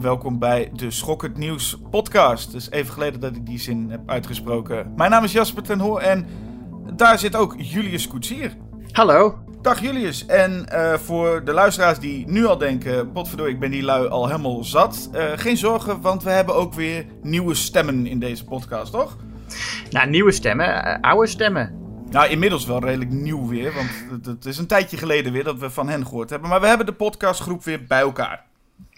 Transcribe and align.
welkom 0.00 0.38
bij 0.38 0.70
de 0.72 0.90
Schokkend 0.90 1.36
Nieuws 1.36 1.78
podcast. 1.90 2.54
Is 2.54 2.70
even 2.70 2.92
geleden 2.92 3.20
dat 3.20 3.36
ik 3.36 3.46
die 3.46 3.58
zin 3.58 3.90
heb 3.90 4.00
uitgesproken. 4.06 4.92
Mijn 4.96 5.10
naam 5.10 5.24
is 5.24 5.32
Jasper 5.32 5.62
ten 5.62 5.78
Hoor 5.78 6.00
en 6.00 6.26
daar 6.92 7.18
zit 7.18 7.36
ook 7.36 7.54
Julius 7.58 8.08
Koetsier. 8.08 8.56
Hallo. 8.90 9.38
Dag 9.62 9.80
Julius. 9.80 10.26
En 10.26 10.66
uh, 10.72 10.94
voor 10.94 11.44
de 11.44 11.52
luisteraars 11.52 11.98
die 11.98 12.28
nu 12.28 12.46
al 12.46 12.58
denken, 12.58 13.12
potverdorie, 13.12 13.54
ik 13.54 13.60
ben 13.60 13.70
die 13.70 13.82
lui 13.82 14.08
al 14.08 14.26
helemaal 14.26 14.64
zat. 14.64 15.10
Uh, 15.14 15.24
geen 15.36 15.56
zorgen, 15.56 16.00
want 16.00 16.22
we 16.22 16.30
hebben 16.30 16.54
ook 16.54 16.74
weer 16.74 17.06
nieuwe 17.22 17.54
stemmen 17.54 18.06
in 18.06 18.18
deze 18.18 18.44
podcast, 18.44 18.92
toch? 18.92 19.16
Nou, 19.90 20.10
nieuwe 20.10 20.32
stemmen, 20.32 20.86
uh, 20.86 20.96
oude 21.00 21.26
stemmen. 21.26 21.84
Nou, 22.10 22.28
inmiddels 22.28 22.66
wel 22.66 22.80
redelijk 22.80 23.10
nieuw 23.10 23.48
weer, 23.48 23.72
want 23.72 23.90
het, 24.10 24.26
het, 24.26 24.44
is 24.44 24.58
een 24.58 24.66
tijdje 24.66 24.96
geleden 24.96 25.32
weer 25.32 25.44
dat 25.44 25.58
we 25.58 25.70
van 25.70 25.88
hen 25.88 26.06
gehoord 26.06 26.30
hebben. 26.30 26.48
Maar 26.48 26.60
we 26.60 26.66
hebben 26.66 26.86
de 26.86 26.92
podcastgroep 26.92 27.64
weer 27.64 27.84
bij 27.84 28.00
elkaar. 28.00 28.45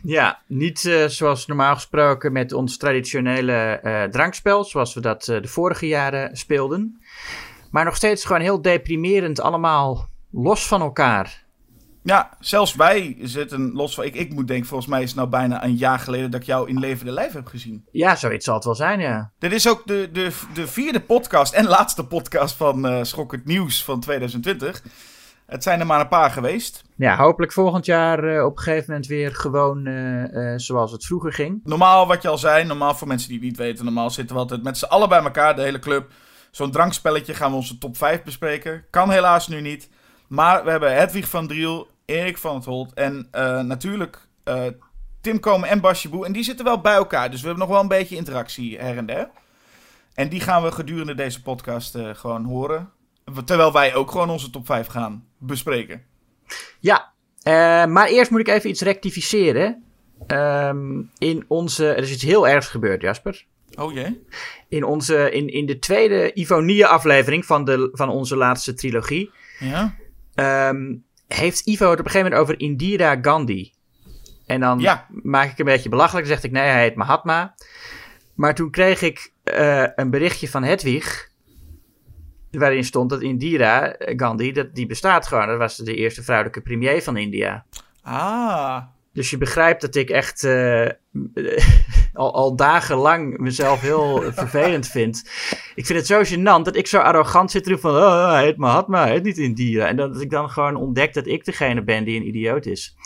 Ja, 0.02 0.42
niet 0.46 0.84
uh, 0.84 1.04
zoals 1.06 1.46
normaal 1.46 1.74
gesproken 1.74 2.32
met 2.32 2.52
ons 2.52 2.76
traditionele 2.76 3.80
uh, 3.84 4.02
drankspel, 4.02 4.64
zoals 4.64 4.94
we 4.94 5.00
dat 5.00 5.28
uh, 5.28 5.42
de 5.42 5.48
vorige 5.48 5.86
jaren 5.86 6.36
speelden. 6.36 7.00
Maar 7.70 7.84
nog 7.84 7.96
steeds 7.96 8.24
gewoon 8.24 8.42
heel 8.42 8.62
deprimerend, 8.62 9.40
allemaal 9.40 10.08
los 10.30 10.66
van 10.66 10.80
elkaar. 10.80 11.46
Ja, 12.02 12.36
zelfs 12.40 12.74
wij 12.74 13.16
zitten 13.20 13.72
los 13.72 13.94
van. 13.94 14.04
Ik, 14.04 14.14
ik 14.14 14.32
moet 14.32 14.48
denken, 14.48 14.66
volgens 14.66 14.90
mij 14.90 15.02
is 15.02 15.08
het 15.08 15.16
nou 15.16 15.28
bijna 15.28 15.64
een 15.64 15.76
jaar 15.76 15.98
geleden 15.98 16.30
dat 16.30 16.40
ik 16.40 16.46
jou 16.46 16.68
in 16.68 16.78
levende 16.78 17.12
lijf 17.12 17.32
heb 17.32 17.46
gezien. 17.46 17.84
Ja, 17.92 18.16
zoiets 18.16 18.44
zal 18.44 18.54
het 18.54 18.64
wel 18.64 18.74
zijn, 18.74 19.00
ja. 19.00 19.32
Dit 19.38 19.52
is 19.52 19.68
ook 19.68 19.86
de, 19.86 20.08
de, 20.12 20.30
de 20.54 20.66
vierde 20.66 21.00
podcast 21.00 21.52
en 21.52 21.66
laatste 21.66 22.06
podcast 22.06 22.56
van 22.56 22.86
uh, 22.86 23.02
Schokkend 23.02 23.44
Nieuws 23.44 23.84
van 23.84 24.00
2020. 24.00 24.82
Het 25.48 25.62
zijn 25.62 25.80
er 25.80 25.86
maar 25.86 26.00
een 26.00 26.08
paar 26.08 26.30
geweest. 26.30 26.82
Ja, 26.96 27.16
hopelijk 27.16 27.52
volgend 27.52 27.84
jaar 27.86 28.24
uh, 28.24 28.44
op 28.44 28.56
een 28.56 28.62
gegeven 28.62 28.84
moment 28.86 29.06
weer 29.06 29.34
gewoon 29.34 29.86
uh, 29.86 30.52
zoals 30.56 30.92
het 30.92 31.04
vroeger 31.04 31.32
ging. 31.32 31.60
Normaal, 31.64 32.06
wat 32.06 32.22
je 32.22 32.28
al 32.28 32.38
zei, 32.38 32.64
normaal 32.64 32.94
voor 32.94 33.08
mensen 33.08 33.28
die 33.28 33.38
het 33.38 33.46
niet 33.46 33.56
weten, 33.56 33.84
normaal 33.84 34.10
zitten 34.10 34.34
we 34.34 34.42
altijd 34.42 34.62
met 34.62 34.78
z'n 34.78 34.84
allen 34.84 35.08
bij 35.08 35.22
elkaar, 35.22 35.56
de 35.56 35.62
hele 35.62 35.78
club. 35.78 36.10
Zo'n 36.50 36.70
drankspelletje 36.70 37.34
gaan 37.34 37.50
we 37.50 37.56
onze 37.56 37.78
top 37.78 37.96
5 37.96 38.22
bespreken. 38.22 38.84
Kan 38.90 39.10
helaas 39.10 39.48
nu 39.48 39.60
niet. 39.60 39.90
Maar 40.26 40.64
we 40.64 40.70
hebben 40.70 40.94
Hedwig 40.94 41.28
van 41.28 41.46
Driel, 41.46 41.88
Erik 42.04 42.38
van 42.38 42.54
het 42.54 42.64
Holt 42.64 42.94
en 42.94 43.28
natuurlijk 43.66 44.28
Tim 45.20 45.40
Komen 45.40 45.68
en 45.68 45.80
Basje 45.80 46.08
Boe. 46.08 46.26
En 46.26 46.32
die 46.32 46.44
zitten 46.44 46.64
wel 46.64 46.80
bij 46.80 46.94
elkaar, 46.94 47.30
dus 47.30 47.40
we 47.40 47.46
hebben 47.46 47.64
nog 47.64 47.74
wel 47.74 47.82
een 47.82 47.88
beetje 47.98 48.16
interactie 48.16 48.78
her 48.78 48.96
en 48.96 49.06
der. 49.06 49.30
En 50.14 50.28
die 50.28 50.40
gaan 50.40 50.62
we 50.62 50.72
gedurende 50.72 51.14
deze 51.14 51.42
podcast 51.42 51.98
gewoon 52.12 52.44
horen. 52.44 52.92
Terwijl 53.44 53.72
wij 53.72 53.94
ook 53.94 54.10
gewoon 54.10 54.30
onze 54.30 54.50
top 54.50 54.66
5 54.66 54.86
gaan 54.86 55.24
bespreken. 55.38 56.02
Ja, 56.80 57.12
maar 57.86 58.06
eerst 58.06 58.30
moet 58.30 58.40
ik 58.40 58.48
even 58.48 58.70
iets 58.70 58.80
rectificeren. 58.80 59.82
Um, 60.26 61.10
in 61.18 61.44
onze. 61.48 61.86
Er 61.86 62.02
is 62.02 62.12
iets 62.12 62.22
heel 62.22 62.48
ergs 62.48 62.68
gebeurd, 62.68 63.02
Jasper. 63.02 63.44
Oh 63.74 63.92
jee. 63.92 64.24
In, 64.68 64.84
onze, 64.84 65.30
in, 65.30 65.48
in 65.48 65.66
de 65.66 65.78
tweede 65.78 66.32
Ivonie-aflevering 66.34 67.44
van, 67.46 67.64
de, 67.64 67.88
van 67.92 68.08
onze 68.08 68.36
laatste 68.36 68.74
trilogie. 68.74 69.30
Ja. 69.58 69.94
Um, 70.70 71.04
heeft 71.28 71.66
Ivo 71.66 71.90
het 71.90 71.98
op 71.98 72.04
een 72.04 72.10
gegeven 72.10 72.30
moment 72.30 72.40
over 72.40 72.60
Indira 72.60 73.18
Gandhi. 73.22 73.72
En 74.46 74.60
dan 74.60 74.78
ja. 74.78 75.06
maak 75.22 75.50
ik 75.50 75.58
een 75.58 75.64
beetje 75.64 75.88
belachelijk. 75.88 76.26
Dan 76.26 76.36
zeg 76.36 76.44
ik, 76.44 76.50
nee, 76.50 76.68
hij 76.68 76.82
heet 76.82 76.94
Mahatma. 76.94 77.54
Maar 78.34 78.54
toen 78.54 78.70
kreeg 78.70 79.02
ik 79.02 79.32
uh, 79.44 79.86
een 79.94 80.10
berichtje 80.10 80.48
van 80.48 80.62
Hedwig. 80.62 81.27
Waarin 82.50 82.84
stond 82.84 83.10
dat 83.10 83.22
Indira 83.22 83.96
Gandhi, 83.98 84.52
dat, 84.52 84.74
die 84.74 84.86
bestaat 84.86 85.26
gewoon. 85.26 85.46
Dat 85.46 85.58
was 85.58 85.76
de 85.76 85.94
eerste 85.94 86.22
vrouwelijke 86.22 86.60
premier 86.60 87.02
van 87.02 87.16
India. 87.16 87.64
Ah. 88.02 88.82
Dus 89.12 89.30
je 89.30 89.38
begrijpt 89.38 89.80
dat 89.80 89.94
ik 89.94 90.10
echt 90.10 90.42
uh, 90.42 90.86
al, 92.12 92.34
al 92.34 92.56
dagenlang 92.56 93.38
mezelf 93.38 93.80
heel 93.80 94.32
vervelend 94.32 94.86
vind. 94.86 95.30
Ik 95.74 95.86
vind 95.86 95.98
het 95.98 96.06
zo 96.06 96.22
gênant 96.22 96.62
dat 96.62 96.76
ik 96.76 96.86
zo 96.86 96.98
arrogant 96.98 97.50
zit 97.50 97.64
terug 97.64 97.80
van... 97.80 97.94
Oh, 97.94 98.30
hij 98.32 98.44
heet 98.44 98.56
Mahatma, 98.56 99.02
hij 99.02 99.12
heet 99.12 99.22
niet 99.22 99.38
Indira. 99.38 99.86
En 99.86 99.96
dat 99.96 100.20
ik 100.20 100.30
dan 100.30 100.50
gewoon 100.50 100.76
ontdek 100.76 101.14
dat 101.14 101.26
ik 101.26 101.44
degene 101.44 101.82
ben 101.82 102.04
die 102.04 102.20
een 102.20 102.26
idioot 102.26 102.66
is. 102.66 102.96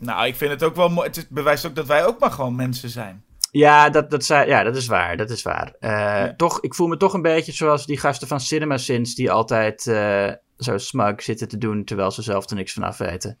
Nou, 0.00 0.26
ik 0.26 0.34
vind 0.34 0.50
het 0.50 0.62
ook 0.62 0.76
wel 0.76 0.88
mooi. 0.88 1.08
Het 1.08 1.26
bewijst 1.30 1.66
ook 1.66 1.74
dat 1.74 1.86
wij 1.86 2.06
ook 2.06 2.20
maar 2.20 2.30
gewoon 2.30 2.56
mensen 2.56 2.90
zijn. 2.90 3.24
Ja, 3.56 3.90
dat, 3.90 4.10
dat, 4.10 4.26
ja, 4.26 4.62
dat 4.62 4.76
is 4.76 4.86
waar. 4.86 5.16
Dat 5.16 5.30
is 5.30 5.42
waar. 5.42 5.74
Uh, 5.80 5.90
ja. 5.90 6.34
Toch, 6.36 6.60
ik 6.60 6.74
voel 6.74 6.86
me 6.86 6.96
toch 6.96 7.12
een 7.12 7.22
beetje 7.22 7.52
zoals 7.52 7.86
die 7.86 7.98
gasten 7.98 8.28
van 8.28 8.40
Cinema 8.40 8.76
Sins... 8.76 9.14
die 9.14 9.30
altijd 9.30 9.86
uh, 9.86 10.30
zo 10.58 10.78
smug 10.78 11.22
zitten 11.22 11.48
te 11.48 11.58
doen... 11.58 11.84
terwijl 11.84 12.10
ze 12.10 12.22
zelf 12.22 12.50
er 12.50 12.56
niks 12.56 12.72
van 12.72 12.82
af 12.82 12.98
weten. 12.98 13.38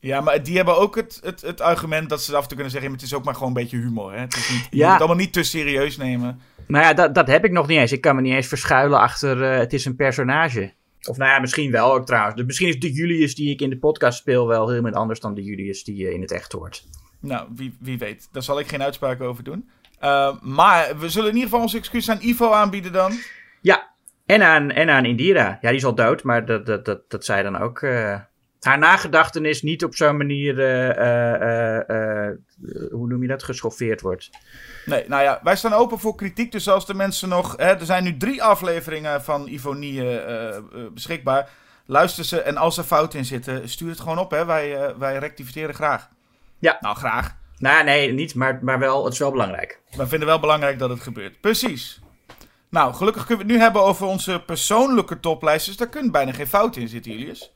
Ja, 0.00 0.20
maar 0.20 0.42
die 0.42 0.56
hebben 0.56 0.78
ook 0.78 0.96
het, 0.96 1.20
het, 1.22 1.40
het 1.40 1.60
argument 1.60 2.08
dat 2.08 2.22
ze 2.22 2.36
af 2.36 2.42
en 2.42 2.48
toe 2.48 2.56
kunnen 2.56 2.72
zeggen... 2.72 2.92
het 2.92 3.02
is 3.02 3.14
ook 3.14 3.24
maar 3.24 3.34
gewoon 3.34 3.48
een 3.48 3.54
beetje 3.54 3.76
humor. 3.76 4.12
Hè? 4.12 4.20
Het 4.20 4.36
is 4.36 4.50
niet, 4.50 4.66
je 4.70 4.76
ja. 4.76 4.82
moet 4.82 4.92
het 4.92 5.00
allemaal 5.00 5.24
niet 5.24 5.32
te 5.32 5.42
serieus 5.42 5.96
nemen. 5.96 6.40
Nou 6.66 6.84
ja, 6.84 6.94
dat, 6.94 7.14
dat 7.14 7.26
heb 7.26 7.44
ik 7.44 7.52
nog 7.52 7.66
niet 7.66 7.78
eens. 7.78 7.92
Ik 7.92 8.00
kan 8.00 8.16
me 8.16 8.22
niet 8.22 8.34
eens 8.34 8.46
verschuilen 8.46 9.00
achter 9.00 9.52
uh, 9.52 9.58
het 9.58 9.72
is 9.72 9.84
een 9.84 9.96
personage. 9.96 10.72
Of 11.08 11.16
nou 11.16 11.30
ja, 11.30 11.38
misschien 11.38 11.70
wel 11.70 11.92
ook 11.92 12.06
trouwens. 12.06 12.36
Dus 12.36 12.46
misschien 12.46 12.68
is 12.68 12.78
de 12.78 12.92
Julius 12.92 13.34
die 13.34 13.50
ik 13.50 13.60
in 13.60 13.70
de 13.70 13.78
podcast 13.78 14.18
speel 14.18 14.46
wel 14.46 14.68
helemaal 14.68 14.92
anders 14.92 15.20
dan 15.20 15.34
de 15.34 15.42
Julius 15.42 15.84
die 15.84 15.96
je 15.96 16.14
in 16.14 16.20
het 16.20 16.32
echt 16.32 16.52
hoort. 16.52 16.84
Nou, 17.20 17.48
wie, 17.54 17.76
wie 17.80 17.98
weet. 17.98 18.28
Daar 18.32 18.42
zal 18.42 18.58
ik 18.58 18.68
geen 18.68 18.82
uitspraak 18.82 19.20
over 19.20 19.44
doen. 19.44 19.70
Uh, 20.04 20.40
maar 20.40 20.98
we 20.98 21.08
zullen 21.08 21.28
in 21.28 21.34
ieder 21.34 21.48
geval 21.48 21.64
onze 21.64 21.76
excuus 21.76 22.10
aan 22.10 22.20
Ivo 22.20 22.52
aanbieden 22.52 22.92
dan. 22.92 23.12
Ja, 23.60 23.88
en 24.26 24.42
aan, 24.42 24.70
en 24.70 24.90
aan 24.90 25.04
Indira. 25.04 25.58
Ja, 25.60 25.68
die 25.68 25.78
is 25.78 25.84
al 25.84 25.94
dood, 25.94 26.22
maar 26.22 26.46
dat, 26.46 26.66
dat, 26.66 26.84
dat, 26.84 27.10
dat 27.10 27.24
zij 27.24 27.42
dan 27.42 27.58
ook... 27.58 27.80
Uh, 27.80 28.20
haar 28.60 28.78
nagedachtenis 28.78 29.62
niet 29.62 29.84
op 29.84 29.94
zo'n 29.94 30.16
manier, 30.16 30.58
uh, 30.58 32.30
hoe 32.90 33.08
noem 33.08 33.22
je 33.22 33.28
dat, 33.28 33.42
geschoffeerd 33.42 34.00
wordt. 34.00 34.30
Nee, 34.86 35.04
nou 35.08 35.22
ja, 35.22 35.40
wij 35.42 35.56
staan 35.56 35.72
open 35.72 35.98
voor 35.98 36.14
kritiek. 36.14 36.52
Dus 36.52 36.68
als 36.68 36.86
de 36.86 36.94
mensen 36.94 37.28
nog, 37.28 37.56
hè, 37.56 37.64
er 37.64 37.84
zijn 37.84 38.04
nu 38.04 38.16
drie 38.16 38.42
afleveringen 38.42 39.22
van 39.22 39.48
Ivonie 39.48 40.20
beschikbaar. 40.92 41.50
Luister 41.86 42.24
ze 42.24 42.40
en 42.40 42.56
als 42.56 42.78
er 42.78 42.84
fouten 42.84 43.18
in 43.18 43.24
zitten, 43.24 43.68
stuur 43.68 43.90
het 43.90 44.00
gewoon 44.00 44.18
op. 44.18 44.30
Hè. 44.30 44.44
Wij, 44.44 44.94
wij 44.98 45.18
rectificeren 45.18 45.74
graag. 45.74 46.08
Ja. 46.58 46.76
Nou, 46.80 46.96
graag. 46.96 47.36
Nou, 47.58 47.84
nee, 47.84 48.12
niet, 48.12 48.34
maar, 48.34 48.58
maar 48.62 48.78
wel, 48.78 49.04
het 49.04 49.12
is 49.12 49.18
wel 49.18 49.30
belangrijk. 49.30 49.80
We 49.96 50.06
vinden 50.06 50.28
wel 50.28 50.40
belangrijk 50.40 50.78
dat 50.78 50.90
het 50.90 51.00
gebeurt. 51.00 51.40
Precies. 51.40 52.00
Nou, 52.70 52.94
gelukkig 52.94 53.26
kunnen 53.26 53.46
we 53.46 53.52
het 53.52 53.58
nu 53.60 53.64
hebben 53.64 53.82
over 53.82 54.06
onze 54.06 54.42
persoonlijke 54.46 55.20
toplijstjes. 55.20 55.76
Daar 55.76 55.88
kunnen 55.88 56.12
bijna 56.12 56.32
geen 56.32 56.46
fouten 56.46 56.80
in 56.80 56.88
zitten, 56.88 57.12
Julius. 57.12 57.52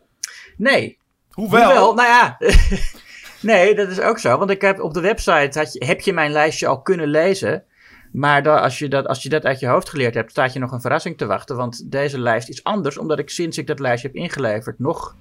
Nee. 0.57 0.99
Hoewel? 1.31 1.65
Hoewel 1.65 1.95
nou 1.95 2.09
ja. 2.09 2.39
nee, 3.53 3.75
dat 3.75 3.89
is 3.89 4.01
ook 4.01 4.19
zo. 4.19 4.39
Want 4.39 4.51
ik 4.51 4.61
heb 4.61 4.81
op 4.81 4.95
de 4.95 5.01
website 5.01 5.59
had 5.59 5.73
je, 5.73 5.85
heb 5.85 6.01
je 6.01 6.13
mijn 6.13 6.33
lijstje 6.33 6.67
al 6.67 6.83
kunnen 6.83 7.09
lezen. 7.09 7.65
Maar 8.13 8.43
dan, 8.43 8.61
als, 8.61 8.79
je 8.79 8.89
dat, 8.89 9.07
als 9.07 9.23
je 9.23 9.29
dat 9.29 9.45
uit 9.45 9.61
je 9.61 9.67
hoofd 9.67 9.89
geleerd 9.89 10.15
hebt, 10.15 10.31
staat 10.31 10.53
je 10.53 10.59
nog 10.59 10.73
een 10.73 10.81
verrassing 10.81 11.19
te 11.19 11.27
wachten. 11.27 11.57
Want 11.57 11.91
deze 11.91 12.19
lijst 12.19 12.49
is 12.49 12.65
anders, 12.65 12.99
omdat 12.99 13.19
ik 13.19 13.31
sinds 13.31 13.59
ik 13.59 13.67
dat 13.67 13.79
lijstje 13.79 14.09
heb 14.09 14.17
ingeleverd 14.17 14.79
nog, 14.79 15.17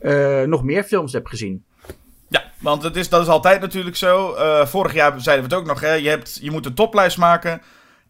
uh, 0.00 0.42
nog 0.42 0.62
meer 0.64 0.84
films 0.84 1.12
heb 1.12 1.26
gezien. 1.26 1.64
Ja, 2.28 2.44
want 2.58 2.82
het 2.82 2.96
is, 2.96 3.08
dat 3.08 3.22
is 3.22 3.28
altijd 3.28 3.60
natuurlijk 3.60 3.96
zo. 3.96 4.34
Uh, 4.36 4.66
vorig 4.66 4.92
jaar 4.94 5.20
zeiden 5.20 5.48
we 5.48 5.54
het 5.54 5.62
ook 5.62 5.68
nog. 5.68 5.80
Hè? 5.80 5.92
Je, 5.92 6.08
hebt, 6.08 6.38
je 6.42 6.50
moet 6.50 6.66
een 6.66 6.74
toplijst 6.74 7.18
maken. 7.18 7.62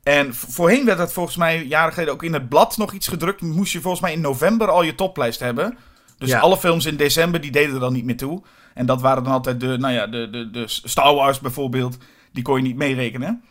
En 0.03 0.35
voorheen 0.35 0.85
werd 0.85 0.99
dat 0.99 1.13
volgens 1.13 1.37
mij 1.37 1.65
jaren 1.65 1.93
geleden 1.93 2.13
ook 2.13 2.23
in 2.23 2.33
het 2.33 2.49
blad 2.49 2.77
nog 2.77 2.93
iets 2.93 3.09
gedrukt. 3.09 3.41
Moest 3.41 3.73
je 3.73 3.81
volgens 3.81 4.03
mij 4.03 4.13
in 4.13 4.21
november 4.21 4.71
al 4.71 4.83
je 4.83 4.95
toplijst 4.95 5.41
hebben. 5.41 5.79
Dus 6.19 6.29
ja. 6.29 6.39
alle 6.39 6.57
films 6.57 6.87
in 6.87 6.97
december, 6.97 7.41
die 7.41 7.51
deden 7.51 7.75
er 7.75 7.81
dan 7.81 7.93
niet 7.93 8.05
meer 8.05 8.17
toe. 8.17 8.43
En 8.75 8.87
dat 8.87 9.01
waren 9.01 9.25
dan 9.25 9.33
altijd 9.33 9.61
de, 9.61 9.79
nou 9.79 9.95
ja, 9.95 10.07
de, 10.07 10.31
de, 10.31 10.51
de 10.51 10.65
Star 10.67 11.15
Wars 11.15 11.41
bijvoorbeeld. 11.41 11.97
Die 12.33 12.43
kon 12.43 12.57
je 12.57 12.63
niet 12.63 12.77
meerekenen. 12.77 13.43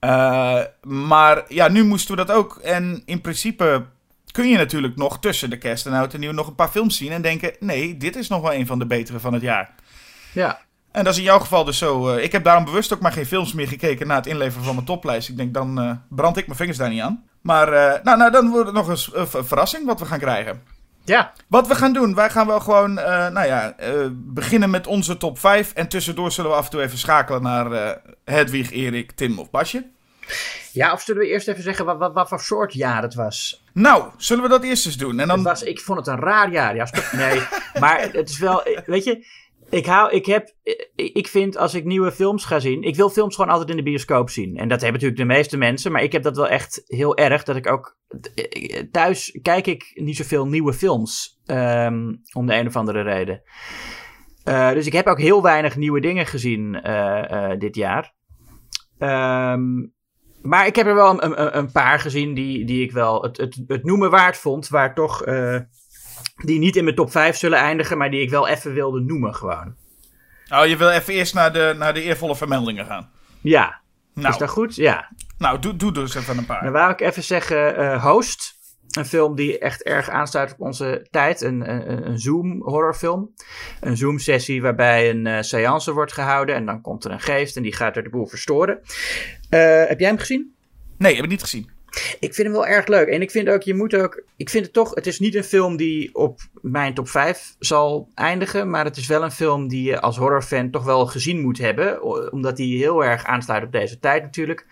Uh, 0.00 0.60
maar 0.82 1.44
ja, 1.48 1.68
nu 1.68 1.84
moesten 1.84 2.16
we 2.16 2.24
dat 2.24 2.36
ook. 2.36 2.56
En 2.56 3.02
in 3.04 3.20
principe 3.20 3.84
kun 4.30 4.48
je 4.48 4.56
natuurlijk 4.56 4.96
nog 4.96 5.18
tussen 5.18 5.50
de 5.50 5.58
kerst 5.58 5.86
en 5.86 5.92
oud 5.92 6.14
en 6.14 6.20
nieuw 6.20 6.32
nog 6.32 6.46
een 6.46 6.54
paar 6.54 6.68
films 6.68 6.96
zien. 6.96 7.12
En 7.12 7.22
denken, 7.22 7.56
nee, 7.60 7.96
dit 7.96 8.16
is 8.16 8.28
nog 8.28 8.42
wel 8.42 8.54
een 8.54 8.66
van 8.66 8.78
de 8.78 8.86
betere 8.86 9.20
van 9.20 9.32
het 9.32 9.42
jaar. 9.42 9.74
Ja. 10.34 10.58
En 10.92 11.04
dat 11.04 11.12
is 11.12 11.18
in 11.18 11.24
jouw 11.24 11.38
geval 11.38 11.64
dus 11.64 11.78
zo. 11.78 12.14
Uh, 12.14 12.22
ik 12.22 12.32
heb 12.32 12.44
daarom 12.44 12.64
bewust 12.64 12.92
ook 12.92 13.00
maar 13.00 13.12
geen 13.12 13.26
films 13.26 13.52
meer 13.52 13.68
gekeken 13.68 14.06
na 14.06 14.14
het 14.14 14.26
inleveren 14.26 14.64
van 14.64 14.74
mijn 14.74 14.86
toplijst. 14.86 15.28
Ik 15.28 15.36
denk, 15.36 15.54
dan 15.54 15.82
uh, 15.82 15.90
brand 16.08 16.36
ik 16.36 16.46
mijn 16.46 16.58
vingers 16.58 16.78
daar 16.78 16.88
niet 16.88 17.00
aan. 17.00 17.24
Maar 17.40 17.70
nou, 18.02 18.18
nou, 18.18 18.30
dan 18.30 18.50
wordt 18.50 18.66
het 18.66 18.74
nog 18.74 18.88
eens 18.88 19.10
een 19.14 19.26
verrassing 19.26 19.86
wat 19.86 20.00
we 20.00 20.06
gaan 20.06 20.18
krijgen. 20.18 20.62
Ja. 21.04 21.32
Wat 21.48 21.66
we 21.66 21.74
gaan 21.74 21.92
doen, 21.92 22.14
wij 22.14 22.30
gaan 22.30 22.46
wel 22.46 22.60
gewoon, 22.60 22.98
uh, 22.98 23.28
nou 23.28 23.46
ja, 23.46 23.74
uh, 23.80 24.06
beginnen 24.12 24.70
met 24.70 24.86
onze 24.86 25.16
top 25.16 25.38
5. 25.38 25.72
En 25.72 25.88
tussendoor 25.88 26.32
zullen 26.32 26.50
we 26.50 26.56
af 26.56 26.64
en 26.64 26.70
toe 26.70 26.82
even 26.82 26.98
schakelen 26.98 27.42
naar 27.42 27.72
uh, 27.72 27.90
Hedwig, 28.24 28.70
Erik, 28.70 29.12
Tim 29.12 29.38
of 29.38 29.50
Basje. 29.50 29.86
Ja, 30.72 30.92
of 30.92 31.02
zullen 31.02 31.22
we 31.22 31.28
eerst 31.28 31.48
even 31.48 31.62
zeggen 31.62 31.84
wat, 31.84 31.98
wat, 31.98 32.12
wat 32.12 32.28
voor 32.28 32.40
soort 32.40 32.72
jaar 32.72 33.02
het 33.02 33.14
was? 33.14 33.64
Nou, 33.72 34.10
zullen 34.16 34.42
we 34.42 34.48
dat 34.48 34.62
eerst 34.62 34.86
eens 34.86 34.96
doen? 34.96 35.20
En 35.20 35.28
dan... 35.28 35.36
het 35.36 35.46
was, 35.46 35.62
ik 35.62 35.80
vond 35.80 35.98
het 35.98 36.06
een 36.06 36.20
raar 36.20 36.50
jaar, 36.50 36.74
ja. 36.74 36.88
Nee, 37.12 37.42
maar 37.80 38.08
het 38.12 38.28
is 38.28 38.38
wel, 38.38 38.62
weet 38.86 39.04
je, 39.04 39.26
ik 39.74 39.86
hou, 39.86 40.10
ik 40.12 40.26
heb, 40.26 40.54
ik 40.94 41.28
vind 41.28 41.56
als 41.56 41.74
ik 41.74 41.84
nieuwe 41.84 42.12
films 42.12 42.44
ga 42.44 42.58
zien, 42.58 42.82
ik 42.82 42.96
wil 42.96 43.10
films 43.10 43.34
gewoon 43.34 43.50
altijd 43.50 43.70
in 43.70 43.76
de 43.76 43.82
bioscoop 43.82 44.30
zien. 44.30 44.56
En 44.56 44.68
dat 44.68 44.80
hebben 44.80 45.00
natuurlijk 45.00 45.28
de 45.28 45.34
meeste 45.34 45.56
mensen, 45.56 45.92
maar 45.92 46.02
ik 46.02 46.12
heb 46.12 46.22
dat 46.22 46.36
wel 46.36 46.48
echt 46.48 46.82
heel 46.86 47.16
erg, 47.16 47.42
dat 47.42 47.56
ik 47.56 47.66
ook, 47.66 47.98
thuis 48.90 49.38
kijk 49.42 49.66
ik 49.66 49.90
niet 49.94 50.16
zoveel 50.16 50.46
nieuwe 50.46 50.72
films, 50.72 51.40
um, 51.46 52.20
om 52.32 52.46
de 52.46 52.54
een 52.54 52.66
of 52.66 52.76
andere 52.76 53.02
reden. 53.02 53.42
Dus 54.74 54.86
ik 54.86 54.92
heb 54.92 55.06
ook 55.06 55.20
heel 55.20 55.42
weinig 55.42 55.76
nieuwe 55.76 56.00
dingen 56.00 56.26
gezien 56.26 56.72
dit 57.58 57.76
jaar. 57.76 58.14
Um, 58.98 59.92
maar 60.42 60.66
ik 60.66 60.76
heb 60.76 60.86
er 60.86 60.94
wel 60.94 61.10
een, 61.10 61.40
een, 61.40 61.58
een, 61.58 61.72
paar 61.72 61.98
gezien 61.98 62.34
die, 62.34 62.64
die 62.64 62.82
ik 62.82 62.92
wel 62.92 63.22
het, 63.22 63.36
het, 63.36 63.62
het 63.66 63.84
noemen 63.84 64.10
waard 64.10 64.36
vond. 64.36 64.68
Waar 64.68 64.94
toch, 64.94 65.22
die 66.34 66.58
niet 66.58 66.76
in 66.76 66.84
mijn 66.84 66.96
top 66.96 67.10
5 67.10 67.36
zullen 67.36 67.58
eindigen, 67.58 67.98
maar 67.98 68.10
die 68.10 68.20
ik 68.20 68.30
wel 68.30 68.48
even 68.48 68.72
wilde 68.72 69.00
noemen 69.00 69.34
gewoon. 69.34 69.74
Oh, 70.48 70.66
je 70.66 70.76
wil 70.76 70.90
even 70.90 71.14
eerst 71.14 71.34
naar 71.34 71.52
de, 71.52 71.74
naar 71.78 71.94
de 71.94 72.02
eervolle 72.02 72.36
vermeldingen 72.36 72.86
gaan? 72.86 73.10
Ja. 73.40 73.80
Nou. 74.14 74.28
Is 74.28 74.36
dat 74.36 74.50
goed? 74.50 74.74
Ja. 74.74 75.12
Nou, 75.38 75.58
doe, 75.58 75.76
doe 75.76 75.92
dus 75.92 76.14
even 76.14 76.38
een 76.38 76.46
paar. 76.46 76.62
Dan 76.62 76.72
wou 76.72 76.92
ik 76.92 77.00
even 77.00 77.22
zeggen 77.22 78.00
Host. 78.00 78.54
Een 78.90 79.06
film 79.06 79.36
die 79.36 79.58
echt 79.58 79.82
erg 79.82 80.08
aansluit 80.08 80.52
op 80.52 80.60
onze 80.60 81.06
tijd. 81.10 81.40
Een, 81.40 81.70
een, 81.70 82.06
een 82.06 82.18
Zoom-horrorfilm. 82.18 83.34
Een 83.80 83.96
Zoom-sessie 83.96 84.62
waarbij 84.62 85.10
een 85.10 85.26
uh, 85.26 85.40
seance 85.40 85.92
wordt 85.92 86.12
gehouden. 86.12 86.54
En 86.54 86.66
dan 86.66 86.80
komt 86.80 87.04
er 87.04 87.10
een 87.10 87.20
geest 87.20 87.56
en 87.56 87.62
die 87.62 87.74
gaat 87.74 87.96
er 87.96 88.02
de 88.02 88.10
boel 88.10 88.26
verstoren. 88.26 88.80
Uh, 88.82 89.86
heb 89.86 89.98
jij 89.98 90.08
hem 90.08 90.18
gezien? 90.18 90.54
Nee, 90.98 91.14
heb 91.14 91.24
ik 91.24 91.30
niet 91.30 91.42
gezien. 91.42 91.70
Ik 92.20 92.34
vind 92.34 92.46
hem 92.46 92.52
wel 92.52 92.66
erg 92.66 92.86
leuk. 92.86 93.08
En 93.08 93.22
ik 93.22 93.30
vind 93.30 93.48
ook, 93.48 93.62
je 93.62 93.74
moet 93.74 93.94
ook. 93.96 94.22
Ik 94.36 94.50
vind 94.50 94.64
het 94.64 94.74
toch. 94.74 94.94
Het 94.94 95.06
is 95.06 95.18
niet 95.18 95.34
een 95.34 95.44
film 95.44 95.76
die 95.76 96.14
op 96.14 96.40
mijn 96.60 96.94
top 96.94 97.08
5 97.08 97.54
zal 97.58 98.08
eindigen. 98.14 98.70
Maar 98.70 98.84
het 98.84 98.96
is 98.96 99.06
wel 99.06 99.22
een 99.22 99.30
film 99.30 99.68
die 99.68 99.82
je 99.82 100.00
als 100.00 100.16
horrorfan 100.16 100.70
toch 100.70 100.84
wel 100.84 101.06
gezien 101.06 101.40
moet 101.40 101.58
hebben. 101.58 102.02
Omdat 102.32 102.58
hij 102.58 102.66
heel 102.66 103.04
erg 103.04 103.24
aansluit 103.24 103.64
op 103.64 103.72
deze 103.72 103.98
tijd 103.98 104.22
natuurlijk. 104.22 104.66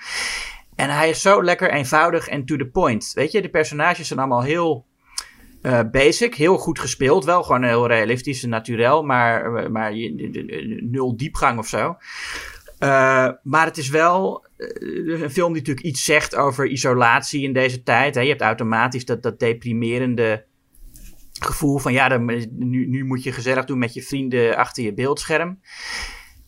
En 0.75 0.91
hij 0.91 1.09
is 1.09 1.21
zo 1.21 1.45
lekker 1.45 1.71
eenvoudig 1.71 2.29
en 2.29 2.45
to 2.45 2.57
the 2.57 2.67
point. 2.67 3.13
Weet 3.15 3.33
je, 3.33 3.43
de 3.43 3.51
personages 3.51 4.07
zijn 4.07 4.19
allemaal 4.19 4.43
heel 4.43 4.87
uh, 5.63 5.81
basic, 5.91 6.35
heel 6.35 6.59
goed 6.59 6.79
gespeeld. 6.79 7.25
Wel 7.25 7.43
gewoon 7.43 7.63
heel 7.63 7.87
realistisch 7.87 8.43
en 8.43 8.49
natuurlijk, 8.49 9.03
maar, 9.03 9.71
maar 9.71 9.93
nul 10.81 11.17
diepgang 11.17 11.59
of 11.59 11.67
zo. 11.67 11.97
Uh, 12.79 13.29
maar 13.43 13.67
het 13.67 13.77
is 13.77 13.89
wel 13.89 14.47
een 15.23 15.31
film 15.31 15.53
die 15.53 15.63
natuurlijk 15.63 15.87
iets 15.87 16.05
zegt 16.05 16.37
over 16.37 16.67
isolatie 16.67 17.43
in 17.43 17.53
deze 17.53 17.83
tijd. 17.83 18.15
Hè. 18.15 18.21
Je 18.21 18.29
hebt 18.29 18.41
automatisch 18.41 19.05
dat, 19.05 19.23
dat 19.23 19.39
deprimerende 19.39 20.45
gevoel 21.41 21.79
van 21.79 21.93
ja, 21.93 22.09
dan, 22.09 22.25
nu, 22.51 22.87
nu 22.87 23.05
moet 23.05 23.23
je 23.23 23.33
gezellig 23.33 23.65
doen 23.65 23.79
met 23.79 23.95
je 23.95 24.03
vrienden 24.03 24.57
achter 24.57 24.85
je 24.85 24.95
beeldscherm. 24.95 25.61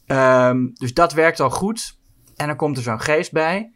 Um, 0.06 0.70
dus 0.74 0.94
dat 0.94 1.12
werkt 1.12 1.40
al 1.40 1.50
goed. 1.50 1.98
En 2.36 2.46
dan 2.46 2.56
komt 2.56 2.76
er 2.76 2.82
zo'n 2.82 3.00
geest 3.00 3.32
bij. 3.32 3.72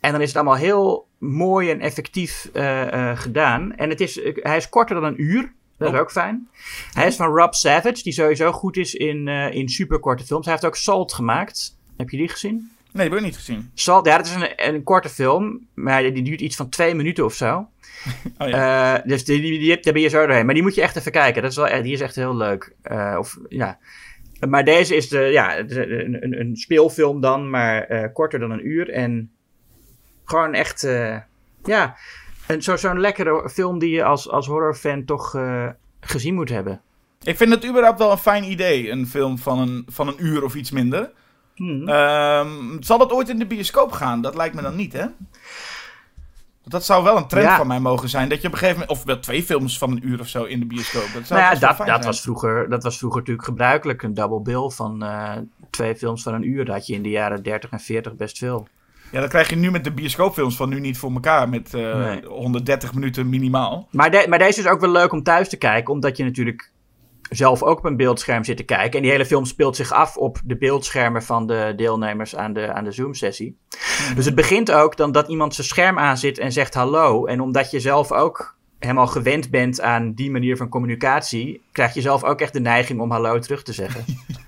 En 0.00 0.12
dan 0.12 0.20
is 0.20 0.28
het 0.28 0.36
allemaal 0.36 0.56
heel 0.56 1.08
mooi 1.18 1.70
en 1.70 1.80
effectief 1.80 2.50
uh, 2.52 2.92
uh, 2.92 3.18
gedaan. 3.18 3.76
En 3.76 3.88
het 3.88 4.00
is, 4.00 4.20
hij 4.34 4.56
is 4.56 4.68
korter 4.68 5.00
dan 5.00 5.04
een 5.04 5.22
uur. 5.22 5.52
Dat 5.76 5.88
is 5.88 5.94
oh. 5.94 6.00
ook 6.00 6.10
fijn. 6.10 6.48
Hij 6.92 7.06
is 7.06 7.16
van 7.16 7.26
Rob 7.26 7.52
Savage, 7.52 8.02
die 8.02 8.12
sowieso 8.12 8.52
goed 8.52 8.76
is 8.76 8.94
in, 8.94 9.28
in 9.28 9.68
superkorte 9.68 10.24
films. 10.24 10.44
Hij 10.44 10.54
heeft 10.54 10.66
ook 10.66 10.76
Salt 10.76 11.12
gemaakt. 11.12 11.78
Heb 11.96 12.10
je 12.10 12.16
die 12.16 12.28
gezien? 12.28 12.70
Nee, 12.98 13.08
die 13.08 13.16
heb 13.18 13.26
ik 13.26 13.30
niet 13.30 13.44
gezien. 13.44 13.70
Salt, 13.74 14.06
ja, 14.06 14.16
dat 14.16 14.26
is 14.26 14.34
een, 14.34 14.74
een 14.74 14.82
korte 14.82 15.08
film. 15.08 15.66
Maar 15.74 16.02
die 16.02 16.22
duurt 16.22 16.40
iets 16.40 16.56
van 16.56 16.68
twee 16.68 16.94
minuten 16.94 17.24
of 17.24 17.34
zo. 17.34 17.56
Oh, 18.38 18.48
ja. 18.48 18.98
dus 18.98 19.24
die, 19.24 19.40
die, 19.40 19.58
die, 19.58 19.80
daar 19.80 19.92
ben 19.92 20.02
je 20.02 20.08
zo 20.08 20.26
doorheen. 20.26 20.44
Maar 20.44 20.54
die 20.54 20.62
moet 20.62 20.74
je 20.74 20.82
echt 20.82 20.96
even 20.96 21.12
kijken. 21.12 21.42
Dat 21.42 21.50
is 21.50 21.56
wel, 21.56 21.82
die 21.82 21.92
is 21.92 22.00
echt 22.00 22.14
heel 22.14 22.36
leuk. 22.36 22.74
of, 23.18 23.38
ja. 23.48 23.78
Maar 24.48 24.64
deze 24.64 24.96
is 24.96 25.08
de, 25.08 25.18
ja, 25.18 25.58
een, 25.58 26.22
een, 26.24 26.40
een 26.40 26.56
speelfilm 26.56 27.20
dan, 27.20 27.50
maar 27.50 28.10
korter 28.12 28.38
dan 28.38 28.50
een 28.50 28.66
uur. 28.66 28.90
En 28.90 29.30
gewoon 30.24 30.54
echt, 30.54 30.88
ja, 31.64 31.96
zo'n 32.58 32.78
zo 32.78 32.98
lekkere 32.98 33.50
film 33.50 33.78
die 33.78 33.90
je 33.90 34.04
als, 34.04 34.30
als 34.30 34.46
horrorfan 34.46 35.04
toch 35.04 35.36
gezien 36.00 36.34
moet 36.34 36.48
hebben. 36.48 36.80
Ik 37.22 37.36
vind 37.36 37.50
het 37.50 37.66
überhaupt 37.66 37.98
wel 37.98 38.10
een 38.10 38.18
fijn 38.18 38.44
idee, 38.44 38.90
een 38.90 39.06
film 39.06 39.38
van 39.38 39.58
een, 39.58 39.86
van 39.88 40.08
een 40.08 40.24
uur 40.24 40.44
of 40.44 40.54
iets 40.54 40.70
minder. 40.70 41.10
Hmm. 41.58 41.88
Um, 41.88 42.82
zal 42.82 42.98
dat 42.98 43.12
ooit 43.12 43.28
in 43.28 43.38
de 43.38 43.46
bioscoop 43.46 43.92
gaan? 43.92 44.20
Dat 44.20 44.34
lijkt 44.34 44.54
me 44.54 44.62
dan 44.62 44.76
niet, 44.76 44.92
hè? 44.92 45.06
Dat 46.64 46.84
zou 46.84 47.04
wel 47.04 47.16
een 47.16 47.26
trend 47.26 47.50
van 47.50 47.66
mij 47.66 47.80
mogen 47.80 48.08
zijn. 48.08 48.28
Dat 48.28 48.40
je 48.40 48.46
op 48.46 48.52
een 48.52 48.58
gegeven 48.58 48.80
moment. 48.80 48.98
Of 48.98 49.04
wel 49.04 49.18
twee 49.18 49.42
films 49.42 49.78
van 49.78 49.90
een 49.90 50.08
uur 50.08 50.20
of 50.20 50.28
zo 50.28 50.44
in 50.44 50.60
de 50.60 50.66
bioscoop. 50.66 51.10
Dat 51.14 51.26
zou 51.26 51.40
nou 51.40 51.54
ja, 51.54 51.60
dat, 51.60 51.86
dat 51.86 52.04
was 52.04 52.20
vroeger, 52.20 52.68
dat 52.68 52.82
was 52.82 52.98
vroeger 52.98 53.18
natuurlijk 53.18 53.46
gebruikelijk. 53.46 54.02
Een 54.02 54.14
double 54.14 54.40
bill 54.40 54.70
van 54.70 55.02
uh, 55.04 55.32
twee 55.70 55.96
films 55.96 56.22
van 56.22 56.34
een 56.34 56.48
uur. 56.48 56.64
Dat 56.64 56.74
had 56.74 56.86
je 56.86 56.94
in 56.94 57.02
de 57.02 57.10
jaren 57.10 57.42
30 57.42 57.70
en 57.70 57.80
40 57.80 58.14
best 58.14 58.38
veel. 58.38 58.68
Ja, 59.12 59.20
dat 59.20 59.28
krijg 59.28 59.50
je 59.50 59.56
nu 59.56 59.70
met 59.70 59.84
de 59.84 59.92
bioscoopfilms 59.92 60.56
van 60.56 60.68
nu 60.68 60.80
niet 60.80 60.98
voor 60.98 61.12
elkaar. 61.12 61.48
Met 61.48 61.74
uh, 61.74 61.98
nee. 61.98 62.24
130 62.26 62.94
minuten 62.94 63.28
minimaal. 63.28 63.88
Maar, 63.90 64.10
de, 64.10 64.26
maar 64.28 64.38
deze 64.38 64.60
is 64.60 64.66
ook 64.66 64.80
wel 64.80 64.90
leuk 64.90 65.12
om 65.12 65.22
thuis 65.22 65.48
te 65.48 65.56
kijken. 65.56 65.94
Omdat 65.94 66.16
je 66.16 66.24
natuurlijk 66.24 66.70
zelf 67.30 67.62
ook 67.62 67.78
op 67.78 67.84
een 67.84 67.96
beeldscherm 67.96 68.44
zit 68.44 68.56
te 68.56 68.62
kijken. 68.62 68.96
En 68.96 69.02
die 69.02 69.10
hele 69.10 69.26
film 69.26 69.44
speelt 69.44 69.76
zich 69.76 69.92
af 69.92 70.16
op 70.16 70.40
de 70.44 70.56
beeldschermen 70.56 71.22
van 71.22 71.46
de 71.46 71.72
deelnemers 71.76 72.36
aan 72.36 72.52
de, 72.52 72.72
aan 72.72 72.84
de 72.84 72.92
Zoom-sessie. 72.92 73.58
Mhm. 73.68 74.14
Dus 74.14 74.24
het 74.24 74.34
begint 74.34 74.72
ook 74.72 74.96
dan 74.96 75.12
dat 75.12 75.28
iemand 75.28 75.54
zijn 75.54 75.66
scherm 75.66 75.98
aanzet 75.98 76.38
en 76.38 76.52
zegt 76.52 76.74
hallo. 76.74 77.26
En 77.26 77.40
omdat 77.40 77.70
je 77.70 77.80
zelf 77.80 78.12
ook 78.12 78.56
helemaal 78.78 79.06
gewend 79.06 79.50
bent 79.50 79.80
aan 79.80 80.12
die 80.12 80.30
manier 80.30 80.56
van 80.56 80.68
communicatie, 80.68 81.62
krijg 81.72 81.94
je 81.94 82.00
zelf 82.00 82.24
ook 82.24 82.40
echt 82.40 82.52
de 82.52 82.60
neiging 82.60 83.00
om 83.00 83.10
hallo 83.10 83.38
terug 83.38 83.62
te 83.62 83.72
zeggen. 83.72 84.04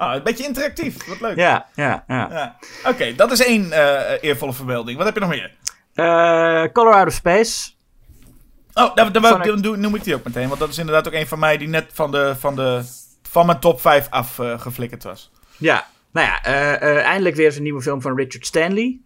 Ah, 0.00 0.14
een 0.14 0.22
beetje 0.22 0.46
interactief. 0.46 1.06
Wat 1.06 1.20
leuk. 1.20 1.36
Ja, 1.36 1.66
ja, 1.74 2.04
ja. 2.06 2.28
ja. 2.30 2.56
Oké, 2.90 3.14
dat 3.14 3.30
is 3.30 3.44
één 3.44 3.64
uh, 3.64 4.00
eervolle 4.20 4.52
verbeelding. 4.52 4.96
Wat 4.96 5.06
heb 5.06 5.14
je 5.14 5.20
nog 5.20 5.28
meer? 5.28 5.52
Uh, 5.94 6.72
Colorado 6.72 7.10
Space. 7.10 7.70
Oh, 8.80 8.94
dan, 8.94 9.12
dan, 9.12 9.22
dan, 9.22 9.60
dan, 9.62 9.80
noem 9.80 9.94
ik 9.94 10.04
die 10.04 10.14
ook 10.14 10.24
meteen. 10.24 10.48
Want 10.48 10.60
dat 10.60 10.68
is 10.68 10.78
inderdaad 10.78 11.06
ook 11.06 11.14
een 11.14 11.26
van 11.26 11.38
mij 11.38 11.56
die 11.56 11.68
net 11.68 11.90
van, 11.92 12.10
de, 12.10 12.34
van, 12.38 12.56
de, 12.56 12.82
van 13.22 13.46
mijn 13.46 13.60
top 13.60 13.80
5 13.80 14.06
afgeflikkerd 14.10 15.04
uh, 15.04 15.10
was. 15.10 15.30
Ja, 15.56 15.86
nou 16.12 16.26
ja, 16.26 16.42
eindelijk 17.00 17.36
weer 17.36 17.46
eens 17.46 17.56
een 17.56 17.62
nieuwe 17.62 17.82
film 17.82 18.02
van 18.02 18.16
Richard 18.16 18.46
Stanley. 18.46 18.98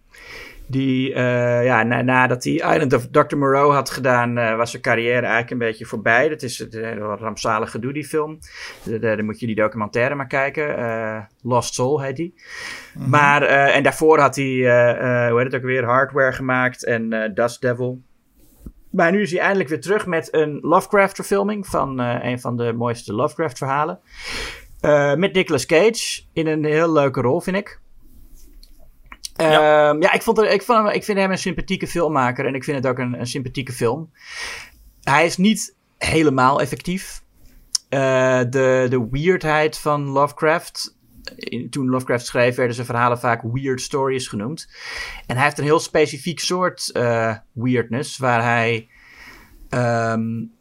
Die, 0.67 1.09
uh, 1.09 1.63
ja, 1.63 1.83
na, 1.83 2.01
nadat 2.01 2.43
hij 2.43 2.53
Island 2.53 2.93
of 2.93 3.07
Dr. 3.07 3.37
Moreau 3.37 3.73
had 3.73 3.89
gedaan, 3.89 4.37
uh, 4.37 4.55
was 4.55 4.71
zijn 4.71 4.81
carrière 4.81 5.21
eigenlijk 5.21 5.51
een 5.51 5.57
beetje 5.57 5.85
voorbij. 5.85 6.29
Dat 6.29 6.41
is 6.41 6.59
het 6.59 6.73
uh, 6.73 6.95
rampzalig 6.95 7.71
gedoe, 7.71 7.93
die 7.93 8.05
film. 8.05 8.39
Dan 8.83 9.25
moet 9.25 9.39
je 9.39 9.45
die 9.45 9.55
documentaire 9.55 10.15
maar 10.15 10.27
kijken. 10.27 11.27
Lost 11.41 11.73
Soul 11.73 12.01
heet 12.01 12.15
die. 12.15 12.33
Mm 12.93 13.09
Maar, 13.09 13.41
en 13.41 13.83
daarvoor 13.83 14.19
had 14.19 14.35
hij, 14.35 14.45
hoe 15.29 15.37
heet 15.39 15.51
het 15.51 15.55
ook 15.55 15.67
weer, 15.67 15.83
Hardware 15.83 16.31
gemaakt 16.31 16.85
en 16.85 17.31
Dust 17.33 17.61
Devil. 17.61 18.01
Maar 18.95 19.11
nu 19.11 19.21
is 19.21 19.31
hij 19.31 19.39
eindelijk 19.39 19.69
weer 19.69 19.81
terug 19.81 20.05
met 20.05 20.33
een 20.33 20.59
Lovecraft-verfilming 20.61 21.67
van 21.67 21.99
een 21.99 22.39
van 22.39 22.57
de 22.57 22.73
mooiste 22.73 23.13
Lovecraft-verhalen. 23.13 23.99
met 25.15 25.33
Nicolas 25.33 25.65
Cage 25.65 26.21
in 26.33 26.47
een 26.47 26.65
heel 26.65 26.91
leuke 26.91 27.21
rol, 27.21 27.41
vind 27.41 27.57
ik. 27.57 27.79
Ja, 29.35 29.95
ja 29.99 30.13
ik, 30.13 30.21
vond 30.21 30.37
er, 30.37 30.51
ik, 30.51 30.61
vond 30.61 30.77
hem, 30.77 30.87
ik 30.87 31.03
vind 31.03 31.17
hem 31.17 31.31
een 31.31 31.37
sympathieke 31.37 31.87
filmmaker 31.87 32.45
en 32.45 32.55
ik 32.55 32.63
vind 32.63 32.77
het 32.77 32.87
ook 32.87 32.99
een, 32.99 33.19
een 33.19 33.27
sympathieke 33.27 33.71
film. 33.71 34.11
Hij 35.03 35.25
is 35.25 35.37
niet 35.37 35.75
helemaal 35.97 36.61
effectief. 36.61 37.23
Uh, 37.89 37.99
de, 38.49 38.87
de 38.89 39.07
weirdheid 39.11 39.77
van 39.77 40.09
Lovecraft. 40.09 40.94
Toen 41.69 41.89
Lovecraft 41.89 42.25
schreef, 42.25 42.55
werden 42.55 42.75
zijn 42.75 42.87
verhalen 42.87 43.19
vaak 43.19 43.41
weird 43.41 43.81
stories 43.81 44.27
genoemd. 44.27 44.69
En 45.25 45.35
hij 45.35 45.45
heeft 45.45 45.57
een 45.57 45.63
heel 45.63 45.79
specifiek 45.79 46.39
soort 46.39 46.89
uh, 46.93 47.35
weirdness, 47.53 48.17
waar 48.17 48.43
hij 48.43 48.89
um, 49.69 50.53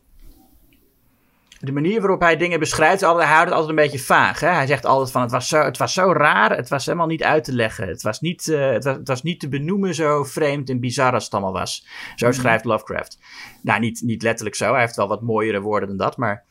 de 1.64 1.72
manier 1.72 2.00
waarop 2.00 2.20
hij 2.20 2.36
dingen 2.36 2.58
beschrijft, 2.58 3.00
hij 3.00 3.10
houdt 3.10 3.44
het 3.44 3.52
altijd 3.52 3.68
een 3.68 3.84
beetje 3.84 3.98
vaag. 3.98 4.40
Hè? 4.40 4.48
Hij 4.48 4.66
zegt 4.66 4.86
altijd 4.86 5.10
van 5.10 5.22
het 5.22 5.30
was, 5.30 5.48
zo, 5.48 5.62
het 5.62 5.78
was 5.78 5.92
zo 5.92 6.12
raar, 6.12 6.56
het 6.56 6.68
was 6.68 6.86
helemaal 6.86 7.06
niet 7.06 7.22
uit 7.22 7.44
te 7.44 7.52
leggen. 7.52 7.88
Het 7.88 8.02
was 8.02 8.20
niet, 8.20 8.46
uh, 8.46 8.70
het, 8.70 8.84
was, 8.84 8.96
het 8.96 9.08
was 9.08 9.22
niet 9.22 9.40
te 9.40 9.48
benoemen 9.48 9.94
zo 9.94 10.24
vreemd 10.24 10.70
en 10.70 10.80
bizar 10.80 11.12
als 11.12 11.24
het 11.24 11.32
allemaal 11.32 11.52
was. 11.52 11.86
Zo 12.16 12.26
mhm. 12.26 12.36
schrijft 12.36 12.64
Lovecraft. 12.64 13.18
Nou, 13.62 13.80
niet, 13.80 14.02
niet 14.02 14.22
letterlijk 14.22 14.56
zo. 14.56 14.70
Hij 14.72 14.80
heeft 14.80 14.96
wel 14.96 15.08
wat 15.08 15.22
mooiere 15.22 15.60
woorden 15.60 15.88
dan 15.88 15.98
dat, 15.98 16.16
maar... 16.16 16.44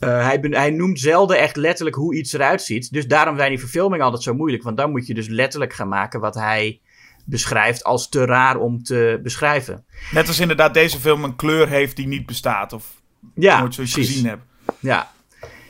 Uh, 0.00 0.24
hij, 0.24 0.38
hij, 0.50 0.70
noemt 0.70 1.00
zelden 1.00 1.38
echt 1.38 1.56
letterlijk 1.56 1.96
hoe 1.96 2.14
iets 2.14 2.32
eruit 2.32 2.62
ziet. 2.62 2.92
Dus 2.92 3.06
daarom 3.06 3.36
zijn 3.36 3.50
die 3.50 3.58
verfilmingen 3.58 4.04
altijd 4.04 4.22
zo 4.22 4.34
moeilijk. 4.34 4.62
Want 4.62 4.76
dan 4.76 4.90
moet 4.90 5.06
je 5.06 5.14
dus 5.14 5.28
letterlijk 5.28 5.72
gaan 5.72 5.88
maken 5.88 6.20
wat 6.20 6.34
hij 6.34 6.80
beschrijft 7.24 7.84
als 7.84 8.08
te 8.08 8.24
raar 8.24 8.56
om 8.56 8.82
te 8.82 9.20
beschrijven. 9.22 9.84
Net 10.10 10.28
als 10.28 10.40
inderdaad 10.40 10.74
deze 10.74 10.98
film 10.98 11.24
een 11.24 11.36
kleur 11.36 11.68
heeft 11.68 11.96
die 11.96 12.06
niet 12.06 12.26
bestaat. 12.26 12.72
Of 12.72 13.02
ja, 13.34 13.60
nooit 13.60 13.74
zoiets 13.74 13.94
gezien 13.94 14.26
heb. 14.26 14.40
Ja. 14.80 15.10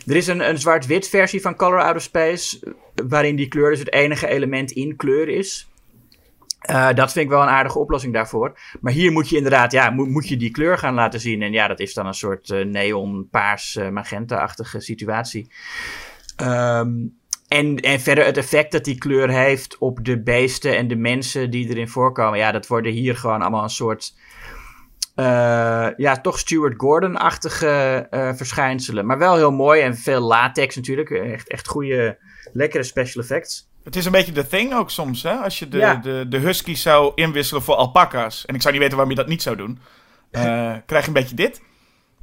Er 0.06 0.16
is 0.16 0.26
een, 0.26 0.48
een 0.48 0.58
zwart-wit 0.58 1.08
versie 1.08 1.40
van 1.40 1.56
Color 1.56 1.82
Out 1.82 1.96
of 1.96 2.02
Space, 2.02 2.74
waarin 3.08 3.36
die 3.36 3.48
kleur 3.48 3.70
dus 3.70 3.78
het 3.78 3.92
enige 3.92 4.26
element 4.26 4.70
in 4.70 4.96
kleur 4.96 5.28
is. 5.28 5.68
Uh, 6.70 6.92
dat 6.92 7.12
vind 7.12 7.24
ik 7.24 7.30
wel 7.30 7.42
een 7.42 7.48
aardige 7.48 7.78
oplossing 7.78 8.14
daarvoor. 8.14 8.58
Maar 8.80 8.92
hier 8.92 9.12
moet 9.12 9.28
je 9.28 9.36
inderdaad, 9.36 9.72
ja, 9.72 9.90
moet, 9.90 10.08
moet 10.08 10.28
je 10.28 10.36
die 10.36 10.50
kleur 10.50 10.78
gaan 10.78 10.94
laten 10.94 11.20
zien. 11.20 11.42
En 11.42 11.52
ja, 11.52 11.68
dat 11.68 11.80
is 11.80 11.94
dan 11.94 12.06
een 12.06 12.14
soort 12.14 12.48
uh, 12.48 12.64
neon, 12.64 13.28
paars, 13.30 13.76
uh, 13.76 13.88
magenta-achtige 13.88 14.80
situatie. 14.80 15.52
Um, 16.42 17.16
en, 17.48 17.76
en 17.76 18.00
verder 18.00 18.24
het 18.24 18.36
effect 18.36 18.72
dat 18.72 18.84
die 18.84 18.98
kleur 18.98 19.30
heeft 19.30 19.78
op 19.78 20.04
de 20.04 20.22
beesten 20.22 20.76
en 20.76 20.88
de 20.88 20.96
mensen 20.96 21.50
die 21.50 21.68
erin 21.68 21.88
voorkomen. 21.88 22.38
Ja, 22.38 22.52
dat 22.52 22.66
worden 22.66 22.92
hier 22.92 23.16
gewoon 23.16 23.40
allemaal 23.40 23.62
een 23.62 23.68
soort 23.68 24.14
ja, 25.96 26.20
toch 26.22 26.38
Stuart 26.38 26.74
Gordon-achtige 26.76 28.06
verschijnselen. 28.36 29.06
Maar 29.06 29.18
wel 29.18 29.36
heel 29.36 29.52
mooi 29.52 29.80
en 29.80 29.96
veel 29.96 30.20
latex 30.20 30.76
natuurlijk. 30.76 31.10
Echt, 31.10 31.48
echt 31.48 31.68
goede, 31.68 32.18
lekkere 32.52 32.82
special 32.82 33.22
effects. 33.22 33.67
Het 33.88 33.96
is 33.96 34.04
een 34.04 34.12
beetje 34.12 34.32
de 34.32 34.46
thing 34.46 34.74
ook 34.74 34.90
soms, 34.90 35.22
hè? 35.22 35.34
Als 35.34 35.58
je 35.58 35.68
de, 35.68 35.98
de, 36.02 36.26
de 36.28 36.38
huskies 36.38 36.82
zou 36.82 37.12
inwisselen 37.14 37.62
voor 37.62 37.74
alpaca's. 37.74 38.46
En 38.46 38.54
ik 38.54 38.62
zou 38.62 38.72
niet 38.72 38.82
weten 38.82 38.96
waarom 38.98 39.16
je 39.16 39.22
dat 39.22 39.30
niet 39.30 39.42
zou 39.42 39.56
doen. 39.56 39.78
krijg 40.86 41.02
je 41.02 41.06
een 41.06 41.12
beetje 41.12 41.34
dit. 41.34 41.62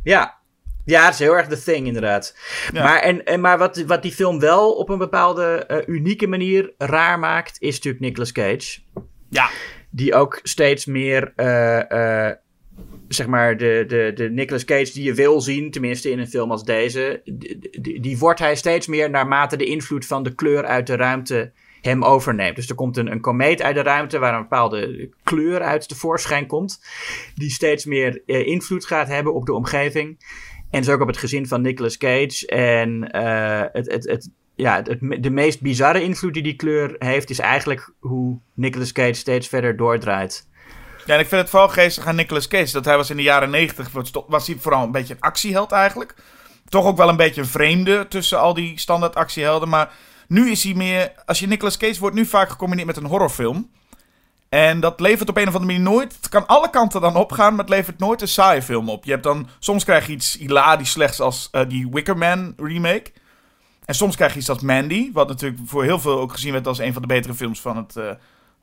Ja, 0.03 0.38
ja, 0.86 1.05
het 1.05 1.13
is 1.13 1.19
heel 1.19 1.38
erg 1.38 1.48
de 1.48 1.62
thing, 1.62 1.88
inderdaad. 1.88 2.36
Maar, 2.74 3.00
en, 3.00 3.25
en, 3.25 3.41
maar 3.41 3.57
wat, 3.57 3.77
wat 3.77 4.01
die 4.01 4.12
film 4.12 4.39
wel 4.39 4.72
op 4.72 4.89
een 4.89 4.98
bepaalde 4.98 5.67
uh, 5.67 5.95
unieke 5.95 6.27
manier 6.27 6.74
raar 6.77 7.19
maakt, 7.19 7.62
is 7.62 7.75
natuurlijk 7.75 8.03
Nicolas 8.03 8.31
Cage. 8.31 8.79
Ja. 9.29 9.50
Die 9.89 10.13
ook 10.13 10.39
steeds 10.43 10.86
meer, 10.86 11.34
uh, 11.36 12.31
zeg 13.07 13.27
maar, 13.27 13.57
de, 13.57 13.83
de, 13.88 14.12
de 14.15 14.29
Nicolas 14.29 14.65
Cage 14.65 14.93
die 14.93 15.03
je 15.03 15.13
wil 15.13 15.41
zien, 15.41 15.71
tenminste 15.71 16.12
in 16.12 16.19
een 16.19 16.27
film 16.27 16.51
als 16.51 16.63
deze, 16.63 17.21
die, 18.01 18.17
wordt 18.17 18.39
hij 18.39 18.55
steeds 18.55 18.88
meer 18.88 19.09
naarmate 19.09 19.57
de 19.57 19.65
invloed 19.65 20.05
van 20.05 20.24
de 20.24 20.35
kleur 20.35 20.65
uit 20.65 20.88
de 20.88 20.95
ruimte 20.95 21.51
hem 21.81 22.03
overneemt. 22.03 22.55
Dus 22.55 22.69
er 22.69 22.75
komt 22.75 22.97
een, 22.97 23.12
een 23.12 23.21
komeet 23.21 23.62
uit 23.62 23.75
de 23.75 23.81
ruimte 23.81 24.19
waar 24.19 24.33
een 24.33 24.41
bepaalde 24.41 25.09
kleur 25.24 25.62
uit 25.62 25.88
tevoorschijn 25.88 26.47
komt, 26.47 26.81
die 27.35 27.50
steeds 27.50 27.85
meer 27.85 28.21
invloed 28.25 28.85
gaat 28.85 29.07
hebben 29.07 29.33
op 29.33 29.45
de 29.45 29.53
omgeving. 29.53 30.17
En 30.69 30.81
dus 30.81 30.89
ook 30.89 31.01
op 31.01 31.07
het 31.07 31.17
gezin 31.17 31.47
van 31.47 31.62
Nicolas 31.62 31.97
Cage. 31.97 32.47
En 32.47 33.09
uh, 33.15 33.63
het, 33.71 33.91
het, 33.91 34.09
het, 34.09 34.29
ja, 34.55 34.81
het, 34.83 35.24
de 35.24 35.29
meest 35.29 35.62
bizarre 35.62 36.03
invloed 36.03 36.33
die 36.33 36.43
die 36.43 36.55
kleur 36.55 36.95
heeft, 37.00 37.29
is 37.29 37.39
eigenlijk 37.39 37.93
hoe 38.00 38.39
Nicolas 38.53 38.91
Cage 38.91 39.13
steeds 39.13 39.47
verder 39.47 39.77
doordraait. 39.77 40.47
Ja, 41.05 41.13
en 41.13 41.19
ik 41.19 41.27
vind 41.27 41.41
het 41.41 41.50
vooral 41.50 41.69
geestig 41.69 42.05
aan 42.05 42.15
Nicolas 42.15 42.47
Cage. 42.47 42.71
Dat 42.71 42.85
hij 42.85 42.97
was 42.97 43.09
in 43.09 43.17
de 43.17 43.24
jaren 43.24 43.50
negentig, 43.50 43.89
was 44.27 44.47
hij 44.47 44.57
vooral 44.59 44.83
een 44.83 44.91
beetje 44.91 45.13
een 45.13 45.19
actieheld 45.19 45.71
eigenlijk. 45.71 46.15
Toch 46.69 46.85
ook 46.85 46.97
wel 46.97 47.09
een 47.09 47.15
beetje 47.15 47.41
een 47.41 47.47
vreemde 47.47 48.07
tussen 48.07 48.39
al 48.39 48.53
die 48.53 48.79
standaard 48.79 49.15
actiehelden. 49.15 49.69
Maar 49.69 49.89
nu 50.27 50.51
is 50.51 50.63
hij 50.63 50.74
meer, 50.74 51.12
als 51.25 51.39
je 51.39 51.47
Nicolas 51.47 51.77
Cage 51.77 52.00
wordt 52.00 52.15
nu 52.15 52.25
vaak 52.25 52.50
gecombineerd 52.50 52.88
met 52.88 52.97
een 52.97 53.05
horrorfilm. 53.05 53.69
En 54.50 54.79
dat 54.79 55.00
levert 55.00 55.29
op 55.29 55.38
een 55.38 55.47
of 55.47 55.55
andere 55.55 55.71
manier 55.71 55.91
nooit. 55.91 56.15
Het 56.15 56.29
kan 56.29 56.47
alle 56.47 56.69
kanten 56.69 57.01
dan 57.01 57.15
opgaan, 57.15 57.55
maar 57.55 57.65
het 57.65 57.74
levert 57.74 58.00
nooit 58.00 58.21
een 58.21 58.27
saaie 58.27 58.62
film 58.62 58.89
op. 58.89 59.05
Je 59.05 59.12
hebt 59.12 59.24
dan. 59.24 59.47
Soms 59.59 59.83
krijg 59.83 60.07
je 60.07 60.13
iets 60.13 60.38
hilarisch 60.38 60.91
slechts 60.91 61.19
als 61.19 61.50
uh, 61.51 61.62
die 61.67 61.89
Wickerman 61.91 62.53
remake. 62.57 63.12
En 63.85 63.95
soms 63.95 64.15
krijg 64.15 64.33
je 64.33 64.39
iets 64.39 64.50
als 64.50 64.62
Mandy. 64.62 65.12
Wat 65.13 65.27
natuurlijk 65.27 65.62
voor 65.65 65.83
heel 65.83 66.00
veel 66.00 66.19
ook 66.19 66.31
gezien 66.31 66.51
werd 66.51 66.67
als 66.67 66.79
een 66.79 66.93
van 66.93 67.01
de 67.01 67.07
betere 67.07 67.33
films 67.33 67.62
van 67.62 67.77
het 67.77 67.95
uh, 67.95 68.09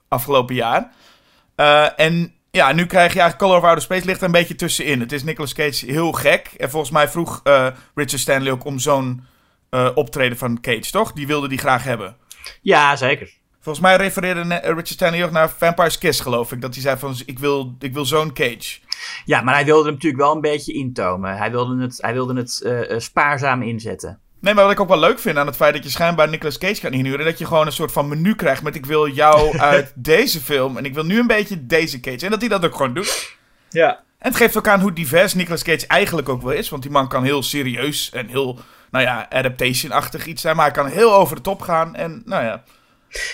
afgelopen 0.09 0.55
jaar. 0.55 0.93
Uh, 1.57 2.01
en 2.01 2.35
ja, 2.51 2.73
nu 2.73 2.87
krijg 2.87 3.13
je 3.13 3.21
eigenlijk 3.21 3.39
Color 3.39 3.57
of 3.57 3.65
Outer 3.65 3.83
Space 3.83 4.07
ligt 4.07 4.21
er 4.21 4.27
een 4.27 4.33
beetje 4.33 4.55
tussenin. 4.55 5.01
Het 5.01 5.13
is 5.13 5.23
Nicolas 5.23 5.55
Cage 5.55 5.87
heel 5.87 6.13
gek. 6.13 6.47
En 6.57 6.71
volgens 6.71 6.93
mij 6.93 7.09
vroeg 7.09 7.41
Richard 7.95 8.21
Stanley 8.21 8.53
ook 8.53 8.65
om 8.65 8.79
zo'n 8.79 9.25
optreden 9.95 10.39
van 10.39 10.61
Cage, 10.61 10.91
toch? 10.91 11.13
Die 11.13 11.27
wilde 11.27 11.49
die 11.49 11.59
graag 11.59 11.85
hebben. 11.85 12.17
Ja, 12.61 12.97
zeker. 12.97 13.33
Volgens 13.61 13.85
mij 13.85 13.97
refereerde 13.97 14.55
Richard 14.55 14.89
Stanley 14.89 15.25
ook 15.25 15.31
naar 15.31 15.51
Vampire's 15.51 15.99
Kiss, 15.99 16.21
geloof 16.21 16.53
ik. 16.53 16.61
Dat 16.61 16.75
hij 16.75 16.83
zei 16.83 16.99
van, 16.99 17.17
ik 17.27 17.39
wil, 17.39 17.77
ik 17.79 17.93
wil 17.93 18.05
zo'n 18.05 18.33
Cage. 18.33 18.79
Ja, 19.25 19.41
maar 19.41 19.55
hij 19.55 19.65
wilde 19.65 19.85
hem 19.85 19.93
natuurlijk 19.95 20.23
wel 20.23 20.35
een 20.35 20.41
beetje 20.41 20.73
intomen. 20.73 21.37
Hij 21.37 21.51
wilde 21.51 21.83
het, 21.83 21.99
hij 22.01 22.13
wilde 22.13 22.35
het 22.35 23.03
spaarzaam 23.03 23.63
inzetten. 23.63 24.21
Nee, 24.43 24.55
maar 24.55 24.65
wat 24.65 24.73
ik 24.73 24.81
ook 24.81 24.89
wel 24.89 24.99
leuk 24.99 25.19
vind 25.19 25.37
aan 25.37 25.47
het 25.47 25.57
feit 25.57 25.75
dat 25.75 25.85
je 25.85 25.91
schijnbaar 25.91 26.29
Nicolas 26.29 26.59
Cage 26.59 26.81
kan 26.81 26.93
inhuren... 26.93 27.25
dat 27.25 27.39
je 27.39 27.47
gewoon 27.47 27.67
een 27.67 27.73
soort 27.73 27.93
van 27.93 28.09
menu 28.09 28.35
krijgt 28.35 28.63
met 28.63 28.75
ik 28.75 28.87
wil 28.87 29.09
jou 29.09 29.59
uit 29.73 29.93
deze 29.95 30.41
film... 30.41 30.77
en 30.77 30.85
ik 30.85 30.95
wil 30.95 31.05
nu 31.05 31.19
een 31.19 31.27
beetje 31.27 31.67
deze 31.67 32.01
Cage. 32.01 32.25
En 32.25 32.31
dat 32.31 32.41
hij 32.41 32.49
dat 32.49 32.65
ook 32.65 32.75
gewoon 32.75 32.95
doet. 32.95 33.37
Ja. 33.71 33.89
En 34.19 34.29
het 34.29 34.37
geeft 34.37 34.57
ook 34.57 34.69
aan 34.69 34.81
hoe 34.81 34.93
divers 34.93 35.35
Nicolas 35.35 35.63
Cage 35.63 35.87
eigenlijk 35.87 36.29
ook 36.29 36.43
wel 36.43 36.53
is. 36.53 36.69
Want 36.69 36.83
die 36.83 36.91
man 36.91 37.09
kan 37.09 37.25
heel 37.25 37.43
serieus 37.43 38.11
en 38.11 38.29
heel, 38.29 38.59
nou 38.91 39.05
ja, 39.05 39.27
adaptation-achtig 39.31 40.27
iets 40.27 40.43
zijn. 40.43 40.57
Maar 40.57 40.65
hij 40.65 40.75
kan 40.75 40.87
heel 40.87 41.15
over 41.15 41.37
de 41.37 41.43
top 41.43 41.61
gaan 41.61 41.95
en, 41.95 42.23
nou 42.25 42.45
ja... 42.45 42.63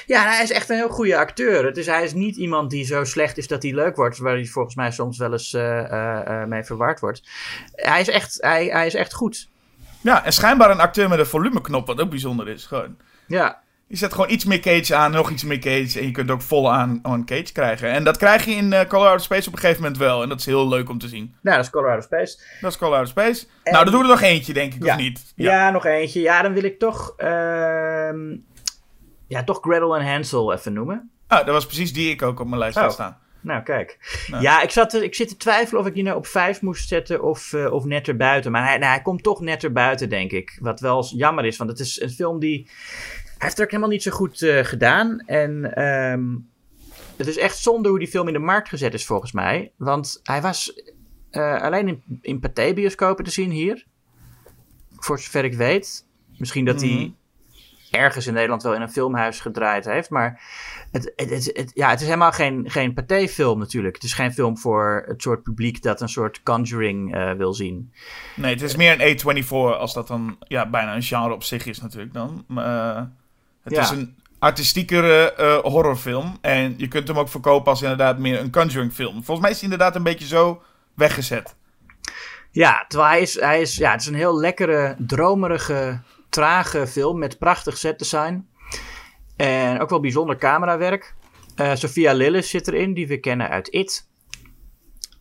Ja, 0.07 0.23
hij 0.23 0.43
is 0.43 0.51
echt 0.51 0.69
een 0.69 0.77
heel 0.77 0.89
goede 0.89 1.17
acteur. 1.17 1.73
Dus 1.73 1.87
hij 1.87 2.05
is 2.05 2.13
niet 2.13 2.37
iemand 2.37 2.71
die 2.71 2.85
zo 2.85 3.05
slecht 3.05 3.39
is 3.39 3.47
dat 3.47 3.63
hij 3.63 3.73
leuk 3.73 3.97
wordt, 3.97 4.19
waar 4.19 4.35
hij 4.35 4.47
volgens 4.47 4.75
mij 4.75 4.91
soms 4.91 5.19
wel 5.19 5.33
eens 5.33 5.53
uh, 5.53 5.63
uh, 5.63 6.45
mee 6.45 6.65
verward 6.65 7.01
wordt. 7.01 7.23
Hij 7.73 8.01
is, 8.01 8.09
echt, 8.09 8.37
hij, 8.41 8.67
hij 8.67 8.87
is 8.87 8.95
echt 8.95 9.15
goed. 9.15 9.49
Ja, 10.01 10.25
en 10.25 10.33
schijnbaar 10.33 10.71
een 10.71 10.81
acteur 10.81 11.09
met 11.09 11.19
een 11.19 11.27
volumeknop, 11.27 11.87
wat 11.87 12.01
ook 12.01 12.11
bijzonder 12.11 12.49
is. 12.49 12.67
Gewoon. 12.67 12.97
Ja. 13.27 13.61
Je 13.87 13.97
zet 13.97 14.13
gewoon 14.13 14.31
iets 14.31 14.45
meer 14.45 14.61
Cage 14.61 14.95
aan, 14.95 15.11
nog 15.11 15.31
iets 15.31 15.45
meer 15.45 15.59
Cage. 15.59 15.99
En 15.99 16.07
je 16.07 16.11
kunt 16.11 16.31
ook 16.31 16.43
vol 16.43 16.73
aan, 16.73 16.99
aan 17.03 17.25
Cage 17.25 17.53
krijgen. 17.53 17.91
En 17.91 18.05
dat 18.05 18.17
krijg 18.17 18.45
je 18.45 18.51
in 18.51 18.73
uh, 18.73 18.81
Colorado 18.81 19.19
Space 19.19 19.49
op 19.49 19.55
een 19.55 19.61
gegeven 19.61 19.83
moment 19.83 20.01
wel. 20.01 20.23
En 20.23 20.29
dat 20.29 20.39
is 20.39 20.47
heel 20.47 20.69
leuk 20.69 20.89
om 20.89 20.99
te 20.99 21.09
zien. 21.09 21.35
Nou, 21.43 21.57
dat 21.57 21.65
is 21.65 21.71
Colorado 21.71 22.01
Space. 22.01 22.39
Dat 22.61 22.71
is 22.71 22.79
Colorado 22.79 23.05
Space. 23.05 23.47
Nou, 23.65 23.85
dan 23.85 23.93
doen 23.93 24.03
we 24.03 24.09
er 24.09 24.13
nog 24.13 24.23
eentje, 24.23 24.53
denk 24.53 24.75
ik, 24.75 24.85
ja. 24.85 24.95
of 24.95 25.01
niet? 25.01 25.33
Ja. 25.37 25.53
ja. 25.53 25.71
nog 25.71 25.85
eentje. 25.85 26.21
Ja, 26.21 26.43
dan 26.43 26.53
wil 26.53 26.65
ik 26.65 26.79
toch... 26.79 27.15
Uh, 27.19 27.29
ja, 29.27 29.45
toch 29.45 29.59
Gretel 29.61 29.97
en 29.97 30.13
Hansel 30.13 30.53
even 30.53 30.73
noemen. 30.73 31.11
Ah, 31.27 31.47
dat 31.47 31.55
was 31.55 31.67
precies 31.67 31.93
die 31.93 32.11
ik 32.11 32.23
ook 32.23 32.41
op 32.41 32.47
mijn 32.47 32.59
lijst 32.59 32.77
had 32.77 32.87
oh. 32.87 32.93
staan. 32.93 33.19
Nou, 33.41 33.63
kijk. 33.63 33.99
Nou. 34.31 34.43
Ja, 34.43 34.63
ik, 34.63 34.71
zat, 34.71 34.95
ik 34.95 35.15
zit 35.15 35.29
te 35.29 35.37
twijfelen 35.37 35.81
of 35.81 35.87
ik 35.87 35.95
die 35.95 36.03
nou 36.03 36.17
op 36.17 36.27
5 36.27 36.63
moest 36.63 36.89
zetten 36.89 37.23
of, 37.23 37.53
uh, 37.53 37.73
of 37.73 37.85
net 37.85 38.09
erbuiten. 38.09 38.53
Maar 38.53 38.65
hij, 38.65 38.79
nou, 38.79 38.93
hij 38.93 39.03
komt 39.03 39.23
toch 39.23 39.41
net 39.41 39.65
erbuiten, 39.65 40.09
denk 40.09 40.31
ik. 40.31 40.59
Wat 40.61 40.81
wel 40.81 41.05
jammer 41.05 41.45
is, 41.45 41.57
want 41.57 41.71
het 41.71 41.81
is 41.81 42.01
een 42.01 42.11
film 42.11 42.39
die... 42.39 42.63
Hij 42.65 43.47
heeft 43.47 43.57
het 43.57 43.61
ook 43.61 43.71
helemaal 43.71 43.93
niet 43.93 44.03
zo 44.03 44.11
goed 44.11 44.41
uh, 44.41 44.65
gedaan. 44.65 45.21
En 45.27 45.83
um, 45.85 46.49
het 47.17 47.27
is 47.27 47.37
echt 47.37 47.59
zonde 47.59 47.89
hoe 47.89 47.99
die 47.99 48.09
film 48.09 48.27
in 48.27 48.33
de 48.33 48.39
markt 48.39 48.69
gezet 48.69 48.95
is, 48.95 49.07
volgens 49.07 49.33
mij. 49.33 49.73
Want 49.77 50.21
hij 50.23 50.41
was 50.41 50.83
uh, 51.31 51.61
alleen 51.63 51.89
in, 51.89 52.03
in 52.23 52.41
Pathé-bioscopen 52.41 53.25
te 53.25 53.31
zien 53.31 53.51
hier. 53.51 53.87
Voor 54.97 55.21
zover 55.21 55.45
ik 55.45 55.55
weet. 55.55 56.07
Misschien 56.37 56.65
dat 56.65 56.81
hij... 56.81 56.91
Mm 56.91 56.97
-hmm 56.97 57.17
ergens 57.91 58.27
in 58.27 58.35
Nederland 58.35 58.63
wel 58.63 58.75
in 58.75 58.81
een 58.81 58.91
filmhuis 58.91 59.41
gedraaid 59.41 59.85
heeft. 59.85 60.11
Maar 60.11 60.43
het, 60.91 61.13
het, 61.17 61.31
het, 61.31 61.71
ja, 61.75 61.91
het 61.91 62.01
is 62.01 62.07
helemaal 62.07 62.33
geen, 62.33 62.65
geen 62.71 62.95
pathé-film 62.95 63.59
natuurlijk. 63.59 63.95
Het 63.95 64.05
is 64.05 64.13
geen 64.13 64.33
film 64.33 64.59
voor 64.59 65.05
het 65.07 65.23
soort 65.23 65.43
publiek 65.43 65.83
dat 65.83 66.01
een 66.01 66.09
soort 66.09 66.43
Conjuring 66.43 67.17
uh, 67.17 67.33
wil 67.33 67.55
zien. 67.55 67.93
Nee, 68.37 68.53
het 68.53 68.63
is 68.63 68.77
meer 68.77 69.01
een 69.01 69.19
A24 69.19 69.49
als 69.79 69.95
dat 69.95 70.09
dan 70.09 70.37
ja, 70.41 70.69
bijna 70.69 70.95
een 70.95 71.03
genre 71.03 71.35
op 71.35 71.43
zich 71.43 71.67
is 71.67 71.81
natuurlijk 71.81 72.13
dan. 72.13 72.45
Uh, 72.51 73.03
het 73.63 73.73
ja. 73.73 73.83
is 73.83 73.91
een 73.91 74.17
artistiekere 74.39 75.35
uh, 75.39 75.73
horrorfilm. 75.73 76.39
En 76.41 76.75
je 76.77 76.89
kunt 76.89 77.09
hem 77.09 77.19
ook 77.19 77.29
verkopen 77.29 77.71
als 77.71 77.83
inderdaad 77.83 78.19
meer 78.19 78.41
een 78.41 78.51
Conjuring 78.51 78.93
film. 78.93 79.15
Volgens 79.15 79.41
mij 79.41 79.51
is 79.51 79.61
hij 79.61 79.71
inderdaad 79.71 79.97
een 79.97 80.03
beetje 80.03 80.27
zo 80.27 80.63
weggezet. 80.95 81.55
Ja, 82.51 82.85
terwijl 82.89 83.11
hij 83.11 83.21
is, 83.21 83.41
hij 83.41 83.61
is, 83.61 83.77
ja, 83.77 83.91
het 83.91 84.01
is 84.01 84.07
een 84.07 84.15
heel 84.15 84.41
lekkere, 84.41 84.97
dromerige 84.99 86.01
trage 86.29 86.87
film 86.87 87.19
met 87.19 87.39
prachtig 87.39 87.79
set 87.79 87.99
design. 87.99 88.47
En 89.39 89.81
ook 89.81 89.91
wel 89.91 90.01
bijzonder 90.01 90.37
camerawerk. 90.37 91.15
Uh, 91.57 91.75
Sophia 91.75 92.13
Lillis 92.13 92.51
zit 92.51 92.69
erin, 92.69 92.95
die 92.95 93.07
we 93.07 93.19
kennen 93.19 93.49
uit 93.49 93.69
It. 93.69 94.09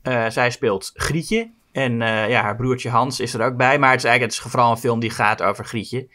Uh, 0.04 0.30
zij 0.30 0.52
speelt 0.52 0.92
Grietje. 0.94 1.52
En 1.72 1.92
uh, 1.92 2.30
ja, 2.30 2.42
haar 2.42 2.56
broertje 2.56 2.90
Hans 2.90 3.20
is 3.20 3.34
er 3.34 3.46
ook 3.46 3.58
bij. 3.58 3.80
Maar 3.80 3.92
het 3.92 4.00
is 4.00 4.06
eigenlijk 4.06 4.36
het 4.36 4.46
is 4.46 4.52
vooral 4.52 4.72
een 4.72 4.78
film 4.78 5.00
die 5.00 5.10
gaat 5.10 5.42
over 5.42 5.66
Grietje. 5.66 6.08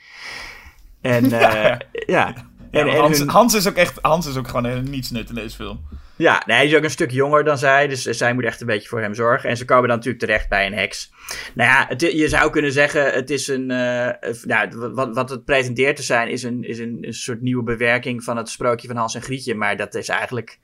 En 1.01 1.29
ja. 1.29 1.81
ja. 2.07 2.35
En, 2.71 2.89
en 2.89 2.99
Hans, 2.99 3.19
hun... 3.19 3.29
Hans, 3.29 3.55
is 3.55 3.69
ook 3.69 3.75
echt 3.75 3.99
Hans 4.01 4.27
is 4.27 4.37
ook 4.37 4.49
gewoon 4.49 4.65
een 4.65 4.91
nietsnut 4.91 5.29
in 5.29 5.35
deze 5.35 5.57
film. 5.57 5.81
Ja, 6.17 6.43
hij 6.47 6.67
is 6.67 6.75
ook 6.75 6.83
een 6.83 6.91
stuk 6.91 7.11
jonger 7.11 7.45
dan 7.45 7.59
zij. 7.59 7.89
Dus 7.89 8.03
zij 8.03 8.35
moet 8.35 8.45
echt 8.45 8.61
een 8.61 8.67
beetje 8.67 8.89
voor 8.89 9.01
hem 9.01 9.15
zorgen. 9.15 9.49
En 9.49 9.57
ze 9.57 9.65
komen 9.65 9.89
dan 9.89 9.97
natuurlijk 9.97 10.25
terecht 10.25 10.49
bij 10.49 10.67
een 10.67 10.75
heks. 10.75 11.13
Nou 11.55 11.71
ja, 11.71 12.09
je 12.09 12.29
zou 12.29 12.51
kunnen 12.51 12.73
zeggen: 12.73 13.13
het 13.13 13.31
is 13.31 13.49
een. 13.49 13.71
Uh, 13.71 14.09
nou, 14.45 14.91
wat, 14.95 15.15
wat 15.15 15.31
het 15.31 15.45
presenteert 15.45 15.97
te 15.97 16.03
zijn, 16.03 16.29
is, 16.29 16.43
een, 16.43 16.65
is 16.65 16.79
een, 16.79 16.99
een 17.01 17.15
soort 17.15 17.41
nieuwe 17.41 17.63
bewerking 17.63 18.25
van 18.25 18.37
het 18.37 18.49
sprookje 18.49 18.87
van 18.89 18.97
Hans 18.97 19.15
en 19.15 19.23
Grietje. 19.23 19.55
Maar 19.55 19.77
dat 19.77 19.95
is 19.95 20.09
eigenlijk. 20.09 20.59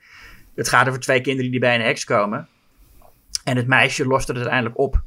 Het 0.54 0.68
gaat 0.68 0.88
over 0.88 1.00
twee 1.00 1.20
kinderen 1.20 1.50
die 1.50 1.60
bij 1.60 1.74
een 1.74 1.80
heks 1.80 2.04
komen. 2.04 2.48
En 3.44 3.56
het 3.56 3.66
meisje 3.66 4.06
lost 4.06 4.28
het 4.28 4.36
uiteindelijk 4.36 4.78
op. 4.78 5.02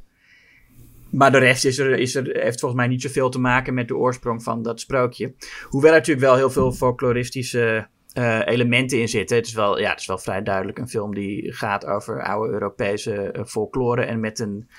Maar 1.11 1.31
de 1.31 1.37
rest 1.37 1.65
is 1.65 1.77
er, 1.77 1.99
is 1.99 2.15
er, 2.15 2.23
heeft 2.23 2.59
volgens 2.59 2.81
mij 2.81 2.89
niet 2.89 3.01
zoveel 3.01 3.29
te 3.29 3.39
maken 3.39 3.73
met 3.73 3.87
de 3.87 3.95
oorsprong 3.95 4.43
van 4.43 4.63
dat 4.63 4.79
sprookje. 4.79 5.33
Hoewel 5.63 5.91
er 5.91 5.97
natuurlijk 5.97 6.25
wel 6.25 6.35
heel 6.35 6.49
veel 6.49 6.71
folkloristische 6.71 7.87
uh, 8.13 8.47
elementen 8.47 8.99
in 8.99 9.07
zitten. 9.07 9.37
Het 9.37 9.45
is, 9.45 9.53
wel, 9.53 9.79
ja, 9.79 9.89
het 9.89 9.99
is 9.99 10.05
wel 10.05 10.17
vrij 10.17 10.43
duidelijk 10.43 10.77
een 10.77 10.89
film 10.89 11.13
die 11.13 11.53
gaat 11.53 11.85
over 11.85 12.23
oude 12.23 12.53
Europese 12.53 13.33
uh, 13.35 13.45
folklore 13.45 14.03
en 14.03 14.19
met 14.19 14.39
een 14.39 14.69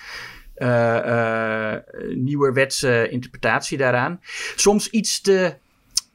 uh, 0.56 1.76
nieuwerwetse 2.14 3.08
interpretatie 3.08 3.78
daaraan. 3.78 4.20
Soms 4.56 4.90
iets 4.90 5.20
te 5.20 5.54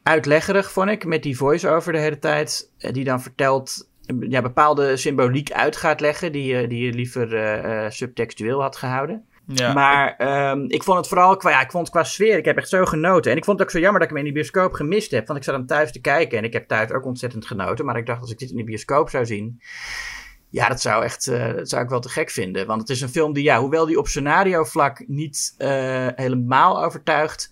uitleggerig, 0.03 0.71
vond 0.71 0.89
ik, 0.89 1.05
met 1.05 1.23
die 1.23 1.37
voice-over 1.37 1.91
de 1.91 1.99
hele 1.99 2.19
tijd, 2.19 2.71
die 2.91 3.03
dan 3.03 3.21
vertelt. 3.21 3.89
Ja, 4.19 4.41
bepaalde 4.41 4.97
symboliek 4.97 5.51
uit 5.51 5.75
gaat 5.75 5.99
leggen, 5.99 6.31
die, 6.31 6.67
die 6.67 6.85
je 6.85 6.93
liever 6.93 7.91
subtextueel 7.91 8.61
had 8.61 8.75
gehouden. 8.75 9.25
Ja. 9.53 9.73
Maar 9.73 10.15
um, 10.51 10.69
ik 10.69 10.83
vond 10.83 10.97
het 10.97 11.07
vooral 11.07 11.37
qua, 11.37 11.49
ja, 11.49 11.61
ik 11.61 11.71
vond 11.71 11.87
het 11.87 11.95
qua 11.95 12.03
sfeer, 12.03 12.37
ik 12.37 12.45
heb 12.45 12.57
echt 12.57 12.69
zo 12.69 12.85
genoten. 12.85 13.31
En 13.31 13.37
ik 13.37 13.45
vond 13.45 13.59
het 13.59 13.67
ook 13.67 13.73
zo 13.73 13.79
jammer 13.79 13.99
dat 13.99 14.09
ik 14.09 14.15
hem 14.15 14.25
in 14.25 14.33
die 14.33 14.41
bioscoop 14.41 14.73
gemist 14.73 15.11
heb. 15.11 15.27
Want 15.27 15.39
ik 15.39 15.45
zat 15.45 15.55
hem 15.55 15.65
thuis 15.65 15.91
te 15.91 16.01
kijken 16.01 16.37
en 16.37 16.43
ik 16.43 16.53
heb 16.53 16.67
thuis 16.67 16.91
ook 16.91 17.05
ontzettend 17.05 17.45
genoten. 17.45 17.85
Maar 17.85 17.97
ik 17.97 18.05
dacht, 18.05 18.21
als 18.21 18.31
ik 18.31 18.37
dit 18.37 18.49
in 18.49 18.57
de 18.57 18.63
bioscoop 18.63 19.09
zou 19.09 19.25
zien, 19.25 19.61
Ja, 20.49 20.67
dat 20.67 20.81
zou, 20.81 21.03
echt, 21.03 21.27
uh, 21.27 21.53
dat 21.53 21.69
zou 21.69 21.83
ik 21.83 21.89
wel 21.89 21.99
te 21.99 22.09
gek 22.09 22.29
vinden. 22.29 22.67
Want 22.67 22.81
het 22.81 22.89
is 22.89 23.01
een 23.01 23.09
film 23.09 23.33
die, 23.33 23.43
ja, 23.43 23.59
hoewel 23.59 23.85
die 23.85 23.99
op 23.99 24.07
scenario 24.07 24.63
vlak 24.63 25.03
niet 25.07 25.55
uh, 25.57 26.07
helemaal 26.15 26.83
overtuigt, 26.83 27.51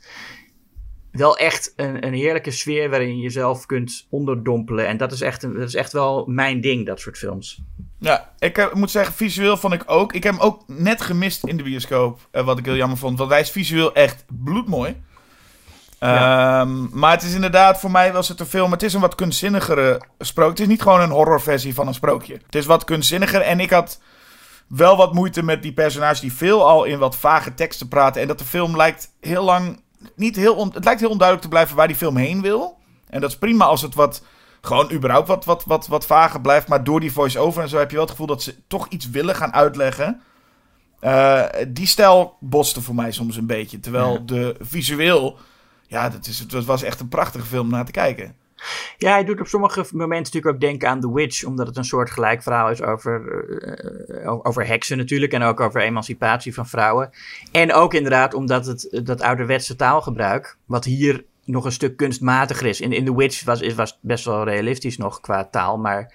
wel 1.11 1.37
echt 1.37 1.73
een, 1.75 2.05
een 2.05 2.13
heerlijke 2.13 2.51
sfeer 2.51 2.89
waarin 2.89 3.15
je 3.15 3.21
jezelf 3.21 3.65
kunt 3.65 4.07
onderdompelen. 4.09 4.87
En 4.87 4.97
dat 4.97 5.11
is, 5.11 5.21
echt 5.21 5.43
een, 5.43 5.53
dat 5.53 5.67
is 5.67 5.75
echt 5.75 5.91
wel 5.91 6.25
mijn 6.25 6.61
ding, 6.61 6.85
dat 6.85 6.99
soort 6.99 7.17
films. 7.17 7.61
Ja, 7.99 8.31
ik 8.39 8.57
uh, 8.57 8.73
moet 8.73 8.91
zeggen, 8.91 9.13
visueel 9.13 9.57
vond 9.57 9.73
ik 9.73 9.83
ook. 9.85 10.13
Ik 10.13 10.23
heb 10.23 10.33
hem 10.33 10.41
ook 10.41 10.63
net 10.67 11.01
gemist 11.01 11.43
in 11.43 11.57
de 11.57 11.63
bioscoop, 11.63 12.19
wat 12.31 12.57
ik 12.57 12.65
heel 12.65 12.75
jammer 12.75 12.97
vond. 12.97 13.17
Want 13.17 13.31
hij 13.31 13.39
is 13.39 13.51
visueel 13.51 13.93
echt 13.93 14.25
bloedmooi. 14.27 15.03
Ja. 15.99 16.61
Um, 16.61 16.89
maar 16.93 17.11
het 17.11 17.23
is 17.23 17.33
inderdaad, 17.33 17.79
voor 17.79 17.91
mij 17.91 18.13
was 18.13 18.27
het 18.27 18.39
een 18.39 18.45
film. 18.45 18.71
Het 18.71 18.83
is 18.83 18.93
een 18.93 19.01
wat 19.01 19.15
kunstzinnigere 19.15 20.01
sprookje. 20.19 20.51
Het 20.51 20.61
is 20.61 20.67
niet 20.67 20.81
gewoon 20.81 21.01
een 21.01 21.09
horrorversie 21.09 21.73
van 21.73 21.87
een 21.87 21.93
sprookje. 21.93 22.33
Het 22.45 22.55
is 22.55 22.65
wat 22.65 22.83
kunstzinniger. 22.83 23.41
En 23.41 23.59
ik 23.59 23.69
had 23.69 23.99
wel 24.67 24.97
wat 24.97 25.13
moeite 25.13 25.43
met 25.43 25.61
die 25.61 25.73
personages 25.73 26.19
die 26.19 26.33
veel 26.33 26.67
al 26.67 26.83
in 26.83 26.99
wat 26.99 27.15
vage 27.15 27.53
teksten 27.53 27.87
praten. 27.87 28.21
En 28.21 28.27
dat 28.27 28.39
de 28.39 28.45
film 28.45 28.75
lijkt 28.75 29.11
heel 29.21 29.43
lang. 29.43 29.81
Niet 30.15 30.35
heel 30.35 30.69
het 30.73 30.83
lijkt 30.83 30.99
heel 30.99 31.09
onduidelijk 31.09 31.47
te 31.47 31.53
blijven 31.53 31.75
waar 31.75 31.87
die 31.87 31.95
film 31.95 32.17
heen 32.17 32.41
wil. 32.41 32.77
En 33.09 33.21
dat 33.21 33.29
is 33.29 33.37
prima 33.37 33.65
als 33.65 33.81
het 33.81 33.95
wat. 33.95 34.23
Gewoon 34.65 34.91
überhaupt 34.91 35.27
wat, 35.27 35.45
wat, 35.45 35.63
wat, 35.65 35.87
wat 35.87 36.05
vager 36.05 36.41
blijft. 36.41 36.67
Maar 36.67 36.83
door 36.83 36.99
die 36.99 37.11
voice-over 37.11 37.61
en 37.61 37.69
zo 37.69 37.77
heb 37.77 37.89
je 37.89 37.95
wel 37.95 38.05
het 38.05 38.11
gevoel 38.11 38.27
dat 38.27 38.43
ze 38.43 38.55
toch 38.67 38.87
iets 38.87 39.09
willen 39.09 39.35
gaan 39.35 39.53
uitleggen. 39.53 40.21
Uh, 41.01 41.43
die 41.67 41.87
stijl 41.87 42.37
botste 42.39 42.81
voor 42.81 42.95
mij 42.95 43.11
soms 43.11 43.37
een 43.37 43.47
beetje. 43.47 43.79
Terwijl 43.79 44.13
ja. 44.13 44.19
de 44.19 44.55
visueel 44.59 45.37
ja, 45.87 46.09
dat, 46.09 46.27
is, 46.27 46.47
dat 46.47 46.65
was 46.65 46.83
echt 46.83 46.99
een 46.99 47.07
prachtige 47.07 47.45
film 47.45 47.65
om 47.65 47.71
naar 47.71 47.85
te 47.85 47.91
kijken. 47.91 48.35
Ja, 48.97 49.11
hij 49.11 49.23
doet 49.23 49.39
op 49.39 49.47
sommige 49.47 49.85
momenten 49.91 50.17
natuurlijk 50.33 50.53
ook 50.53 50.61
denken 50.61 50.89
aan 50.89 50.99
The 50.99 51.13
Witch, 51.13 51.43
omdat 51.43 51.67
het 51.67 51.77
een 51.77 51.85
soort 51.85 52.11
gelijk 52.11 52.43
verhaal 52.43 52.69
is 52.69 52.81
over, 52.81 53.21
uh, 54.23 54.45
over 54.45 54.67
heksen 54.67 54.97
natuurlijk 54.97 55.33
en 55.33 55.43
ook 55.43 55.59
over 55.59 55.81
emancipatie 55.81 56.53
van 56.53 56.67
vrouwen. 56.67 57.09
En 57.51 57.73
ook 57.73 57.93
inderdaad 57.93 58.33
omdat 58.33 58.65
het 58.65 59.01
dat 59.03 59.21
ouderwetse 59.21 59.75
taalgebruik, 59.75 60.57
wat 60.65 60.85
hier 60.85 61.23
nog 61.45 61.65
een 61.65 61.71
stuk 61.71 61.97
kunstmatiger 61.97 62.65
is. 62.65 62.81
In, 62.81 62.91
in 62.91 63.05
The 63.05 63.15
Witch 63.15 63.43
was, 63.43 63.61
is, 63.61 63.73
was 63.73 63.99
best 64.01 64.25
wel 64.25 64.43
realistisch 64.43 64.97
nog 64.97 65.19
qua 65.19 65.45
taal, 65.45 65.77
maar 65.77 66.13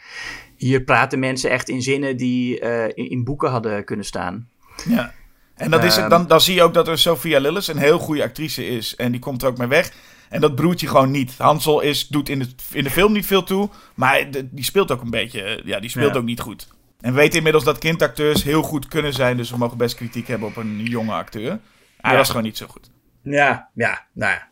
hier 0.57 0.83
praten 0.83 1.19
mensen 1.19 1.51
echt 1.51 1.69
in 1.69 1.83
zinnen 1.83 2.17
die 2.17 2.61
uh, 2.61 2.85
in, 2.85 3.11
in 3.11 3.25
boeken 3.25 3.51
hadden 3.51 3.85
kunnen 3.85 4.05
staan. 4.05 4.49
Ja. 4.89 5.13
En 5.55 5.71
dat 5.71 5.85
is 5.85 5.97
het, 5.97 6.11
dan, 6.11 6.27
dan 6.27 6.41
zie 6.41 6.55
je 6.55 6.63
ook 6.63 6.75
dat 6.75 6.89
er 6.89 6.99
Sophia 6.99 7.39
Lillis 7.39 7.69
een 7.69 7.79
heel 7.79 7.99
goede 7.99 8.23
actrice 8.23 8.67
is. 8.67 8.97
En 8.97 9.11
die 9.13 9.21
komt 9.21 9.43
er 9.43 9.49
ook 9.49 9.59
mee 9.59 9.69
weg. 9.69 9.93
En 10.29 10.41
dat 10.41 10.55
broert 10.55 10.81
je 10.81 10.89
gewoon 10.89 11.11
niet. 11.11 11.35
Hansel 11.39 11.81
is, 11.81 12.09
doet 12.09 12.29
in 12.29 12.39
de, 12.39 12.49
in 12.73 12.85
de 12.85 12.91
film 12.91 13.13
niet 13.13 13.27
veel 13.27 13.43
toe. 13.43 13.69
Maar 13.95 14.27
die 14.31 14.65
speelt 14.65 14.91
ook 14.91 15.03
een 15.03 15.11
beetje. 15.11 15.63
Ja, 15.65 15.81
die 15.81 15.91
speelt 15.91 16.17
ook 16.17 16.25
niet 16.25 16.41
goed. 16.41 16.69
En 17.01 17.13
we 17.13 17.19
weten 17.19 17.37
inmiddels 17.37 17.65
dat 17.65 17.79
kindacteurs 17.79 18.43
heel 18.43 18.63
goed 18.63 18.89
kunnen 18.89 19.13
zijn. 19.13 19.37
Dus 19.37 19.51
we 19.51 19.57
mogen 19.57 19.77
best 19.77 19.95
kritiek 19.95 20.29
hebben 20.29 20.49
op 20.49 20.57
een 20.57 20.81
jonge 20.85 21.13
acteur. 21.13 21.59
Hij 22.01 22.17
was 22.17 22.29
gewoon 22.29 22.43
niet 22.43 22.57
zo 22.57 22.67
goed. 22.67 22.91
Ja, 23.23 23.69
ja, 23.75 24.07
nou 24.13 24.33
ja. 24.33 24.49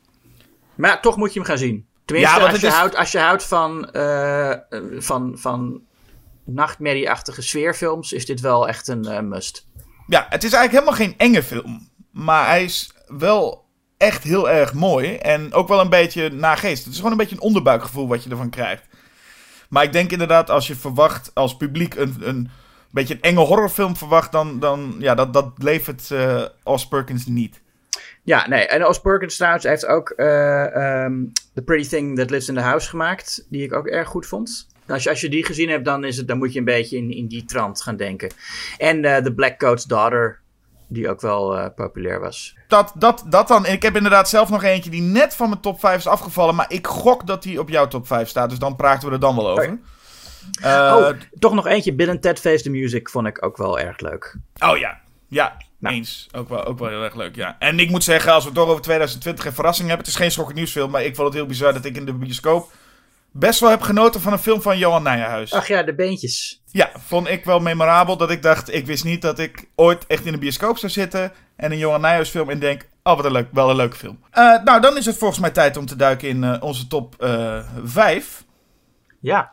Maar 0.78 1.00
toch 1.00 1.16
moet 1.16 1.32
je 1.32 1.38
hem 1.38 1.48
gaan 1.48 1.58
zien. 1.58 1.86
Tenminste, 2.04 2.40
als, 2.40 2.60
je 2.60 2.66
is... 2.66 2.72
houdt, 2.72 2.96
als 2.96 3.12
je 3.12 3.18
houdt 3.18 3.44
van, 3.44 3.88
uh, 3.92 4.54
van, 4.98 5.32
van 5.38 5.82
nachtmerrieachtige 6.44 7.42
sfeerfilms, 7.42 8.12
is 8.12 8.26
dit 8.26 8.40
wel 8.40 8.68
echt 8.68 8.88
een 8.88 9.04
uh, 9.04 9.20
must. 9.20 9.66
Ja, 10.06 10.26
het 10.28 10.44
is 10.44 10.52
eigenlijk 10.52 10.84
helemaal 10.84 11.06
geen 11.06 11.18
enge 11.28 11.42
film. 11.42 11.88
Maar 12.10 12.46
hij 12.46 12.64
is 12.64 12.92
wel 13.06 13.66
echt 13.96 14.22
heel 14.22 14.50
erg 14.50 14.74
mooi. 14.74 15.14
En 15.14 15.52
ook 15.52 15.68
wel 15.68 15.80
een 15.80 15.88
beetje 15.88 16.30
nageest. 16.30 16.84
Het 16.84 16.92
is 16.92 16.96
gewoon 16.96 17.12
een 17.12 17.18
beetje 17.18 17.34
een 17.34 17.42
onderbuikgevoel 17.42 18.08
wat 18.08 18.24
je 18.24 18.30
ervan 18.30 18.50
krijgt. 18.50 18.86
Maar 19.68 19.82
ik 19.82 19.92
denk 19.92 20.10
inderdaad, 20.10 20.50
als 20.50 20.66
je 20.66 20.76
verwacht 20.76 21.30
als 21.34 21.56
publiek 21.56 21.94
een, 21.94 22.16
een 22.20 22.50
beetje 22.90 23.14
een 23.14 23.22
enge 23.22 23.40
horrorfilm 23.40 23.96
verwacht, 23.96 24.32
dan, 24.32 24.58
dan 24.58 24.94
ja, 24.98 25.14
dat, 25.14 25.32
dat 25.32 25.52
levert 25.56 26.10
uh, 26.10 26.44
Os 26.62 26.88
Perkins 26.88 27.26
niet. 27.26 27.60
Ja, 28.28 28.48
nee. 28.48 28.66
En 28.66 28.86
Os 28.86 29.00
Perkins 29.00 29.36
trouwens 29.36 29.64
heeft 29.64 29.86
ook 29.86 30.12
uh, 30.16 31.04
um, 31.04 31.32
The 31.54 31.62
Pretty 31.62 31.88
Thing 31.88 32.16
That 32.16 32.30
Lives 32.30 32.48
in 32.48 32.54
the 32.54 32.60
House 32.60 32.88
gemaakt. 32.88 33.46
Die 33.50 33.62
ik 33.62 33.72
ook 33.72 33.86
erg 33.86 34.08
goed 34.08 34.26
vond. 34.26 34.68
Als 34.88 35.02
je, 35.02 35.10
als 35.10 35.20
je 35.20 35.28
die 35.28 35.44
gezien 35.44 35.68
hebt, 35.68 35.84
dan, 35.84 36.04
is 36.04 36.16
het, 36.16 36.28
dan 36.28 36.38
moet 36.38 36.52
je 36.52 36.58
een 36.58 36.64
beetje 36.64 36.96
in, 36.96 37.10
in 37.10 37.26
die 37.26 37.44
trant 37.44 37.82
gaan 37.82 37.96
denken. 37.96 38.30
En 38.78 39.04
uh, 39.04 39.16
The 39.16 39.34
Black 39.34 39.58
Coat's 39.58 39.84
Daughter, 39.84 40.40
die 40.88 41.08
ook 41.08 41.20
wel 41.20 41.58
uh, 41.58 41.66
populair 41.74 42.20
was. 42.20 42.56
Dat, 42.66 42.92
dat, 42.94 43.24
dat 43.28 43.48
dan. 43.48 43.66
Ik 43.66 43.82
heb 43.82 43.96
inderdaad 43.96 44.28
zelf 44.28 44.50
nog 44.50 44.62
eentje 44.62 44.90
die 44.90 45.02
net 45.02 45.34
van 45.34 45.48
mijn 45.48 45.60
top 45.60 45.80
5 45.80 45.96
is 45.96 46.06
afgevallen. 46.06 46.54
Maar 46.54 46.72
ik 46.72 46.86
gok 46.86 47.26
dat 47.26 47.42
die 47.42 47.60
op 47.60 47.68
jouw 47.68 47.88
top 47.88 48.06
5 48.06 48.28
staat. 48.28 48.50
Dus 48.50 48.58
dan 48.58 48.76
praten 48.76 49.08
we 49.08 49.14
er 49.14 49.20
dan 49.20 49.36
wel 49.36 49.50
over. 49.50 49.78
Uh, 50.64 50.96
oh, 50.98 51.08
toch 51.38 51.54
nog 51.54 51.66
eentje. 51.66 51.94
Bill 51.94 52.10
and 52.10 52.22
Ted 52.22 52.40
Face 52.40 52.62
the 52.62 52.70
Music 52.70 53.08
vond 53.08 53.26
ik 53.26 53.44
ook 53.44 53.56
wel 53.56 53.78
erg 53.78 54.00
leuk. 54.00 54.36
Oh 54.58 54.76
ja, 54.76 55.00
ja. 55.28 55.56
Nou. 55.78 55.94
Eens. 55.94 56.28
Ook 56.32 56.48
wel, 56.48 56.64
ook 56.64 56.78
wel 56.78 56.88
heel 56.88 57.02
erg 57.02 57.14
leuk, 57.14 57.34
ja. 57.34 57.56
En 57.58 57.78
ik 57.78 57.90
moet 57.90 58.04
zeggen, 58.04 58.32
als 58.32 58.42
we 58.42 58.48
het 58.48 58.58
toch 58.58 58.68
over 58.68 58.82
2020 58.82 59.44
een 59.44 59.52
verrassing 59.52 59.88
hebben. 59.88 60.06
Het 60.06 60.14
is 60.14 60.20
geen 60.20 60.30
schokkend 60.30 60.56
nieuwsfilm, 60.56 60.90
maar 60.90 61.04
ik 61.04 61.14
vond 61.14 61.28
het 61.28 61.36
heel 61.36 61.46
bizar 61.46 61.72
dat 61.72 61.84
ik 61.84 61.96
in 61.96 62.04
de 62.04 62.12
bioscoop 62.12 62.70
best 63.32 63.60
wel 63.60 63.70
heb 63.70 63.80
genoten 63.80 64.20
van 64.20 64.32
een 64.32 64.38
film 64.38 64.62
van 64.62 64.78
Johan 64.78 65.02
Nijenhuis. 65.02 65.52
Ach 65.52 65.68
ja, 65.68 65.82
de 65.82 65.94
beentjes. 65.94 66.62
Ja, 66.70 66.90
vond 66.94 67.28
ik 67.28 67.44
wel 67.44 67.60
memorabel. 67.60 68.16
Dat 68.16 68.30
ik 68.30 68.42
dacht, 68.42 68.74
ik 68.74 68.86
wist 68.86 69.04
niet 69.04 69.22
dat 69.22 69.38
ik 69.38 69.68
ooit 69.74 70.06
echt 70.06 70.24
in 70.24 70.32
een 70.32 70.38
bioscoop 70.38 70.78
zou 70.78 70.92
zitten. 70.92 71.32
En 71.56 71.72
een 71.72 71.78
Johan 71.78 72.00
Nijenhuis 72.00 72.28
film 72.28 72.50
en 72.50 72.58
denk, 72.58 72.86
oh 73.02 73.16
wat 73.16 73.24
een 73.24 73.32
leuk, 73.32 73.48
wel 73.52 73.70
een 73.70 73.76
leuke 73.76 73.96
film. 73.96 74.18
Uh, 74.34 74.62
nou, 74.64 74.80
dan 74.80 74.96
is 74.96 75.06
het 75.06 75.18
volgens 75.18 75.40
mij 75.40 75.50
tijd 75.50 75.76
om 75.76 75.86
te 75.86 75.96
duiken 75.96 76.28
in 76.28 76.42
uh, 76.42 76.56
onze 76.60 76.86
top 76.86 77.14
uh, 77.18 77.58
eh, 77.58 77.64
5. 77.84 78.44
Ja. 79.20 79.52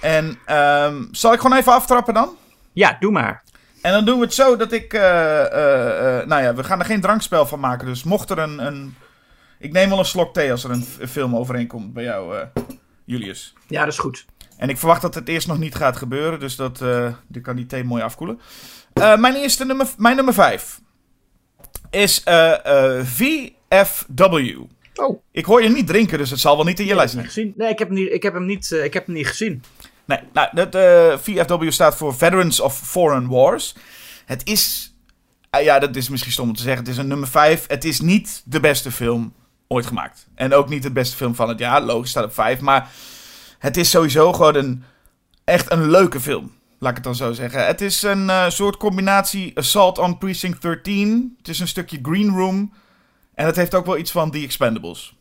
En 0.00 0.38
um, 0.50 1.08
zal 1.12 1.32
ik 1.32 1.40
gewoon 1.40 1.58
even 1.58 1.72
aftrappen 1.72 2.14
dan? 2.14 2.36
Ja, 2.72 2.96
doe 3.00 3.12
maar. 3.12 3.42
En 3.86 3.92
dan 3.92 4.04
doen 4.04 4.18
we 4.18 4.24
het 4.24 4.34
zo 4.34 4.56
dat 4.56 4.72
ik, 4.72 4.92
nou 4.92 6.42
ja, 6.42 6.54
we 6.54 6.64
gaan 6.64 6.78
er 6.78 6.84
geen 6.84 7.00
drankspel 7.00 7.46
van 7.46 7.60
maken. 7.60 7.86
Dus 7.86 8.04
mocht 8.04 8.30
er 8.30 8.38
een, 8.38 8.66
een 8.66 8.94
ik 9.58 9.72
neem 9.72 9.88
wel 9.88 9.98
een 9.98 10.04
slok 10.04 10.34
thee 10.34 10.50
als 10.50 10.64
er 10.64 10.70
een 10.70 10.84
film 11.08 11.36
overeenkomt 11.36 11.92
bij 11.92 12.04
jou, 12.04 12.46
Julius. 13.04 13.54
Ja, 13.68 13.84
dat 13.84 13.92
is 13.92 13.98
goed. 13.98 14.24
En 14.56 14.68
ik 14.68 14.78
verwacht 14.78 15.02
dat 15.02 15.14
het 15.14 15.28
eerst 15.28 15.46
nog 15.46 15.58
niet 15.58 15.74
gaat 15.74 15.96
gebeuren, 15.96 16.40
dus 16.40 16.56
dat, 16.56 16.84
die 17.26 17.42
kan 17.42 17.56
die 17.56 17.66
thee 17.66 17.84
mooi 17.84 18.02
afkoelen. 18.02 18.40
Mijn 18.94 19.34
eerste 19.34 19.64
nummer, 19.64 19.86
mijn 19.96 20.16
nummer 20.16 20.34
5 20.34 20.80
is 21.90 22.22
VFW. 23.02 24.34
Oh. 24.94 25.22
Ik 25.30 25.44
hoor 25.44 25.62
je 25.62 25.68
niet 25.68 25.86
drinken, 25.86 26.18
dus 26.18 26.30
het 26.30 26.40
zal 26.40 26.56
wel 26.56 26.64
niet 26.64 26.80
in 26.80 26.86
je 26.86 26.94
lijst 26.94 27.18
zijn. 27.28 27.52
Nee, 27.56 27.70
ik 27.70 27.78
heb 27.78 27.88
hem 27.88 27.96
niet, 27.96 28.12
ik 28.12 28.22
heb 28.22 28.34
hem 28.34 28.46
niet, 28.46 28.70
ik 28.70 28.94
heb 28.94 29.06
hem 29.06 29.14
niet 29.14 29.26
gezien. 29.26 29.62
Nee, 30.06 30.18
nou, 30.32 30.48
dat, 30.52 30.74
VFW 31.22 31.70
staat 31.70 31.96
voor 31.96 32.14
Veterans 32.14 32.60
of 32.60 32.78
Foreign 32.78 33.26
Wars. 33.28 33.74
Het 34.24 34.48
is 34.48 34.94
ja, 35.62 35.78
dat 35.78 35.96
is 35.96 36.08
misschien 36.08 36.32
stom 36.32 36.48
om 36.48 36.54
te 36.54 36.62
zeggen. 36.62 36.80
Het 36.80 36.92
is 36.92 36.98
een 36.98 37.06
nummer 37.06 37.28
5. 37.28 37.64
Het 37.66 37.84
is 37.84 38.00
niet 38.00 38.42
de 38.44 38.60
beste 38.60 38.92
film 38.92 39.34
ooit 39.68 39.86
gemaakt. 39.86 40.26
En 40.34 40.54
ook 40.54 40.68
niet 40.68 40.84
het 40.84 40.92
beste 40.92 41.16
film 41.16 41.34
van 41.34 41.48
het 41.48 41.58
jaar. 41.58 41.82
Logisch 41.82 42.10
staat 42.10 42.24
op 42.24 42.34
5. 42.34 42.60
Maar 42.60 42.90
het 43.58 43.76
is 43.76 43.90
sowieso 43.90 44.32
gewoon 44.32 44.54
een, 44.54 44.84
echt 45.44 45.72
een 45.72 45.90
leuke 45.90 46.20
film. 46.20 46.54
Laat 46.78 46.90
ik 46.90 46.96
het 46.96 47.04
dan 47.04 47.14
zo 47.14 47.32
zeggen. 47.32 47.66
Het 47.66 47.80
is 47.80 48.02
een 48.02 48.24
uh, 48.24 48.48
soort 48.48 48.76
combinatie 48.76 49.58
Assault 49.58 49.98
on 49.98 50.18
Precinct 50.18 50.62
13. 50.62 51.34
Het 51.38 51.48
is 51.48 51.58
een 51.58 51.68
stukje 51.68 51.98
Green 52.02 52.36
Room. 52.36 52.72
En 53.34 53.46
het 53.46 53.56
heeft 53.56 53.74
ook 53.74 53.86
wel 53.86 53.98
iets 53.98 54.10
van 54.10 54.30
The 54.30 54.38
Expendables. 54.38 55.15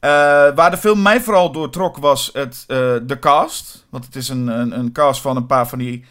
Uh, 0.00 0.10
waar 0.54 0.70
de 0.70 0.76
film 0.76 1.02
mij 1.02 1.20
vooral 1.20 1.52
doortrok 1.52 1.96
was 1.96 2.30
het, 2.32 2.64
uh, 2.68 2.76
de 3.02 3.18
cast. 3.20 3.86
Want 3.90 4.04
het 4.04 4.16
is 4.16 4.28
een, 4.28 4.46
een, 4.46 4.78
een, 4.78 4.92
cast 4.92 5.20
van 5.20 5.36
een 5.36 5.46
paar 5.46 5.68
van 5.68 5.78
die 5.78 6.04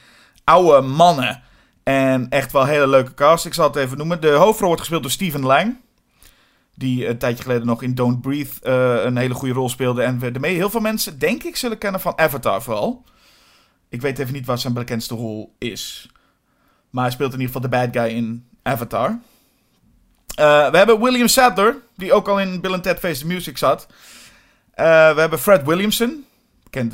oude 0.43 0.87
mannen. 0.87 1.43
En 1.83 2.29
echt 2.29 2.51
wel 2.51 2.61
een 2.61 2.67
hele 2.67 2.87
leuke 2.87 3.13
cast. 3.13 3.45
Ik 3.45 3.53
zal 3.53 3.67
het 3.67 3.75
even 3.75 3.97
noemen. 3.97 4.21
De 4.21 4.31
hoofdrol 4.31 4.67
wordt 4.67 4.81
gespeeld 4.81 5.01
door 5.01 5.11
Steven 5.11 5.45
Lang. 5.45 5.77
Die 6.75 7.07
een 7.07 7.17
tijdje 7.17 7.43
geleden 7.43 7.67
nog 7.67 7.81
in 7.81 7.95
Don't 7.95 8.21
Breathe 8.21 8.51
uh, 8.63 9.03
een 9.03 9.17
hele 9.17 9.33
goede 9.33 9.53
rol 9.53 9.69
speelde. 9.69 10.03
En 10.03 10.19
daarmee 10.19 10.55
heel 10.55 10.69
veel 10.69 10.79
mensen, 10.79 11.19
denk 11.19 11.43
ik, 11.43 11.55
zullen 11.55 11.77
kennen 11.77 12.01
van 12.01 12.17
Avatar 12.17 12.61
vooral. 12.61 13.03
Ik 13.89 14.01
weet 14.01 14.19
even 14.19 14.33
niet 14.33 14.45
wat 14.45 14.59
zijn 14.59 14.73
bekendste 14.73 15.15
rol 15.15 15.55
is. 15.57 16.09
Maar 16.89 17.03
hij 17.03 17.13
speelt 17.13 17.33
in 17.33 17.39
ieder 17.39 17.55
geval 17.55 17.69
de 17.69 17.77
bad 17.77 18.03
guy 18.03 18.15
in 18.15 18.45
Avatar. 18.63 19.19
Uh, 20.39 20.69
we 20.69 20.77
hebben 20.77 21.01
William 21.01 21.27
Sadler, 21.27 21.75
die 21.95 22.13
ook 22.13 22.27
al 22.27 22.39
in 22.39 22.61
Bill 22.61 22.73
and 22.73 22.83
Ted 22.83 22.99
Face 22.99 23.19
the 23.19 23.27
Music 23.27 23.57
zat. 23.57 23.87
Uh, 23.89 25.13
we 25.13 25.19
hebben 25.19 25.39
Fred 25.39 25.63
Williamson, 25.63 26.25
bekend 26.63 26.93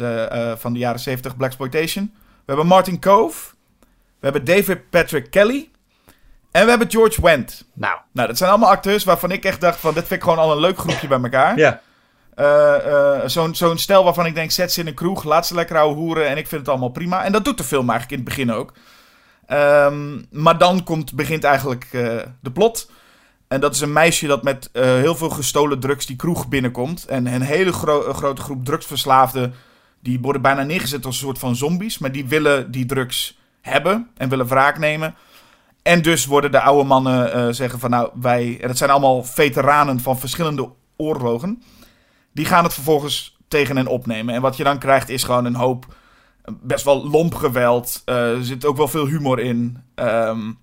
van 0.59 0.73
de 0.73 0.79
jaren 0.79 0.99
70 0.99 1.37
Blaxploitation. 1.37 2.13
We 2.15 2.43
hebben 2.45 2.67
Martin 2.67 2.99
Cove. 2.99 3.49
We 4.19 4.27
hebben 4.27 4.45
David 4.45 4.89
Patrick 4.89 5.31
Kelly. 5.31 5.69
En 6.51 6.63
we 6.63 6.69
hebben 6.69 6.91
George 6.91 7.21
Wendt. 7.21 7.65
Nou. 7.73 7.99
Nou, 8.11 8.27
dat 8.27 8.37
zijn 8.37 8.49
allemaal 8.49 8.69
acteurs 8.69 9.03
waarvan 9.03 9.31
ik 9.31 9.45
echt 9.45 9.61
dacht 9.61 9.79
van... 9.79 9.93
dit 9.93 10.07
vind 10.07 10.19
ik 10.19 10.23
gewoon 10.23 10.43
al 10.43 10.51
een 10.51 10.59
leuk 10.59 10.77
groepje 10.77 11.07
bij 11.07 11.21
elkaar. 11.21 11.57
Ja. 11.57 11.81
Uh, 12.35 12.75
uh, 12.85 13.19
Zo'n 13.25 13.55
zo'n 13.55 13.77
stel 13.77 14.03
waarvan 14.03 14.25
ik 14.25 14.35
denk, 14.35 14.51
zet 14.51 14.71
ze 14.71 14.79
in 14.79 14.87
een 14.87 14.93
kroeg, 14.93 15.23
laat 15.23 15.47
ze 15.47 15.55
lekker 15.55 15.77
ouwe 15.77 15.95
hoeren 15.95 16.27
en 16.27 16.37
ik 16.37 16.47
vind 16.47 16.61
het 16.61 16.69
allemaal 16.69 16.89
prima. 16.89 17.23
En 17.23 17.31
dat 17.31 17.45
doet 17.45 17.57
de 17.57 17.63
film 17.63 17.89
eigenlijk 17.89 18.19
in 18.19 18.25
het 18.25 18.35
begin 18.35 18.53
ook. 18.53 18.73
Um, 19.47 20.25
maar 20.31 20.57
dan 20.57 20.83
komt, 20.83 21.13
begint 21.13 21.43
eigenlijk 21.43 21.87
uh, 21.91 22.19
de 22.39 22.51
plot. 22.51 22.89
En 23.51 23.59
dat 23.59 23.75
is 23.75 23.81
een 23.81 23.93
meisje 23.93 24.27
dat 24.27 24.43
met 24.43 24.69
heel 24.73 25.15
veel 25.15 25.29
gestolen 25.29 25.79
drugs 25.79 26.05
die 26.05 26.15
kroeg 26.15 26.47
binnenkomt. 26.47 27.05
En 27.05 27.25
een 27.25 27.41
hele 27.41 27.71
gro 27.73 28.13
grote 28.13 28.41
groep 28.41 28.65
drugsverslaafden 28.65 29.53
Die 29.99 30.19
worden 30.19 30.41
bijna 30.41 30.63
neergezet 30.63 31.05
als 31.05 31.15
een 31.15 31.21
soort 31.21 31.39
van 31.39 31.55
zombies. 31.55 31.97
Maar 31.97 32.11
die 32.11 32.27
willen 32.27 32.71
die 32.71 32.85
drugs 32.85 33.39
hebben 33.61 34.09
en 34.17 34.29
willen 34.29 34.47
wraak 34.47 34.77
nemen. 34.77 35.15
En 35.81 36.01
dus 36.01 36.25
worden 36.25 36.51
de 36.51 36.61
oude 36.61 36.87
mannen 36.87 37.37
uh, 37.37 37.53
zeggen 37.53 37.79
van 37.79 37.89
nou 37.89 38.09
wij... 38.21 38.57
En 38.61 38.67
dat 38.67 38.77
zijn 38.77 38.89
allemaal 38.89 39.23
veteranen 39.23 39.99
van 39.99 40.19
verschillende 40.19 40.69
oorlogen. 40.97 41.63
Die 42.33 42.45
gaan 42.45 42.63
het 42.63 42.73
vervolgens 42.73 43.37
tegen 43.47 43.75
hen 43.77 43.87
opnemen. 43.87 44.35
En 44.35 44.41
wat 44.41 44.57
je 44.57 44.63
dan 44.63 44.79
krijgt 44.79 45.09
is 45.09 45.23
gewoon 45.23 45.45
een 45.45 45.55
hoop 45.55 45.85
best 46.61 46.85
wel 46.85 47.09
lomp 47.09 47.35
geweld. 47.35 48.01
Er 48.05 48.43
zit 48.43 48.65
ook 48.65 48.77
wel 48.77 48.87
veel 48.87 49.07
humor 49.07 49.39
in. 49.39 49.83
Um, 49.95 50.59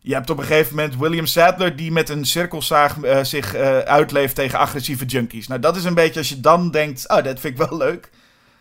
je 0.00 0.14
hebt 0.14 0.30
op 0.30 0.38
een 0.38 0.44
gegeven 0.44 0.76
moment 0.76 0.96
William 0.96 1.26
Sadler 1.26 1.76
die 1.76 1.92
met 1.92 2.08
een 2.08 2.24
cirkelzaag 2.24 2.96
uh, 2.96 3.24
zich 3.24 3.56
uh, 3.56 3.78
uitleeft 3.78 4.34
tegen 4.34 4.58
agressieve 4.58 5.04
junkies. 5.04 5.46
Nou, 5.46 5.60
dat 5.60 5.76
is 5.76 5.84
een 5.84 5.94
beetje 5.94 6.18
als 6.18 6.28
je 6.28 6.40
dan 6.40 6.70
denkt, 6.70 7.08
oh, 7.08 7.24
dat 7.24 7.40
vind 7.40 7.60
ik 7.60 7.68
wel 7.68 7.78
leuk. 7.78 8.10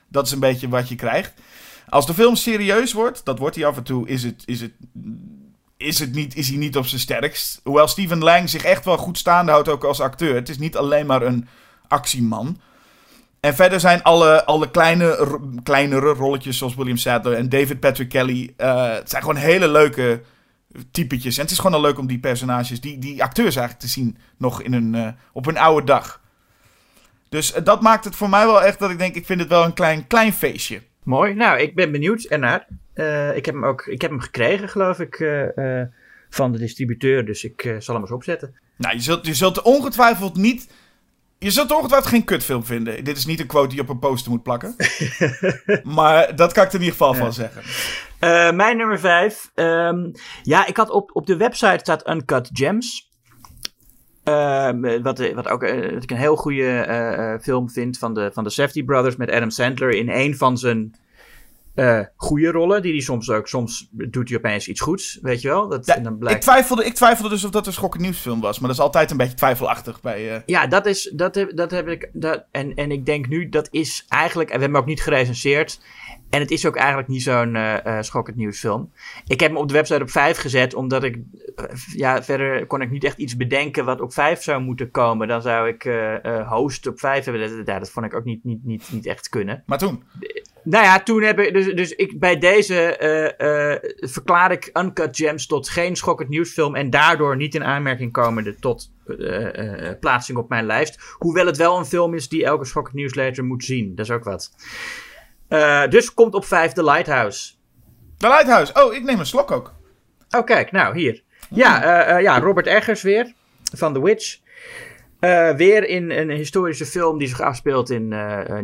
Dat 0.08 0.26
is 0.26 0.32
een 0.32 0.40
beetje 0.40 0.70
wat 0.70 0.90
je 0.90 0.96
krijgt. 0.96 1.34
Als 1.90 2.06
de 2.06 2.14
film 2.14 2.36
serieus 2.36 2.94
wordt, 2.94 3.26
dat 3.26 3.40
wordt 3.40 3.56
hij 3.56 3.66
af 3.66 3.78
en 3.78 3.84
toe, 3.84 4.08
is 4.08 4.24
het, 4.24 4.44
is 4.46 4.62
het, 4.62 4.72
is 5.78 6.00
het 6.00 6.14
niet, 6.14 6.36
is 6.36 6.48
hij 6.48 6.58
niet 6.58 6.78
op 6.78 6.86
zijn 6.86 7.02
sterkst. 7.02 7.60
Hoewel 7.64 7.88
Steven 7.88 8.24
Lang 8.24 8.50
zich 8.50 8.64
echt 8.64 8.86
wel 8.86 8.98
goed 8.98 9.18
staande 9.18 9.52
houdt 9.52 9.70
ook 9.70 9.84
als 9.84 10.00
acteur. 10.00 10.36
Het 10.36 10.50
is 10.50 10.58
niet 10.58 10.78
alleen 10.78 11.06
maar 11.06 11.22
een 11.22 11.48
actieman. 11.88 12.60
En 13.40 13.56
verder 13.56 13.80
zijn 13.80 14.04
alle, 14.04 14.46
alle 14.46 14.72
kleine, 14.72 15.40
kleinere 15.64 16.14
rolletjes 16.14 16.58
zoals 16.58 16.76
William 16.76 16.98
Sadler 16.98 17.34
en 17.34 17.50
David 17.50 17.80
Patrick 17.80 18.10
Kelly. 18.10 18.54
Uh, 18.58 18.94
het 18.94 19.10
zijn 19.10 19.22
gewoon 19.22 19.38
hele 19.38 19.68
leuke 19.68 20.22
typetjes. 20.92 21.38
En 21.38 21.42
het 21.42 21.52
is 21.52 21.58
gewoon 21.58 21.74
al 21.74 21.82
leuk 21.82 21.98
om 21.98 22.08
die 22.08 22.20
personages, 22.20 22.82
die, 22.82 23.00
die 23.00 23.24
acteurs 23.24 23.56
eigenlijk 23.56 23.80
te 23.80 23.88
zien 23.88 24.18
nog 24.38 24.62
in 24.62 24.74
een, 24.74 24.94
uh, 24.94 25.08
op 25.34 25.46
een 25.46 25.58
oude 25.58 25.86
dag. 25.86 26.22
Dus 27.30 27.56
uh, 27.56 27.64
dat 27.64 27.82
maakt 27.82 28.06
het 28.06 28.16
voor 28.16 28.30
mij 28.30 28.46
wel 28.46 28.64
echt 28.64 28.80
dat 28.80 28.90
ik 28.90 28.98
denk, 28.98 29.16
ik 29.16 29.26
vind 29.26 29.40
het 29.40 29.50
wel 29.50 29.64
een 29.64 29.74
klein, 29.74 30.08
klein 30.08 30.34
feestje. 30.34 30.82
Mooi. 31.04 31.34
Nou, 31.34 31.60
ik 31.60 31.76
ben 31.76 31.92
benieuwd 31.92 32.24
ernaar. 32.24 32.68
Uh, 32.96 33.36
ik 33.36 33.46
heb 33.46 33.56
hem 33.56 33.66
ook 33.66 33.86
ik 33.86 34.02
heb 34.02 34.12
hem 34.12 34.20
gekregen, 34.20 34.70
geloof 34.70 35.00
ik, 35.00 35.16
van 36.30 36.52
de 36.52 36.58
distributeur. 36.58 37.26
Dus 37.26 37.44
ik 37.44 37.76
zal 37.80 37.94
hem 37.94 38.04
eens 38.04 38.14
opzetten. 38.14 38.56
Nou, 38.76 38.96
je 38.96 39.02
zult, 39.02 39.26
je 39.26 39.34
zult 39.34 39.62
ongetwijfeld 39.62 40.36
niet 40.36 40.70
je 41.40 41.52
zult 41.52 41.72
ongetwijfeld 41.72 42.12
geen 42.12 42.24
kutfilm 42.24 42.66
vinden. 42.66 43.04
Dit 43.04 43.18
is 43.18 43.26
niet 43.26 43.40
een 43.40 43.48
quote 43.48 43.68
die 43.68 43.76
je 43.76 43.82
op 43.82 43.90
een 43.90 44.00
poster 44.00 44.32
moet 44.32 44.44
plakken. 44.44 44.76
maar 45.84 46.36
dat 46.36 46.54
kan 46.54 46.64
ik 46.64 46.70
er 46.70 46.76
in 46.76 46.86
ieder 46.86 46.98
geval 46.98 47.14
ja. 47.14 47.20
van 47.20 47.34
zeggen. 47.34 47.62
Uh, 48.20 48.52
mijn 48.52 48.78
nummer 48.78 49.00
vijf. 49.00 49.52
Um, 49.56 50.12
ja, 50.44 50.66
ik 50.66 50.78
had 50.78 50.90
op, 50.90 51.10
op 51.14 51.26
de 51.26 51.38
website 51.38 51.80
staat 51.80 52.08
Uncut 52.10 52.50
Gems. 52.54 53.08
Uh, 54.24 54.70
wat, 55.02 55.32
wat 55.34 55.48
ook 55.48 55.64
uh, 55.64 55.94
wat 55.94 56.04
ik 56.04 56.12
een 56.12 56.18
heel 56.18 56.36
goede 56.36 56.86
uh, 56.88 57.44
film 57.44 57.70
vind 57.70 57.98
van 57.98 58.14
de, 58.14 58.30
van 58.34 58.44
de 58.44 58.50
Safety 58.50 58.84
Brothers 58.84 59.16
met 59.16 59.32
Adam 59.32 59.50
Sandler 59.50 59.90
in 59.90 60.10
een 60.10 60.38
van 60.38 60.58
zijn 60.58 60.96
uh, 61.80 62.00
goede 62.16 62.52
rollen, 62.52 62.82
die 62.82 62.92
hij 62.92 63.02
soms 63.02 63.30
ook, 63.30 63.48
soms 63.48 63.88
doet 63.92 64.30
hij 64.30 64.38
opeens 64.38 64.68
iets 64.68 64.82
goeds, 64.82 65.20
weet 65.22 65.42
je 65.42 65.48
wel. 65.48 65.68
Dat, 65.68 65.86
ja, 65.86 65.96
dan 65.96 66.18
blijkt... 66.18 66.38
ik, 66.38 66.44
twijfelde, 66.44 66.86
ik 66.86 66.94
twijfelde 66.94 67.30
dus 67.30 67.44
of 67.44 67.52
dat 67.52 67.68
een 67.68 67.74
schokkend 67.74 68.04
nieuwsfilm 68.04 68.42
was, 68.42 68.60
maar 68.60 68.68
dat 68.68 68.78
is 68.78 68.84
altijd 68.84 69.12
een 69.12 69.18
beetje 69.18 69.34
twijfelachtig 69.34 70.02
bij... 70.02 70.36
Uh... 70.36 70.42
Ja, 70.46 70.68
dat 70.68 70.86
is, 70.86 71.12
dat 71.14 71.36
heb, 71.36 71.56
dat 71.56 71.72
heb 71.72 71.88
ik, 71.88 72.10
dat, 72.14 72.46
en, 72.52 72.74
en 72.74 72.92
ik 72.92 73.06
denk 73.06 73.28
nu, 73.28 73.50
dat 73.50 73.68
is 73.72 74.06
eigenlijk, 74.08 74.50
en 74.50 74.56
we 74.56 74.62
hebben 74.62 74.78
hem 74.78 74.88
ook 74.88 74.96
niet 74.96 75.04
gerecenseerd, 75.04 75.80
en 76.30 76.40
het 76.40 76.52
is 76.52 76.66
ook 76.66 76.76
eigenlijk 76.76 77.08
niet 77.08 77.22
zo'n 77.22 77.56
uh, 77.56 77.98
schokkend 78.02 78.38
nieuwsfilm. 78.38 78.92
Ik 79.28 79.40
heb 79.40 79.50
hem 79.50 79.60
op 79.60 79.68
de 79.68 79.74
website 79.74 80.02
op 80.02 80.10
5 80.10 80.38
gezet, 80.38 80.74
omdat 80.74 81.04
ik, 81.04 81.18
ja, 81.96 82.24
verder 82.24 82.66
kon 82.66 82.82
ik 82.82 82.92
niet 82.92 83.04
echt 83.04 83.18
iets 83.18 83.36
bedenken 83.36 83.86
wat 83.86 84.02
op 84.02 84.14
5 84.14 84.44
zou 84.44 84.62
moeten 84.62 84.92
komen. 84.92 85.28
Dan 85.28 85.42
zou 85.42 85.68
ik 85.68 85.90
host 86.48 86.88
op 86.88 87.00
5 87.00 87.26
hebben, 87.26 87.66
dat, 87.66 87.90
vond 87.90 88.06
ik 88.06 88.14
ook 88.14 88.24
niet, 88.24 88.44
niet, 88.44 88.64
niet, 88.64 88.92
niet 88.92 89.06
echt 89.06 89.30
kunnen. 89.30 89.64
Maar 89.66 89.78
toen? 89.78 90.04
Nou 90.64 90.84
ja, 90.84 91.00
toen 91.00 91.22
heb 91.22 91.40
ik. 91.40 91.54
Dus, 91.54 91.74
dus 91.74 91.92
ik, 91.92 92.20
bij 92.20 92.38
deze 92.38 92.98
verklaar 94.00 94.52
ik 94.52 94.70
Uncut 94.74 95.16
Gems 95.18 95.48
tot 95.48 95.70
geen 95.70 95.96
schokkend 95.96 96.30
nieuwsfilm. 96.30 96.76
En 96.76 96.90
daardoor 96.90 97.36
niet 97.36 97.56
in 97.56 97.64
aanmerking 97.64 98.12
komende 98.12 98.56
tot 98.56 98.92
plaatsing 100.00 100.38
op 100.38 100.50
mijn 100.50 100.66
lijst. 100.66 101.16
Hoewel 101.18 101.46
het 101.46 101.58
wel 101.58 101.78
een 101.78 101.86
film 101.86 102.14
is 102.14 102.30
die 102.30 102.46
elke 102.46 102.66
schokkend 102.66 102.96
nieuwslezer 102.96 103.46
moet 103.46 103.64
zien. 103.64 103.96
Dat 103.96 104.06
is 104.06 104.12
ook 104.12 104.24
wat. 104.24 104.52
Dus 105.90 106.14
komt 106.14 106.34
op 106.34 106.46
5 106.46 106.72
The 106.72 106.84
Lighthouse. 106.84 107.54
The 108.18 108.28
Lighthouse. 108.28 108.84
Oh, 108.84 108.94
ik 108.94 109.04
neem 109.04 109.20
een 109.20 109.26
slok 109.26 109.52
ook. 109.52 109.74
Oh, 110.30 110.44
kijk, 110.44 110.72
nou 110.72 110.98
hier. 110.98 111.24
Ja, 111.50 112.18
ja 112.18 112.40
Robert 112.40 112.68
Eggers 112.68 113.02
weer. 113.02 113.34
Van 113.76 113.94
The 113.94 114.04
Witch. 114.04 114.40
weer 115.56 115.88
in 115.88 116.12
een 116.12 116.30
historische 116.30 116.86
film 116.86 117.18
die 117.18 117.28
zich 117.28 117.42
afspeelt 117.42 117.90
in 117.90 118.08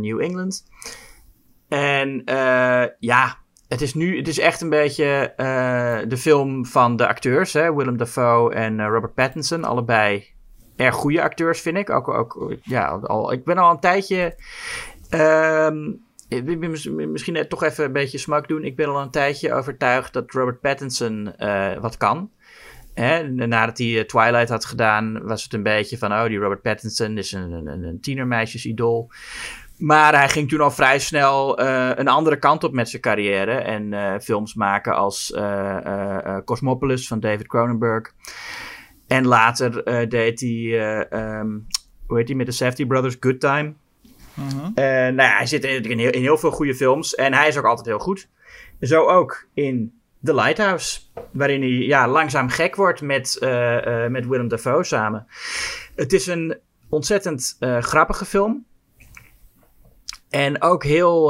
New 0.02 0.22
England. 0.22 0.64
En 1.70 2.24
ja, 3.00 3.38
het 3.68 3.82
is 3.82 3.94
nu, 3.94 4.18
het 4.18 4.28
is 4.28 4.40
echt 4.40 4.62
een 4.62 4.70
beetje 4.70 5.34
de 6.08 6.18
film 6.18 6.66
van 6.66 6.96
de 6.96 7.08
acteurs, 7.08 7.54
hè? 7.54 7.76
Willem 7.76 7.98
Dafoe 7.98 8.54
en 8.54 8.88
Robert 8.88 9.14
Pattinson, 9.14 9.64
allebei 9.64 10.34
erg 10.76 10.96
goede 10.96 11.22
acteurs 11.22 11.62
vind 11.62 11.78
ik. 11.78 11.90
Ook, 11.90 12.08
ook 12.08 12.56
ja, 12.62 12.88
al, 12.88 13.32
ik 13.32 13.44
ben 13.44 13.58
al 13.58 13.72
een 13.72 13.80
tijdje, 13.80 14.36
um, 15.12 15.12
ben 15.12 16.06
misschien 17.08 17.48
toch 17.48 17.64
even 17.64 17.86
een 17.86 17.92
beetje 17.92 18.18
smak 18.18 18.48
doen. 18.48 18.64
Ik 18.64 18.76
ben 18.76 18.88
al 18.88 19.02
een 19.02 19.12
tijdje 19.12 19.54
overtuigd 19.54 20.14
dat 20.14 20.32
Robert 20.32 20.60
Pattinson 20.60 21.34
wat 21.82 21.98
kan. 21.98 22.32
Hè, 22.94 23.30
nadat 23.30 23.78
hij 23.78 24.04
Twilight 24.04 24.50
had 24.50 24.66
gedaan, 24.66 25.24
was 25.24 25.44
het 25.44 25.54
een 25.54 25.64
beetje 25.64 25.98
van: 25.98 26.12
oh, 26.12 26.26
die 26.26 26.38
Robert 26.38 26.62
Pattinson 26.62 27.18
is 27.18 27.32
een, 27.32 27.52
een, 27.52 27.84
een 27.84 28.02
tienermeisjesidool. 28.02 29.12
Maar 29.78 30.16
hij 30.16 30.30
ging 30.30 30.50
toen 30.50 30.62
al 30.62 30.72
vrij 30.72 31.00
snel 31.00 31.60
een 32.00 32.08
andere 32.08 32.40
kant 32.40 32.64
op 32.64 32.74
met 32.74 32.90
zijn 32.90 33.02
carrière. 33.02 33.52
En 33.52 34.22
films 34.22 34.54
maken 34.54 34.96
als 34.96 35.34
Cosmopolis 36.46 37.08
van 37.08 37.20
David 37.20 37.48
Cronenberg. 37.48 38.14
En 39.08 39.28
later 39.28 39.84
deed 40.10 40.40
hij, 40.40 41.40
um, 41.40 41.68
hoe 42.08 42.18
heet 42.18 42.28
hij, 42.28 42.38
met 42.38 42.46
de 42.46 42.52
Safety 42.52 42.86
Brothers, 42.86 43.18
Good 43.20 43.40
Time. 43.40 43.74
-huh. 44.36 44.76
nou 44.76 45.16
ja, 45.16 45.38
hij 45.38 45.46
zit 45.46 45.64
in, 45.64 45.84
in, 45.84 46.22
heel, 46.22 46.38
veel 46.38 46.52
goede 46.52 46.76
films. 46.76 47.16
En 47.16 47.34
hij 47.34 47.48
is 47.48 47.58
ook 47.58 47.66
altijd 47.66 47.86
heel 47.86 48.00
goed. 48.00 48.30
Zo 48.82 49.06
ook 49.06 49.48
in 49.54 50.00
The 50.24 50.36
Lighthouse. 50.36 51.00
Waarin 51.32 51.62
hij 51.62 51.70
ja, 51.70 52.08
langzaam 52.08 52.50
gek 52.50 52.76
wordt 52.76 53.02
met, 53.02 53.38
met 54.10 54.28
Willem 54.28 54.48
Dafoe 54.48 54.84
samen. 54.84 55.28
Het 55.96 56.14
is 56.14 56.28
een 56.28 56.58
ontzettend 56.90 57.58
grappige 57.80 58.26
film. 58.26 58.66
En 60.30 60.62
ook 60.62 60.84
heel 60.84 61.28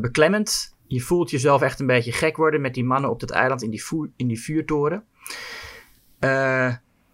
beklemmend. 0.00 0.76
Je 0.86 1.00
voelt 1.00 1.30
jezelf 1.30 1.62
echt 1.62 1.80
een 1.80 1.86
beetje 1.86 2.12
gek 2.12 2.36
worden 2.36 2.60
met 2.60 2.74
die 2.74 2.84
mannen 2.84 3.10
op 3.10 3.20
dat 3.20 3.30
eiland 3.30 3.62
in 3.62 3.70
die, 3.70 3.82
in 4.16 4.26
die 4.26 4.40
vuurtoren. 4.40 5.04
Uh, 6.20 6.72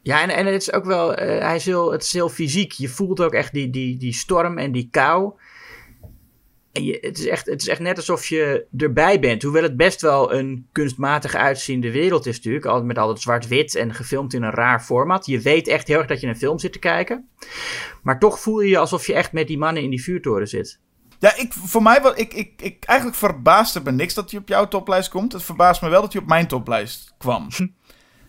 ja, 0.09 0.23
en, 0.23 0.31
en 0.31 0.47
het 0.47 0.63
is 0.63 0.73
ook 0.73 0.85
wel, 0.85 1.13
hij 1.15 1.57
is 1.57 1.65
heel, 1.65 1.93
het 1.93 2.03
is 2.03 2.13
heel 2.13 2.29
fysiek. 2.29 2.73
Je 2.73 2.89
voelt 2.89 3.21
ook 3.21 3.33
echt 3.33 3.53
die, 3.53 3.71
die, 3.71 3.97
die 3.97 4.13
storm 4.13 4.59
en 4.59 4.73
die 4.73 4.89
kou. 4.91 5.33
En 6.73 6.85
je, 6.85 6.99
het, 7.01 7.19
is 7.19 7.27
echt, 7.27 7.47
het 7.47 7.61
is 7.61 7.69
echt 7.69 7.81
net 7.81 7.97
alsof 7.97 8.27
je 8.27 8.67
erbij 8.77 9.21
bent. 9.21 9.43
Hoewel 9.43 9.63
het 9.63 9.77
best 9.77 10.01
wel 10.01 10.33
een 10.33 10.67
kunstmatig 10.73 11.35
uitziende 11.35 11.91
wereld 11.91 12.27
is 12.27 12.37
natuurlijk. 12.37 12.65
Altijd 12.65 12.87
met 12.87 12.99
al 12.99 13.09
het 13.09 13.21
zwart-wit 13.21 13.75
en 13.75 13.95
gefilmd 13.95 14.35
in 14.35 14.43
een 14.43 14.51
raar 14.51 14.81
format. 14.81 15.27
Je 15.27 15.41
weet 15.41 15.69
echt 15.69 15.89
heel 15.89 15.99
erg 15.99 16.07
dat 16.07 16.21
je 16.21 16.27
een 16.27 16.37
film 16.37 16.59
zit 16.59 16.73
te 16.73 16.79
kijken. 16.79 17.29
Maar 18.03 18.19
toch 18.19 18.41
voel 18.41 18.61
je 18.61 18.69
je 18.69 18.79
alsof 18.79 19.07
je 19.07 19.15
echt 19.15 19.33
met 19.33 19.47
die 19.47 19.59
mannen 19.59 19.83
in 19.83 19.91
die 19.91 20.03
vuurtoren 20.03 20.49
zit. 20.49 20.81
Ja, 21.19 21.37
ik, 21.37 21.53
voor 21.53 21.83
mij, 21.83 22.03
wel, 22.03 22.19
ik, 22.19 22.35
ik, 22.35 22.63
ik, 22.63 22.85
eigenlijk 22.85 23.19
verbaasde 23.19 23.81
me 23.85 23.93
niks 23.93 24.15
dat 24.15 24.31
hij 24.31 24.41
op 24.41 24.49
jouw 24.49 24.69
toplijst 24.69 25.09
komt. 25.09 25.33
Het 25.33 25.43
verbaast 25.43 25.83
me 25.83 25.89
wel 25.89 26.01
dat 26.01 26.13
hij 26.13 26.23
op 26.23 26.29
mijn 26.29 26.47
toplijst 26.47 27.15
kwam. 27.19 27.49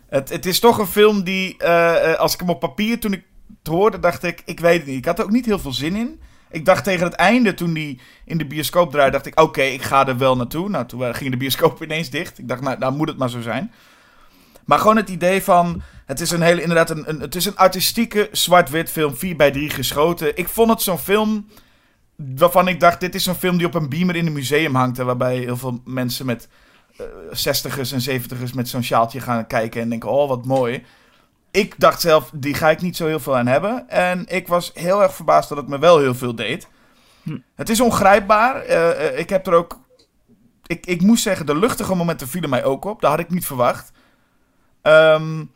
het, 0.10 0.30
het 0.30 0.46
is 0.46 0.60
toch 0.60 0.78
een 0.78 0.88
film 0.88 1.24
die, 1.24 1.56
uh, 1.64 2.14
als 2.14 2.34
ik 2.34 2.40
hem 2.40 2.50
op 2.50 2.60
papier, 2.60 3.00
toen 3.00 3.14
ik 3.14 3.24
het 3.64 3.74
hoorde, 3.74 4.00
dacht 4.00 4.24
ik, 4.24 4.42
ik 4.46 4.60
weet 4.60 4.78
het 4.78 4.88
niet. 4.88 4.98
Ik 4.98 5.06
had 5.06 5.20
er 5.20 5.26
ook 5.26 5.32
niet 5.32 5.46
heel 5.46 5.60
veel 5.60 5.74
zin 5.74 5.96
in. 5.96 6.20
Ik 6.52 6.66
dacht 6.66 6.84
tegen 6.84 7.06
het 7.06 7.14
einde, 7.14 7.54
toen 7.54 7.74
die 7.74 8.00
in 8.26 8.38
de 8.38 8.46
bioscoop 8.46 8.92
draaide, 8.92 9.12
dacht 9.12 9.26
ik, 9.26 9.40
oké, 9.40 9.62
ik 9.62 9.82
ga 9.82 10.08
er 10.08 10.18
wel 10.18 10.36
naartoe. 10.36 10.70
Nou, 10.70 10.86
toen 10.86 11.16
ging 11.16 11.32
de 11.32 11.38
bioscoop 11.38 11.82
ineens 11.84 12.10
dicht. 12.10 12.40
Ik 12.40 12.48
dacht, 12.48 12.62
nou, 12.62 12.78
nou 12.78 12.94
moet 12.94 13.08
het 13.08 13.18
maar 13.18 13.30
zo 13.30 13.42
zijn. 13.42 13.72
Maar 14.66 14.80
gewoon 14.80 14.98
het 14.98 15.10
idee 15.10 15.44
van, 15.44 15.82
het 16.06 16.20
is 16.20 16.32
een 16.32 16.42
hele, 16.42 16.62
inderdaad, 16.62 16.90
een, 16.90 17.20
het 17.20 17.36
is 17.36 17.46
een 17.46 17.58
artistieke 17.58 18.30
zwart-wit 18.32 18.90
film, 18.92 19.16
4 19.16 19.36
bij 19.36 19.52
3 19.52 19.70
geschoten. 19.70 20.38
Ik 20.38 20.48
vond 20.48 20.70
het 20.70 20.82
zo'n 20.82 20.98
film 20.98 21.48
waarvan 22.16 22.68
ik 22.68 22.80
dacht, 22.80 23.00
dit 23.00 23.16
is 23.16 23.26
een 23.26 23.36
film 23.36 23.58
die 23.58 23.68
op 23.68 23.74
een 23.74 23.90
beamer 23.90 24.16
in 24.16 24.26
een 24.26 24.34
museum 24.34 24.76
hangt. 24.76 25.00
En 25.00 25.06
waarbij 25.06 25.38
heel 25.38 25.58
veel 25.58 25.82
mensen 25.86 26.26
met 26.26 26.48
zestigers 27.32 27.92
en 27.92 28.02
zeventigers 28.02 28.54
met 28.54 28.70
zo'n 28.70 28.84
sjaaltje 28.84 29.22
gaan 29.22 29.48
kijken 29.48 29.82
en 29.82 29.90
denken, 29.90 30.10
oh 30.10 30.28
wat 30.28 30.46
mooi. 30.46 30.86
Ik 31.52 31.76
dacht 31.78 32.02
zelf, 32.02 32.32
die 32.34 32.54
ga 32.54 32.70
ik 32.70 32.82
niet 32.82 32.96
zo 32.96 33.08
heel 33.08 33.20
veel 33.20 33.38
aan 33.38 33.48
hebben. 33.48 33.90
En 33.90 34.26
ik 34.28 34.48
was 34.48 34.72
heel 34.74 35.04
erg 35.04 35.14
verbaasd 35.14 35.50
dat 35.50 35.58
het 35.58 35.68
me 35.68 35.80
wel 35.80 36.00
heel 36.00 36.16
veel 36.16 36.36
deed. 36.36 36.68
Hm. 37.24 37.38
Het 37.56 37.70
is 37.70 37.82
ongrijpbaar. 37.82 38.70
Uh, 38.70 39.20
ik 39.20 39.30
heb 39.30 39.48
er 39.48 39.54
ook... 39.54 39.80
Ik, 40.66 40.86
ik 40.86 41.02
moest 41.02 41.24
zeggen, 41.24 41.46
de 41.46 41.58
luchtige 41.58 41.96
momenten 41.96 42.28
vielen 42.28 42.50
mij 42.50 42.64
ook 42.64 42.86
op. 42.86 43.02
Dat 43.02 43.10
had 43.10 43.20
ik 43.20 43.30
niet 43.30 43.46
verwacht. 43.46 43.92
Um, 44.82 45.52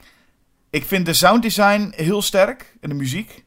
ik 0.70 0.86
vind 0.86 1.06
de 1.06 1.14
sounddesign 1.14 1.94
heel 1.96 2.22
sterk. 2.22 2.76
En 2.82 2.90
de 2.90 2.96
muziek 2.96 3.44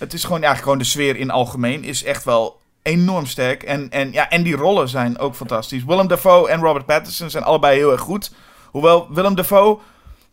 het 0.00 0.12
is 0.12 0.24
gewoon, 0.24 0.42
eigenlijk 0.42 0.62
gewoon 0.62 0.78
de 0.78 0.84
sfeer 0.84 1.16
in 1.16 1.30
algemeen 1.30 1.84
is 1.84 2.04
echt 2.04 2.24
wel 2.24 2.60
enorm 2.90 3.26
sterk. 3.26 3.62
En, 3.62 3.90
en, 3.90 4.12
ja, 4.12 4.28
en 4.28 4.42
die 4.42 4.56
rollen 4.56 4.88
zijn 4.88 5.18
ook 5.18 5.34
fantastisch. 5.34 5.84
Willem 5.84 6.08
Dafoe 6.08 6.48
en 6.48 6.60
Robert 6.60 6.86
Pattinson 6.86 7.30
zijn 7.30 7.44
allebei 7.44 7.76
heel 7.76 7.92
erg 7.92 8.00
goed. 8.00 8.32
Hoewel 8.70 9.12
Willem 9.12 9.34
Dafoe... 9.34 9.78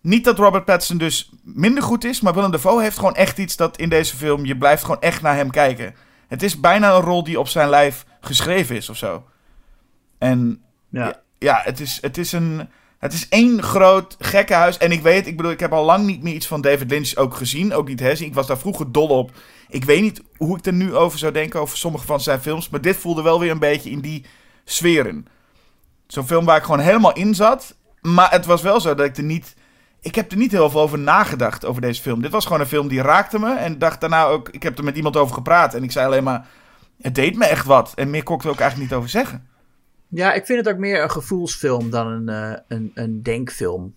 Niet 0.02 0.24
dat 0.24 0.38
Robert 0.38 0.66
Pattinson 0.66 0.98
dus 0.98 1.32
minder 1.44 1.84
goed 1.84 2.04
is, 2.04 2.22
maar 2.22 2.34
Willem 2.34 2.52
Dafoe 2.52 2.82
heeft 2.82 2.98
gewoon 2.98 3.16
echt 3.16 3.38
iets 3.38 3.56
dat 3.56 3.78
in 3.78 3.90
deze 3.90 4.16
film... 4.16 4.46
Je 4.46 4.58
blijft 4.58 4.82
gewoon 4.84 5.02
echt 5.02 5.22
naar 5.22 5.36
hem 5.36 5.50
kijken. 5.50 5.96
Het 6.28 6.44
is 6.44 6.60
bijna 6.60 6.94
een 6.94 7.02
rol 7.02 7.24
die 7.24 7.40
op 7.40 7.48
zijn 7.48 7.70
lijf 7.70 8.06
geschreven 8.22 8.76
is 8.76 8.90
of 8.90 8.98
zo. 8.98 9.24
En 10.18 10.62
ja, 10.90 11.22
ja 11.40 11.62
het, 11.64 11.80
is, 11.80 11.98
het 12.02 12.18
is 12.18 12.32
een... 12.32 12.70
Het 13.00 13.14
is 13.14 13.30
één 13.30 13.64
groot 13.64 14.16
gekkenhuis. 14.20 14.78
En 14.78 14.92
ik 14.92 15.02
weet, 15.02 15.28
ik 15.28 15.38
bedoel, 15.38 15.52
ik 15.52 15.60
heb 15.60 15.74
al 15.74 15.86
lang 15.86 16.06
niet 16.06 16.24
meer 16.24 16.34
iets 16.34 16.48
van 16.48 16.62
David 16.62 16.90
Lynch 16.92 17.16
ook 17.16 17.36
gezien. 17.36 17.74
Ook 17.74 17.88
niet 17.88 18.00
Hesse. 18.00 18.26
Ik 18.26 18.34
was 18.34 18.48
daar 18.48 18.58
vroeger 18.58 18.92
dol 18.92 19.08
op. 19.08 19.32
Ik 19.70 19.84
weet 19.84 20.02
niet 20.02 20.22
hoe 20.38 20.58
ik 20.58 20.66
er 20.66 20.74
nu 20.74 20.96
over 20.96 21.20
zou 21.20 21.32
denken 21.32 21.60
over 21.60 21.78
sommige 21.78 22.06
van 22.06 22.22
zijn 22.22 22.40
films. 22.40 22.70
Maar 22.70 22.82
dit 22.82 22.98
voelde 22.98 23.22
wel 23.22 23.40
weer 23.40 23.52
een 23.52 23.60
beetje 23.60 23.90
in 23.90 24.00
die 24.00 24.26
sferen. 24.64 25.26
Zo'n 26.08 26.28
film 26.28 26.46
waar 26.46 26.58
ik 26.58 26.64
gewoon 26.64 26.80
helemaal 26.80 27.14
in 27.14 27.36
zat. 27.36 27.76
Maar 28.02 28.32
het 28.32 28.46
was 28.46 28.62
wel 28.62 28.82
zo 28.82 28.96
dat 28.96 29.06
ik 29.06 29.18
er 29.18 29.24
niet. 29.24 29.56
Ik 30.02 30.16
heb 30.16 30.32
er 30.32 30.38
niet 30.38 30.52
heel 30.52 30.70
veel 30.70 30.82
over 30.82 31.00
nagedacht 31.00 31.66
over 31.66 31.82
deze 31.82 32.02
film. 32.02 32.22
Dit 32.22 32.32
was 32.32 32.46
gewoon 32.46 32.60
een 32.60 32.68
film 32.68 32.88
die 32.88 33.02
raakte 33.02 33.40
me. 33.40 33.56
En 33.56 33.80
dacht 33.80 34.02
daarna 34.02 34.26
ook. 34.26 34.50
Ik 34.50 34.64
heb 34.64 34.78
er 34.78 34.84
met 34.84 34.96
iemand 34.96 35.18
over 35.18 35.34
gepraat. 35.34 35.74
En 35.74 35.84
ik 35.84 35.92
zei 35.92 36.06
alleen 36.06 36.24
maar. 36.24 36.48
Het 37.02 37.16
deed 37.16 37.36
me 37.36 37.46
echt 37.46 37.66
wat. 37.66 37.94
En 37.96 38.10
meer 38.10 38.24
kon 38.24 38.36
ik 38.36 38.44
er 38.44 38.50
ook 38.50 38.60
eigenlijk 38.60 38.90
niet 38.90 39.00
over 39.00 39.10
zeggen. 39.10 39.48
Ja, 40.08 40.34
ik 40.34 40.46
vind 40.46 40.66
het 40.66 40.74
ook 40.74 40.80
meer 40.80 41.04
een 41.04 41.12
gevoelsfilm 41.12 41.90
dan 41.90 42.08
een, 42.08 42.30
uh, 42.30 42.58
een, 42.68 42.92
een 42.94 43.24
denkfilm. 43.24 43.96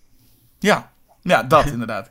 Ja, 0.59 0.91
ja 1.21 1.43
dat 1.43 1.65
inderdaad. 1.75 2.09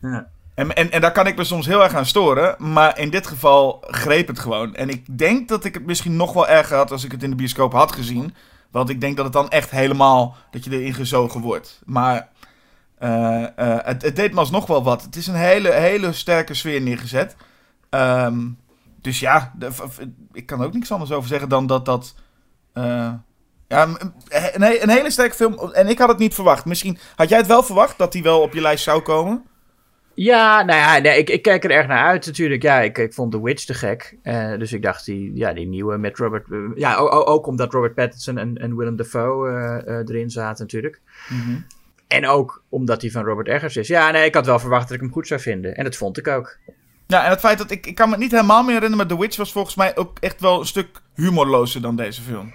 Ja. 0.00 0.30
En, 0.60 0.74
en, 0.74 0.90
en 0.90 1.00
daar 1.00 1.12
kan 1.12 1.26
ik 1.26 1.36
me 1.36 1.44
soms 1.44 1.66
heel 1.66 1.82
erg 1.82 1.94
aan 1.94 2.06
storen. 2.06 2.54
Maar 2.58 2.98
in 2.98 3.10
dit 3.10 3.26
geval 3.26 3.84
greep 3.86 4.26
het 4.26 4.38
gewoon. 4.38 4.74
En 4.74 4.88
ik 4.88 5.18
denk 5.18 5.48
dat 5.48 5.64
ik 5.64 5.74
het 5.74 5.86
misschien 5.86 6.16
nog 6.16 6.32
wel 6.32 6.48
erger 6.48 6.76
had 6.76 6.90
als 6.90 7.04
ik 7.04 7.12
het 7.12 7.22
in 7.22 7.30
de 7.30 7.36
bioscoop 7.36 7.72
had 7.72 7.92
gezien. 7.92 8.34
Want 8.70 8.88
ik 8.88 9.00
denk 9.00 9.16
dat 9.16 9.24
het 9.24 9.34
dan 9.34 9.50
echt 9.50 9.70
helemaal. 9.70 10.36
dat 10.50 10.64
je 10.64 10.70
erin 10.70 10.94
gezogen 10.94 11.40
wordt. 11.40 11.80
Maar. 11.84 12.28
Uh, 13.02 13.08
uh, 13.10 13.76
het, 13.82 14.02
het, 14.02 14.16
deed 14.16 14.32
me 14.32 14.38
alsnog 14.38 14.66
wel 14.66 14.82
wat. 14.82 15.02
Het 15.02 15.16
is 15.16 15.26
een 15.26 15.34
hele, 15.34 15.72
hele 15.72 16.12
sterke 16.12 16.54
sfeer 16.54 16.80
neergezet. 16.80 17.36
Um, 17.90 18.58
dus 19.00 19.20
ja, 19.20 19.52
de, 19.56 19.70
ik 20.32 20.46
kan 20.46 20.62
ook 20.62 20.72
niks 20.72 20.92
anders 20.92 21.12
over 21.12 21.28
zeggen 21.28 21.48
dan 21.48 21.66
dat 21.66 21.84
dat. 21.84 22.14
Uh, 22.74 23.12
ja, 23.68 23.82
een, 23.82 24.82
een, 24.82 24.88
hele 24.88 25.10
sterke 25.10 25.34
film. 25.34 25.72
En 25.72 25.88
ik 25.88 25.98
had 25.98 26.08
het 26.08 26.18
niet 26.18 26.34
verwacht. 26.34 26.64
Misschien 26.64 26.98
had 27.16 27.28
jij 27.28 27.38
het 27.38 27.46
wel 27.46 27.62
verwacht 27.62 27.98
dat 27.98 28.12
die 28.12 28.22
wel 28.22 28.40
op 28.40 28.52
je 28.52 28.60
lijst 28.60 28.84
zou 28.84 29.02
komen? 29.02 29.44
Ja, 30.14 30.62
nou 30.62 30.78
ja, 30.78 30.98
nee, 30.98 31.18
ik, 31.18 31.30
ik 31.30 31.42
kijk 31.42 31.64
er 31.64 31.70
erg 31.70 31.86
naar 31.86 32.04
uit 32.04 32.26
natuurlijk. 32.26 32.62
Ja, 32.62 32.80
ik, 32.80 32.98
ik 32.98 33.14
vond 33.14 33.32
The 33.32 33.42
Witch 33.42 33.64
te 33.64 33.74
gek. 33.74 34.16
Uh, 34.22 34.58
dus 34.58 34.72
ik 34.72 34.82
dacht, 34.82 35.04
die, 35.04 35.30
ja, 35.34 35.52
die 35.52 35.66
nieuwe 35.66 35.96
met 35.96 36.18
Robert... 36.18 36.48
Uh, 36.48 36.70
ja, 36.74 36.96
ook, 36.96 37.28
ook, 37.28 37.46
omdat 37.46 37.72
Robert 37.72 37.94
Pattinson 37.94 38.38
en, 38.38 38.58
en 38.58 38.76
Willem 38.76 38.96
Dafoe 38.96 39.48
uh, 39.86 39.94
erin 39.96 40.30
zaten 40.30 40.64
natuurlijk. 40.64 41.00
Mm 41.28 41.40
-hmm. 41.40 41.66
En 42.06 42.26
ook 42.26 42.62
omdat 42.68 43.00
die 43.00 43.12
van 43.12 43.24
Robert 43.24 43.48
Eggers 43.48 43.76
is. 43.76 43.88
Ja, 43.88 44.10
nee, 44.10 44.24
ik 44.24 44.34
had 44.34 44.46
wel 44.46 44.58
verwacht 44.58 44.88
dat 44.88 44.96
ik 44.96 45.02
hem 45.02 45.12
goed 45.12 45.26
zou 45.26 45.40
vinden. 45.40 45.76
En 45.76 45.84
dat 45.84 45.96
vond 45.96 46.18
ik 46.18 46.28
ook. 46.28 46.58
Ja, 47.06 47.24
en 47.24 47.30
het 47.30 47.40
feit 47.40 47.58
dat 47.58 47.70
ik... 47.70 47.86
Ik 47.86 47.94
kan 47.94 48.10
me 48.10 48.16
niet 48.16 48.30
helemaal 48.30 48.62
meer 48.62 48.74
herinneren, 48.74 49.06
maar 49.06 49.16
The 49.16 49.22
Witch 49.22 49.36
was 49.36 49.52
volgens 49.52 49.74
mij 49.74 49.96
ook 49.96 50.18
echt 50.18 50.40
wel 50.40 50.60
een 50.60 50.66
stuk 50.66 50.88
humorlozer 51.14 51.82
dan 51.82 51.96
deze 51.96 52.22
film. 52.22 52.52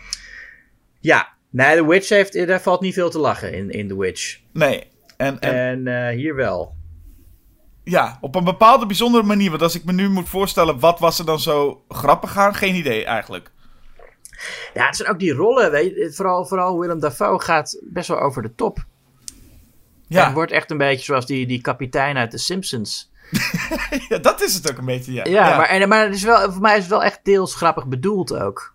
Ja, 0.99 1.27
nee, 1.49 1.75
The 1.75 1.87
Witch 1.87 2.09
heeft... 2.09 2.47
Daar 2.47 2.61
valt 2.61 2.81
niet 2.81 2.93
veel 2.93 3.09
te 3.09 3.19
lachen 3.19 3.53
in, 3.53 3.69
in 3.69 3.87
The 3.87 3.97
Witch. 3.97 4.39
Nee. 4.53 4.83
En, 5.17 5.39
en, 5.39 5.87
en 5.87 6.15
hier 6.15 6.35
wel. 6.35 6.75
Ja, 7.85 8.17
op 8.21 8.35
een 8.35 8.43
bepaalde 8.43 8.85
bijzondere 8.85 9.23
manier. 9.23 9.49
Want 9.49 9.61
als 9.61 9.75
ik 9.75 9.85
me 9.85 9.91
nu 9.91 10.09
moet 10.09 10.29
voorstellen, 10.29 10.79
wat 10.79 10.99
was 10.99 11.19
er 11.19 11.25
dan 11.25 11.39
zo 11.39 11.83
grappig 11.89 12.37
aan? 12.37 12.55
Geen 12.55 12.75
idee 12.75 13.05
eigenlijk. 13.05 13.51
Ja, 14.73 14.85
het 14.85 14.95
zijn 14.95 15.09
ook 15.09 15.19
die 15.19 15.33
rollen. 15.33 15.71
Weet 15.71 15.95
je, 15.95 16.13
vooral, 16.13 16.45
vooral 16.45 16.79
Willem 16.79 16.99
Dafoe 16.99 17.41
gaat 17.41 17.79
best 17.83 18.07
wel 18.07 18.19
over 18.19 18.41
de 18.41 18.55
top. 18.55 18.85
Ja. 20.07 20.27
En 20.27 20.33
wordt 20.33 20.51
echt 20.51 20.71
een 20.71 20.77
beetje 20.77 21.05
zoals 21.05 21.25
die, 21.25 21.47
die 21.47 21.61
kapitein 21.61 22.17
uit 22.17 22.31
The 22.31 22.37
Simpsons. 22.37 23.11
ja, 24.09 24.17
dat 24.17 24.41
is 24.41 24.53
het 24.53 24.71
ook 24.71 24.77
een 24.77 24.85
beetje, 24.85 25.13
ja. 25.13 25.23
Ja, 25.23 25.49
ja. 25.49 25.57
Maar, 25.57 25.67
en, 25.67 25.89
maar 25.89 26.05
het 26.05 26.15
is 26.15 26.23
wel, 26.23 26.51
voor 26.51 26.61
mij 26.61 26.75
is 26.75 26.81
het 26.81 26.91
wel 26.91 27.03
echt 27.03 27.19
deels 27.23 27.55
grappig 27.55 27.87
bedoeld 27.87 28.35
ook. 28.35 28.73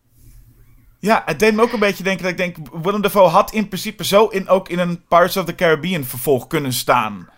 Ja, 0.99 1.23
het 1.27 1.39
deed 1.39 1.55
me 1.55 1.63
ook 1.63 1.73
een 1.73 1.79
beetje 1.79 2.05
denken 2.05 2.23
dat 2.23 2.33
ik 2.33 2.39
denk... 2.39 2.57
Willem 2.83 3.01
Dafoe 3.01 3.23
had 3.23 3.53
in 3.53 3.69
principe 3.69 4.05
zo 4.05 4.27
in, 4.27 4.49
ook 4.49 4.69
in 4.69 4.79
een 4.79 5.05
Pirates 5.09 5.37
of 5.37 5.45
the 5.45 5.55
Caribbean 5.55 6.05
vervolg 6.05 6.47
kunnen 6.47 6.73
staan. 6.73 7.29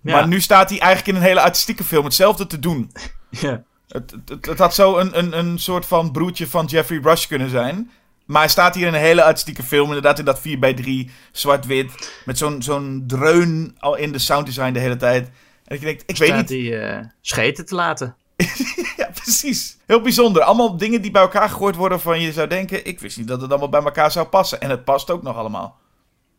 Maar 0.00 0.28
nu 0.28 0.40
staat 0.40 0.70
hij 0.70 0.78
eigenlijk 0.78 1.08
in 1.08 1.22
een 1.22 1.28
hele 1.28 1.40
artistieke 1.40 1.84
film 1.84 2.04
hetzelfde 2.04 2.46
te 2.46 2.58
doen. 2.58 2.90
Ja. 3.40 3.62
Het, 3.88 4.14
het, 4.24 4.46
het, 4.46 4.58
had 4.58 4.74
zo 4.74 4.98
een, 4.98 5.18
een, 5.18 5.38
een 5.38 5.58
soort 5.58 5.86
van 5.86 6.12
broertje 6.12 6.46
van 6.46 6.66
Jeffrey 6.66 7.00
Rush 7.02 7.26
kunnen 7.26 7.50
zijn. 7.50 7.90
Maar 8.24 8.40
hij 8.40 8.50
staat 8.50 8.74
hier 8.74 8.86
in 8.86 8.94
een 8.94 9.00
hele 9.00 9.22
artistieke 9.22 9.62
film. 9.62 9.86
Inderdaad 9.86 10.18
in 10.18 10.24
dat 10.24 10.40
4x3, 10.48 11.10
zwart-wit. 11.32 12.12
Met 12.24 12.38
zo'n 12.38 12.62
zo'n 12.62 13.04
dreun 13.06 13.76
al 13.78 13.96
in 13.96 14.12
de 14.12 14.18
sounddesign 14.18 14.72
de 14.72 14.78
hele 14.78 14.96
tijd. 14.96 15.30
En 15.64 15.76
ik 15.76 15.80
denk, 15.80 16.00
ik 16.06 16.16
weet 16.16 16.34
niet... 16.34 16.48
die 16.48 16.70
uh, 16.70 16.98
scheten 17.20 17.66
te 17.66 17.74
laten. 17.74 18.16
ja, 18.96 19.10
precies. 19.14 19.76
Heel 19.86 20.00
bijzonder. 20.00 20.42
Allemaal 20.42 20.76
dingen 20.76 21.02
die 21.02 21.10
bij 21.10 21.22
elkaar 21.22 21.48
gegooid 21.48 21.76
worden 21.76 22.00
van 22.00 22.20
je 22.20 22.32
zou 22.32 22.48
denken... 22.48 22.86
Ik 22.86 23.00
wist 23.00 23.16
niet 23.16 23.28
dat 23.28 23.40
het 23.40 23.50
allemaal 23.50 23.68
bij 23.68 23.82
elkaar 23.82 24.10
zou 24.10 24.26
passen. 24.26 24.60
En 24.60 24.70
het 24.70 24.84
past 24.84 25.10
ook 25.10 25.22
nog 25.22 25.36
allemaal. 25.36 25.78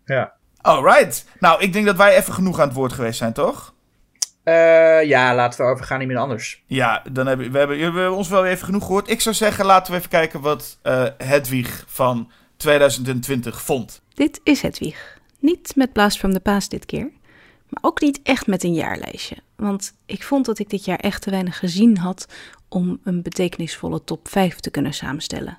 Ja. 0.06 0.34
Alright. 0.62 1.26
Nou, 1.40 1.62
ik 1.62 1.74
denk 1.74 1.86
dat 1.86 1.96
wij 1.98 2.18
even 2.18 2.34
genoeg 2.34 2.60
aan 2.60 2.68
het 2.68 2.78
woord 2.78 2.94
geweest 2.94 3.18
zijn, 3.18 3.34
toch? 3.34 3.74
Uh, 4.44 5.04
ja, 5.04 5.36
laten 5.36 5.66
we 5.66 5.72
overgaan 5.72 6.08
naar 6.08 6.18
anders. 6.18 6.64
Ja, 6.66 7.04
dan 7.12 7.28
hebben 7.28 7.52
we, 7.52 7.58
hebben, 7.58 7.78
we 7.78 7.84
hebben 7.84 8.16
ons 8.16 8.30
wel 8.30 8.46
even 8.46 8.66
genoeg 8.66 8.86
gehoord. 8.86 9.10
Ik 9.10 9.22
zou 9.22 9.36
zeggen, 9.36 9.66
laten 9.66 9.92
we 9.92 9.98
even 9.98 10.10
kijken 10.10 10.42
wat 10.42 10.80
uh, 10.84 11.06
Hedwig 11.18 11.84
van 11.88 12.32
2020 12.58 13.62
vond. 13.62 14.02
Dit 14.14 14.40
is 14.44 14.62
Hedwig. 14.62 15.20
Niet 15.40 15.76
met 15.76 15.94
Blast 15.94 16.18
from 16.18 16.34
the 16.34 16.40
Past 16.40 16.70
dit 16.70 16.86
keer. 16.86 17.12
Maar 17.70 17.84
ook 17.84 18.02
niet 18.02 18.20
echt 18.24 18.48
met 18.48 18.64
een 18.64 18.74
jaarlijstje. 18.74 19.36
Want 19.56 19.94
ik 20.06 20.24
vond 20.24 20.46
dat 20.46 20.60
ik 20.60 20.70
dit 20.70 20.86
jaar 20.86 21.00
echt 21.00 21.22
te 21.22 21.30
weinig 21.30 21.60
gezien 21.60 21.98
had 21.98 22.28
om 22.70 23.00
een 23.04 23.22
betekenisvolle 23.22 24.04
top 24.04 24.28
5 24.28 24.60
te 24.60 24.70
kunnen 24.70 24.94
samenstellen. 24.94 25.58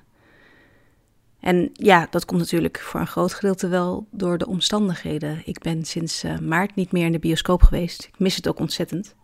En 1.43 1.69
ja, 1.73 2.07
dat 2.09 2.25
komt 2.25 2.39
natuurlijk 2.39 2.79
voor 2.79 2.99
een 2.99 3.07
groot 3.07 3.33
gedeelte 3.33 3.67
wel 3.67 4.07
door 4.11 4.37
de 4.37 4.47
omstandigheden. 4.47 5.41
Ik 5.45 5.59
ben 5.59 5.85
sinds 5.85 6.23
uh, 6.23 6.37
maart 6.37 6.75
niet 6.75 6.91
meer 6.91 7.05
in 7.05 7.11
de 7.11 7.19
bioscoop 7.19 7.61
geweest. 7.61 8.03
Ik 8.03 8.19
mis 8.19 8.35
het 8.35 8.47
ook 8.47 8.59
ontzettend. 8.59 9.15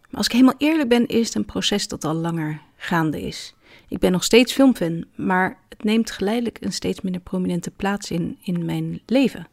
Maar 0.00 0.18
als 0.18 0.26
ik 0.26 0.32
helemaal 0.32 0.54
eerlijk 0.58 0.88
ben, 0.88 1.06
is 1.06 1.26
het 1.26 1.34
een 1.34 1.44
proces 1.44 1.88
dat 1.88 2.04
al 2.04 2.14
langer 2.14 2.60
gaande 2.76 3.22
is. 3.22 3.54
Ik 3.88 3.98
ben 3.98 4.12
nog 4.12 4.24
steeds 4.24 4.52
filmfan, 4.52 5.04
maar 5.14 5.58
het 5.68 5.84
neemt 5.84 6.10
geleidelijk 6.10 6.58
een 6.60 6.72
steeds 6.72 7.00
minder 7.00 7.20
prominente 7.20 7.70
plaats 7.70 8.10
in 8.10 8.38
in 8.42 8.64
mijn 8.64 9.00
leven. 9.06 9.48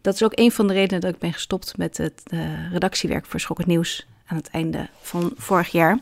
Dat 0.00 0.14
is 0.14 0.22
ook 0.22 0.38
een 0.38 0.52
van 0.52 0.66
de 0.66 0.72
redenen 0.72 1.00
dat 1.00 1.14
ik 1.14 1.20
ben 1.20 1.32
gestopt 1.32 1.76
met 1.76 1.96
het 1.96 2.22
uh, 2.28 2.72
redactiewerk 2.72 3.26
voor 3.26 3.40
Schokkend 3.40 3.68
Nieuws 3.68 4.06
aan 4.26 4.36
het 4.36 4.48
einde 4.48 4.88
van 5.00 5.32
vorig 5.36 5.68
jaar. 5.68 5.98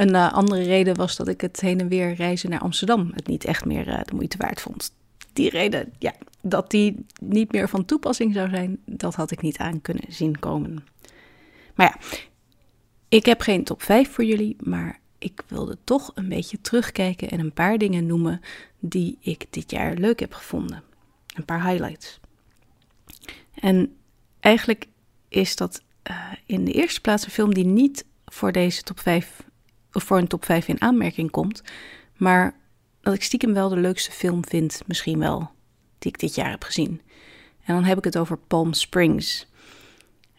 Een 0.00 0.14
uh, 0.14 0.32
andere 0.32 0.62
reden 0.62 0.96
was 0.96 1.16
dat 1.16 1.28
ik 1.28 1.40
het 1.40 1.60
heen 1.60 1.80
en 1.80 1.88
weer 1.88 2.14
reizen 2.14 2.50
naar 2.50 2.60
Amsterdam 2.60 3.10
het 3.14 3.26
niet 3.26 3.44
echt 3.44 3.64
meer 3.64 3.88
uh, 3.88 4.00
de 4.04 4.14
moeite 4.14 4.36
waard 4.36 4.60
vond. 4.60 4.94
Die 5.32 5.50
reden, 5.50 5.92
ja, 5.98 6.14
dat 6.42 6.70
die 6.70 7.06
niet 7.20 7.52
meer 7.52 7.68
van 7.68 7.84
toepassing 7.84 8.34
zou 8.34 8.48
zijn, 8.48 8.78
dat 8.84 9.14
had 9.14 9.30
ik 9.30 9.42
niet 9.42 9.58
aan 9.58 9.80
kunnen 9.80 10.04
zien 10.08 10.38
komen. 10.38 10.84
Maar 11.74 11.86
ja, 11.86 12.18
ik 13.08 13.26
heb 13.26 13.40
geen 13.40 13.64
top 13.64 13.82
5 13.82 14.10
voor 14.10 14.24
jullie, 14.24 14.56
maar 14.60 15.00
ik 15.18 15.42
wilde 15.46 15.78
toch 15.84 16.12
een 16.14 16.28
beetje 16.28 16.60
terugkijken 16.60 17.30
en 17.30 17.40
een 17.40 17.52
paar 17.52 17.78
dingen 17.78 18.06
noemen 18.06 18.40
die 18.78 19.18
ik 19.20 19.46
dit 19.50 19.70
jaar 19.70 19.94
leuk 19.94 20.20
heb 20.20 20.32
gevonden. 20.32 20.82
Een 21.34 21.44
paar 21.44 21.66
highlights. 21.66 22.20
En 23.54 23.96
eigenlijk 24.40 24.86
is 25.28 25.56
dat 25.56 25.82
uh, 26.10 26.16
in 26.46 26.64
de 26.64 26.72
eerste 26.72 27.00
plaats 27.00 27.24
een 27.24 27.30
film 27.30 27.54
die 27.54 27.66
niet 27.66 28.04
voor 28.24 28.52
deze 28.52 28.82
top 28.82 29.00
5 29.00 29.48
of 29.92 30.02
voor 30.02 30.18
een 30.18 30.26
top 30.26 30.44
5 30.44 30.68
in 30.68 30.80
aanmerking 30.80 31.30
komt. 31.30 31.62
Maar 32.16 32.54
dat 33.00 33.14
ik 33.14 33.22
stiekem 33.22 33.54
wel 33.54 33.68
de 33.68 33.76
leukste 33.76 34.10
film 34.10 34.44
vind, 34.46 34.82
misschien 34.86 35.18
wel, 35.18 35.50
die 35.98 36.12
ik 36.12 36.18
dit 36.18 36.34
jaar 36.34 36.50
heb 36.50 36.62
gezien. 36.62 37.00
En 37.64 37.74
dan 37.74 37.84
heb 37.84 37.98
ik 37.98 38.04
het 38.04 38.18
over 38.18 38.38
Palm 38.38 38.72
Springs. 38.72 39.46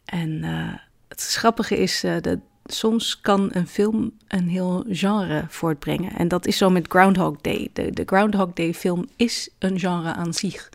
En 0.06 0.30
uh, 0.30 0.74
het 1.08 1.22
grappige 1.22 1.78
is 1.78 2.04
uh, 2.04 2.16
dat 2.22 2.40
soms 2.66 3.22
kan 3.22 3.50
een 3.54 3.68
film 3.68 4.12
een 4.28 4.48
heel 4.48 4.86
genre 4.90 5.46
voortbrengen. 5.48 6.16
En 6.16 6.28
dat 6.28 6.46
is 6.46 6.58
zo 6.58 6.70
met 6.70 6.88
Groundhog 6.88 7.42
Day. 7.42 7.70
De, 7.74 7.92
de 7.92 8.04
Groundhog 8.06 8.54
Day 8.54 8.74
film 8.74 9.08
is 9.16 9.50
een 9.60 9.80
genre 9.80 10.14
aan 10.14 10.34
zich. 10.34 10.70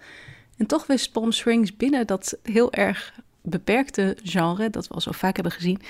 En 0.57 0.67
toch 0.67 0.87
wist 0.87 1.13
Palm 1.13 1.33
Springs 1.33 1.77
binnen 1.77 2.07
dat 2.07 2.39
heel 2.43 2.73
erg 2.73 3.15
beperkte 3.43 4.17
genre, 4.23 4.71
dat 4.71 4.89
we 4.89 4.95
al 4.95 5.01
zo 5.01 5.13
vaak 5.13 5.35
hebben 5.35 5.53
gezien, 5.53 5.81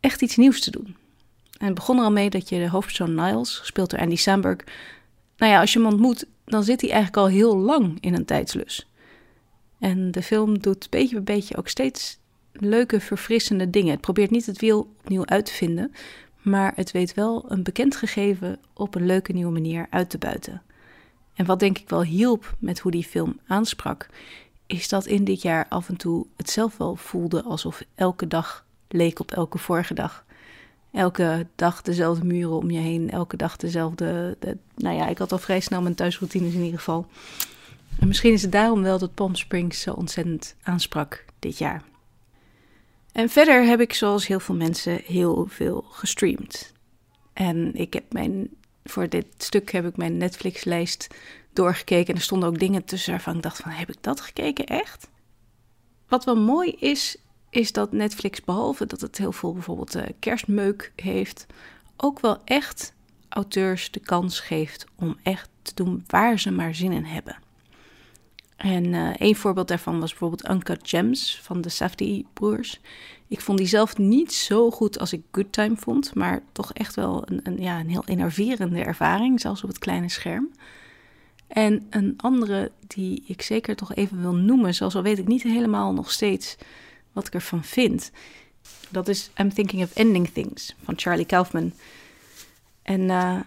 echt 0.00 0.22
iets 0.22 0.36
nieuws 0.36 0.60
te 0.60 0.70
doen. 0.70 0.96
En 1.64 1.70
het 1.70 1.78
begon 1.78 1.98
er 1.98 2.04
al 2.04 2.12
mee 2.12 2.30
dat 2.30 2.48
je 2.48 2.58
de 2.58 2.68
hoofdpersoon 2.68 3.14
Niles, 3.14 3.58
gespeeld 3.58 3.90
door 3.90 4.00
Andy 4.00 4.16
Samberg, 4.16 4.58
nou 5.36 5.52
ja, 5.52 5.60
als 5.60 5.72
je 5.72 5.78
hem 5.78 5.88
ontmoet, 5.88 6.26
dan 6.44 6.64
zit 6.64 6.80
hij 6.80 6.90
eigenlijk 6.90 7.22
al 7.22 7.28
heel 7.28 7.56
lang 7.56 7.96
in 8.00 8.14
een 8.14 8.24
tijdslus. 8.24 8.90
En 9.78 10.10
de 10.10 10.22
film 10.22 10.58
doet 10.58 10.90
beetje 10.90 11.20
bij 11.20 11.34
beetje 11.34 11.56
ook 11.56 11.68
steeds 11.68 12.18
leuke, 12.52 13.00
verfrissende 13.00 13.70
dingen. 13.70 13.90
Het 13.90 14.00
probeert 14.00 14.30
niet 14.30 14.46
het 14.46 14.60
wiel 14.60 14.94
opnieuw 15.00 15.26
uit 15.26 15.44
te 15.44 15.52
vinden, 15.52 15.92
maar 16.42 16.72
het 16.76 16.90
weet 16.90 17.14
wel 17.14 17.44
een 17.48 17.62
bekend 17.62 17.96
gegeven 17.96 18.58
op 18.72 18.94
een 18.94 19.06
leuke 19.06 19.32
nieuwe 19.32 19.52
manier 19.52 19.86
uit 19.90 20.10
te 20.10 20.18
buiten. 20.18 20.62
En 21.34 21.46
wat 21.46 21.60
denk 21.60 21.78
ik 21.78 21.88
wel 21.88 22.02
hielp 22.02 22.56
met 22.58 22.78
hoe 22.78 22.92
die 22.92 23.04
film 23.04 23.38
aansprak, 23.46 24.08
is 24.66 24.88
dat 24.88 25.06
in 25.06 25.24
dit 25.24 25.42
jaar 25.42 25.66
af 25.68 25.88
en 25.88 25.96
toe 25.96 26.26
het 26.36 26.50
zelf 26.50 26.76
wel 26.76 26.96
voelde 26.96 27.42
alsof 27.42 27.82
elke 27.94 28.26
dag 28.26 28.64
leek 28.88 29.20
op 29.20 29.30
elke 29.30 29.58
vorige 29.58 29.94
dag. 29.94 30.24
Elke 30.94 31.46
dag 31.54 31.82
dezelfde 31.82 32.24
muren 32.24 32.56
om 32.56 32.70
je 32.70 32.78
heen, 32.78 33.10
elke 33.10 33.36
dag 33.36 33.56
dezelfde. 33.56 34.36
De, 34.40 34.56
nou 34.76 34.96
ja, 34.96 35.06
ik 35.08 35.18
had 35.18 35.32
al 35.32 35.38
vrij 35.38 35.60
snel 35.60 35.82
mijn 35.82 35.94
thuisroutines 35.94 36.54
in 36.54 36.62
ieder 36.62 36.78
geval. 36.78 37.06
En 38.00 38.06
misschien 38.06 38.32
is 38.32 38.42
het 38.42 38.52
daarom 38.52 38.82
wel 38.82 38.98
dat 38.98 39.14
Palm 39.14 39.34
Springs 39.34 39.80
zo 39.80 39.92
ontzettend 39.92 40.54
aansprak 40.62 41.24
dit 41.38 41.58
jaar. 41.58 41.82
En 43.12 43.28
verder 43.28 43.64
heb 43.64 43.80
ik, 43.80 43.92
zoals 43.92 44.26
heel 44.26 44.40
veel 44.40 44.54
mensen, 44.54 45.00
heel 45.04 45.46
veel 45.50 45.84
gestreamd. 45.90 46.72
En 47.32 47.74
ik 47.74 47.92
heb 47.92 48.12
mijn, 48.12 48.48
voor 48.84 49.08
dit 49.08 49.26
stuk 49.36 49.72
heb 49.72 49.86
ik 49.86 49.96
mijn 49.96 50.16
Netflix-lijst 50.16 51.06
doorgekeken. 51.52 52.08
En 52.08 52.14
er 52.14 52.24
stonden 52.24 52.48
ook 52.48 52.58
dingen 52.58 52.84
tussen 52.84 53.10
waarvan 53.10 53.36
ik 53.36 53.42
dacht 53.42 53.58
van, 53.58 53.70
heb 53.70 53.88
ik 53.88 53.98
dat 54.02 54.20
gekeken, 54.20 54.66
echt? 54.66 55.08
Wat 56.08 56.24
wel 56.24 56.36
mooi 56.36 56.70
is, 56.70 57.16
is 57.54 57.72
dat 57.72 57.92
Netflix, 57.92 58.40
behalve 58.40 58.86
dat 58.86 59.00
het 59.00 59.18
heel 59.18 59.32
veel 59.32 59.52
bijvoorbeeld 59.52 59.96
uh, 59.96 60.02
kerstmeuk 60.18 60.92
heeft, 60.96 61.46
ook 61.96 62.20
wel 62.20 62.38
echt 62.44 62.94
auteurs 63.28 63.90
de 63.90 64.00
kans 64.00 64.40
geeft 64.40 64.86
om 64.94 65.16
echt 65.22 65.48
te 65.62 65.74
doen 65.74 66.04
waar 66.06 66.38
ze 66.38 66.50
maar 66.50 66.74
zin 66.74 66.92
in 66.92 67.04
hebben. 67.04 67.36
En 68.56 68.84
uh, 68.84 69.10
een 69.16 69.36
voorbeeld 69.36 69.68
daarvan 69.68 70.00
was 70.00 70.10
bijvoorbeeld 70.10 70.48
Uncut 70.48 70.88
Gems 70.88 71.40
van 71.42 71.60
de 71.60 71.68
Safdie-broers. 71.68 72.80
Ik 73.28 73.40
vond 73.40 73.58
die 73.58 73.66
zelf 73.66 73.98
niet 73.98 74.32
zo 74.32 74.70
goed 74.70 74.98
als 74.98 75.12
ik 75.12 75.22
Good 75.32 75.52
Time 75.52 75.76
vond, 75.76 76.14
maar 76.14 76.42
toch 76.52 76.72
echt 76.72 76.94
wel 76.94 77.22
een, 77.24 77.40
een, 77.42 77.58
ja, 77.58 77.80
een 77.80 77.90
heel 77.90 78.04
enerverende 78.06 78.82
ervaring, 78.82 79.40
zelfs 79.40 79.62
op 79.62 79.68
het 79.68 79.78
kleine 79.78 80.08
scherm. 80.08 80.50
En 81.46 81.86
een 81.90 82.14
andere 82.16 82.70
die 82.86 83.24
ik 83.26 83.42
zeker 83.42 83.76
toch 83.76 83.94
even 83.94 84.20
wil 84.20 84.34
noemen, 84.34 84.74
zelfs 84.74 84.94
al 84.94 85.02
weet 85.02 85.18
ik 85.18 85.26
niet 85.26 85.42
helemaal 85.42 85.92
nog 85.92 86.10
steeds 86.10 86.56
wat 87.14 87.26
ik 87.26 87.34
ervan 87.34 87.64
vind. 87.64 88.10
Dat 88.90 89.08
is 89.08 89.30
I'm 89.38 89.54
Thinking 89.54 89.82
of 89.82 89.94
Ending 89.94 90.28
Things 90.28 90.74
van 90.84 90.94
Charlie 90.96 91.26
Kaufman. 91.26 91.72
En 92.82 93.00
uh, 93.00 93.40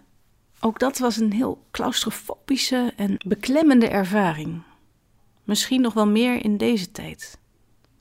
ook 0.59 0.79
dat 0.79 0.97
was 0.97 1.17
een 1.17 1.33
heel 1.33 1.63
claustrofobische 1.71 2.93
en 2.95 3.17
beklemmende 3.25 3.87
ervaring. 3.87 4.61
Misschien 5.43 5.81
nog 5.81 5.93
wel 5.93 6.07
meer 6.07 6.43
in 6.43 6.57
deze 6.57 6.91
tijd. 6.91 7.37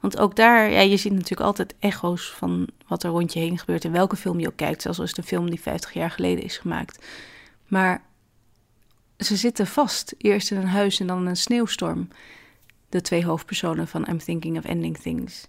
Want 0.01 0.19
ook 0.19 0.37
daar, 0.37 0.71
ja, 0.71 0.81
je 0.81 0.97
ziet 0.97 1.13
natuurlijk 1.13 1.41
altijd 1.41 1.75
echo's 1.79 2.31
van 2.31 2.69
wat 2.87 3.03
er 3.03 3.11
rond 3.11 3.33
je 3.33 3.39
heen 3.39 3.59
gebeurt. 3.59 3.85
In 3.85 3.93
welke 3.93 4.17
film 4.17 4.41
je 4.41 4.47
ook 4.47 4.57
kijkt, 4.57 4.83
zelfs 4.83 4.99
als 4.99 5.09
het 5.09 5.19
een 5.19 5.25
film 5.25 5.51
die 5.51 5.61
50 5.61 5.93
jaar 5.93 6.11
geleden 6.11 6.45
is 6.45 6.59
gemaakt. 6.59 7.07
Maar 7.67 8.03
ze 9.19 9.37
zitten 9.37 9.67
vast. 9.67 10.15
Eerst 10.19 10.51
in 10.51 10.57
een 10.57 10.67
huis 10.67 11.01
en 11.01 11.07
dan 11.07 11.21
in 11.21 11.27
een 11.27 11.37
sneeuwstorm. 11.37 12.09
De 12.89 13.01
twee 13.01 13.25
hoofdpersonen 13.25 13.89
van 13.89 14.07
I'm 14.09 14.19
Thinking 14.19 14.59
of 14.59 14.65
Ending 14.65 14.99
Things. 14.99 15.49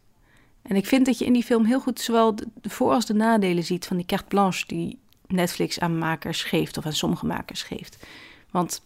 En 0.67 0.75
ik 0.75 0.85
vind 0.85 1.05
dat 1.05 1.17
je 1.17 1.25
in 1.25 1.33
die 1.33 1.43
film 1.43 1.65
heel 1.65 1.79
goed 1.79 1.99
zowel 1.99 2.35
de 2.35 2.45
voor- 2.61 2.91
als 2.91 3.05
de 3.05 3.13
nadelen 3.13 3.63
ziet 3.63 3.85
van 3.85 3.97
die 3.97 4.05
carte 4.05 4.25
blanche 4.27 4.63
die 4.67 4.99
Netflix 5.27 5.79
aan 5.79 5.97
makers 5.97 6.43
geeft, 6.43 6.77
of 6.77 6.85
aan 6.85 6.93
sommige 6.93 7.25
makers 7.25 7.63
geeft. 7.63 8.05
Want 8.51 8.81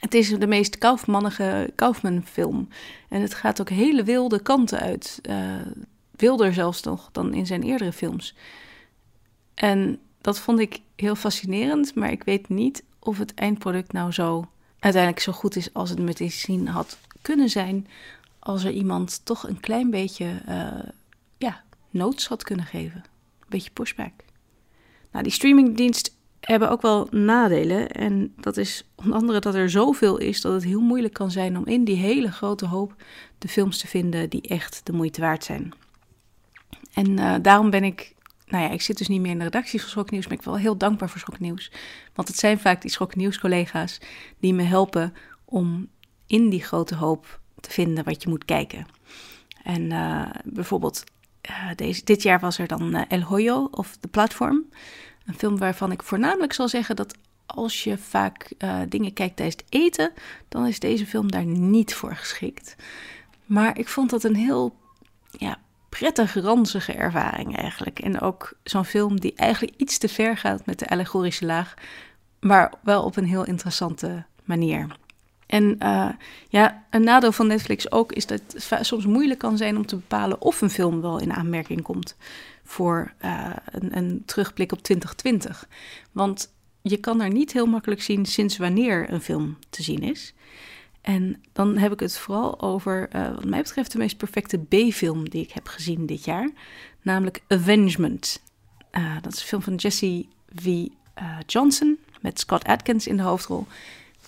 het 0.00 0.14
is 0.14 0.28
de 0.28 0.46
meest 0.46 0.78
Kaufmannige 0.78 1.72
Kaufman-film. 1.74 2.68
En 3.08 3.20
het 3.20 3.34
gaat 3.34 3.60
ook 3.60 3.68
hele 3.68 4.02
wilde 4.02 4.42
kanten 4.42 4.80
uit. 4.80 5.20
Uh, 5.22 5.54
wilder 6.10 6.54
zelfs 6.54 6.82
nog 6.82 7.08
dan 7.12 7.34
in 7.34 7.46
zijn 7.46 7.62
eerdere 7.62 7.92
films. 7.92 8.34
En 9.54 9.98
dat 10.20 10.38
vond 10.38 10.58
ik 10.58 10.80
heel 10.96 11.14
fascinerend, 11.14 11.94
maar 11.94 12.10
ik 12.10 12.22
weet 12.22 12.48
niet 12.48 12.84
of 12.98 13.18
het 13.18 13.34
eindproduct 13.34 13.92
nou 13.92 14.12
zo 14.12 14.46
uiteindelijk 14.78 15.22
zo 15.22 15.32
goed 15.32 15.56
is 15.56 15.74
als 15.74 15.90
het 15.90 15.98
met 15.98 16.32
zien 16.32 16.68
had 16.68 16.98
kunnen 17.22 17.48
zijn. 17.48 17.86
Als 18.44 18.64
er 18.64 18.70
iemand 18.70 19.24
toch 19.24 19.48
een 19.48 19.60
klein 19.60 19.90
beetje 19.90 20.42
uh, 20.48 20.88
ja, 21.38 21.62
notes 21.90 22.26
had 22.26 22.42
kunnen 22.42 22.64
geven. 22.64 23.04
Een 23.40 23.46
beetje 23.48 23.70
pushback. 23.70 24.12
Nou, 25.12 25.24
die 25.24 25.32
streamingdienst 25.32 26.16
hebben 26.40 26.70
ook 26.70 26.82
wel 26.82 27.08
nadelen. 27.10 27.90
En 27.90 28.34
dat 28.36 28.56
is 28.56 28.84
onder 28.94 29.14
andere 29.14 29.40
dat 29.40 29.54
er 29.54 29.70
zoveel 29.70 30.18
is 30.18 30.40
dat 30.40 30.52
het 30.52 30.64
heel 30.64 30.80
moeilijk 30.80 31.14
kan 31.14 31.30
zijn 31.30 31.56
om 31.56 31.66
in 31.66 31.84
die 31.84 31.96
hele 31.96 32.32
grote 32.32 32.66
hoop 32.66 32.94
de 33.38 33.48
films 33.48 33.78
te 33.78 33.86
vinden 33.86 34.30
die 34.30 34.42
echt 34.42 34.80
de 34.84 34.92
moeite 34.92 35.20
waard 35.20 35.44
zijn. 35.44 35.72
En 36.92 37.10
uh, 37.10 37.34
daarom 37.42 37.70
ben 37.70 37.84
ik, 37.84 38.14
nou 38.46 38.64
ja, 38.64 38.70
ik 38.70 38.82
zit 38.82 38.98
dus 38.98 39.08
niet 39.08 39.20
meer 39.20 39.30
in 39.30 39.38
de 39.38 39.44
redactie 39.44 39.80
van 39.80 39.88
Schok 39.88 40.10
Nieuws, 40.10 40.24
maar 40.24 40.36
ik 40.36 40.42
ben 40.42 40.52
wel 40.52 40.62
heel 40.62 40.76
dankbaar 40.76 41.10
voor 41.10 41.20
Schok 41.20 41.38
Nieuws. 41.38 41.72
Want 42.14 42.28
het 42.28 42.36
zijn 42.36 42.58
vaak 42.58 42.82
die 42.82 42.90
Schok 42.90 43.14
Nieuws 43.14 43.38
collega's 43.38 43.98
die 44.40 44.54
me 44.54 44.62
helpen 44.62 45.14
om 45.44 45.88
in 46.26 46.48
die 46.48 46.62
grote 46.62 46.94
hoop 46.94 47.40
te 47.62 47.70
vinden 47.70 48.04
wat 48.04 48.22
je 48.22 48.28
moet 48.28 48.44
kijken. 48.44 48.86
En 49.62 49.82
uh, 49.82 50.26
bijvoorbeeld, 50.44 51.04
uh, 51.50 51.70
deze, 51.76 52.04
dit 52.04 52.22
jaar 52.22 52.40
was 52.40 52.58
er 52.58 52.66
dan 52.66 52.94
El 52.94 53.20
Hoyo 53.20 53.68
of 53.70 53.96
The 53.96 54.08
Platform. 54.08 54.64
Een 55.26 55.34
film 55.34 55.58
waarvan 55.58 55.92
ik 55.92 56.02
voornamelijk 56.02 56.52
zal 56.52 56.68
zeggen 56.68 56.96
dat 56.96 57.14
als 57.46 57.84
je 57.84 57.98
vaak 57.98 58.52
dingen 58.88 59.12
kijkt 59.12 59.36
tijdens 59.36 59.62
het 59.62 59.74
eten, 59.74 60.12
dan 60.48 60.66
is 60.66 60.78
deze 60.78 61.06
film 61.06 61.30
daar 61.30 61.44
niet 61.44 61.94
voor 61.94 62.16
geschikt. 62.16 62.76
Maar 63.44 63.78
ik 63.78 63.88
vond 63.88 64.10
dat 64.10 64.24
een 64.24 64.36
heel 64.36 64.76
ja, 65.30 65.58
prettig 65.88 66.34
ranzige 66.34 66.92
ervaring 66.92 67.56
eigenlijk. 67.56 67.98
En 67.98 68.20
ook 68.20 68.52
zo'n 68.62 68.84
film 68.84 69.20
die 69.20 69.34
eigenlijk 69.34 69.76
iets 69.76 69.98
te 69.98 70.08
ver 70.08 70.36
gaat 70.36 70.66
met 70.66 70.78
de 70.78 70.88
allegorische 70.88 71.46
laag, 71.46 71.74
maar 72.40 72.74
wel 72.82 73.04
op 73.04 73.16
een 73.16 73.26
heel 73.26 73.44
interessante 73.44 74.24
manier. 74.44 74.96
En 75.52 75.76
uh, 75.82 76.08
ja, 76.48 76.84
een 76.90 77.04
nadeel 77.04 77.32
van 77.32 77.46
Netflix 77.46 77.90
ook 77.90 78.12
is 78.12 78.26
dat 78.26 78.42
het 78.68 78.86
soms 78.86 79.06
moeilijk 79.06 79.38
kan 79.38 79.56
zijn 79.56 79.76
om 79.76 79.86
te 79.86 79.96
bepalen 79.96 80.40
of 80.40 80.60
een 80.60 80.70
film 80.70 81.00
wel 81.00 81.20
in 81.20 81.32
aanmerking 81.32 81.82
komt 81.82 82.16
voor 82.64 83.12
uh, 83.24 83.50
een, 83.64 83.96
een, 83.96 84.22
terugblik 84.26 84.72
op 84.72 84.82
2020. 84.82 85.68
Want 86.12 86.52
je 86.82 86.96
kan 86.96 87.20
er 87.20 87.30
niet 87.30 87.52
heel 87.52 87.66
makkelijk 87.66 88.02
zien 88.02 88.26
sinds 88.26 88.56
wanneer 88.56 89.12
een 89.12 89.20
film 89.20 89.58
te 89.70 89.82
zien 89.82 90.02
is. 90.02 90.34
En 91.00 91.42
dan 91.52 91.76
heb 91.76 91.92
ik 91.92 92.00
het 92.00 92.18
vooral 92.18 92.60
over, 92.60 93.08
uh, 93.16 93.34
wat 93.34 93.44
mij 93.44 93.62
betreft, 93.62 93.92
de 93.92 93.98
meest 93.98 94.16
perfecte 94.16 94.58
B-film 94.58 95.28
die 95.28 95.42
ik 95.42 95.52
heb 95.52 95.66
gezien 95.66 96.06
dit 96.06 96.24
jaar. 96.24 96.50
Namelijk 97.02 97.42
Avengement. 97.48 98.42
Dat 99.22 99.32
is 99.32 99.40
een 99.40 99.46
film 99.46 99.62
van 99.62 99.74
Jesse 99.74 100.26
V. 100.54 100.86
Johnson 101.46 101.98
met 102.20 102.38
Scott 102.38 102.64
Atkins 102.64 103.06
in 103.06 103.16
de 103.16 103.22
hoofdrol. 103.22 103.66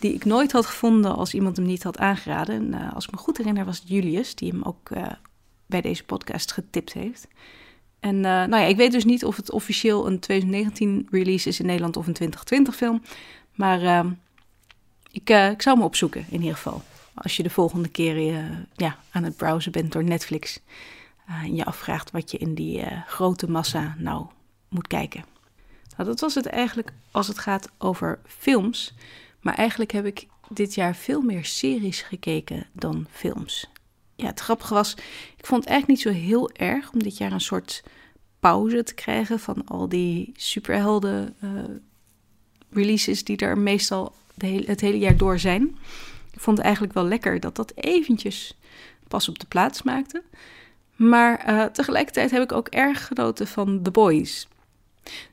Die 0.05 0.14
ik 0.14 0.25
nooit 0.25 0.53
had 0.53 0.67
gevonden 0.67 1.17
als 1.17 1.35
iemand 1.35 1.57
hem 1.57 1.67
niet 1.67 1.83
had 1.83 1.99
aangeraden. 1.99 2.75
En, 2.75 2.93
als 2.93 3.05
ik 3.05 3.11
me 3.11 3.17
goed 3.17 3.37
herinner 3.37 3.64
was 3.64 3.79
het 3.79 3.88
Julius, 3.88 4.35
die 4.35 4.51
hem 4.51 4.62
ook 4.62 4.88
bij 5.67 5.81
deze 5.81 6.05
podcast 6.05 6.53
getipt 6.53 6.93
heeft. 6.93 7.29
En 8.01 8.14
uh, 8.14 8.23
nou 8.23 8.57
ja, 8.57 8.64
ik 8.64 8.77
weet 8.77 8.93
dus 8.93 9.05
niet 9.05 9.25
of 9.25 9.37
het 9.37 9.51
officieel 9.51 10.07
een 10.07 10.19
2019 10.19 11.09
release 11.11 11.49
is 11.49 11.61
in 11.61 11.67
Nederland 11.67 11.97
of 11.97 12.07
een 12.07 12.12
2020 12.12 12.77
film. 12.77 13.03
Maar 13.55 13.83
uh, 13.83 14.11
ik, 15.11 15.31
uh, 15.31 15.51
ik 15.51 15.62
zou 15.62 15.77
hem 15.77 15.85
opzoeken 15.85 16.25
in 16.29 16.40
ieder 16.40 16.57
geval. 16.57 16.83
Als 17.14 17.37
je 17.37 17.43
de 17.43 17.51
volgende 17.51 17.88
keer 17.88 18.45
ja, 18.75 18.99
aan 19.11 19.25
het 19.25 19.37
browsen 19.37 19.73
bent 19.73 19.93
door 19.93 20.05
Netflix. 20.05 20.61
en 21.27 21.55
je 21.55 21.64
afvraagt 21.64 22.11
wat 22.11 22.31
je 22.31 22.38
in 22.38 22.55
die 22.55 22.85
grote 23.07 23.51
massa 23.51 23.95
nou 23.99 24.27
moet 24.69 24.87
kijken. 24.87 25.25
Nou, 25.97 26.09
dat 26.09 26.21
was 26.21 26.35
het 26.35 26.47
eigenlijk 26.47 26.93
als 27.11 27.29
het 27.29 27.38
gaat 27.38 27.69
over 27.79 28.21
films. 28.27 28.95
Maar 29.44 29.54
eigenlijk 29.54 29.92
heb 29.92 30.07
ik 30.07 30.26
dit 30.48 30.74
jaar 30.74 30.96
veel 30.96 31.20
meer 31.20 31.44
series 31.44 32.02
gekeken 32.02 32.66
dan 32.72 33.07
films 33.11 33.68
ja, 34.16 34.26
het 34.26 34.40
grappige 34.40 34.74
was, 34.74 34.94
ik 35.37 35.46
vond 35.46 35.64
het 35.64 35.72
eigenlijk 35.72 35.88
niet 35.88 36.14
zo 36.14 36.20
heel 36.20 36.50
erg 36.50 36.92
om 36.92 37.02
dit 37.02 37.16
jaar 37.16 37.33
een 37.33 37.40
soort 37.40 37.83
pauze 38.40 38.83
te 38.83 38.94
krijgen 38.94 39.40
van 39.40 39.66
al 39.66 39.88
die 39.88 40.33
superhelden 40.37 41.35
uh, 41.44 41.50
releases 42.70 43.24
die 43.24 43.37
er 43.37 43.59
meestal 43.59 44.14
het 44.66 44.80
hele 44.80 44.99
jaar 44.99 45.16
door 45.16 45.38
zijn. 45.38 45.78
Ik 46.32 46.40
vond 46.40 46.57
het 46.57 46.66
eigenlijk 46.66 46.95
wel 46.95 47.05
lekker 47.05 47.40
dat 47.40 47.57
dat 47.57 47.72
eventjes 47.74 48.59
pas 49.09 49.28
op 49.28 49.38
de 49.38 49.47
plaats 49.47 49.82
maakte. 49.82 50.22
Maar 50.97 51.49
uh, 51.49 51.64
tegelijkertijd 51.64 52.30
heb 52.30 52.42
ik 52.42 52.53
ook 52.53 52.68
erg 52.68 53.07
genoten 53.07 53.47
van 53.47 53.82
The 53.82 53.90
Boys. 53.90 54.49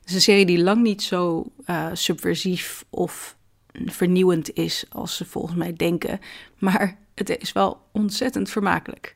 is 0.04 0.14
een 0.14 0.20
serie 0.20 0.46
die 0.46 0.62
lang 0.62 0.82
niet 0.82 1.02
zo 1.02 1.46
uh, 1.66 1.88
subversief 1.92 2.84
of 2.90 3.36
vernieuwend 3.72 4.52
is 4.54 4.84
als 4.88 5.16
ze 5.16 5.24
volgens 5.24 5.56
mij 5.56 5.72
denken. 5.72 6.20
Maar 6.58 6.98
het 7.14 7.38
is 7.38 7.52
wel 7.52 7.88
ontzettend 7.92 8.50
vermakelijk. 8.50 9.12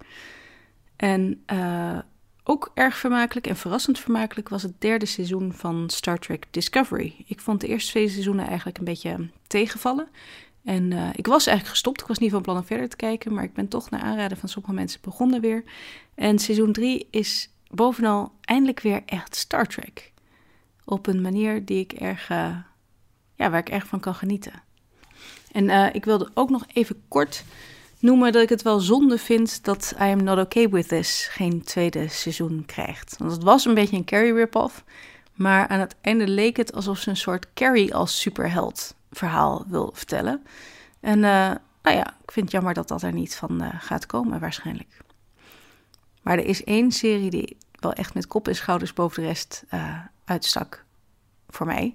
En 0.97 1.43
uh, 1.53 1.99
ook 2.45 2.71
erg 2.75 2.97
vermakelijk 2.97 3.47
en 3.47 3.57
verrassend 3.57 3.99
vermakelijk 3.99 4.49
was 4.49 4.63
het 4.63 4.81
derde 4.81 5.07
seizoen 5.07 5.53
van 5.53 5.91
Star 5.91 6.19
Trek 6.19 6.47
Discovery. 6.51 7.15
Ik 7.27 7.41
vond 7.41 7.61
de 7.61 7.67
eerste 7.67 7.91
twee 7.91 8.09
seizoenen 8.09 8.47
eigenlijk 8.47 8.79
een 8.79 8.85
beetje 8.85 9.29
tegenvallen. 9.47 10.09
En 10.65 10.91
uh, 10.91 11.09
ik 11.13 11.27
was 11.27 11.47
eigenlijk 11.47 11.69
gestopt. 11.69 12.01
Ik 12.01 12.07
was 12.07 12.19
niet 12.19 12.31
van 12.31 12.43
plan 12.43 12.57
om 12.57 12.65
verder 12.65 12.89
te 12.89 12.97
kijken. 12.97 13.35
Maar 13.35 13.45
ik 13.45 13.53
ben 13.53 13.69
toch 13.69 13.91
naar 13.91 14.01
aanraden 14.01 14.39
van 14.39 14.49
sommige 14.49 14.75
mensen 14.75 15.01
begonnen 15.03 15.41
weer. 15.41 15.65
En 16.15 16.39
seizoen 16.39 16.73
3 16.73 17.09
is 17.11 17.51
bovenal 17.71 18.33
eindelijk 18.41 18.81
weer 18.81 19.03
echt 19.07 19.37
Star 19.37 19.67
Trek. 19.67 20.13
op 20.85 21.07
een 21.07 21.21
manier 21.21 21.65
die 21.65 21.81
ik 21.81 21.93
erg, 21.93 22.29
eh, 22.31 22.57
ja, 23.37 23.51
waar 23.51 23.61
ik 23.61 23.69
erg 23.69 23.87
van 23.87 24.01
kan 24.01 24.15
genieten. 24.15 24.53
En 25.53 25.65
uh, 25.65 25.87
ik 25.95 26.05
wilde 26.05 26.31
ook 26.35 26.51
nog 26.51 26.65
even 26.73 27.03
kort 27.09 27.45
noemen 27.99 28.33
dat 28.33 28.43
ik 28.43 28.49
het 28.49 28.63
wel 28.63 28.81
zonde 28.81 29.19
vind 29.19 29.65
dat 29.65 29.95
I 29.99 30.03
Am 30.03 30.23
Not 30.23 30.39
Okay 30.39 30.69
With 30.69 30.89
This 30.89 31.29
geen 31.31 31.65
tweede 31.65 32.09
seizoen 32.09 32.63
krijgt. 32.67 33.17
Want 33.19 33.33
het 33.33 33.43
was 33.43 33.65
een 33.65 33.75
beetje 33.75 33.97
een 33.97 34.05
Carrie 34.05 34.35
rip-off, 34.35 34.85
maar 35.35 35.69
aan 35.69 35.81
het 35.81 35.95
einde 36.01 36.29
leek 36.29 36.57
het 36.57 36.73
alsof 36.73 36.99
ze 36.99 37.11
een 37.11 37.17
soort 37.17 37.47
Carrie 37.55 37.95
als 37.95 38.21
superheld 38.21 38.95
verhaal 39.11 39.65
wil 39.69 39.91
vertellen. 39.95 40.43
En 41.01 41.17
uh, 41.19 41.51
nou 41.83 41.97
ja, 41.97 42.17
ik 42.23 42.31
vind 42.33 42.47
het 42.47 42.55
jammer 42.55 42.75
dat 42.75 42.89
dat 42.89 43.03
er 43.03 43.13
niet 43.13 43.37
van 43.37 43.63
uh, 43.63 43.69
gaat 43.79 44.07
komen 44.07 44.41
waarschijnlijk. 44.41 44.97
Maar 46.23 46.39
er 46.39 46.45
is 46.45 46.65
één 46.65 46.93
serie 46.93 47.31
die 47.31 47.57
wel 47.73 47.93
echt 47.93 48.15
met 48.15 48.27
kop 48.27 48.49
en 48.49 48.57
schouders 48.57 48.93
boven 48.93 49.23
de 49.23 49.29
rest 49.29 49.65
uitstak 50.25 50.85
voor 51.49 51.67
mij. 51.67 51.95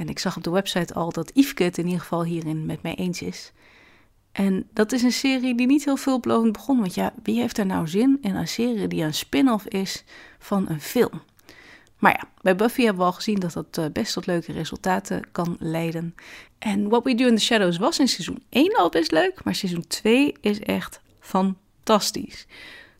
En 0.00 0.08
ik 0.08 0.18
zag 0.18 0.36
op 0.36 0.42
de 0.42 0.50
website 0.50 0.94
al 0.94 1.12
dat 1.12 1.30
Yveske 1.34 1.62
het 1.62 1.78
in 1.78 1.84
ieder 1.84 2.00
geval 2.00 2.24
hierin 2.24 2.66
met 2.66 2.82
mij 2.82 2.94
eens 2.94 3.22
is. 3.22 3.52
En 4.32 4.68
dat 4.72 4.92
is 4.92 5.02
een 5.02 5.12
serie 5.12 5.54
die 5.54 5.66
niet 5.66 5.84
heel 5.84 5.96
veelbelovend 5.96 6.52
begon. 6.52 6.80
Want 6.80 6.94
ja, 6.94 7.12
wie 7.22 7.40
heeft 7.40 7.58
er 7.58 7.66
nou 7.66 7.88
zin 7.88 8.18
in 8.20 8.34
een 8.34 8.48
serie 8.48 8.88
die 8.88 9.02
een 9.02 9.14
spin-off 9.14 9.66
is 9.66 10.04
van 10.38 10.68
een 10.68 10.80
film? 10.80 11.22
Maar 11.98 12.12
ja, 12.12 12.28
bij 12.42 12.56
Buffy 12.56 12.82
hebben 12.82 13.00
we 13.00 13.04
al 13.08 13.12
gezien 13.12 13.38
dat 13.38 13.52
dat 13.52 13.78
eh, 13.78 13.84
best 13.92 14.12
tot 14.12 14.26
leuke 14.26 14.52
resultaten 14.52 15.22
kan 15.32 15.56
leiden. 15.58 16.14
En 16.58 16.88
What 16.88 17.04
We 17.04 17.14
Do 17.14 17.26
in 17.26 17.36
the 17.36 17.42
Shadows 17.42 17.78
was 17.78 17.98
in 17.98 18.08
seizoen 18.08 18.42
1 18.48 18.76
al 18.76 18.88
best 18.88 19.10
leuk, 19.10 19.44
maar 19.44 19.54
seizoen 19.54 19.86
2 19.86 20.34
is 20.40 20.60
echt 20.60 21.00
fantastisch. 21.20 22.46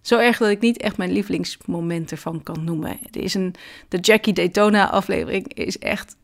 Zo 0.01 0.19
erg 0.19 0.39
dat 0.39 0.49
ik 0.49 0.61
niet 0.61 0.79
echt 0.79 0.97
mijn 0.97 1.13
lievelingsmoment 1.13 2.11
ervan 2.11 2.43
kan 2.43 2.65
noemen. 2.65 2.99
Er 3.11 3.23
is 3.23 3.35
een, 3.35 3.55
de 3.89 3.99
Jackie 3.99 4.33
Daytona 4.33 4.91
aflevering 4.91 5.55
is 5.55 5.79
echt 5.79 6.17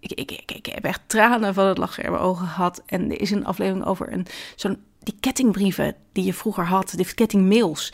ik, 0.00 0.12
ik, 0.12 0.30
ik, 0.30 0.52
ik, 0.52 0.66
heb 0.66 0.84
echt 0.84 1.00
tranen 1.06 1.54
van 1.54 1.66
het 1.66 1.78
lachen 1.78 2.04
in 2.04 2.10
mijn 2.10 2.22
ogen 2.22 2.46
gehad. 2.46 2.82
En 2.86 3.10
er 3.10 3.20
is 3.20 3.30
een 3.30 3.46
aflevering 3.46 3.84
over 3.84 4.12
een, 4.12 4.26
zo'n, 4.56 4.78
die 4.98 5.16
kettingbrieven 5.20 5.94
die 6.12 6.24
je 6.24 6.34
vroeger 6.34 6.64
had, 6.64 6.92
die 6.96 7.14
kettingmails. 7.14 7.92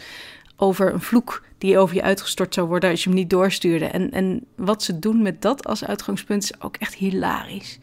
Over 0.57 0.92
een 0.92 1.00
vloek 1.00 1.44
die 1.59 1.78
over 1.78 1.94
je 1.94 2.03
uitgestort 2.03 2.55
zou 2.55 2.68
worden 2.68 2.90
als 2.90 3.03
je 3.03 3.09
hem 3.09 3.18
niet 3.18 3.30
doorstuurde. 3.30 3.84
En, 3.84 4.11
en 4.11 4.46
wat 4.57 4.82
ze 4.82 4.98
doen 4.98 5.22
met 5.22 5.42
dat 5.42 5.66
als 5.66 5.84
uitgangspunt 5.84 6.42
is 6.42 6.61
ook 6.61 6.76
echt 6.76 6.94
hilarisch. 6.94 7.78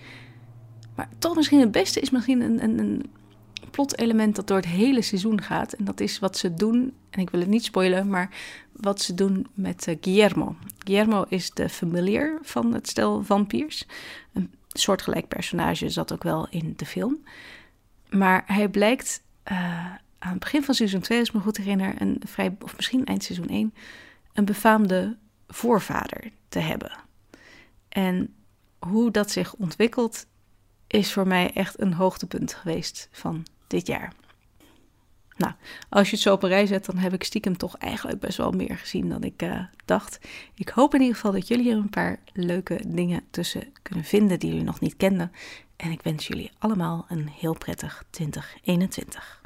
Maar 0.95 1.09
toch 1.19 1.35
misschien 1.35 1.59
het 1.59 1.71
beste 1.71 1.99
is 1.99 2.09
misschien 2.09 2.41
een, 2.41 2.63
een, 2.63 2.79
een 2.79 3.05
plot-element 3.69 4.35
dat 4.35 4.47
door 4.47 4.57
het 4.57 4.65
hele 4.65 5.01
seizoen 5.01 5.41
gaat. 5.41 5.73
En 5.73 5.85
dat 5.85 5.99
is 5.99 6.19
wat 6.19 6.37
ze 6.37 6.53
doen, 6.53 6.93
en 7.09 7.19
ik 7.19 7.29
wil 7.29 7.39
het 7.39 7.49
niet 7.49 7.63
spoilen, 7.63 8.09
maar 8.09 8.29
wat 8.71 9.01
ze 9.01 9.13
doen 9.13 9.47
met 9.53 9.87
uh, 9.87 9.95
Guillermo. 10.01 10.55
Guillermo 10.77 11.25
is 11.27 11.51
de 11.51 11.69
familiar 11.69 12.39
van 12.41 12.73
het 12.73 12.87
stel 12.87 13.23
vampiers. 13.23 13.85
Een 14.33 14.53
soortgelijk 14.67 15.27
personage 15.27 15.89
zat 15.89 16.13
ook 16.13 16.23
wel 16.23 16.47
in 16.49 16.73
de 16.75 16.85
film. 16.85 17.23
Maar 18.09 18.43
hij 18.45 18.69
blijkt 18.69 19.23
uh, 19.51 19.57
aan 20.19 20.31
het 20.31 20.39
begin 20.39 20.63
van 20.63 20.73
seizoen 20.73 21.01
2, 21.01 21.19
als 21.19 21.27
ik 21.27 21.33
me 21.33 21.41
goed 21.41 21.57
herinner, 21.57 22.01
een 22.01 22.21
vrij, 22.25 22.55
of 22.61 22.75
misschien 22.75 23.05
eind 23.05 23.23
seizoen 23.23 23.47
1, 23.47 23.73
een 24.33 24.45
befaamde 24.45 25.17
voorvader 25.47 26.31
te 26.49 26.59
hebben. 26.59 26.91
En 27.89 28.33
hoe 28.79 29.11
dat 29.11 29.31
zich 29.31 29.53
ontwikkelt, 29.53 30.25
is 30.87 31.13
voor 31.13 31.27
mij 31.27 31.51
echt 31.53 31.81
een 31.81 31.93
hoogtepunt 31.93 32.53
geweest 32.53 33.09
van 33.11 33.45
dit 33.69 33.87
jaar. 33.87 34.13
Nou, 35.39 35.53
als 35.89 36.09
je 36.09 36.13
het 36.13 36.23
zo 36.23 36.33
op 36.33 36.43
een 36.43 36.49
rij 36.49 36.65
zet, 36.65 36.85
dan 36.85 36.97
heb 36.97 37.13
ik 37.13 37.23
stiekem 37.23 37.57
toch 37.57 37.77
eigenlijk 37.77 38.19
best 38.19 38.37
wel 38.37 38.51
meer 38.51 38.77
gezien 38.77 39.09
dan 39.09 39.23
ik 39.23 39.41
uh, 39.41 39.63
dacht. 39.85 40.19
Ik 40.55 40.69
hoop 40.69 40.93
in 40.93 40.99
ieder 40.99 41.15
geval 41.15 41.31
dat 41.31 41.47
jullie 41.47 41.71
er 41.71 41.77
een 41.77 41.89
paar 41.89 42.19
leuke 42.33 42.81
dingen 42.87 43.23
tussen 43.31 43.73
kunnen 43.81 44.05
vinden 44.05 44.39
die 44.39 44.49
jullie 44.49 44.63
nog 44.63 44.79
niet 44.79 44.97
kenden. 44.97 45.31
En 45.75 45.91
ik 45.91 46.01
wens 46.01 46.27
jullie 46.27 46.51
allemaal 46.57 47.05
een 47.09 47.29
heel 47.29 47.53
prettig 47.53 48.03
2021. 48.09 49.41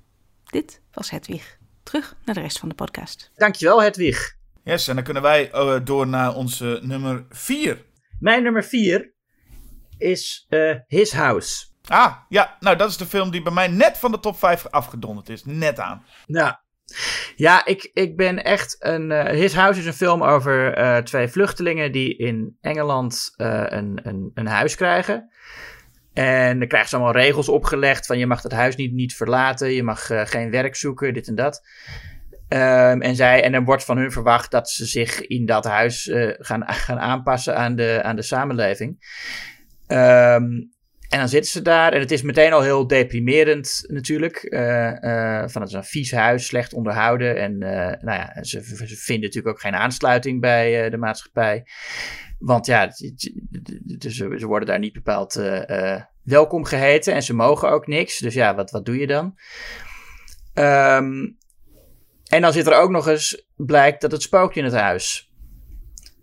Dit 0.46 0.82
was 0.92 1.10
Hedwig. 1.10 1.58
Terug 1.84 2.16
naar 2.26 2.36
de 2.36 2.42
rest 2.42 2.60
van 2.60 2.70
de 2.70 2.76
podcast. 2.76 3.32
Dankjewel, 3.36 3.82
Hedwig. 3.82 4.36
Yes, 4.64 4.88
en 4.88 4.96
dan 4.96 5.04
kunnen 5.04 5.24
wij 5.24 5.54
uh, 5.54 5.80
door 5.84 6.08
naar 6.08 6.36
onze 6.36 6.80
nummer 6.84 7.26
4. 7.30 7.86
Mijn 8.20 8.44
nummer 8.44 8.64
4 8.64 9.14
is 9.98 10.46
uh, 10.50 10.76
His 10.88 11.12
House. 11.12 11.73
Ah, 11.90 12.14
ja, 12.30 12.58
nou 12.60 12.76
dat 12.76 12.90
is 12.90 12.98
de 12.98 13.06
film 13.06 13.32
die 13.32 13.42
bij 13.42 13.54
mij 13.54 13.68
net 13.68 13.98
van 13.98 14.12
de 14.12 14.20
top 14.20 14.38
5 14.38 14.68
afgedonderd 14.68 15.30
is. 15.30 15.46
Net 15.46 15.80
aan. 15.80 16.06
Ja, 16.26 16.62
ja 17.36 17.66
ik, 17.66 17.90
ik 17.94 18.18
ben 18.18 18.44
echt 18.44 18.76
een. 18.80 19.12
Uh, 19.12 19.24
His 19.24 19.54
House 19.54 19.80
is 19.80 19.86
een 19.86 19.94
film 19.94 20.24
over 20.24 20.78
uh, 20.78 20.98
twee 20.98 21.28
vluchtelingen 21.28 21.92
die 21.92 22.18
in 22.18 22.58
Engeland 22.62 23.34
uh, 23.38 23.64
een, 23.66 24.00
een, 24.04 24.32
een 24.34 24.48
huis 24.48 24.76
krijgen. 24.76 25.30
En 26.14 26.60
dan 26.60 26.68
krijgen 26.68 26.90
ze 26.90 26.96
allemaal 26.96 27.14
regels 27.14 27.50
opgelegd 27.50 28.06
van 28.06 28.18
je 28.18 28.28
mag 28.28 28.42
het 28.42 28.52
huis 28.52 28.76
niet, 28.76 28.94
niet 28.94 29.16
verlaten, 29.16 29.72
je 29.72 29.84
mag 29.84 30.06
geen 30.06 30.52
werk 30.52 30.76
zoeken, 30.76 31.14
dit 31.14 31.28
en 31.28 31.36
dat. 31.36 31.68
Um, 32.50 33.02
en, 33.02 33.16
zij, 33.16 33.44
en 33.44 33.52
dan 33.52 33.66
wordt 33.66 33.86
van 33.86 33.98
hun 33.98 34.12
verwacht 34.12 34.52
dat 34.52 34.70
ze 34.70 34.86
zich 34.86 35.28
in 35.28 35.46
dat 35.46 35.64
huis 35.64 36.10
gaan, 36.38 36.64
gaan 36.68 37.00
aanpassen 37.00 37.58
aan 37.58 37.76
de, 37.76 38.00
aan 38.04 38.16
de 38.16 38.22
samenleving. 38.22 38.98
Um, 39.88 40.74
en 41.14 41.20
dan 41.20 41.30
zitten 41.30 41.52
ze 41.52 41.62
daar 41.62 41.94
en 41.94 42.00
het 42.00 42.12
is 42.12 42.22
meteen 42.22 42.54
al 42.54 42.62
heel 42.62 42.88
deprimerend 42.88 43.84
natuurlijk. 43.88 44.44
Uh, 44.44 44.92
uh, 44.92 45.44
van 45.48 45.62
het 45.62 45.70
is 45.70 45.78
een 45.78 45.84
vies 45.84 46.12
huis, 46.12 46.46
slecht 46.46 46.74
onderhouden. 46.74 47.38
En 47.38 47.52
uh, 47.52 47.70
nou 48.02 48.20
ja, 48.20 48.44
ze, 48.44 48.64
vinden 48.64 49.24
natuurlijk 49.24 49.56
ook 49.56 49.62
geen 49.62 49.76
aansluiting 49.76 50.42
bij 50.42 50.90
de 50.90 50.98
maatschappij. 50.98 51.68
Want 52.40 52.66
ja, 52.66 52.90
dus 53.98 54.16
ze, 54.16 54.46
worden 54.46 54.68
daar 54.68 54.80
niet 54.80 54.94
bepaald 54.94 55.42
welkom 56.24 56.64
geheten 56.64 57.14
en 57.14 57.24
ze 57.24 57.34
mogen 57.34 57.70
ook 57.70 57.88
niks. 57.88 58.18
Dus 58.18 58.34
ja, 58.34 58.56
wat, 58.56 58.72
wat 58.72 58.86
doe 58.86 58.98
je 58.98 59.08
dan? 59.08 59.26
Um, 60.54 61.38
en 62.30 62.42
dan 62.42 62.54
zit 62.54 62.68
er 62.68 62.78
ook 62.78 62.90
nog 62.90 63.08
eens, 63.08 63.46
blijkt 63.56 64.02
dat 64.02 64.12
het 64.12 64.22
spookt 64.22 64.56
in 64.56 64.64
het 64.64 64.74
huis. 64.74 65.32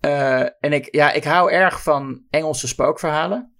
en 0.01 0.73
ik, 0.73 0.95
ja, 0.95 1.13
ik 1.13 1.25
hou 1.25 1.53
erg 1.53 1.83
van 1.83 2.23
Engelse 2.31 2.69
spookverhalen. 2.69 3.55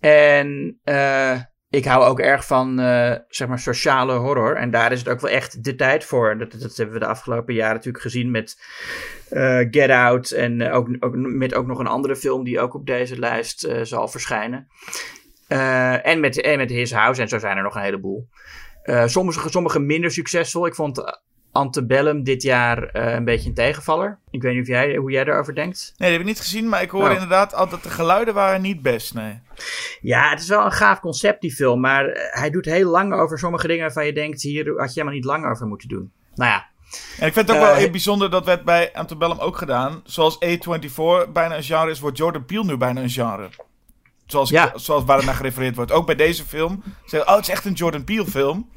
En 0.00 0.80
uh, 0.84 1.40
ik 1.68 1.84
hou 1.84 2.04
ook 2.04 2.20
erg 2.20 2.46
van, 2.46 2.80
uh, 2.80 3.14
zeg 3.28 3.48
maar, 3.48 3.58
sociale 3.58 4.12
horror. 4.12 4.56
En 4.56 4.70
daar 4.70 4.92
is 4.92 4.98
het 4.98 5.08
ook 5.08 5.20
wel 5.20 5.30
echt 5.30 5.64
de 5.64 5.74
tijd 5.74 6.04
voor. 6.04 6.38
Dat, 6.38 6.76
hebben 6.76 6.94
we 6.94 7.00
de 7.00 7.06
afgelopen 7.06 7.54
jaren 7.54 7.74
natuurlijk 7.74 8.04
gezien 8.04 8.30
met 8.30 8.62
uh, 9.30 9.66
Get 9.70 9.90
Out. 9.90 10.30
En 10.30 10.70
ook, 10.70 10.88
ook, 11.00 11.14
met 11.16 11.54
ook 11.54 11.66
nog 11.66 11.78
een 11.78 11.86
andere 11.86 12.16
film 12.16 12.44
die 12.44 12.60
ook 12.60 12.74
op 12.74 12.86
deze 12.86 13.18
lijst 13.18 13.68
zal 13.82 14.08
verschijnen. 14.08 14.68
en, 16.02 16.20
met, 16.20 16.40
en 16.40 16.58
met 16.58 16.70
His 16.70 16.92
House. 16.92 17.20
En 17.20 17.28
zo 17.28 17.38
zijn 17.38 17.56
er 17.56 17.62
nog 17.62 17.74
een 17.74 17.82
heleboel. 17.82 18.28
sommige, 19.04 19.50
sommige 19.50 19.80
minder 19.80 20.10
succesvol. 20.10 20.66
Ik 20.66 20.74
vond 20.74 21.20
Antebellum 21.58 22.22
dit 22.22 22.42
jaar 22.42 22.96
uh, 22.96 23.12
een 23.12 23.24
beetje 23.24 23.48
een 23.48 23.54
tegenvaller. 23.54 24.18
Ik 24.30 24.42
weet 24.42 24.52
niet 24.52 24.62
of 24.62 24.68
jij, 24.68 24.96
hoe 24.96 25.10
jij 25.10 25.24
daarover 25.24 25.54
denkt. 25.54 25.94
Nee, 25.96 26.10
dat 26.10 26.18
heb 26.18 26.20
ik 26.20 26.34
niet 26.34 26.44
gezien, 26.44 26.68
maar 26.68 26.82
ik 26.82 26.90
hoor 26.90 27.08
oh. 27.08 27.12
inderdaad 27.12 27.54
al 27.54 27.68
dat 27.68 27.82
de 27.82 27.90
geluiden 27.90 28.34
waren 28.34 28.60
niet 28.60 28.82
best, 28.82 29.14
nee. 29.14 29.40
Ja, 30.00 30.30
het 30.30 30.40
is 30.40 30.48
wel 30.48 30.64
een 30.64 30.72
gaaf 30.72 31.00
concept, 31.00 31.40
die 31.40 31.54
film. 31.54 31.80
Maar 31.80 32.30
hij 32.30 32.50
doet 32.50 32.64
heel 32.64 32.90
lang 32.90 33.12
over 33.12 33.38
sommige 33.38 33.66
dingen 33.66 33.82
waarvan 33.82 34.06
je 34.06 34.12
denkt... 34.12 34.42
hier 34.42 34.64
had 34.76 34.94
je 34.94 35.00
helemaal 35.00 35.14
niet 35.14 35.24
lang 35.24 35.46
over 35.46 35.66
moeten 35.66 35.88
doen. 35.88 36.12
Nou 36.34 36.50
ja. 36.50 36.66
En 37.18 37.26
ik 37.26 37.32
vind 37.32 37.48
het 37.48 37.50
ook 37.50 37.62
uh, 37.62 37.68
wel 37.68 37.74
heel 37.74 37.90
bijzonder, 37.90 38.30
dat 38.30 38.44
werd 38.44 38.64
bij 38.64 38.92
Antebellum 38.92 39.38
ook 39.38 39.56
gedaan. 39.56 40.00
Zoals 40.04 40.38
A24 40.44 41.32
bijna 41.32 41.56
een 41.56 41.62
genre 41.62 41.90
is, 41.90 42.00
wordt 42.00 42.18
Jordan 42.18 42.44
Peele 42.44 42.64
nu 42.64 42.76
bijna 42.76 43.00
een 43.00 43.10
genre. 43.10 43.48
Zoals, 44.26 44.50
ja. 44.50 44.72
zoals 44.74 45.04
waar 45.04 45.16
het 45.16 45.26
naar 45.26 45.34
gerefereerd 45.34 45.76
wordt. 45.76 45.92
Ook 45.92 46.06
bij 46.06 46.14
deze 46.14 46.44
film. 46.44 46.82
Zeggen, 47.04 47.30
oh, 47.30 47.36
het 47.36 47.46
is 47.46 47.52
echt 47.52 47.64
een 47.64 47.72
Jordan 47.72 48.04
Peele 48.04 48.26
film. 48.26 48.70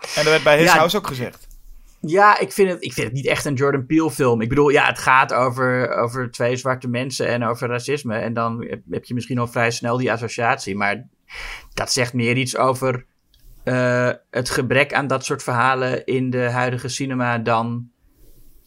En 0.00 0.08
dat 0.14 0.24
werd 0.24 0.42
bij 0.42 0.58
His 0.58 0.66
ja, 0.66 0.76
House 0.76 0.96
ook 0.96 1.06
gezegd. 1.06 1.50
Ja, 2.06 2.38
ik 2.38 2.52
vind, 2.52 2.70
het, 2.70 2.84
ik 2.84 2.92
vind 2.92 3.06
het 3.06 3.16
niet 3.16 3.26
echt 3.26 3.44
een 3.44 3.54
Jordan 3.54 3.86
Peele 3.86 4.10
film. 4.10 4.40
Ik 4.40 4.48
bedoel, 4.48 4.68
ja, 4.68 4.86
het 4.86 4.98
gaat 4.98 5.32
over, 5.32 5.94
over 5.94 6.30
twee 6.30 6.56
zwarte 6.56 6.88
mensen 6.88 7.26
en 7.26 7.44
over 7.44 7.68
racisme. 7.68 8.16
En 8.16 8.34
dan 8.34 8.66
heb 8.90 9.04
je 9.04 9.14
misschien 9.14 9.38
al 9.38 9.46
vrij 9.46 9.70
snel 9.70 9.96
die 9.96 10.12
associatie. 10.12 10.76
Maar 10.76 11.08
dat 11.74 11.92
zegt 11.92 12.12
meer 12.12 12.36
iets 12.36 12.56
over 12.56 13.06
uh, 13.64 14.10
het 14.30 14.50
gebrek 14.50 14.92
aan 14.92 15.06
dat 15.06 15.24
soort 15.24 15.42
verhalen 15.42 16.04
in 16.04 16.30
de 16.30 16.50
huidige 16.50 16.88
cinema 16.88 17.38
dan 17.38 17.90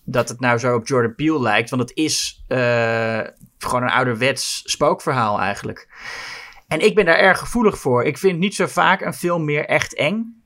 dat 0.05 0.29
het 0.29 0.39
nou 0.39 0.57
zo 0.57 0.75
op 0.75 0.87
Jordan 0.87 1.15
Peele 1.15 1.41
lijkt. 1.41 1.69
Want 1.69 1.81
het 1.81 1.97
is 1.97 2.45
uh, 2.47 3.21
gewoon 3.57 3.83
een 3.83 3.89
ouderwets 3.89 4.61
spookverhaal 4.65 5.39
eigenlijk. 5.39 5.89
En 6.67 6.79
ik 6.79 6.95
ben 6.95 7.05
daar 7.05 7.17
erg 7.17 7.39
gevoelig 7.39 7.79
voor. 7.79 8.03
Ik 8.03 8.17
vind 8.17 8.39
niet 8.39 8.55
zo 8.55 8.65
vaak 8.65 9.01
een 9.01 9.13
film 9.13 9.45
meer 9.45 9.65
echt 9.65 9.95
eng. 9.95 10.43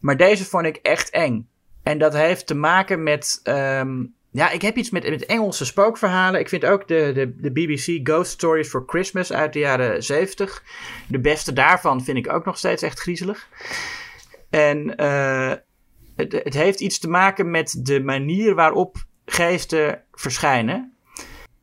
Maar 0.00 0.16
deze 0.16 0.44
vond 0.44 0.66
ik 0.66 0.76
echt 0.76 1.10
eng. 1.10 1.50
En 1.82 1.98
dat 1.98 2.12
heeft 2.12 2.46
te 2.46 2.54
maken 2.54 3.02
met. 3.02 3.40
Um, 3.44 4.14
ja, 4.30 4.50
ik 4.50 4.62
heb 4.62 4.76
iets 4.76 4.90
met, 4.90 5.10
met 5.10 5.26
Engelse 5.26 5.64
spookverhalen. 5.64 6.40
Ik 6.40 6.48
vind 6.48 6.64
ook 6.64 6.88
de, 6.88 7.10
de, 7.14 7.34
de 7.36 7.50
BBC 7.50 8.08
Ghost 8.08 8.30
Stories 8.30 8.68
for 8.68 8.84
Christmas 8.86 9.32
uit 9.32 9.52
de 9.52 9.58
jaren 9.58 10.02
70. 10.02 10.62
De 11.08 11.18
beste 11.20 11.52
daarvan 11.52 12.04
vind 12.04 12.16
ik 12.16 12.32
ook 12.32 12.44
nog 12.44 12.58
steeds 12.58 12.82
echt 12.82 13.00
griezelig. 13.00 13.48
En 14.50 14.94
uh, 15.00 15.52
het, 16.16 16.32
het 16.32 16.54
heeft 16.54 16.80
iets 16.80 16.98
te 16.98 17.08
maken 17.08 17.50
met 17.50 17.80
de 17.82 18.00
manier 18.00 18.54
waarop 18.54 18.96
geesten 19.24 20.02
verschijnen. 20.12 20.92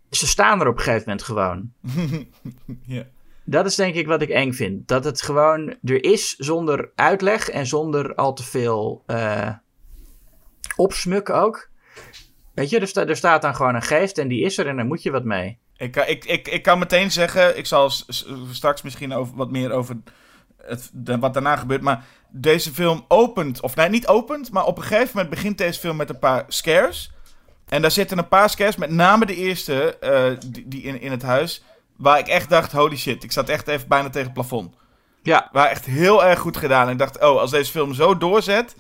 ze 0.09 0.27
staan 0.27 0.61
er 0.61 0.67
op 0.67 0.77
een 0.77 0.83
gegeven 0.83 1.03
moment 1.05 1.23
gewoon. 1.23 1.71
ja. 2.95 3.03
Dat 3.43 3.65
is 3.65 3.75
denk 3.75 3.95
ik 3.95 4.07
wat 4.07 4.21
ik 4.21 4.29
eng 4.29 4.51
vind. 4.51 4.87
Dat 4.87 5.03
het 5.03 5.21
gewoon 5.21 5.75
er 5.83 6.03
is 6.03 6.35
zonder 6.35 6.91
uitleg 6.95 7.49
en 7.49 7.65
zonder 7.65 8.15
al 8.15 8.33
te 8.33 8.43
veel 8.43 9.03
uh, 9.07 9.49
opsmuk 10.79 11.29
ook. 11.29 11.69
Weet 12.53 12.69
je, 12.69 12.79
er, 12.79 12.87
sta, 12.87 13.05
er, 13.05 13.15
staat 13.15 13.41
dan 13.41 13.55
gewoon 13.55 13.75
een 13.75 13.81
geest 13.81 14.17
en 14.17 14.27
die 14.27 14.43
is 14.43 14.57
er 14.57 14.67
en 14.67 14.75
daar 14.75 14.85
moet 14.85 15.03
je 15.03 15.11
wat 15.11 15.23
mee. 15.23 15.57
Ik, 15.77 15.95
ik, 15.95 16.25
ik, 16.25 16.47
ik 16.47 16.63
kan 16.63 16.79
meteen 16.79 17.11
zeggen, 17.11 17.57
ik 17.57 17.65
zal 17.65 17.91
straks 18.51 18.81
misschien 18.81 19.13
over, 19.13 19.35
wat 19.35 19.51
meer 19.51 19.71
over 19.71 19.97
het, 20.61 20.91
wat 21.19 21.33
daarna 21.33 21.55
gebeurt. 21.55 21.81
Maar 21.81 22.05
deze 22.29 22.73
film 22.73 23.05
opent, 23.07 23.61
of 23.61 23.75
nee, 23.75 23.89
niet 23.89 24.07
opent, 24.07 24.51
maar 24.51 24.65
op 24.65 24.77
een 24.77 24.83
gegeven 24.83 25.11
moment 25.13 25.29
begint 25.29 25.57
deze 25.57 25.79
film 25.79 25.95
met 25.95 26.09
een 26.09 26.19
paar 26.19 26.43
scares. 26.47 27.11
En 27.67 27.81
daar 27.81 27.91
zitten 27.91 28.17
een 28.17 28.27
paar 28.27 28.49
scares, 28.49 28.75
met 28.75 28.89
name 28.89 29.25
de 29.25 29.35
eerste, 29.35 29.97
uh, 30.03 30.51
die, 30.51 30.67
die, 30.67 30.83
in, 30.83 31.01
in 31.01 31.11
het 31.11 31.21
huis. 31.21 31.63
Waar 31.95 32.19
ik 32.19 32.27
echt 32.27 32.49
dacht, 32.49 32.71
holy 32.71 32.97
shit, 32.97 33.23
ik 33.23 33.31
zat 33.31 33.49
echt 33.49 33.67
even 33.67 33.87
bijna 33.87 34.09
tegen 34.09 34.23
het 34.23 34.33
plafond. 34.33 34.75
Ja. 35.21 35.49
Waar 35.51 35.67
echt 35.67 35.85
heel 35.85 36.25
erg 36.25 36.39
goed 36.39 36.57
gedaan. 36.57 36.85
En 36.85 36.91
ik 36.91 36.97
dacht, 36.97 37.21
oh, 37.21 37.39
als 37.39 37.51
deze 37.51 37.71
film 37.71 37.93
zo 37.93 38.17
doorzet. 38.17 38.75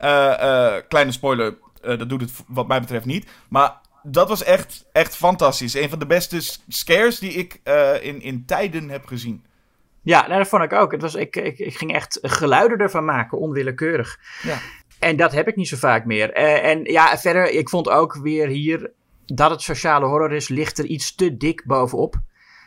Uh, 0.00 0.34
uh, 0.40 0.74
kleine 0.88 1.12
spoiler, 1.12 1.54
dat 1.80 2.08
doet 2.08 2.20
het 2.20 2.32
wat 2.46 2.68
mij 2.68 2.80
betreft 2.80 3.04
niet. 3.04 3.30
Maar 3.48 3.76
dat 4.02 4.28
was 4.28 4.42
echt, 4.44 4.84
echt 4.92 5.16
fantastisch. 5.16 5.74
Een 5.74 5.88
van 5.88 5.98
de 5.98 6.06
beste 6.06 6.58
scares 6.68 7.18
die 7.18 7.32
ik 7.32 7.60
in, 8.00 8.22
in 8.22 8.44
tijden 8.46 8.88
heb 8.88 9.06
gezien. 9.06 9.44
Ja, 10.02 10.26
nou, 10.26 10.38
dat 10.38 10.48
vond 10.48 10.62
ik 10.62 10.72
ook. 10.72 10.92
Het 10.92 11.02
was, 11.02 11.14
ik, 11.14 11.36
ik, 11.36 11.58
ik 11.58 11.76
ging 11.76 11.94
echt 11.94 12.18
geluiden 12.22 12.78
ervan 12.78 13.04
maken, 13.04 13.38
onwillekeurig. 13.38 14.18
Ja. 14.42 14.58
En 14.98 15.16
dat 15.16 15.32
heb 15.32 15.48
ik 15.48 15.56
niet 15.56 15.68
zo 15.68 15.76
vaak 15.76 16.04
meer. 16.04 16.38
Uh, 16.38 16.64
en 16.64 16.84
ja, 16.84 17.18
verder, 17.18 17.50
ik 17.50 17.68
vond 17.68 17.88
ook 17.88 18.14
weer 18.14 18.48
hier 18.48 18.90
dat 19.26 19.50
het 19.50 19.62
sociale 19.62 20.06
horror 20.06 20.32
is, 20.32 20.48
ligt 20.48 20.78
er 20.78 20.84
iets 20.84 21.14
te 21.14 21.36
dik 21.36 21.62
bovenop. 21.66 22.14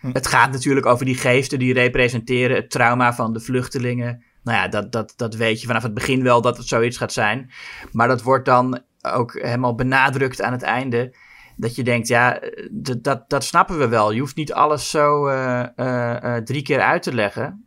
Hm. 0.02 0.10
Het 0.14 0.28
gaat 0.28 0.52
natuurlijk 0.52 0.86
over 0.86 1.06
die 1.06 1.16
geesten 1.16 1.60
die 1.60 1.74
representeren 1.74 2.56
het 2.56 2.70
trauma 2.70 3.14
van 3.14 3.34
de 3.34 3.40
vluchtelingen. 3.40 4.24
Nou 4.44 4.58
ja, 4.58 4.68
dat, 4.68 4.92
dat, 4.92 5.14
dat 5.16 5.36
weet 5.36 5.62
je 5.62 5.68
vanaf 5.68 5.84
het 5.84 5.94
begin 5.94 6.24
wel 6.24 6.42
dat 6.42 6.58
het 6.58 6.68
zoiets 6.68 6.98
gaat 6.98 7.14
zijn. 7.14 7.52
Maar 7.92 8.08
dat 8.08 8.22
wordt 8.22 8.46
dan 8.46 8.82
ook 9.02 9.34
helemaal 9.34 9.76
benadrukt 9.76 10.42
aan 10.42 10.52
het 10.52 10.62
einde. 10.62 11.16
Dat 11.58 11.76
je 11.76 11.84
denkt, 11.84 12.08
ja, 12.08 12.40
dat, 12.72 13.30
dat 13.30 13.44
snappen 13.44 13.78
we 13.80 13.88
wel. 13.88 14.12
Je 14.12 14.20
hoeft 14.20 14.36
niet 14.36 14.54
alles 14.54 14.90
zo 14.90 15.28
uh, 15.28 15.64
uh, 15.76 16.36
drie 16.36 16.62
keer 16.62 16.80
uit 16.82 17.04
te 17.04 17.14
leggen. 17.14 17.66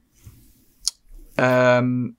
Um, 1.34 2.16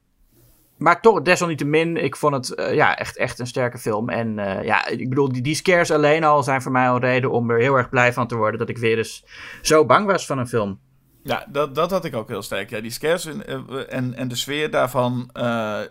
maar 0.78 1.02
toch, 1.02 1.22
desalniettemin, 1.22 2.04
ik 2.04 2.16
vond 2.16 2.34
het 2.34 2.72
ja, 2.74 2.98
echt, 2.98 3.18
echt 3.18 3.40
een 3.40 3.48
sterke 3.48 3.78
film. 3.78 4.10
En 4.10 4.36
ja, 4.64 4.88
ik 4.88 5.10
bedoel, 5.10 5.32
die, 5.32 5.42
die 5.42 5.56
scares 5.56 5.92
alleen 5.92 6.24
al 6.24 6.44
zijn 6.44 6.62
voor 6.62 6.72
mij 6.72 6.90
al 6.90 7.00
reden 7.00 7.32
om 7.32 7.50
er 7.50 7.60
heel 7.60 7.76
erg 7.76 7.90
blij 7.90 8.14
van 8.14 8.28
te 8.28 8.36
worden. 8.36 8.60
Dat 8.60 8.70
ik 8.70 8.78
weer 8.78 8.98
eens 8.98 9.26
zo 9.62 9.86
bang 9.86 10.06
was 10.06 10.26
van 10.26 10.38
een 10.38 10.48
film. 10.48 10.80
Ja, 11.28 11.46
dat, 11.48 11.76
dat 11.76 11.92
had 11.92 12.06
ik 12.06 12.16
ook 12.16 12.28
heel 12.28 12.42
sterk. 12.42 12.70
Ja, 12.70 12.82
die 12.82 12.92
scares 12.92 13.26
en, 13.26 13.46
en, 13.90 14.14
en 14.14 14.28
de 14.28 14.36
sfeer 14.36 14.72
daarvan 14.72 15.30
uh, 15.34 15.44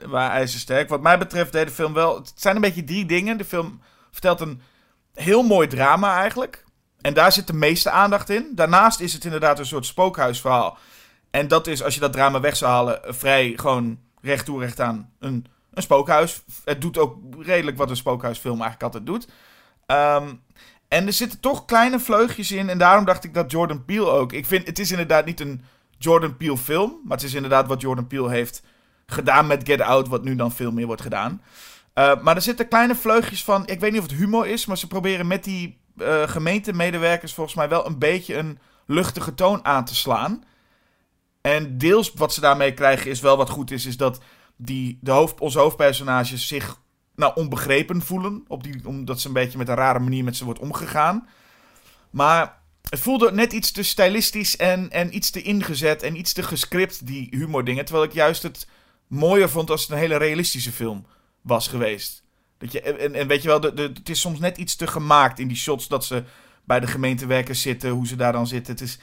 waren 0.06 0.30
ijzersterk. 0.30 0.88
Wat 0.88 1.00
mij 1.00 1.18
betreft 1.18 1.52
deed 1.52 1.66
de 1.66 1.72
film 1.72 1.92
wel... 1.92 2.16
Het 2.16 2.32
zijn 2.34 2.54
een 2.54 2.60
beetje 2.60 2.84
drie 2.84 3.06
dingen. 3.06 3.38
De 3.38 3.44
film 3.44 3.80
vertelt 4.10 4.40
een 4.40 4.60
heel 5.14 5.42
mooi 5.42 5.68
drama 5.68 6.18
eigenlijk. 6.20 6.64
En 7.00 7.14
daar 7.14 7.32
zit 7.32 7.46
de 7.46 7.52
meeste 7.52 7.90
aandacht 7.90 8.30
in. 8.30 8.52
Daarnaast 8.54 9.00
is 9.00 9.12
het 9.12 9.24
inderdaad 9.24 9.58
een 9.58 9.66
soort 9.66 9.86
spookhuisverhaal. 9.86 10.78
En 11.30 11.48
dat 11.48 11.66
is, 11.66 11.82
als 11.82 11.94
je 11.94 12.00
dat 12.00 12.12
drama 12.12 12.40
weg 12.40 12.56
zou 12.56 12.72
halen, 12.72 13.00
vrij 13.04 13.52
gewoon 13.56 13.98
recht 14.22 14.44
toe 14.44 14.60
recht 14.60 14.80
aan 14.80 15.12
een, 15.18 15.46
een 15.74 15.82
spookhuis. 15.82 16.42
Het 16.64 16.80
doet 16.80 16.98
ook 16.98 17.16
redelijk 17.40 17.76
wat 17.76 17.90
een 17.90 17.96
spookhuisfilm 17.96 18.60
eigenlijk 18.62 18.82
altijd 18.82 19.06
doet. 19.06 19.28
Um, 19.86 20.42
en 20.88 21.06
er 21.06 21.12
zitten 21.12 21.40
toch 21.40 21.64
kleine 21.64 21.98
vleugjes 21.98 22.52
in. 22.52 22.68
En 22.68 22.78
daarom 22.78 23.04
dacht 23.04 23.24
ik 23.24 23.34
dat 23.34 23.50
Jordan 23.50 23.84
Peele 23.84 24.10
ook. 24.10 24.32
Ik 24.32 24.46
vind, 24.46 24.66
het 24.66 24.78
is 24.78 24.90
inderdaad 24.90 25.24
niet 25.24 25.40
een 25.40 25.64
Jordan 25.98 26.36
Peele 26.36 26.56
film. 26.56 27.00
Maar 27.04 27.16
het 27.16 27.26
is 27.26 27.34
inderdaad 27.34 27.66
wat 27.66 27.80
Jordan 27.80 28.06
Peele 28.06 28.30
heeft 28.30 28.62
gedaan 29.06 29.46
met 29.46 29.66
Get 29.66 29.80
Out. 29.80 30.08
Wat 30.08 30.24
nu 30.24 30.36
dan 30.36 30.52
veel 30.52 30.72
meer 30.72 30.86
wordt 30.86 31.02
gedaan. 31.02 31.42
Uh, 31.94 32.22
maar 32.22 32.36
er 32.36 32.42
zitten 32.42 32.68
kleine 32.68 32.94
vleugjes 32.94 33.44
van. 33.44 33.66
Ik 33.66 33.80
weet 33.80 33.90
niet 33.92 34.00
of 34.00 34.10
het 34.10 34.18
humor 34.18 34.46
is. 34.46 34.66
Maar 34.66 34.78
ze 34.78 34.86
proberen 34.86 35.26
met 35.26 35.44
die 35.44 35.80
uh, 35.96 36.22
gemeentemedewerkers 36.28 37.34
volgens 37.34 37.56
mij 37.56 37.68
wel 37.68 37.86
een 37.86 37.98
beetje 37.98 38.36
een 38.36 38.58
luchtige 38.86 39.34
toon 39.34 39.64
aan 39.64 39.84
te 39.84 39.94
slaan. 39.94 40.44
En 41.40 41.78
deels 41.78 42.12
wat 42.14 42.34
ze 42.34 42.40
daarmee 42.40 42.74
krijgen 42.74 43.10
is 43.10 43.20
wel 43.20 43.36
wat 43.36 43.50
goed 43.50 43.70
is, 43.70 43.86
is 43.86 43.96
dat 43.96 44.20
die, 44.56 44.98
de 45.00 45.10
hoofd, 45.10 45.40
onze 45.40 45.58
hoofdpersonages 45.58 46.48
zich 46.48 46.80
nou, 47.16 47.32
onbegrepen 47.34 48.02
voelen. 48.02 48.44
Op 48.48 48.62
die, 48.62 48.86
omdat 48.86 49.20
ze 49.20 49.26
een 49.26 49.32
beetje 49.32 49.58
met 49.58 49.68
een 49.68 49.74
rare 49.74 49.98
manier 49.98 50.24
met 50.24 50.36
ze 50.36 50.44
wordt 50.44 50.60
omgegaan. 50.60 51.28
Maar 52.10 52.58
het 52.90 53.00
voelde 53.00 53.32
net 53.32 53.52
iets 53.52 53.70
te 53.70 53.82
stylistisch 53.82 54.56
en, 54.56 54.90
en 54.90 55.16
iets 55.16 55.30
te 55.30 55.42
ingezet 55.42 56.02
en 56.02 56.16
iets 56.16 56.32
te 56.32 56.42
gescript, 56.42 57.06
die 57.06 57.28
humordingen. 57.30 57.84
Terwijl 57.84 58.06
ik 58.06 58.12
juist 58.12 58.42
het 58.42 58.68
mooier 59.06 59.48
vond 59.48 59.70
als 59.70 59.82
het 59.82 59.90
een 59.90 59.98
hele 59.98 60.16
realistische 60.16 60.72
film 60.72 61.06
was 61.40 61.68
geweest. 61.68 62.24
Dat 62.58 62.72
je, 62.72 62.80
en, 62.80 63.14
en 63.14 63.26
weet 63.26 63.42
je 63.42 63.48
wel, 63.48 63.60
de, 63.60 63.74
de, 63.74 63.82
het 63.82 64.08
is 64.08 64.20
soms 64.20 64.38
net 64.38 64.58
iets 64.58 64.76
te 64.76 64.86
gemaakt 64.86 65.38
in 65.38 65.48
die 65.48 65.56
shots 65.56 65.88
dat 65.88 66.04
ze 66.04 66.24
bij 66.64 66.80
de 66.80 66.86
gemeentewerkers 66.86 67.62
zitten, 67.62 67.90
hoe 67.90 68.06
ze 68.06 68.16
daar 68.16 68.32
dan 68.32 68.46
zitten. 68.46 68.72
Het 68.72 68.82
is, 68.82 68.98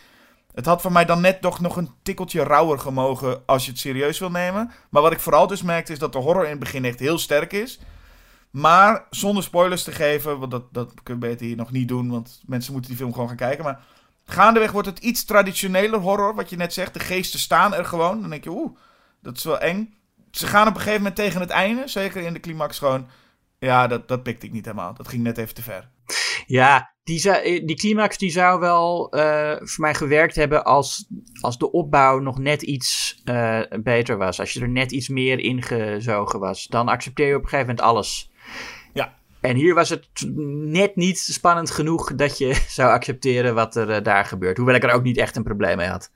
het 0.53 0.65
had 0.65 0.81
voor 0.81 0.91
mij 0.91 1.05
dan 1.05 1.21
net 1.21 1.41
toch 1.41 1.59
nog 1.59 1.75
een 1.75 1.89
tikkeltje 2.03 2.43
rauwer 2.43 2.79
gemogen 2.79 3.43
als 3.45 3.65
je 3.65 3.71
het 3.71 3.79
serieus 3.79 4.19
wil 4.19 4.31
nemen. 4.31 4.71
Maar 4.89 5.01
wat 5.01 5.11
ik 5.11 5.19
vooral 5.19 5.47
dus 5.47 5.61
merkte 5.61 5.91
is 5.91 5.99
dat 5.99 6.11
de 6.13 6.19
horror 6.19 6.43
in 6.43 6.49
het 6.49 6.59
begin 6.59 6.85
echt 6.85 6.99
heel 6.99 7.17
sterk 7.17 7.53
is. 7.53 7.79
Maar 8.53 9.07
zonder 9.09 9.43
spoilers 9.43 9.83
te 9.83 9.91
geven, 9.91 10.39
want 10.39 10.51
dat, 10.51 10.73
dat 10.73 10.93
kun 11.03 11.13
je 11.13 11.19
beter 11.19 11.45
hier 11.45 11.55
nog 11.55 11.71
niet 11.71 11.87
doen, 11.87 12.09
want 12.09 12.41
mensen 12.45 12.71
moeten 12.71 12.89
die 12.89 12.99
film 12.99 13.13
gewoon 13.13 13.27
gaan 13.27 13.37
kijken. 13.37 13.63
Maar 13.63 13.83
gaandeweg 14.25 14.71
wordt 14.71 14.87
het 14.87 14.99
iets 14.99 15.25
traditioneler 15.25 15.99
horror, 15.99 16.35
wat 16.35 16.49
je 16.49 16.55
net 16.55 16.73
zegt. 16.73 16.93
De 16.93 16.99
geesten 16.99 17.39
staan 17.39 17.73
er 17.73 17.85
gewoon. 17.85 18.21
Dan 18.21 18.29
denk 18.29 18.43
je, 18.43 18.49
oeh, 18.49 18.77
dat 19.21 19.37
is 19.37 19.43
wel 19.43 19.59
eng. 19.59 19.93
Ze 20.31 20.47
gaan 20.47 20.67
op 20.67 20.73
een 20.73 20.79
gegeven 20.79 20.97
moment 20.97 21.15
tegen 21.15 21.39
het 21.39 21.49
einde, 21.49 21.87
zeker 21.87 22.21
in 22.21 22.33
de 22.33 22.39
climax 22.39 22.77
gewoon. 22.77 23.07
Ja, 23.59 23.87
dat, 23.87 24.07
dat 24.07 24.23
pikte 24.23 24.45
ik 24.45 24.51
niet 24.51 24.65
helemaal. 24.65 24.93
Dat 24.93 25.07
ging 25.07 25.23
net 25.23 25.37
even 25.37 25.55
te 25.55 25.61
ver. 25.61 25.89
Ja, 26.45 26.93
die, 27.03 27.19
zou, 27.19 27.65
die 27.65 27.75
climax 27.75 28.17
die 28.17 28.31
zou 28.31 28.59
wel 28.59 29.15
uh, 29.15 29.55
voor 29.57 29.83
mij 29.83 29.93
gewerkt 29.93 30.35
hebben 30.35 30.63
als, 30.63 31.07
als 31.41 31.57
de 31.57 31.71
opbouw 31.71 32.19
nog 32.19 32.39
net 32.39 32.61
iets 32.61 33.21
uh, 33.25 33.61
beter 33.83 34.17
was. 34.17 34.39
Als 34.39 34.53
je 34.53 34.61
er 34.61 34.69
net 34.69 34.91
iets 34.91 35.07
meer 35.07 35.39
ingezogen 35.39 36.39
was. 36.39 36.67
Dan 36.67 36.87
accepteer 36.87 37.27
je 37.27 37.35
op 37.35 37.43
een 37.43 37.49
gegeven 37.49 37.67
moment 37.67 37.85
alles. 37.87 38.31
En 39.43 39.55
hier 39.55 39.73
was 39.73 39.89
het 39.89 40.07
net 40.65 40.95
niet 40.95 41.19
spannend 41.19 41.71
genoeg 41.71 42.15
dat 42.15 42.37
je 42.37 42.61
zou 42.77 42.91
accepteren 42.91 43.55
wat 43.55 43.75
er 43.75 43.89
uh, 43.89 44.03
daar 44.03 44.25
gebeurt. 44.25 44.57
Hoewel 44.57 44.75
ik 44.75 44.83
er 44.83 44.91
ook 44.91 45.03
niet 45.03 45.17
echt 45.17 45.35
een 45.35 45.43
probleem 45.43 45.77
mee 45.77 45.87
had. 45.87 46.11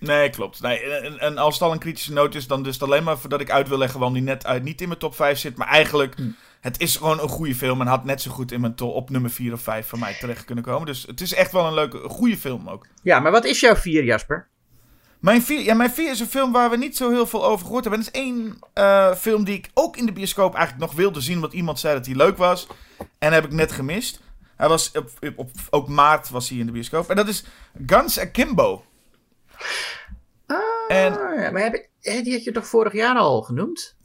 Nee, 0.00 0.30
klopt. 0.30 0.60
Nee, 0.62 0.80
en, 0.80 1.18
en, 1.18 1.38
als 1.38 1.54
het 1.54 1.62
al 1.62 1.72
een 1.72 1.78
kritische 1.78 2.12
noot 2.12 2.34
is, 2.34 2.46
dan 2.46 2.62
dus 2.62 2.82
alleen 2.82 3.04
maar 3.04 3.18
voordat 3.18 3.40
ik 3.40 3.50
uit 3.50 3.68
wil 3.68 3.78
leggen 3.78 3.98
waarom 3.98 4.16
die 4.16 4.26
net 4.26 4.46
uit 4.46 4.62
niet 4.62 4.80
in 4.80 4.88
mijn 4.88 5.00
top 5.00 5.14
5 5.14 5.38
zit. 5.38 5.56
Maar 5.56 5.68
eigenlijk, 5.68 6.14
hm. 6.14 6.22
het 6.60 6.80
is 6.80 6.96
gewoon 6.96 7.20
een 7.20 7.28
goede 7.28 7.54
film 7.54 7.80
en 7.80 7.86
had 7.86 8.04
net 8.04 8.22
zo 8.22 8.30
goed 8.30 8.52
in 8.52 8.60
mijn 8.60 8.74
top 8.74 8.94
op 8.94 9.10
nummer 9.10 9.30
4 9.30 9.52
of 9.52 9.60
5 9.60 9.86
van 9.86 9.98
mij 9.98 10.16
terecht 10.20 10.44
kunnen 10.44 10.64
komen. 10.64 10.86
Dus 10.86 11.02
het 11.06 11.20
is 11.20 11.34
echt 11.34 11.52
wel 11.52 11.66
een 11.66 11.74
leuke, 11.74 11.98
goede 12.08 12.36
film 12.36 12.68
ook. 12.68 12.86
Ja, 13.02 13.20
maar 13.20 13.32
wat 13.32 13.44
is 13.44 13.60
jouw 13.60 13.76
4, 13.76 14.04
Jasper? 14.04 14.48
Mijn 15.24 15.42
4 15.42 15.60
ja, 15.60 15.74
mijn 15.74 15.90
vier 15.90 16.10
is 16.10 16.20
een 16.20 16.26
film 16.26 16.52
waar 16.52 16.70
we 16.70 16.76
niet 16.76 16.96
zo 16.96 17.10
heel 17.10 17.26
veel 17.26 17.44
over 17.44 17.64
gehoord 17.66 17.84
hebben. 17.84 18.04
Het 18.04 18.14
is 18.14 18.20
één 18.20 18.58
uh, 18.74 19.14
film 19.14 19.44
die 19.44 19.56
ik 19.56 19.70
ook 19.74 19.96
in 19.96 20.06
de 20.06 20.12
bioscoop 20.12 20.54
eigenlijk 20.54 20.86
nog 20.86 20.96
wilde 20.96 21.20
zien, 21.20 21.40
want 21.40 21.52
iemand 21.52 21.78
zei 21.78 21.94
dat 21.94 22.06
hij 22.06 22.14
leuk 22.14 22.36
was. 22.36 22.66
En 23.18 23.32
heb 23.32 23.44
ik 23.44 23.52
net 23.52 23.72
gemist. 23.72 24.20
Hij 24.56 24.68
was 24.68 24.92
op, 24.92 25.10
op, 25.36 25.50
ook 25.70 25.88
maart 25.88 26.30
was 26.30 26.48
hij 26.48 26.58
in 26.58 26.66
de 26.66 26.72
bioscoop. 26.72 27.10
En 27.10 27.16
dat 27.16 27.28
is 27.28 27.44
Guns 27.86 28.18
Akimbo. 28.18 28.84
Ah, 30.46 30.58
en, 30.88 31.12
ja, 31.12 31.50
maar 31.50 31.62
heb 31.62 31.74
ik, 31.74 31.90
die 32.00 32.32
had 32.32 32.44
je 32.44 32.52
toch 32.52 32.66
vorig 32.66 32.92
jaar 32.92 33.16
al 33.16 33.42
genoemd? 33.42 33.96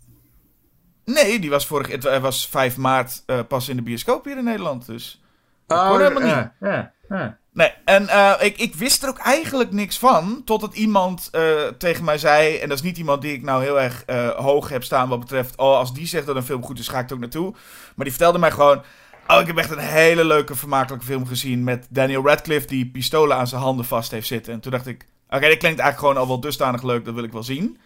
Nee, 1.05 1.39
die 1.39 1.49
was 1.49 1.67
vorig 1.67 1.87
het 1.87 2.19
was 2.19 2.47
5 2.47 2.77
maart 2.77 3.23
uh, 3.27 3.39
pas 3.47 3.69
in 3.69 3.75
de 3.75 3.81
bioscoop 3.81 4.25
hier 4.25 4.37
in 4.37 4.43
Nederland. 4.43 4.85
Dus 4.85 5.23
oh, 5.67 5.97
helemaal 5.97 6.21
niet. 6.21 6.51
Ja, 6.59 6.93
ja, 7.09 7.39
Nee, 7.51 7.71
en 7.85 8.03
uh, 8.03 8.33
ik, 8.39 8.57
ik 8.57 8.75
wist 8.75 9.03
er 9.03 9.09
ook 9.09 9.17
eigenlijk 9.17 9.71
niks 9.71 9.97
van. 9.97 10.41
Totdat 10.45 10.75
iemand 10.75 11.29
uh, 11.31 11.67
tegen 11.77 12.03
mij 12.03 12.17
zei. 12.17 12.57
En 12.57 12.69
dat 12.69 12.77
is 12.77 12.83
niet 12.83 12.97
iemand 12.97 13.21
die 13.21 13.33
ik 13.33 13.41
nou 13.41 13.63
heel 13.63 13.79
erg 13.79 14.03
hoog 14.35 14.69
heb 14.69 14.83
staan 14.83 15.09
wat 15.09 15.19
betreft. 15.19 15.57
Oh, 15.57 15.77
als 15.77 15.93
die 15.93 16.07
zegt 16.07 16.25
dat 16.25 16.35
een 16.35 16.43
film 16.43 16.63
goed 16.63 16.79
is, 16.79 16.87
ga 16.87 16.99
ik 16.99 17.07
er 17.07 17.13
ook 17.13 17.19
naartoe. 17.19 17.51
Maar 17.95 18.05
die 18.05 18.13
vertelde 18.13 18.39
mij 18.39 18.51
gewoon. 18.51 18.81
Oh, 19.27 19.39
ik 19.39 19.47
heb 19.47 19.57
echt 19.57 19.71
een 19.71 19.77
hele 19.77 20.25
leuke, 20.25 20.55
vermakelijke 20.55 21.05
film 21.05 21.27
gezien. 21.27 21.63
Met 21.63 21.87
Daniel 21.89 22.25
Radcliffe 22.25 22.67
die 22.67 22.85
pistolen 22.85 23.37
aan 23.37 23.47
zijn 23.47 23.61
handen 23.61 23.85
vast 23.85 24.11
heeft 24.11 24.27
zitten. 24.27 24.53
En 24.53 24.59
toen 24.59 24.71
dacht 24.71 24.87
ik. 24.87 25.05
Oké, 25.27 25.37
okay, 25.37 25.49
dat 25.49 25.59
klinkt 25.59 25.79
eigenlijk 25.79 25.99
gewoon 25.99 26.17
al 26.17 26.27
wel 26.27 26.39
dusdanig 26.39 26.83
leuk, 26.83 27.05
dat 27.05 27.13
wil 27.13 27.23
ik 27.23 27.31
wel 27.31 27.43
zien. 27.43 27.77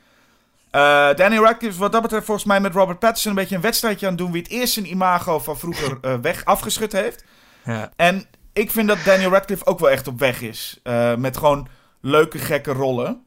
Daniel 1.15 1.43
Radcliffe 1.43 1.79
wat 1.79 1.91
dat 1.91 2.01
betreft 2.01 2.25
volgens 2.25 2.47
mij 2.47 2.59
met 2.59 2.73
Robert 2.73 2.99
Pattinson 2.99 3.31
een 3.31 3.37
beetje 3.37 3.55
een 3.55 3.61
wedstrijdje 3.61 4.05
aan 4.05 4.11
het 4.11 4.21
doen... 4.21 4.31
wie 4.31 4.41
het 4.41 4.51
eerst 4.51 4.73
zijn 4.73 4.89
imago 4.89 5.39
van 5.39 5.57
vroeger 5.59 5.99
weg 6.21 6.45
afgeschud 6.45 6.91
heeft. 6.91 7.23
Ja. 7.65 7.91
En 7.95 8.27
ik 8.53 8.71
vind 8.71 8.87
dat 8.87 9.03
Daniel 9.05 9.29
Radcliffe 9.29 9.65
ook 9.65 9.79
wel 9.79 9.89
echt 9.89 10.07
op 10.07 10.19
weg 10.19 10.41
is. 10.41 10.79
Uh, 10.83 11.15
met 11.15 11.37
gewoon 11.37 11.67
leuke, 12.01 12.37
gekke 12.37 12.71
rollen. 12.71 13.23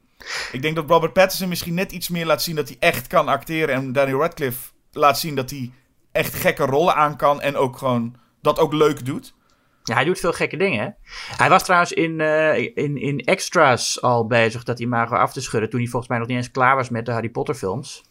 Ik 0.52 0.62
denk 0.62 0.76
dat 0.76 0.90
Robert 0.90 1.12
Pattinson 1.12 1.48
misschien 1.48 1.74
net 1.74 1.92
iets 1.92 2.08
meer 2.08 2.26
laat 2.26 2.42
zien 2.42 2.56
dat 2.56 2.68
hij 2.68 2.76
echt 2.80 3.06
kan 3.06 3.28
acteren... 3.28 3.74
en 3.74 3.92
Daniel 3.92 4.20
Radcliffe 4.20 4.70
laat 4.92 5.18
zien 5.18 5.34
dat 5.34 5.50
hij 5.50 5.72
echt 6.12 6.34
gekke 6.34 6.64
rollen 6.64 6.94
aan 6.94 7.16
kan... 7.16 7.40
en 7.40 7.56
ook 7.56 7.78
gewoon 7.78 8.16
dat 8.42 8.58
ook 8.58 8.72
leuk 8.72 9.04
doet. 9.04 9.34
Ja, 9.82 9.94
hij 9.94 10.04
doet 10.04 10.20
veel 10.20 10.32
gekke 10.32 10.56
dingen. 10.56 10.84
Hè? 10.84 10.90
Hij 11.36 11.48
was 11.48 11.64
trouwens 11.64 11.92
in, 11.92 12.20
uh, 12.20 12.58
in, 12.58 12.96
in 12.96 13.18
extras 13.18 14.02
al 14.02 14.26
bezig 14.26 14.62
dat 14.62 14.80
imago 14.80 15.14
af 15.14 15.32
te 15.32 15.40
schudden. 15.40 15.70
Toen 15.70 15.80
hij 15.80 15.88
volgens 15.88 16.10
mij 16.10 16.18
nog 16.18 16.28
niet 16.28 16.36
eens 16.36 16.50
klaar 16.50 16.76
was 16.76 16.88
met 16.88 17.06
de 17.06 17.12
Harry 17.12 17.28
Potter 17.28 17.54
films. 17.54 18.04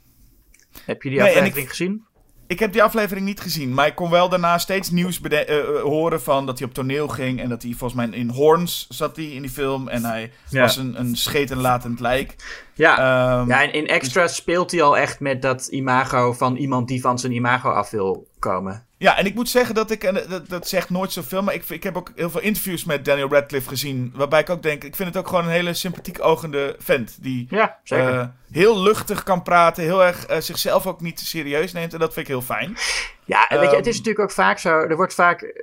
Heb 0.85 1.01
je 1.01 1.09
die 1.09 1.19
nee, 1.19 1.27
aflevering 1.27 1.65
ik, 1.65 1.69
gezien? 1.69 2.05
Ik 2.47 2.59
heb 2.59 2.71
die 2.71 2.83
aflevering 2.83 3.25
niet 3.25 3.39
gezien, 3.39 3.73
maar 3.73 3.87
ik 3.87 3.95
kon 3.95 4.09
wel 4.09 4.29
daarna 4.29 4.57
steeds 4.57 4.89
nieuws 4.89 5.19
uh, 5.19 5.81
horen 5.81 6.21
van 6.21 6.45
dat 6.45 6.59
hij 6.59 6.67
op 6.67 6.73
toneel 6.73 7.07
ging. 7.07 7.41
En 7.41 7.49
dat 7.49 7.61
hij 7.63 7.71
volgens 7.77 7.93
mij 7.93 8.19
in 8.19 8.29
Horns 8.29 8.85
zat 8.89 9.15
hij 9.15 9.25
in 9.25 9.41
die 9.41 9.51
film. 9.51 9.87
En 9.87 10.05
hij 10.05 10.31
was 10.49 10.77
een, 10.77 10.99
een 10.99 11.15
schetenlatend 11.15 11.99
lijk. 11.99 12.35
Ja, 12.75 13.39
um, 13.39 13.47
ja 13.47 13.63
en 13.63 13.73
in 13.73 13.87
extras 13.87 14.35
speelt 14.35 14.71
hij 14.71 14.81
al 14.81 14.97
echt 14.97 15.19
met 15.19 15.41
dat 15.41 15.67
imago 15.67 16.33
van 16.33 16.55
iemand 16.55 16.87
die 16.87 17.01
van 17.01 17.19
zijn 17.19 17.31
imago 17.31 17.69
af 17.69 17.89
wil 17.89 18.27
komen. 18.39 18.85
Ja, 18.97 19.17
en 19.17 19.25
ik 19.25 19.35
moet 19.35 19.49
zeggen 19.49 19.75
dat 19.75 19.91
ik, 19.91 20.03
en 20.03 20.13
dat, 20.29 20.49
dat 20.49 20.67
zegt 20.67 20.89
nooit 20.89 21.11
zoveel, 21.11 21.43
maar 21.43 21.53
ik, 21.53 21.69
ik 21.69 21.83
heb 21.83 21.97
ook 21.97 22.11
heel 22.15 22.29
veel 22.29 22.41
interviews 22.41 22.83
met 22.83 23.05
Daniel 23.05 23.29
Radcliffe 23.29 23.69
gezien. 23.69 24.13
Waarbij 24.15 24.39
ik 24.39 24.49
ook 24.49 24.63
denk, 24.63 24.83
ik 24.83 24.95
vind 24.95 25.09
het 25.09 25.17
ook 25.17 25.27
gewoon 25.27 25.43
een 25.43 25.49
hele 25.49 25.73
sympathiek 25.73 26.23
ogende 26.23 26.75
vent. 26.79 27.17
Die 27.21 27.47
ja. 27.49 27.79
Uh, 27.93 28.25
heel 28.51 28.81
luchtig 28.81 29.23
kan 29.23 29.43
praten, 29.43 29.83
heel 29.83 30.03
erg 30.03 30.29
uh, 30.29 30.37
zichzelf 30.37 30.87
ook 30.87 31.01
niet 31.01 31.19
serieus 31.19 31.73
neemt. 31.73 31.93
En 31.93 31.99
dat 31.99 32.13
vind 32.13 32.27
ik 32.27 32.33
heel 32.33 32.41
fijn. 32.41 32.77
Ja, 33.25 33.47
en 33.47 33.59
weet 33.59 33.69
je, 33.69 33.75
het 33.75 33.85
is 33.85 33.97
ehm, 33.97 34.03
natuurlijk 34.03 34.19
ook 34.19 34.31
vaak 34.31 34.59
zo. 34.59 34.69
Er 34.69 34.95
wordt 34.95 35.13
vaak. 35.13 35.53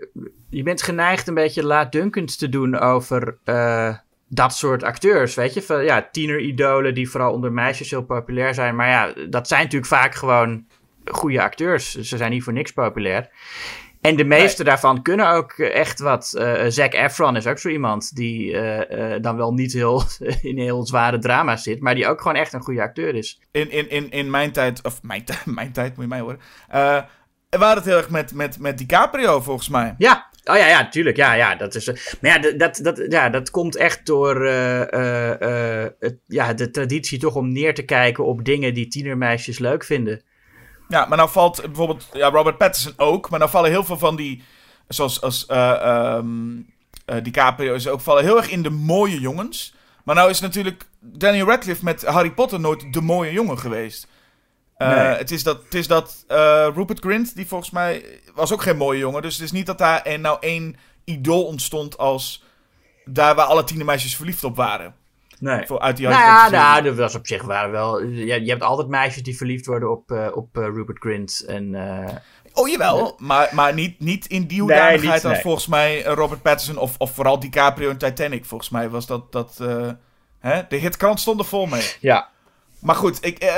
Je 0.48 0.62
bent 0.62 0.82
geneigd 0.82 1.28
een 1.28 1.34
beetje 1.34 1.64
laatdunkend 1.64 2.38
te 2.38 2.48
doen 2.48 2.78
over. 2.78 3.38
Uh, 3.44 3.94
dat 4.34 4.54
soort 4.54 4.82
acteurs, 4.82 5.34
weet 5.34 5.54
je. 5.54 5.62
Van, 5.62 5.84
ja, 5.84 6.08
tieneridolen 6.10 6.94
die 6.94 7.10
vooral 7.10 7.32
onder 7.32 7.52
meisjes 7.52 7.90
heel 7.90 8.04
populair 8.04 8.54
zijn. 8.54 8.76
Maar 8.76 8.88
ja, 8.88 9.12
dat 9.28 9.48
zijn 9.48 9.62
natuurlijk 9.62 9.92
vaak 9.92 10.14
gewoon 10.14 10.66
goede 11.04 11.42
acteurs. 11.42 11.94
Ze 11.94 12.16
zijn 12.16 12.30
niet 12.30 12.42
voor 12.42 12.52
niks 12.52 12.72
populair. 12.72 13.30
En 14.00 14.16
de 14.16 14.24
meeste 14.24 14.64
daarvan 14.64 15.02
kunnen 15.02 15.30
ook 15.30 15.52
echt 15.52 16.00
wat. 16.00 16.34
Uh, 16.36 16.62
Zac 16.68 16.92
Efron 16.92 17.36
is 17.36 17.46
ook 17.46 17.58
zo 17.58 17.68
iemand 17.68 18.14
die 18.14 18.52
uh, 18.52 18.90
uh, 18.90 19.14
dan 19.20 19.36
wel 19.36 19.52
niet 19.52 19.72
heel 19.72 20.02
in 20.42 20.58
heel 20.58 20.86
zware 20.86 21.18
drama's 21.18 21.62
zit, 21.62 21.80
maar 21.80 21.94
die 21.94 22.06
ook 22.06 22.20
gewoon 22.20 22.36
echt 22.36 22.52
een 22.52 22.62
goede 22.62 22.82
acteur 22.82 23.14
is. 23.14 23.40
In, 23.50 23.70
in, 23.70 23.90
in, 23.90 24.10
in 24.10 24.30
mijn 24.30 24.52
tijd, 24.52 24.84
of 24.84 25.02
mijn, 25.02 25.24
mijn 25.44 25.72
tijd 25.72 25.94
moet 25.94 26.04
je 26.04 26.08
mij 26.08 26.20
horen, 26.20 26.40
we 27.50 27.58
waren 27.58 27.76
het 27.76 27.84
heel 27.84 27.96
erg 27.96 28.10
met, 28.10 28.34
met, 28.34 28.58
met 28.58 28.78
DiCaprio 28.78 29.40
volgens 29.40 29.68
mij. 29.68 29.94
Ja, 29.98 30.26
Oh 30.44 30.56
ja, 30.56 30.66
ja, 30.66 30.88
tuurlijk. 30.88 31.16
Ja, 31.16 31.32
ja, 31.32 31.54
dat 31.54 31.74
is. 31.74 31.86
Maar 32.20 32.30
ja, 32.30 32.56
dat, 32.56 32.80
dat, 32.82 33.06
ja, 33.08 33.28
dat 33.28 33.50
komt 33.50 33.76
echt 33.76 34.06
door 34.06 34.44
het, 35.98 36.18
ja, 36.26 36.54
de 36.54 36.70
traditie 36.70 37.18
toch 37.18 37.34
om 37.34 37.52
neer 37.52 37.74
te 37.74 37.82
kijken 37.82 38.24
op 38.24 38.44
dingen 38.44 38.74
die 38.74 38.88
tienermeisjes 38.88 39.58
leuk 39.58 39.84
vinden. 39.84 40.22
Ja, 40.88 41.06
maar 41.06 41.18
nou 41.18 41.30
valt 41.30 41.62
bijvoorbeeld 41.62 42.08
ja, 42.12 42.30
Robert 42.30 42.58
Pattinson 42.58 42.92
ook. 42.96 43.30
Maar 43.30 43.38
nou 43.38 43.50
vallen 43.50 43.70
heel 43.70 43.84
veel 43.84 43.98
van 43.98 44.16
die. 44.16 44.42
Zoals 44.88 45.20
als, 45.20 45.46
uh, 45.50 46.18
DiCaprio 47.22 47.74
is 47.74 47.88
ook 47.88 48.00
vallen 48.00 48.24
heel 48.24 48.36
erg 48.36 48.50
in 48.50 48.62
de 48.62 48.70
mooie 48.70 49.20
jongens. 49.20 49.74
Maar 50.04 50.14
nou 50.14 50.30
is 50.30 50.40
natuurlijk 50.40 50.84
Daniel 51.00 51.46
Radcliffe 51.46 51.84
met 51.84 52.02
Harry 52.04 52.30
Potter 52.30 52.60
nooit 52.60 52.92
de 52.92 53.00
mooie 53.00 53.32
jongen 53.32 53.58
geweest. 53.58 54.06
Uh, 54.82 55.16
Het 55.16 55.30
is 55.30 55.42
dat, 55.42 55.62
het 55.64 55.74
is 55.74 55.86
dat 55.86 56.24
Rupert 56.74 56.98
Grint, 56.98 57.34
die 57.34 57.46
volgens 57.46 57.70
mij 57.70 58.04
was 58.34 58.52
ook 58.52 58.62
geen 58.62 58.76
mooie 58.76 58.98
jongen. 58.98 59.22
Dus 59.22 59.34
het 59.34 59.44
is 59.44 59.52
niet 59.52 59.66
dat 59.66 59.78
daar 59.78 60.18
nou 60.18 60.36
één 60.40 60.76
idool 61.04 61.44
ontstond 61.44 61.98
als 61.98 62.44
daar 63.04 63.34
waar 63.34 63.46
alle 63.46 63.64
tienermeisjes 63.64 64.16
verliefd 64.16 64.44
op 64.44 64.56
waren. 64.56 64.94
Nee. 65.38 65.66
Voor, 65.66 65.80
uit 65.80 65.96
die 65.96 66.06
nou 66.06 66.20
ja, 66.20 66.50
nou, 66.50 66.82
dat 66.82 66.96
was 66.96 67.14
op 67.14 67.26
zich 67.26 67.42
waar 67.42 67.70
wel. 67.70 68.02
Je, 68.02 68.44
je 68.44 68.50
hebt 68.50 68.62
altijd 68.62 68.88
meisjes 68.88 69.22
die 69.22 69.36
verliefd 69.36 69.66
worden 69.66 69.90
op, 69.90 70.10
uh, 70.10 70.26
op 70.34 70.56
uh, 70.56 70.64
Rupert 70.64 70.98
Grint. 70.98 71.44
En, 71.46 71.72
uh, 71.72 72.08
oh 72.52 72.68
jawel, 72.68 73.16
maar, 73.18 73.48
maar 73.52 73.74
niet, 73.74 74.00
niet 74.00 74.26
in 74.26 74.46
die 74.46 74.60
hoedanigheid 74.60 75.22
nee, 75.22 75.32
als 75.32 75.42
volgens 75.42 75.66
mij 75.66 76.02
Robert 76.02 76.42
Pattinson 76.42 76.76
of, 76.76 76.94
of 76.98 77.14
vooral 77.14 77.38
DiCaprio 77.38 77.90
in 77.90 77.96
Titanic. 77.96 78.44
Volgens 78.44 78.70
mij 78.70 78.88
was 78.88 79.06
dat. 79.06 79.32
dat 79.32 79.60
hè? 80.38 80.62
De 80.68 80.76
hitkrant 80.76 81.20
stond 81.20 81.38
er 81.40 81.46
vol 81.46 81.66
mee. 81.66 81.92
Ja. 82.00 82.28
Maar 82.82 82.94
goed, 82.94 83.24
ik, 83.24 83.44
uh, 83.44 83.50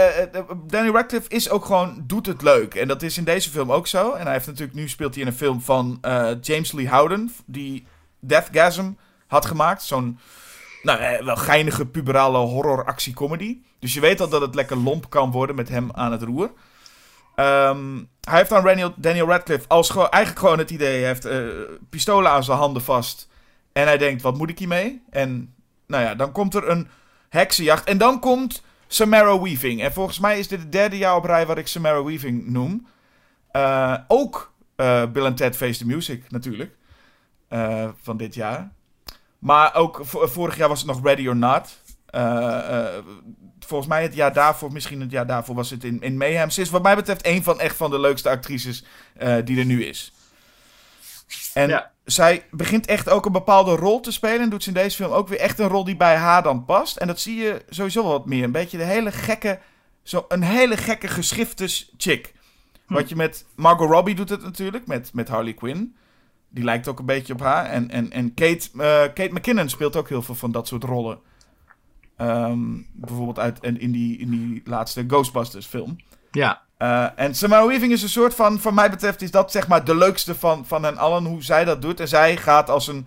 Danny 0.67 0.91
Radcliffe 0.91 1.29
is 1.29 1.51
ook 1.51 1.65
gewoon, 1.65 2.05
doet 2.07 2.27
het 2.27 2.43
leuk. 2.43 2.75
En 2.75 2.89
dat 2.89 3.03
is 3.03 3.19
in 3.19 3.25
deze 3.25 3.51
film 3.51 3.73
ook 3.73 3.87
zo. 3.87 4.13
En 4.13 4.23
hij 4.23 4.33
heeft 4.33 4.47
natuurlijk, 4.47 4.77
nu 4.77 4.89
speelt 4.89 5.15
hij 5.15 5.23
in 5.23 5.29
een 5.29 5.37
film 5.37 5.61
van 5.61 5.99
James 6.41 6.73
Lee 6.73 6.89
Howden, 6.89 7.33
die 7.47 7.87
Deathgasm 8.21 8.93
had 9.27 9.47
gemaakt. 9.47 9.83
Zo'n 9.83 10.19
nou, 10.83 10.99
eh, 10.99 11.25
wel 11.25 11.37
geinige 11.37 11.87
puberale 11.87 12.39
horror 12.39 12.85
actie 12.85 13.15
comedy. 13.15 13.59
Dus 13.79 13.95
je 13.95 14.01
weet 14.01 14.21
al 14.21 14.29
dat 14.29 14.41
het 14.41 14.55
lekker 14.55 14.77
lomp 14.77 15.11
kan 15.11 15.31
worden 15.31 15.57
met 15.57 15.69
hem 15.69 15.89
aan 15.93 16.13
het 16.13 16.23
roer. 16.23 16.51
Um, 17.37 18.09
hij 18.21 18.39
heeft 18.39 18.51
dan 18.51 18.95
Daniel 18.97 19.29
Radcliffe 19.29 19.69
als 19.69 19.97
eigenlijk 19.97 20.39
gewoon 20.39 20.59
het 20.59 20.71
idee. 20.71 21.03
Hij 21.03 21.07
heeft 21.07 21.29
pistolen 21.91 22.31
aan 22.31 22.45
zijn 22.45 22.59
handen 22.59 22.83
vast. 22.83 23.29
En 23.73 23.87
hij 23.87 23.99
denkt, 23.99 24.23
wat 24.23 24.37
moet 24.37 24.51
ik 24.51 24.59
hiermee? 24.59 25.03
En 25.11 25.55
nou 25.87 26.03
ja, 26.03 26.15
dan 26.15 26.33
komt 26.33 26.55
er 26.55 26.69
een 26.69 26.89
heksenjacht. 27.29 27.85
En 27.89 27.99
dan 27.99 28.21
komt 28.21 28.63
Samara 28.95 29.41
Weaving. 29.41 29.83
En 29.83 29.93
volgens 29.93 30.19
mij 30.19 30.39
is 30.39 30.49
dit 30.49 30.61
het 30.61 30.73
derde 30.73 30.99
jaar 30.99 31.17
op 31.17 31.25
rij 31.25 31.47
wat 31.47 31.59
ik 31.59 31.67
Samara 31.67 32.03
Weaving 32.03 32.47
noem. 32.47 32.87
Uh, 33.53 33.97
ook 34.09 34.55
uh, 34.77 35.07
Bill 35.07 35.25
and 35.25 35.37
Ted 35.37 35.57
Face 35.57 35.79
the 35.79 35.87
Music 35.87 36.31
natuurlijk. 36.31 36.77
van 38.03 38.17
dit 38.17 38.35
jaar. 38.35 38.73
Maar 39.39 39.75
ook 39.75 40.01
vorig 40.05 40.57
jaar 40.57 40.69
was 40.69 40.79
het 40.79 40.89
nog 40.89 41.05
Ready 41.05 41.29
or 41.29 41.37
Not. 41.37 41.83
Volgens 43.59 43.89
mij 43.89 44.03
het 44.03 44.15
jaar 44.15 44.33
daarvoor, 44.33 44.73
misschien 44.73 45.01
het 45.01 45.11
jaar 45.11 45.27
daarvoor, 45.27 45.55
was 45.55 45.71
het 45.71 45.85
in, 45.85 46.01
in 46.01 46.17
Mayhem. 46.17 46.51
Ze 46.51 46.61
is 46.61 46.71
wat 46.71 46.83
mij 46.83 46.97
betreft 46.97 47.27
een 47.27 47.43
van 47.43 47.61
echt 47.61 47.77
van 47.77 47.91
de 47.91 48.01
leukste 48.01 48.29
actrices 48.29 48.85
die 49.45 49.59
er 49.59 49.65
nu 49.65 49.85
is. 49.85 50.13
En 51.55 51.69
ja. 51.69 51.91
zij 52.05 52.47
begint 52.51 52.87
echt 52.87 53.09
ook 53.09 53.27
een 53.27 53.33
bepaalde 53.33 53.77
rol 53.77 54.01
te 54.01 54.13
spelen. 54.13 54.41
En 54.41 54.51
doet 54.51 54.63
ze 54.63 54.69
in 54.69 54.75
deze 54.75 54.97
film 54.97 55.13
ook 55.13 55.29
weer 55.29 55.39
echt 55.39 55.59
een 55.59 55.69
rol 55.69 55.85
die 55.85 55.97
bij 55.97 56.17
haar 56.17 56.43
dan 56.43 56.65
past. 56.65 56.97
En 56.97 57.07
dat 57.07 57.21
zie 57.21 57.37
je 57.37 57.65
sowieso 57.69 58.03
wel 58.03 58.13
wat 58.13 58.27
meer. 58.27 58.45
Een 58.45 58.53
beetje 58.53 58.79
de 58.79 58.85
hele 58.85 59.13
gekke, 59.13 59.59
zo 60.03 60.25
een 60.29 60.43
hele 60.43 60.77
gekke 60.77 61.09
geschiftes 61.09 61.93
chick. 61.97 62.35
Hm. 62.87 62.95
Wat 62.95 63.09
je 63.09 63.17
met 63.17 63.47
Margot 63.57 63.91
Robbie 63.91 64.15
doet 64.15 64.31
het 64.31 64.43
natuurlijk, 64.43 64.87
met, 64.87 65.11
met 65.13 65.29
Harley 65.29 65.55
Quinn. 65.55 65.97
Die 66.49 66.65
lijkt 66.65 66.89
ook 66.89 66.99
een 66.99 67.07
beetje 67.07 67.33
op 67.33 67.41
haar. 67.41 67.65
En, 67.65 67.91
en, 67.91 68.11
en 68.11 68.35
Kate, 68.35 68.69
uh, 68.75 68.81
Kate 69.03 69.31
McKinnon 69.33 69.69
speelt 69.69 69.97
ook 69.97 70.09
heel 70.09 70.23
veel 70.23 70.35
van 70.35 70.53
dat 70.53 70.69
soort 70.69 70.85
rollen. 70.85 71.19
Um, 72.19 72.87
bijvoorbeeld 72.93 73.39
uit, 73.39 73.59
in, 73.63 73.93
die, 73.93 74.19
in 74.19 74.31
die 74.31 74.63
laatste 74.65 75.05
Ghostbusters 75.07 75.67
film. 75.67 75.97
Ja. 76.31 76.63
Uh, 76.85 77.07
en 77.17 77.35
Samara 77.35 77.67
Weaving 77.67 77.93
is 77.93 78.03
een 78.03 78.09
soort 78.09 78.35
van, 78.35 78.61
van 78.61 78.75
mij 78.75 78.91
betreft, 78.91 79.23
is 79.23 79.31
dat 79.31 79.51
zeg 79.51 79.69
maar 79.69 79.85
de 79.85 79.97
leukste 79.97 80.35
van, 80.35 80.67
van 80.67 80.83
hen 80.83 80.97
allen, 80.97 81.25
hoe 81.25 81.43
zij 81.43 81.65
dat 81.65 81.83
doet. 81.83 82.01
En 82.01 82.09
zij 82.09 82.37
gaat 82.37 82.71
als 82.71 82.87
een 82.87 83.07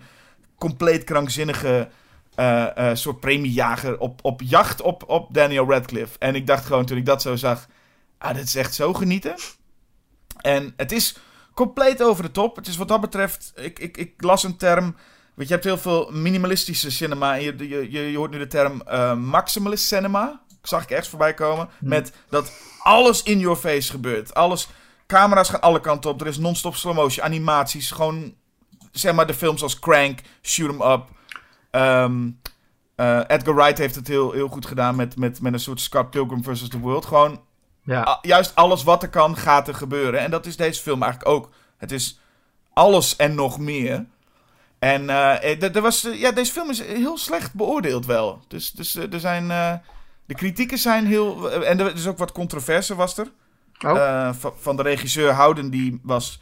compleet 0.58 1.04
krankzinnige 1.04 1.88
uh, 2.36 2.66
uh, 2.78 2.90
soort 2.92 3.20
premiejager 3.20 3.98
op, 3.98 4.20
op 4.22 4.40
jacht 4.42 4.80
op, 4.80 5.08
op 5.08 5.34
Daniel 5.34 5.70
Radcliffe. 5.70 6.18
En 6.18 6.34
ik 6.34 6.46
dacht 6.46 6.64
gewoon 6.66 6.84
toen 6.84 6.96
ik 6.96 7.06
dat 7.06 7.22
zo 7.22 7.36
zag, 7.36 7.66
ah, 8.18 8.34
dit 8.34 8.44
is 8.44 8.54
echt 8.54 8.74
zo 8.74 8.92
genieten. 8.92 9.34
En 10.40 10.72
het 10.76 10.92
is 10.92 11.18
compleet 11.54 12.02
over 12.02 12.22
de 12.22 12.30
top. 12.30 12.56
Het 12.56 12.66
is 12.66 12.76
wat 12.76 12.88
dat 12.88 13.00
betreft, 13.00 13.52
ik, 13.54 13.78
ik, 13.78 13.96
ik 13.96 14.12
las 14.16 14.42
een 14.42 14.56
term. 14.56 14.96
Weet 15.34 15.48
je, 15.48 15.52
hebt 15.52 15.66
heel 15.66 15.78
veel 15.78 16.10
minimalistische 16.12 16.90
cinema. 16.90 17.36
En 17.36 17.42
je, 17.42 17.68
je, 17.68 18.10
je, 18.10 18.16
hoort 18.16 18.30
nu 18.30 18.38
de 18.38 18.46
term 18.46 18.82
maximalist 19.20 19.86
cinema. 19.86 20.40
Zag 20.62 20.82
ik 20.82 20.90
ergens 20.90 21.08
voorbij 21.08 21.34
komen. 21.34 21.68
Hmm. 21.78 21.88
Met 21.88 22.12
dat 22.28 22.52
alles 22.88 23.22
in 23.22 23.38
your 23.38 23.56
face 23.56 23.90
gebeurt. 23.90 24.34
Alles, 24.34 24.68
camera's 25.06 25.48
gaan 25.48 25.60
alle 25.60 25.80
kanten 25.80 26.10
op. 26.10 26.20
Er 26.20 26.26
is 26.26 26.38
non-stop 26.38 26.74
slow 26.74 26.94
motion, 26.94 27.24
animaties. 27.24 27.90
Gewoon, 27.90 28.34
zeg 28.92 29.14
maar, 29.14 29.26
de 29.26 29.34
films 29.34 29.62
als 29.62 29.78
Crank, 29.78 30.20
Shoot 30.42 30.70
'em 30.70 30.82
Up. 30.82 31.04
Um, 31.70 32.40
uh, 32.96 33.20
Edgar 33.26 33.54
Wright 33.54 33.78
heeft 33.78 33.94
het 33.94 34.08
heel, 34.08 34.32
heel 34.32 34.48
goed 34.48 34.66
gedaan 34.66 34.96
met, 34.96 35.16
met, 35.16 35.40
met 35.40 35.52
een 35.52 35.60
soort 35.60 35.80
Scott 35.80 36.10
Pilgrim 36.10 36.44
vs. 36.44 36.68
The 36.68 36.78
World. 36.78 37.06
Gewoon 37.06 37.40
ja. 37.84 38.18
juist 38.22 38.54
alles 38.54 38.82
wat 38.82 39.02
er 39.02 39.08
kan, 39.08 39.36
gaat 39.36 39.68
er 39.68 39.74
gebeuren. 39.74 40.20
En 40.20 40.30
dat 40.30 40.46
is 40.46 40.56
deze 40.56 40.82
film 40.82 41.02
eigenlijk 41.02 41.32
ook. 41.32 41.50
Het 41.76 41.92
is 41.92 42.20
alles 42.72 43.16
en 43.16 43.34
nog 43.34 43.58
meer. 43.58 44.06
En 44.78 45.02
uh, 45.02 45.62
er 45.62 45.80
was, 45.80 46.08
ja, 46.12 46.32
deze 46.32 46.52
film 46.52 46.70
is 46.70 46.82
heel 46.82 47.18
slecht 47.18 47.54
beoordeeld 47.54 48.06
wel. 48.06 48.42
Dus, 48.48 48.70
dus 48.70 48.94
er 48.94 49.20
zijn, 49.20 49.44
uh, 49.44 49.72
de 50.28 50.34
kritieken 50.34 50.78
zijn 50.78 51.06
heel... 51.06 51.52
En 51.62 51.80
er 51.80 51.94
is 51.94 52.06
ook 52.06 52.18
wat 52.18 52.32
controverse 52.32 52.94
was 52.94 53.18
er. 53.18 53.32
Oh. 53.86 53.94
Uh, 53.94 54.32
van, 54.34 54.52
van, 54.58 54.76
de 54.76 54.82
regisseur 54.82 55.32
Houden, 55.32 55.70
die 55.70 56.00
was, 56.02 56.40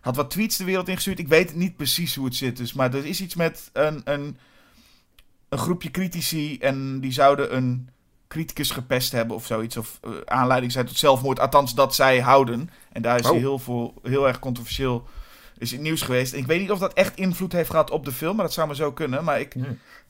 had 0.00 0.16
wat 0.16 0.30
tweets 0.30 0.56
de 0.56 0.64
wereld 0.64 0.88
ingestuurd. 0.88 1.18
Ik 1.18 1.28
weet 1.28 1.54
niet 1.54 1.76
precies 1.76 2.14
hoe 2.14 2.24
het 2.24 2.34
zit. 2.34 2.56
Dus, 2.56 2.72
maar 2.72 2.94
er 2.94 3.04
is 3.04 3.20
iets 3.20 3.34
met 3.34 3.70
een, 3.72 4.00
een, 4.04 4.38
een 5.48 5.58
groepje 5.58 5.90
critici 5.90 6.58
en 6.58 7.00
die 7.00 7.12
zouden 7.12 7.56
een 7.56 7.88
criticus 8.28 8.70
gepest 8.70 9.12
hebben 9.12 9.36
of 9.36 9.46
zoiets. 9.46 9.76
Of 9.76 10.00
uh, 10.02 10.12
aanleiding 10.24 10.72
zijn 10.72 10.86
tot 10.86 10.98
zelfmoord. 10.98 11.40
Althans, 11.40 11.74
dat 11.74 11.94
zij 11.94 12.20
houden. 12.20 12.70
En 12.92 13.02
daar 13.02 13.18
is 13.18 13.24
oh. 13.24 13.30
hij 13.30 13.40
heel, 13.40 13.58
veel, 13.58 13.94
heel 14.02 14.26
erg 14.26 14.38
controversieel 14.38 15.08
is 15.58 15.70
het 15.70 15.80
nieuws 15.80 16.02
geweest. 16.02 16.32
En 16.32 16.38
ik 16.38 16.46
weet 16.46 16.60
niet 16.60 16.70
of 16.70 16.78
dat 16.78 16.92
echt 16.92 17.16
invloed 17.16 17.52
heeft 17.52 17.70
gehad 17.70 17.90
op 17.90 18.04
de 18.04 18.12
film. 18.12 18.36
Maar 18.36 18.44
dat 18.44 18.54
zou 18.54 18.66
maar 18.66 18.76
zo 18.76 18.92
kunnen. 18.92 19.24
Maar 19.24 19.40
ik, 19.40 19.54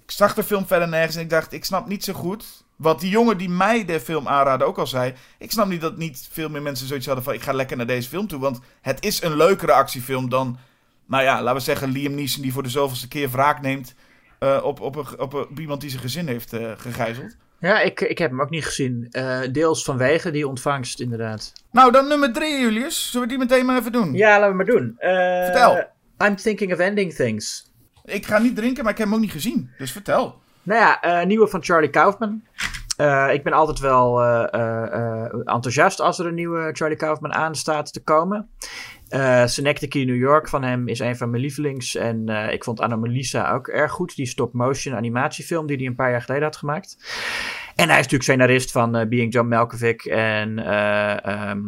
ik 0.04 0.10
zag 0.10 0.34
de 0.34 0.44
film 0.44 0.66
verder 0.66 0.88
nergens. 0.88 1.16
En 1.16 1.22
ik 1.22 1.30
dacht, 1.30 1.52
ik 1.52 1.64
snap 1.64 1.86
niet 1.86 2.04
zo 2.04 2.12
goed. 2.12 2.63
Wat 2.76 3.00
die 3.00 3.10
jongen 3.10 3.38
die 3.38 3.48
mij 3.48 3.84
de 3.84 4.00
film 4.00 4.28
aanraadde 4.28 4.64
ook 4.64 4.78
al 4.78 4.86
zei. 4.86 5.14
Ik 5.38 5.50
snap 5.50 5.68
niet 5.68 5.80
dat 5.80 5.96
niet 5.96 6.28
veel 6.32 6.48
meer 6.48 6.62
mensen 6.62 6.86
zoiets 6.86 7.06
hadden 7.06 7.24
van... 7.24 7.34
ik 7.34 7.42
ga 7.42 7.52
lekker 7.52 7.76
naar 7.76 7.86
deze 7.86 8.08
film 8.08 8.26
toe. 8.26 8.40
Want 8.40 8.60
het 8.80 9.04
is 9.04 9.22
een 9.22 9.36
leukere 9.36 9.72
actiefilm 9.72 10.28
dan 10.28 10.58
nou 11.06 11.22
ja, 11.22 11.42
laten 11.42 11.54
we 11.54 11.60
zeggen 11.60 11.90
Liam 11.90 12.14
Neeson 12.14 12.42
die 12.42 12.52
voor 12.52 12.62
de 12.62 12.68
zoveelste 12.68 13.08
keer 13.08 13.30
wraak 13.30 13.60
neemt 13.60 13.94
eh, 14.38 14.60
op, 14.62 14.80
op, 14.80 14.96
op, 14.96 15.14
op, 15.18 15.34
op 15.34 15.58
iemand 15.58 15.80
die 15.80 15.90
zijn 15.90 16.02
gezin 16.02 16.26
heeft 16.26 16.52
eh, 16.52 16.72
gegijzeld. 16.76 17.36
Ja, 17.60 17.80
ik, 17.80 18.00
ik 18.00 18.18
heb 18.18 18.30
hem 18.30 18.40
ook 18.40 18.50
niet 18.50 18.64
gezien. 18.64 19.08
Eh, 19.10 19.40
deels 19.52 19.84
vanwege 19.84 20.30
die 20.30 20.48
ontvangst, 20.48 21.00
inderdaad. 21.00 21.52
Nou, 21.70 21.92
dan 21.92 22.08
nummer 22.08 22.32
drie, 22.32 22.60
Julius. 22.60 23.10
Zullen 23.10 23.28
we 23.28 23.34
die 23.34 23.46
meteen 23.46 23.66
maar 23.66 23.78
even 23.78 23.92
doen? 23.92 24.14
Ja, 24.14 24.38
laten 24.38 24.48
we 24.48 24.56
maar 24.56 24.66
doen. 24.66 24.94
Vertel. 25.44 25.84
I'm 26.24 26.36
thinking 26.36 26.72
of 26.72 26.78
ending 26.78 27.14
things. 27.14 27.72
Ik 28.04 28.26
ga 28.26 28.38
niet 28.38 28.56
drinken, 28.56 28.82
maar 28.82 28.92
ik 28.92 28.98
heb 28.98 29.06
hem 29.06 29.16
ook 29.16 29.22
niet 29.22 29.32
gezien. 29.32 29.70
Dus 29.78 29.92
vertel. 29.92 30.42
Nou 30.64 30.80
ja, 30.80 31.00
eh, 31.00 31.26
nieuwe 31.26 31.48
van 31.48 31.62
Charlie 31.62 31.90
Kaufman. 31.90 32.42
Eh, 32.96 33.28
ik 33.32 33.42
ben 33.42 33.52
altijd 33.52 33.78
wel 33.78 34.22
eh, 34.22 35.24
enthousiast 35.44 36.00
als 36.00 36.18
er 36.18 36.26
een 36.26 36.34
nieuwe 36.34 36.70
Charlie 36.72 36.96
Kaufman 36.96 37.32
aan 37.32 37.54
staat 37.54 37.92
te 37.92 38.02
komen. 38.02 38.48
Eh 39.08 39.46
Synecdoche 39.46 39.98
New 40.04 40.16
York 40.16 40.48
van 40.48 40.62
hem 40.62 40.88
is 40.88 40.98
een 40.98 41.16
van 41.16 41.30
mijn 41.30 41.42
lievelings. 41.42 41.94
En 41.94 42.28
ik 42.28 42.64
vond 42.64 42.80
Anomalisa 42.80 43.52
ook 43.52 43.68
erg 43.68 43.92
goed. 43.92 44.16
Die 44.16 44.26
stop-motion 44.26 44.96
animatiefilm 44.96 45.66
die 45.66 45.76
hij 45.76 45.86
een 45.86 45.94
paar 45.94 46.10
jaar 46.10 46.22
geleden 46.22 46.44
had 46.44 46.56
gemaakt. 46.56 46.96
En 47.74 47.88
hij 47.88 47.98
is 47.98 48.02
natuurlijk 48.02 48.22
scenarist 48.22 48.72
van 48.72 49.08
Being 49.08 49.32
John 49.32 49.48
Malkovich 49.48 50.06
en... 50.06 50.58
eh, 50.58 51.24
ehm, 51.24 51.60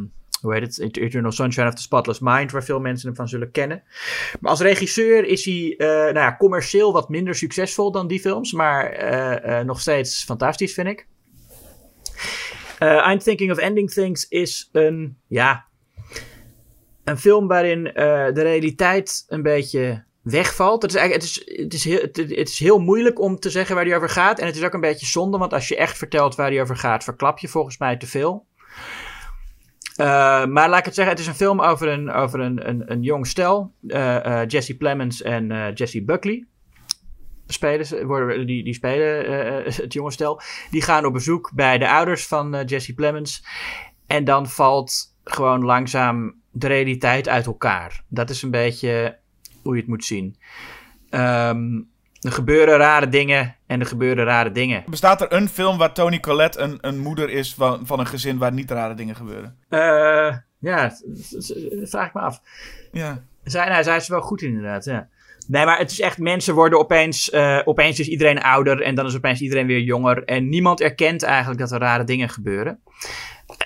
hoe 0.47 0.55
heet 0.55 0.77
het? 0.77 0.97
Eternal 0.97 1.33
Sunshine 1.33 1.67
of 1.67 1.75
the 1.75 1.83
Spotless 1.83 2.21
Mind, 2.21 2.53
waar 2.53 2.65
veel 2.65 2.81
mensen 2.81 3.07
hem 3.07 3.17
van 3.17 3.29
zullen 3.29 3.51
kennen. 3.51 3.83
Maar 4.41 4.51
als 4.51 4.61
regisseur 4.61 5.25
is 5.25 5.45
hij 5.45 5.75
eh, 5.77 5.87
nou 5.89 6.15
ja, 6.15 6.37
commercieel 6.37 6.93
wat 6.93 7.09
minder 7.09 7.35
succesvol 7.35 7.93
dan 7.93 8.07
die 8.07 8.21
films, 8.21 8.53
maar 8.53 8.91
eh, 8.91 9.59
eh, 9.59 9.67
nog 9.67 9.81
steeds 9.81 10.25
fantastisch, 10.25 10.75
vind 10.75 10.89
ik. 10.89 11.07
I'm 12.81 13.19
Thinking 13.19 13.51
of 13.51 13.59
Ending 13.59 13.91
Things 13.91 14.29
is 14.29 14.69
een, 14.73 15.17
ja, 15.27 15.65
een 17.05 17.19
film 17.19 17.47
waarin 17.47 17.85
de 17.85 18.43
realiteit 18.43 19.25
een 19.29 19.43
beetje 19.43 20.05
wegvalt. 20.23 20.83
Het 20.83 20.91
is, 20.91 20.97
eigenlijk, 20.97 21.31
het, 21.31 21.47
is, 21.47 21.63
het, 21.63 21.75
is 21.75 21.85
heel, 21.85 22.01
het 22.37 22.49
is 22.49 22.59
heel 22.59 22.79
moeilijk 22.79 23.21
om 23.21 23.39
te 23.39 23.51
zeggen 23.51 23.75
waar 23.75 23.85
die 23.85 23.95
over 23.95 24.09
gaat. 24.09 24.39
En 24.39 24.47
het 24.47 24.57
is 24.57 24.63
ook 24.63 24.75
een 24.75 24.81
beetje 24.81 25.07
zonde, 25.07 25.39
want 25.39 25.53
als 25.53 25.69
je 25.69 25.77
echt 25.77 25.99
vertelt 25.99 26.35
waar 26.35 26.51
die 26.51 26.61
over 26.61 26.77
gaat, 26.77 27.05
verklap 27.05 27.39
je 27.39 27.49
volgens 27.49 27.79
mij 27.79 27.97
te 27.97 28.07
veel. 28.07 28.47
Uh, 30.01 30.07
maar 30.47 30.69
laat 30.69 30.79
ik 30.79 30.85
het 30.85 30.95
zeggen, 30.95 31.15
het 31.15 31.23
is 31.23 31.29
een 31.29 31.35
film 31.35 31.61
over 31.61 31.89
een, 31.89 32.11
over 32.11 32.41
een, 32.41 32.69
een, 32.69 32.93
een 32.93 33.03
jong 33.03 33.27
stel. 33.27 33.73
Uh, 33.83 33.99
uh, 34.27 34.47
Jesse 34.47 34.77
Plemons 34.77 35.23
en 35.23 35.73
Jesse 35.75 36.05
Buckley. 36.05 36.47
Spelen, 37.47 37.87
ze- 37.87 38.07
worden, 38.07 38.47
die, 38.47 38.65
die 38.65 38.75
spelen 38.75 39.65
het 39.83 39.93
jonge 39.93 40.11
stel. 40.11 40.41
Die 40.71 40.83
gaan 40.83 41.05
op 41.05 41.13
bezoek 41.13 41.53
bij 41.55 41.79
de 41.79 41.89
ouders 41.89 42.27
van 42.27 42.65
Jesse 42.65 42.95
Plemons. 42.95 43.45
En 44.07 44.25
dan 44.25 44.47
valt 44.47 45.15
gewoon 45.25 45.65
langzaam 45.65 46.35
de 46.51 46.67
realiteit 46.67 47.29
uit 47.29 47.47
elkaar. 47.47 48.05
Dat 48.09 48.31
is 48.31 48.43
een 48.43 48.51
beetje 48.51 49.19
hoe 49.63 49.75
je 49.75 49.81
het 49.81 49.91
moet 49.91 50.05
zien. 50.05 50.37
Um, 51.11 51.89
er 52.27 52.33
gebeuren 52.33 52.77
rare 52.77 53.09
dingen 53.09 53.57
en 53.67 53.81
er 53.81 53.87
gebeuren 53.87 54.25
rare 54.25 54.53
dingen. 54.53 54.85
Bestaat 54.87 55.21
er 55.21 55.33
een 55.33 55.49
film 55.49 55.79
waar 55.79 55.93
Tony 55.93 56.21
Collette 56.21 56.59
een, 56.59 56.79
een 56.81 56.99
moeder 56.99 57.31
is 57.31 57.55
van, 57.55 57.87
van 57.87 58.01
een 58.01 58.07
gezin 58.07 58.39
waar 58.39 58.53
niet 58.53 58.71
rare 58.71 58.95
dingen 58.95 59.17
gebeuren? 59.17 59.57
Uh, 59.71 60.37
ja, 60.59 60.93
dat 61.31 61.91
vraag 61.91 62.07
ik 62.07 62.15
me 62.15 62.21
af. 62.21 62.41
Ja. 62.93 63.23
Zij, 63.45 63.69
nou, 63.69 63.83
zij 63.83 63.97
is 63.97 64.09
wel 64.09 64.21
goed 64.21 64.43
inderdaad, 64.43 64.85
ja. 64.85 65.09
Nee, 65.49 65.65
maar 65.65 65.79
het 65.79 65.91
is 65.91 66.01
echt, 66.01 66.19
mensen 66.19 66.55
worden 66.55 66.79
opeens, 66.79 67.33
uh, 67.33 67.61
opeens 67.65 68.01
is 68.01 68.09
iedereen 68.09 68.43
ouder 68.43 68.83
en 68.83 68.95
dan 68.95 69.07
is 69.07 69.17
opeens 69.17 69.41
iedereen 69.41 69.67
weer 69.67 69.81
jonger. 69.81 70.25
En 70.25 70.49
niemand 70.49 70.81
erkent 70.81 71.23
eigenlijk 71.23 71.61
dat 71.61 71.73
er 71.73 71.79
rare 71.79 72.05
dingen 72.05 72.29
gebeuren. 72.29 72.81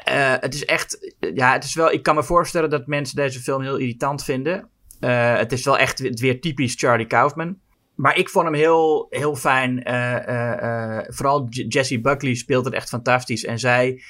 Uh, 0.08 0.34
het 0.40 0.54
is 0.54 0.64
echt, 0.64 1.14
ja, 1.34 1.52
het 1.52 1.64
is 1.64 1.74
wel, 1.74 1.92
ik 1.92 2.02
kan 2.02 2.14
me 2.14 2.22
voorstellen 2.22 2.70
dat 2.70 2.86
mensen 2.86 3.16
deze 3.16 3.40
film 3.40 3.62
heel 3.62 3.76
irritant 3.76 4.24
vinden. 4.24 4.68
Uh, 5.00 5.36
het 5.36 5.52
is 5.52 5.64
wel 5.64 5.78
echt 5.78 6.20
weer 6.20 6.40
typisch 6.40 6.74
Charlie 6.74 7.06
Kaufman. 7.06 7.58
Maar 8.00 8.16
ik 8.16 8.28
vond 8.28 8.44
hem 8.44 8.54
heel, 8.54 9.06
heel 9.10 9.36
fijn. 9.36 9.88
Uh, 9.88 10.98
vooral 11.06 11.46
Jessie 11.48 12.00
Buckley 12.00 12.34
speelt 12.34 12.64
het 12.64 12.74
echt 12.74 12.88
fantastisch. 12.88 13.44
En 13.44 13.58
zij, 13.58 14.02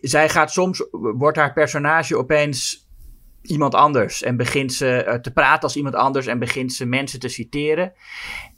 zij 0.00 0.28
gaat 0.28 0.52
soms, 0.52 0.86
wordt 0.90 1.36
haar 1.36 1.52
personage 1.52 2.16
opeens 2.16 2.88
iemand 3.42 3.74
anders. 3.74 4.22
En 4.22 4.36
begint 4.36 4.72
ze 4.72 5.18
te 5.22 5.32
praten 5.32 5.62
als 5.62 5.76
iemand 5.76 5.94
anders. 5.94 6.26
En 6.26 6.38
begint 6.38 6.72
ze 6.72 6.86
mensen 6.86 7.20
te 7.20 7.28
citeren. 7.28 7.92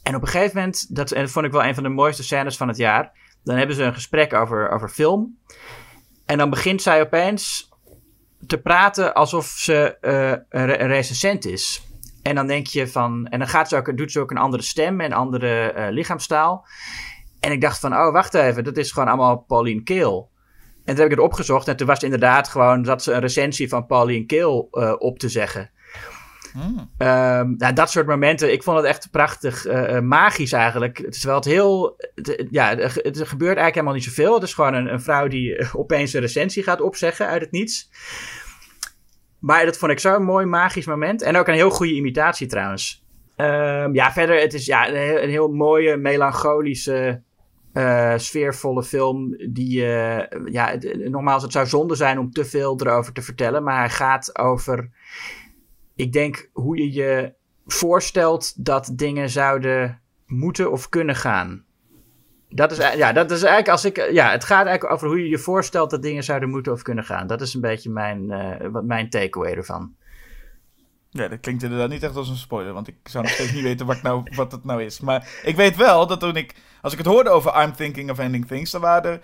En 0.02 0.14
op 0.14 0.22
een 0.22 0.28
gegeven 0.28 0.56
moment, 0.56 0.96
dat, 0.96 1.10
en 1.10 1.22
dat 1.22 1.30
vond 1.30 1.46
ik 1.46 1.52
wel 1.52 1.64
een 1.64 1.74
van 1.74 1.82
de 1.82 1.88
mooiste 1.88 2.22
scènes 2.22 2.56
van 2.56 2.68
het 2.68 2.76
jaar. 2.76 3.12
Dan 3.44 3.56
hebben 3.56 3.76
ze 3.76 3.82
een 3.82 3.94
gesprek 3.94 4.32
over, 4.32 4.70
over 4.70 4.88
film. 4.88 5.38
En 6.26 6.38
dan 6.38 6.50
begint 6.50 6.82
zij 6.82 7.00
opeens 7.00 7.68
te 8.46 8.58
praten 8.58 9.14
alsof 9.14 9.46
ze 9.46 9.96
uh, 10.00 10.60
een 10.62 10.86
recensent 10.86 11.44
is. 11.44 11.89
En 12.22 12.34
dan 12.34 12.46
denk 12.46 12.66
je 12.66 12.88
van. 12.88 13.26
En 13.26 13.38
dan 13.38 13.48
gaat 13.48 13.68
ze 13.68 13.76
ook, 13.76 13.96
doet 13.96 14.12
ze 14.12 14.20
ook 14.20 14.30
een 14.30 14.36
andere 14.36 14.62
stem 14.62 15.00
en 15.00 15.12
andere 15.12 15.74
uh, 15.76 15.86
lichaamstaal. 15.90 16.66
En 17.40 17.52
ik 17.52 17.60
dacht 17.60 17.80
van, 17.80 17.92
oh, 17.92 18.12
wacht 18.12 18.34
even, 18.34 18.64
dat 18.64 18.76
is 18.76 18.92
gewoon 18.92 19.08
allemaal 19.08 19.38
Pauline 19.38 19.82
Keel. 19.82 20.30
En 20.84 20.96
toen 20.96 21.04
heb 21.04 21.12
ik 21.12 21.18
het 21.18 21.26
opgezocht 21.26 21.68
en 21.68 21.76
toen 21.76 21.86
was 21.86 21.96
het 21.96 22.04
inderdaad 22.04 22.48
gewoon 22.48 22.82
dat 22.82 23.02
ze 23.02 23.12
een 23.12 23.20
recensie 23.20 23.68
van 23.68 23.86
Pauline 23.86 24.26
Keel 24.26 24.68
uh, 24.72 24.94
op 24.98 25.18
te 25.18 25.28
zeggen. 25.28 25.70
Hmm. 26.52 26.90
Um, 26.98 27.54
nou, 27.56 27.72
dat 27.74 27.90
soort 27.90 28.06
momenten, 28.06 28.52
ik 28.52 28.62
vond 28.62 28.76
het 28.76 28.86
echt 28.86 29.08
prachtig, 29.10 29.66
uh, 29.66 30.00
magisch 30.00 30.52
eigenlijk. 30.52 31.06
Terwijl 31.10 31.36
het 31.36 31.44
heel, 31.44 31.96
het, 32.14 32.46
ja, 32.50 32.76
het 32.76 33.02
gebeurt 33.02 33.56
eigenlijk 33.56 33.74
helemaal 33.74 33.94
niet 33.94 34.04
zoveel. 34.04 34.34
Het 34.34 34.42
is 34.42 34.54
gewoon 34.54 34.74
een, 34.74 34.92
een 34.92 35.00
vrouw 35.00 35.28
die 35.28 35.74
opeens 35.74 36.12
een 36.12 36.20
recensie 36.20 36.62
gaat 36.62 36.80
opzeggen 36.80 37.26
uit 37.26 37.40
het 37.40 37.50
niets. 37.50 37.90
Maar 39.40 39.64
dat 39.64 39.76
vond 39.76 39.92
ik 39.92 39.98
zo'n 39.98 40.24
mooi 40.24 40.46
magisch 40.46 40.86
moment. 40.86 41.22
En 41.22 41.36
ook 41.36 41.48
een 41.48 41.54
heel 41.54 41.70
goede 41.70 41.94
imitatie 41.94 42.46
trouwens. 42.46 43.04
Um, 43.36 43.94
ja, 43.94 44.12
verder, 44.12 44.40
het 44.40 44.54
is 44.54 44.66
ja, 44.66 44.88
een, 44.88 45.28
heel, 45.28 45.48
mooie, 45.48 45.96
melancholische, 45.96 47.22
uh, 47.74 48.12
sfeervolle 48.16 48.82
film. 48.82 49.36
Die, 49.50 49.80
uh, 49.80 50.22
ja, 50.44 50.70
het, 50.70 51.08
nogmaals, 51.08 51.42
het 51.42 51.52
zou 51.52 51.66
zonde 51.66 51.94
zijn 51.94 52.18
om 52.18 52.30
te 52.30 52.44
veel 52.44 52.80
erover 52.80 53.12
te 53.12 53.22
vertellen. 53.22 53.62
Maar 53.62 53.78
hij 53.78 53.90
gaat 53.90 54.38
over, 54.38 54.90
ik 55.94 56.12
denk, 56.12 56.50
hoe 56.52 56.76
je 56.76 56.92
je 56.92 57.32
voorstelt 57.66 58.64
dat 58.64 58.92
dingen 58.94 59.28
zouden 59.28 60.00
moeten 60.26 60.72
of 60.72 60.88
kunnen 60.88 61.16
gaan. 61.16 61.64
Dat 62.52 62.72
is, 62.72 62.78
ja, 62.78 63.12
dat 63.12 63.30
is 63.30 63.42
eigenlijk 63.42 63.68
als 63.68 63.84
ik. 63.84 64.10
Ja, 64.12 64.30
het 64.30 64.44
gaat 64.44 64.66
eigenlijk 64.66 64.94
over 64.94 65.08
hoe 65.08 65.22
je 65.22 65.28
je 65.28 65.38
voorstelt 65.38 65.90
dat 65.90 66.02
dingen 66.02 66.24
zouden 66.24 66.48
moeten 66.48 66.72
of 66.72 66.82
kunnen 66.82 67.04
gaan. 67.04 67.26
Dat 67.26 67.40
is 67.40 67.54
een 67.54 67.60
beetje 67.60 67.90
mijn, 67.90 68.30
uh, 68.30 68.80
mijn 68.82 69.10
takeaway 69.10 69.54
ervan. 69.54 69.94
Ja, 71.10 71.28
dat 71.28 71.40
klinkt 71.40 71.62
inderdaad 71.62 71.88
niet 71.88 72.02
echt 72.02 72.16
als 72.16 72.28
een 72.28 72.36
spoiler, 72.36 72.72
want 72.72 72.88
ik 72.88 72.96
zou 73.04 73.24
nog 73.24 73.32
steeds 73.32 73.52
niet 73.52 73.62
weten 73.70 73.86
wat, 73.86 74.02
nou, 74.02 74.22
wat 74.34 74.52
het 74.52 74.64
nou 74.64 74.82
is. 74.82 75.00
Maar 75.00 75.28
ik 75.42 75.56
weet 75.56 75.76
wel 75.76 76.06
dat 76.06 76.20
toen 76.20 76.36
ik, 76.36 76.54
als 76.80 76.92
ik 76.92 76.98
het 76.98 77.06
hoorde 77.06 77.30
over 77.30 77.62
I'm 77.62 77.72
Thinking 77.72 78.10
of 78.10 78.18
Ending 78.18 78.46
Things, 78.46 78.70
dan 78.70 78.80
waren 78.80 79.10
er 79.10 79.20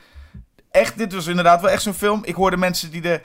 echt, 0.70 0.98
dit 0.98 1.12
was 1.12 1.26
inderdaad 1.26 1.60
wel 1.60 1.70
echt 1.70 1.82
zo'n 1.82 1.94
film. 1.94 2.20
Ik 2.24 2.34
hoorde 2.34 2.56
mensen 2.56 2.90
die, 2.90 3.00
de, 3.00 3.20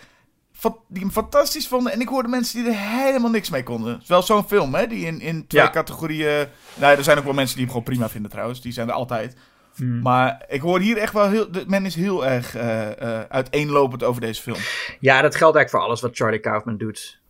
die 0.88 1.02
hem 1.02 1.12
fantastisch 1.12 1.68
vonden 1.68 1.92
en 1.94 2.02
ik 2.02 2.08
hoorde 2.08 2.30
mensen 2.30 2.64
die 2.64 2.72
er 2.72 2.80
helemaal 2.80 3.32
niks 3.32 3.50
mee 3.50 3.64
konden. 3.64 3.94
Het 3.94 4.02
is 4.02 4.08
wel 4.08 4.24
zo'n 4.24 4.48
film, 4.48 4.76
hè, 4.76 4.88
die 4.88 5.06
in, 5.06 5.22
in 5.22 5.48
twee 5.48 5.64
ja. 5.64 5.70
categorieën, 5.70 6.48
nou, 6.76 6.98
er 6.98 7.04
zijn 7.04 7.18
ook 7.18 7.24
wel 7.24 7.34
mensen 7.34 7.56
die 7.56 7.66
hem 7.66 7.74
gewoon 7.74 7.90
prima 7.90 8.10
vinden 8.10 8.32
trouwens, 8.32 8.62
die 8.62 8.72
zijn 8.72 8.88
er 8.88 8.94
altijd. 8.94 9.36
Hmm. 9.76 10.02
Maar 10.02 10.46
ik 10.48 10.62
hoor 10.62 10.80
hier 10.80 10.98
echt 10.98 11.14
wel 11.14 11.30
heel. 11.30 11.50
Men 11.68 11.86
is 11.86 11.96
heel 11.96 12.26
erg 12.26 12.56
uh, 12.56 12.90
uh, 13.02 13.20
uiteenlopend 13.22 14.04
over 14.04 14.22
deze 14.22 14.42
film. 14.42 14.58
Ja, 15.00 15.22
dat 15.22 15.36
geldt 15.36 15.56
eigenlijk 15.56 15.70
voor 15.70 15.80
alles 15.80 16.02
wat 16.02 16.16
Charlie 16.16 16.40
Kaufman 16.40 16.78
doet. 16.78 17.22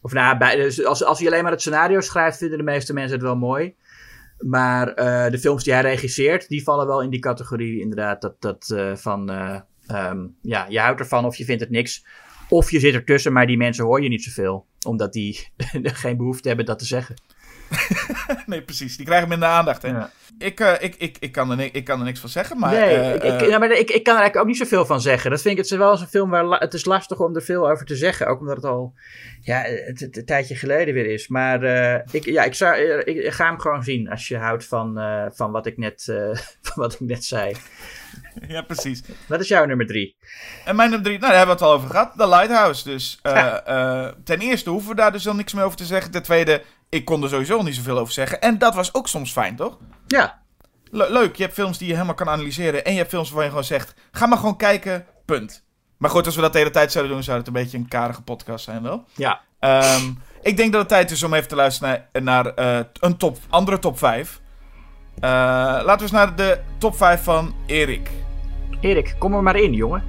Of 0.00 0.12
nou, 0.12 0.38
bij, 0.38 0.56
dus 0.56 0.84
als, 0.84 1.04
als 1.04 1.18
hij 1.18 1.28
alleen 1.28 1.42
maar 1.42 1.52
het 1.52 1.60
scenario 1.60 2.00
schrijft, 2.00 2.38
vinden 2.38 2.58
de 2.58 2.64
meeste 2.64 2.92
mensen 2.92 3.14
het 3.14 3.22
wel 3.22 3.36
mooi. 3.36 3.74
Maar 4.38 4.88
uh, 4.88 5.30
de 5.30 5.38
films 5.38 5.64
die 5.64 5.72
hij 5.72 5.82
regisseert, 5.82 6.48
die 6.48 6.62
vallen 6.62 6.86
wel 6.86 7.02
in 7.02 7.10
die 7.10 7.20
categorie 7.20 7.80
inderdaad. 7.80 8.20
Dat, 8.20 8.40
dat 8.40 8.74
van, 9.00 9.30
um, 9.90 10.36
ja, 10.42 10.66
je 10.68 10.80
houdt 10.80 11.00
ervan 11.00 11.24
of 11.24 11.36
je 11.36 11.44
vindt 11.44 11.60
het 11.60 11.70
niks. 11.70 12.04
Of 12.48 12.70
je 12.70 12.80
zit 12.80 12.94
ertussen, 12.94 13.32
maar 13.32 13.46
die 13.46 13.56
mensen 13.56 13.84
hoor 13.84 14.02
je 14.02 14.08
niet 14.08 14.22
zoveel. 14.22 14.66
Omdat 14.86 15.12
die 15.12 15.48
geen 16.02 16.16
behoefte 16.16 16.48
hebben 16.48 16.66
dat 16.66 16.78
te 16.78 16.84
zeggen. 16.84 17.14
nee, 18.46 18.62
precies. 18.62 18.96
Die 18.96 19.06
krijgen 19.06 19.28
minder 19.28 19.48
aandacht. 19.48 19.82
Hè? 19.82 19.88
Ja. 19.88 20.10
Ik, 20.38 20.60
uh, 20.60 20.72
ik, 20.78 20.94
ik, 20.98 21.16
ik, 21.20 21.32
kan 21.32 21.50
er, 21.50 21.74
ik 21.74 21.84
kan 21.84 21.98
er 21.98 22.04
niks 22.04 22.20
van 22.20 22.28
zeggen. 22.28 22.58
Maar, 22.58 22.72
nee, 22.72 22.96
uh, 22.96 23.14
ik, 23.14 23.22
ik, 23.22 23.48
ja, 23.48 23.58
maar 23.58 23.70
ik, 23.70 23.90
ik 23.90 24.02
kan 24.02 24.14
er 24.14 24.20
eigenlijk 24.20 24.36
ook 24.36 24.46
niet 24.46 24.56
zoveel 24.56 24.86
van 24.86 25.00
zeggen. 25.00 25.30
Dat 25.30 25.40
vind 25.40 25.52
ik 25.52 25.62
het 25.62 25.70
is 25.70 25.78
wel 25.78 25.90
eens 25.90 26.00
een 26.00 26.06
film 26.06 26.30
waar 26.30 26.60
het 26.60 26.74
is 26.74 26.84
lastig 26.84 27.20
om 27.20 27.34
er 27.36 27.42
veel 27.42 27.70
over 27.70 27.86
te 27.86 27.96
zeggen. 27.96 28.26
Ook 28.26 28.40
omdat 28.40 28.56
het 28.56 28.64
al 28.64 28.94
ja, 29.40 29.66
een 29.68 30.24
tijdje 30.24 30.54
geleden 30.54 30.94
weer 30.94 31.06
is. 31.06 31.28
Maar 31.28 31.62
uh, 31.62 31.94
ik, 32.10 32.24
ja, 32.24 32.44
ik, 32.44 32.54
zou, 32.54 32.76
ik, 32.76 33.16
ik, 33.16 33.32
ga 33.32 33.46
hem 33.46 33.58
gewoon 33.58 33.82
zien 33.82 34.10
als 34.10 34.28
je 34.28 34.36
houdt 34.36 34.64
van, 34.64 35.00
van, 35.34 35.50
wat, 35.50 35.66
ik 35.66 35.76
net, 35.76 36.04
van 36.62 36.82
wat 36.82 36.92
ik 36.92 37.00
net 37.00 37.24
zei. 37.24 37.56
Ja, 38.48 38.62
precies. 38.62 39.02
Wat 39.28 39.40
is 39.40 39.48
jouw 39.48 39.64
nummer 39.64 39.86
drie? 39.86 40.16
En 40.64 40.76
mijn 40.76 40.90
nummer 40.90 41.06
drie, 41.08 41.18
nou, 41.18 41.30
daar 41.30 41.38
hebben 41.38 41.58
we 41.58 41.64
het 41.64 41.72
al 41.72 41.78
over 41.78 41.90
gehad. 41.90 42.12
The 42.16 42.28
Lighthouse. 42.28 42.84
Dus 42.84 43.18
ja. 43.22 44.14
ten 44.24 44.40
eerste 44.40 44.70
hoeven 44.70 44.90
we 44.90 44.96
daar 44.96 45.12
dus 45.12 45.28
al 45.28 45.34
niks 45.34 45.54
meer 45.54 45.64
over 45.64 45.76
te 45.76 45.84
zeggen. 45.84 46.10
Ten 46.10 46.22
tweede, 46.22 46.62
ik 46.92 47.04
kon 47.04 47.22
er 47.22 47.28
sowieso 47.28 47.62
niet 47.62 47.74
zoveel 47.74 47.98
over 47.98 48.12
zeggen. 48.12 48.40
En 48.40 48.58
dat 48.58 48.74
was 48.74 48.94
ook 48.94 49.08
soms 49.08 49.32
fijn, 49.32 49.56
toch? 49.56 49.78
Ja. 50.06 50.40
Le 50.90 51.12
leuk, 51.12 51.36
je 51.36 51.42
hebt 51.42 51.54
films 51.54 51.78
die 51.78 51.86
je 51.86 51.92
helemaal 51.92 52.14
kan 52.14 52.28
analyseren. 52.28 52.84
En 52.84 52.92
je 52.92 52.98
hebt 52.98 53.10
films 53.10 53.26
waarvan 53.26 53.44
je 53.44 53.50
gewoon 53.50 53.64
zegt, 53.64 53.94
ga 54.12 54.26
maar 54.26 54.38
gewoon 54.38 54.56
kijken, 54.56 55.06
punt. 55.24 55.64
Maar 55.96 56.10
goed, 56.10 56.26
als 56.26 56.34
we 56.34 56.40
dat 56.40 56.52
de 56.52 56.58
hele 56.58 56.70
tijd 56.70 56.92
zouden 56.92 57.12
doen, 57.12 57.22
zou 57.22 57.38
het 57.38 57.46
een 57.46 57.52
beetje 57.52 57.78
een 57.78 57.88
karige 57.88 58.22
podcast 58.22 58.64
zijn, 58.64 58.82
wel? 58.82 59.04
Ja. 59.14 59.40
Um, 59.60 60.22
Ik 60.42 60.56
denk 60.56 60.72
dat 60.72 60.80
het 60.80 60.88
tijd 60.88 61.10
is 61.10 61.22
om 61.22 61.34
even 61.34 61.48
te 61.48 61.54
luisteren 61.54 62.04
naar, 62.12 62.22
naar 62.22 62.46
eh, 62.46 62.84
een 63.00 63.16
top, 63.16 63.38
andere 63.48 63.78
top 63.78 63.98
5. 63.98 64.40
Uh, 65.14 65.20
laten 65.20 65.96
we 65.96 66.02
eens 66.02 66.10
naar 66.10 66.36
de 66.36 66.60
top 66.78 66.96
5 66.96 67.22
van 67.22 67.54
Erik. 67.66 68.10
Erik, 68.80 69.14
kom 69.18 69.34
er 69.34 69.42
maar 69.42 69.56
in, 69.56 69.72
jongen. 69.72 70.04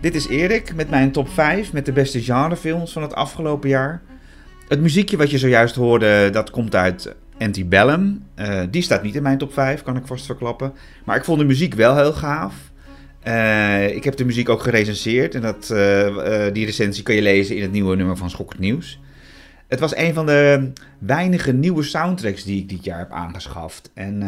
Dit 0.00 0.14
is 0.14 0.28
Erik 0.28 0.74
met 0.74 0.90
mijn 0.90 1.12
top 1.12 1.28
5 1.28 1.72
met 1.72 1.86
de 1.86 1.92
beste 1.92 2.22
genrefilms 2.22 2.92
van 2.92 3.02
het 3.02 3.14
afgelopen 3.14 3.68
jaar. 3.68 4.02
Het 4.68 4.80
muziekje 4.80 5.16
wat 5.16 5.30
je 5.30 5.38
zojuist 5.38 5.74
hoorde, 5.74 6.30
dat 6.30 6.50
komt 6.50 6.74
uit 6.74 7.14
Antebellum. 7.38 8.24
Uh, 8.36 8.60
die 8.70 8.82
staat 8.82 9.02
niet 9.02 9.14
in 9.14 9.22
mijn 9.22 9.38
top 9.38 9.52
5, 9.52 9.82
kan 9.82 9.96
ik 9.96 10.06
vast 10.06 10.26
verklappen. 10.26 10.72
Maar 11.04 11.16
ik 11.16 11.24
vond 11.24 11.38
de 11.38 11.44
muziek 11.44 11.74
wel 11.74 11.96
heel 11.96 12.12
gaaf. 12.12 12.54
Uh, 13.24 13.94
ik 13.94 14.04
heb 14.04 14.16
de 14.16 14.24
muziek 14.24 14.48
ook 14.48 14.62
gerecenseerd 14.62 15.34
en 15.34 15.40
dat, 15.40 15.70
uh, 15.72 16.52
die 16.52 16.66
recensie 16.66 17.02
kan 17.02 17.14
je 17.14 17.22
lezen 17.22 17.56
in 17.56 17.62
het 17.62 17.72
nieuwe 17.72 17.96
nummer 17.96 18.16
van 18.16 18.30
Schokkend 18.30 18.60
Nieuws. 18.60 19.00
Het 19.68 19.80
was 19.80 19.96
een 19.96 20.14
van 20.14 20.26
de 20.26 20.72
weinige 20.98 21.52
nieuwe 21.52 21.82
soundtracks 21.82 22.44
die 22.44 22.60
ik 22.60 22.68
dit 22.68 22.84
jaar 22.84 22.98
heb 22.98 23.10
aangeschaft. 23.10 23.90
En 23.94 24.22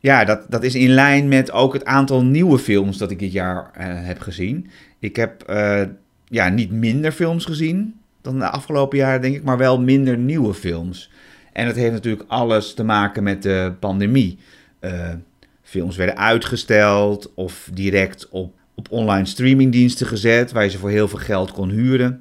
ja, 0.00 0.24
dat, 0.24 0.46
dat 0.48 0.62
is 0.62 0.74
in 0.74 0.90
lijn 0.90 1.28
met 1.28 1.50
ook 1.50 1.72
het 1.72 1.84
aantal 1.84 2.24
nieuwe 2.24 2.58
films 2.58 2.98
dat 2.98 3.10
ik 3.10 3.18
dit 3.18 3.32
jaar 3.32 3.70
uh, 3.78 3.84
heb 4.06 4.20
gezien. 4.20 4.70
Ik 4.98 5.16
heb 5.16 5.50
uh, 5.50 5.82
ja, 6.24 6.48
niet 6.48 6.70
minder 6.70 7.12
films 7.12 7.44
gezien 7.44 7.94
dan 8.22 8.38
de 8.38 8.48
afgelopen 8.48 8.98
jaren, 8.98 9.20
denk 9.20 9.34
ik, 9.34 9.42
maar 9.42 9.58
wel 9.58 9.80
minder 9.80 10.18
nieuwe 10.18 10.54
films. 10.54 11.10
En 11.52 11.66
dat 11.66 11.76
heeft 11.76 11.92
natuurlijk 11.92 12.24
alles 12.28 12.74
te 12.74 12.84
maken 12.84 13.22
met 13.22 13.42
de 13.42 13.72
pandemie. 13.80 14.38
Uh, 14.80 15.08
films 15.62 15.96
werden 15.96 16.16
uitgesteld 16.16 17.32
of 17.34 17.68
direct 17.72 18.28
op, 18.28 18.54
op 18.74 18.86
online 18.90 19.26
streamingdiensten 19.26 20.06
gezet, 20.06 20.52
waar 20.52 20.64
je 20.64 20.70
ze 20.70 20.78
voor 20.78 20.90
heel 20.90 21.08
veel 21.08 21.18
geld 21.18 21.52
kon 21.52 21.70
huren. 21.70 22.20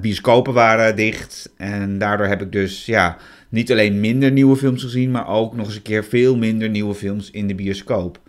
bioscopen 0.00 0.52
waren 0.52 0.96
dicht 0.96 1.52
en 1.56 1.98
daardoor 1.98 2.26
heb 2.26 2.42
ik 2.42 2.52
dus 2.52 2.86
ja, 2.86 3.16
niet 3.48 3.70
alleen 3.70 4.00
minder 4.00 4.32
nieuwe 4.32 4.56
films 4.56 4.82
gezien, 4.82 5.10
maar 5.10 5.28
ook 5.28 5.54
nog 5.54 5.66
eens 5.66 5.76
een 5.76 5.82
keer 5.82 6.04
veel 6.04 6.36
minder 6.36 6.68
nieuwe 6.68 6.94
films 6.94 7.30
in 7.30 7.46
de 7.46 7.54
bioscoop. 7.54 8.20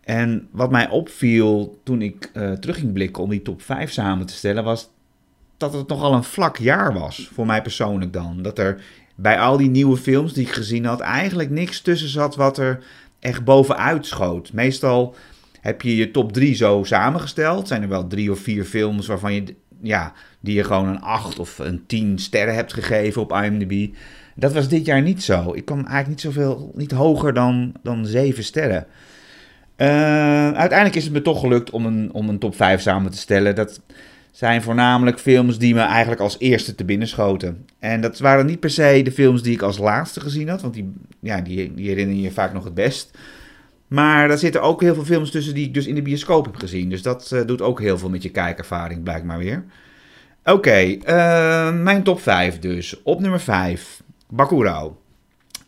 En 0.00 0.48
wat 0.50 0.70
mij 0.70 0.88
opviel 0.88 1.80
toen 1.84 2.02
ik 2.02 2.30
uh, 2.34 2.52
terug 2.52 2.78
ging 2.78 2.92
blikken 2.92 3.22
om 3.22 3.30
die 3.30 3.42
top 3.42 3.62
5 3.62 3.92
samen 3.92 4.26
te 4.26 4.32
stellen, 4.34 4.64
was 4.64 4.90
dat 5.56 5.72
het 5.72 5.88
nogal 5.88 6.14
een 6.14 6.24
vlak 6.24 6.56
jaar 6.56 6.92
was. 6.92 7.30
Voor 7.32 7.46
mij 7.46 7.62
persoonlijk 7.62 8.12
dan. 8.12 8.42
Dat 8.42 8.58
er 8.58 8.82
bij 9.14 9.38
al 9.38 9.56
die 9.56 9.70
nieuwe 9.70 9.96
films 9.96 10.32
die 10.32 10.46
ik 10.46 10.52
gezien 10.52 10.84
had, 10.84 11.00
eigenlijk 11.00 11.50
niks 11.50 11.80
tussen 11.80 12.08
zat 12.08 12.36
wat 12.36 12.58
er 12.58 12.84
echt 13.18 13.44
bovenuit 13.44 14.06
schoot. 14.06 14.52
Meestal 14.52 15.14
heb 15.60 15.82
je 15.82 15.96
je 15.96 16.10
top 16.10 16.32
3 16.32 16.54
zo 16.54 16.84
samengesteld. 16.84 17.68
Zijn 17.68 17.82
er 17.82 17.88
wel 17.88 18.06
drie 18.06 18.30
of 18.30 18.38
vier 18.38 18.64
films 18.64 19.06
waarvan 19.06 19.34
je, 19.34 19.54
ja, 19.82 20.12
die 20.40 20.54
je 20.54 20.64
gewoon 20.64 20.88
een 20.88 21.00
8 21.00 21.38
of 21.38 21.58
een 21.58 21.86
10 21.86 22.18
sterren 22.18 22.54
hebt 22.54 22.72
gegeven 22.72 23.22
op 23.22 23.32
IMDb. 23.32 23.94
Dat 24.40 24.52
was 24.52 24.68
dit 24.68 24.86
jaar 24.86 25.02
niet 25.02 25.22
zo. 25.22 25.52
Ik 25.54 25.64
kwam 25.64 25.78
eigenlijk 25.78 26.08
niet 26.08 26.20
zoveel, 26.20 26.72
niet 26.74 26.90
hoger 26.90 27.34
dan, 27.34 27.72
dan 27.82 28.06
7 28.06 28.44
sterren. 28.44 28.86
Uh, 29.76 29.86
uiteindelijk 30.52 30.94
is 30.94 31.04
het 31.04 31.12
me 31.12 31.22
toch 31.22 31.40
gelukt 31.40 31.70
om 31.70 31.86
een, 31.86 32.12
om 32.12 32.28
een 32.28 32.38
top 32.38 32.56
5 32.56 32.80
samen 32.80 33.10
te 33.10 33.18
stellen. 33.18 33.54
Dat 33.54 33.80
zijn 34.30 34.62
voornamelijk 34.62 35.18
films 35.18 35.58
die 35.58 35.74
me 35.74 35.80
eigenlijk 35.80 36.20
als 36.20 36.38
eerste 36.38 36.74
te 36.74 36.84
binnen 36.84 37.08
schoten. 37.08 37.66
En 37.78 38.00
dat 38.00 38.18
waren 38.18 38.46
niet 38.46 38.60
per 38.60 38.70
se 38.70 39.00
de 39.04 39.12
films 39.12 39.42
die 39.42 39.52
ik 39.52 39.62
als 39.62 39.78
laatste 39.78 40.20
gezien 40.20 40.48
had, 40.48 40.62
want 40.62 40.74
die, 40.74 40.92
ja, 41.20 41.40
die, 41.40 41.74
die 41.74 41.88
herinner 41.88 42.16
je 42.16 42.30
vaak 42.30 42.52
nog 42.52 42.64
het 42.64 42.74
best. 42.74 43.18
Maar 43.86 44.28
daar 44.28 44.38
zitten 44.38 44.62
ook 44.62 44.80
heel 44.80 44.94
veel 44.94 45.04
films 45.04 45.30
tussen 45.30 45.54
die 45.54 45.66
ik 45.66 45.74
dus 45.74 45.86
in 45.86 45.94
de 45.94 46.02
bioscoop 46.02 46.44
heb 46.44 46.56
gezien. 46.56 46.90
Dus 46.90 47.02
dat 47.02 47.30
uh, 47.34 47.46
doet 47.46 47.62
ook 47.62 47.80
heel 47.80 47.98
veel 47.98 48.10
met 48.10 48.22
je 48.22 48.30
kijkervaring, 48.30 49.02
blijkbaar 49.02 49.38
weer. 49.38 49.64
Oké, 50.44 50.80
uh, 50.80 51.82
mijn 51.82 52.02
top 52.02 52.20
5 52.20 52.58
dus. 52.58 53.02
Op 53.02 53.20
nummer 53.20 53.40
5, 53.40 54.02
Bakurao. 54.30 55.02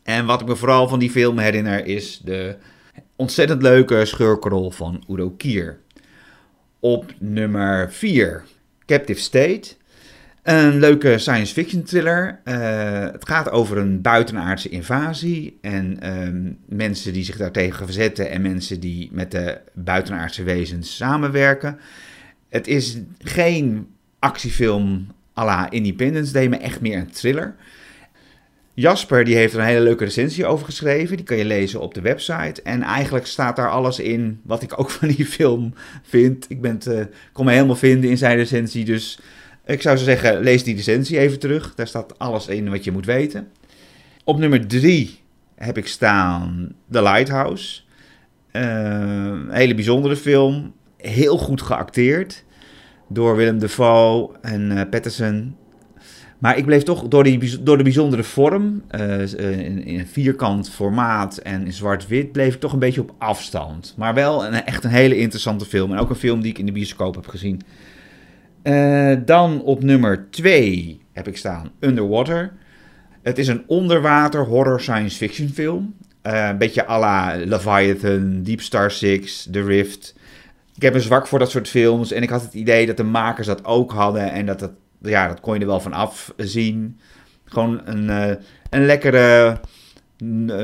En 0.02 0.26
wat 0.26 0.40
ik 0.40 0.46
me 0.46 0.56
vooral 0.56 0.88
van 0.88 0.98
die 0.98 1.10
film 1.10 1.38
herinner 1.38 1.86
is 1.86 2.20
de 2.24 2.56
ontzettend 3.16 3.62
leuke 3.62 4.04
schurkrol 4.04 4.70
van 4.70 5.04
Udo 5.10 5.30
Kier. 5.30 5.78
Op 6.80 7.14
nummer 7.18 7.92
4, 7.92 8.44
Captive 8.86 9.20
State. 9.20 9.74
Een 10.42 10.78
leuke 10.78 11.18
science 11.18 11.52
fiction 11.52 11.82
thriller. 11.82 12.40
Uh, 12.44 12.54
het 13.00 13.28
gaat 13.28 13.50
over 13.50 13.78
een 13.78 14.00
buitenaardse 14.00 14.68
invasie 14.68 15.58
en 15.60 16.10
um, 16.26 16.58
mensen 16.66 17.12
die 17.12 17.24
zich 17.24 17.36
daartegen 17.36 17.84
verzetten 17.84 18.30
en 18.30 18.42
mensen 18.42 18.80
die 18.80 19.08
met 19.12 19.30
de 19.30 19.60
buitenaardse 19.72 20.42
wezens 20.42 20.96
samenwerken. 20.96 21.78
Het 22.48 22.66
is 22.66 22.98
geen 23.18 23.86
actiefilm 24.18 25.06
à 25.38 25.44
la 25.44 25.70
Independence 25.70 26.32
Day, 26.32 26.48
maar 26.48 26.60
echt 26.60 26.80
meer 26.80 26.98
een 26.98 27.10
thriller. 27.10 27.54
Jasper 28.74 29.24
die 29.24 29.36
heeft 29.36 29.54
er 29.54 29.60
een 29.60 29.66
hele 29.66 29.80
leuke 29.80 30.04
recensie 30.04 30.46
over 30.46 30.64
geschreven. 30.64 31.16
Die 31.16 31.26
kan 31.26 31.36
je 31.36 31.44
lezen 31.44 31.80
op 31.80 31.94
de 31.94 32.00
website. 32.00 32.62
En 32.62 32.82
eigenlijk 32.82 33.26
staat 33.26 33.56
daar 33.56 33.70
alles 33.70 33.98
in 33.98 34.40
wat 34.44 34.62
ik 34.62 34.78
ook 34.80 34.90
van 35.00 35.08
die 35.08 35.26
film 35.26 35.74
vind. 36.02 36.46
Ik 36.48 36.60
ben 36.60 36.78
uh, 36.88 37.04
kon 37.32 37.44
me 37.44 37.52
helemaal 37.52 37.76
vinden 37.76 38.10
in 38.10 38.18
zijn 38.18 38.36
recensie. 38.36 38.84
Dus 38.84 39.18
ik 39.66 39.82
zou 39.82 39.96
zo 39.96 40.04
zeggen, 40.04 40.40
lees 40.40 40.64
die 40.64 40.76
recensie 40.76 41.18
even 41.18 41.38
terug. 41.38 41.74
Daar 41.74 41.86
staat 41.86 42.18
alles 42.18 42.46
in 42.46 42.70
wat 42.70 42.84
je 42.84 42.92
moet 42.92 43.06
weten. 43.06 43.48
Op 44.24 44.38
nummer 44.38 44.66
3 44.66 45.18
heb 45.54 45.78
ik 45.78 45.86
staan 45.86 46.74
The 46.90 47.02
Lighthouse. 47.02 47.80
Een 48.50 49.50
hele 49.50 49.74
bijzondere 49.74 50.16
film. 50.16 50.72
Heel 50.96 51.38
goed 51.38 51.62
geacteerd. 51.62 52.44
Door 53.08 53.36
Willem 53.36 53.58
Dafoe 53.58 54.30
en 54.40 54.70
uh, 54.70 54.80
Patterson. 54.90 55.56
Maar 56.42 56.56
ik 56.56 56.64
bleef 56.64 56.82
toch 56.82 57.08
door, 57.08 57.24
die, 57.24 57.62
door 57.62 57.76
de 57.76 57.82
bijzondere 57.82 58.22
vorm, 58.22 58.82
uh, 58.90 59.20
in, 59.20 59.84
in, 59.84 59.98
een 59.98 60.06
vierkant 60.06 60.70
formaat 60.70 61.36
en 61.36 61.64
in 61.64 61.72
zwart-wit, 61.72 62.32
bleef 62.32 62.54
ik 62.54 62.60
toch 62.60 62.72
een 62.72 62.78
beetje 62.78 63.00
op 63.00 63.14
afstand. 63.18 63.94
Maar 63.96 64.14
wel 64.14 64.46
een, 64.46 64.64
echt 64.64 64.84
een 64.84 64.90
hele 64.90 65.16
interessante 65.16 65.64
film. 65.64 65.92
En 65.92 65.98
ook 65.98 66.10
een 66.10 66.16
film 66.16 66.40
die 66.40 66.50
ik 66.50 66.58
in 66.58 66.66
de 66.66 66.72
bioscoop 66.72 67.14
heb 67.14 67.26
gezien. 67.26 67.60
Uh, 68.62 69.16
dan 69.24 69.62
op 69.62 69.82
nummer 69.82 70.26
2 70.30 71.00
heb 71.12 71.28
ik 71.28 71.36
staan 71.36 71.70
Underwater. 71.80 72.52
Het 73.22 73.38
is 73.38 73.48
een 73.48 73.62
onderwater 73.66 74.44
horror 74.44 74.80
science 74.80 75.16
fiction 75.16 75.48
film. 75.48 75.94
Een 76.22 76.58
beetje 76.58 76.86
à 76.86 76.98
la 76.98 77.36
Leviathan, 77.36 78.42
Deep 78.42 78.60
Star 78.60 78.90
Six, 78.90 79.48
The 79.50 79.62
Rift. 79.62 80.14
Ik 80.74 80.82
heb 80.82 80.94
een 80.94 81.00
zwak 81.00 81.26
voor 81.26 81.38
dat 81.38 81.50
soort 81.50 81.68
films. 81.68 82.12
En 82.12 82.22
ik 82.22 82.30
had 82.30 82.42
het 82.42 82.54
idee 82.54 82.86
dat 82.86 82.96
de 82.96 83.02
makers 83.02 83.46
dat 83.46 83.64
ook 83.64 83.92
hadden. 83.92 84.30
En 84.30 84.46
dat 84.46 84.60
het 84.60 84.72
ja, 85.02 85.28
dat 85.28 85.40
kon 85.40 85.54
je 85.54 85.60
er 85.60 85.66
wel 85.66 85.80
van 85.80 85.92
afzien. 85.92 86.98
Gewoon 87.44 87.80
een, 87.84 88.04
uh, 88.04 88.36
een 88.70 88.86
lekkere 88.86 89.60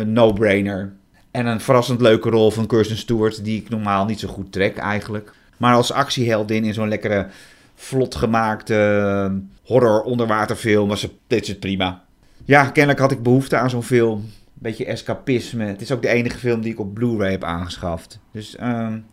no-brainer. 0.04 0.92
En 1.30 1.46
een 1.46 1.60
verrassend 1.60 2.00
leuke 2.00 2.30
rol 2.30 2.50
van 2.50 2.66
Kirsten 2.66 2.96
Stewart, 2.96 3.44
die 3.44 3.60
ik 3.60 3.68
normaal 3.68 4.04
niet 4.04 4.20
zo 4.20 4.28
goed 4.28 4.52
trek 4.52 4.76
eigenlijk. 4.76 5.32
Maar 5.56 5.74
als 5.74 5.92
actieheldin 5.92 6.64
in 6.64 6.74
zo'n 6.74 6.88
lekkere, 6.88 7.26
vlot 7.74 8.14
gemaakte 8.14 9.40
horror 9.64 10.02
onderwaterfilm 10.02 10.88
was 10.88 11.02
het, 11.02 11.12
het 11.46 11.60
prima. 11.60 12.04
Ja, 12.44 12.64
kennelijk 12.64 13.00
had 13.00 13.12
ik 13.12 13.22
behoefte 13.22 13.56
aan 13.56 13.70
zo'n 13.70 13.82
film. 13.82 14.18
Een 14.18 14.30
beetje 14.54 14.84
escapisme. 14.84 15.64
Het 15.64 15.80
is 15.80 15.92
ook 15.92 16.02
de 16.02 16.08
enige 16.08 16.38
film 16.38 16.60
die 16.60 16.72
ik 16.72 16.80
op 16.80 16.94
Blu-ray 16.94 17.30
heb 17.30 17.44
aangeschaft. 17.44 18.20
Dus 18.32 18.56
um, 18.60 19.04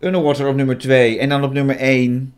Underwater 0.00 0.48
op 0.48 0.56
nummer 0.56 0.78
2. 0.78 1.18
En 1.18 1.28
dan 1.28 1.44
op 1.44 1.52
nummer 1.52 1.76
1 1.76 2.34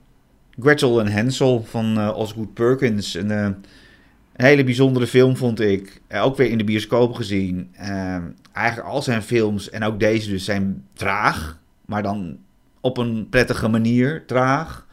Gretel 0.60 1.00
en 1.00 1.12
Hansel 1.12 1.64
van 1.64 1.98
uh, 1.98 2.16
Osgood 2.16 2.54
Perkins. 2.54 3.14
Een, 3.14 3.30
een, 3.30 3.56
hele 4.32 4.64
bijzondere 4.64 5.06
film 5.06 5.36
vond 5.36 5.60
ik. 5.60 6.00
Uh, 6.08 6.24
ook 6.24 6.36
weer 6.36 6.50
in 6.50 6.58
de 6.58 6.64
bioscoop 6.64 7.14
gezien. 7.14 7.74
eigenlijk 8.52 8.88
al 8.88 9.02
zijn 9.02 9.22
films 9.22 9.70
en 9.70 9.82
ook 9.82 10.00
deze 10.00 10.30
dus 10.30 10.44
zijn 10.44 10.84
traag. 10.92 11.58
Maar 11.86 12.02
dan 12.02 12.38
op 12.80 12.96
een 12.96 13.26
prettige 13.30 13.68
manier 13.68 14.24
traag. 14.26 14.86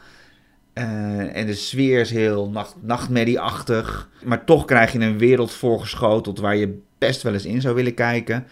en 0.72 1.46
de 1.46 1.54
sfeer 1.54 2.00
is 2.00 2.10
heel 2.10 2.50
nacht, 2.50 2.74
nachtmerrieachtig. 2.80 4.08
Maar 4.24 4.44
toch 4.44 4.64
krijg 4.64 4.92
je 4.92 4.98
een 4.98 5.18
wereld 5.18 5.52
voorgeschoteld 5.52 6.38
waar 6.38 6.56
je 6.56 6.80
best 6.98 7.22
wel 7.22 7.32
eens 7.32 7.46
in 7.46 7.60
zou 7.60 7.74
willen 7.74 7.94
kijken. 7.94 8.46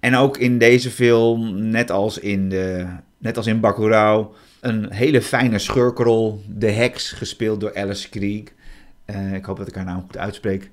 En 0.00 0.16
ook 0.16 0.36
in 0.38 0.58
deze 0.58 0.90
film, 0.90 1.70
net 1.70 1.90
als 1.90 2.18
in, 2.18 2.48
de, 2.48 2.86
net 3.18 3.36
als 3.36 3.46
in 3.46 3.60
een 4.60 4.92
hele 4.92 5.22
fijne 5.22 5.58
schurkrol. 5.58 6.42
De 6.48 6.70
heks, 6.70 7.12
gespeeld 7.12 7.60
door 7.60 7.76
Alice 7.76 8.08
Krieg. 8.08 8.42
Uh, 9.06 9.34
ik 9.34 9.44
hoop 9.44 9.56
dat 9.56 9.68
ik 9.68 9.74
haar 9.74 9.84
naam 9.84 10.02
goed 10.02 10.16
uitspreek. 10.16 10.70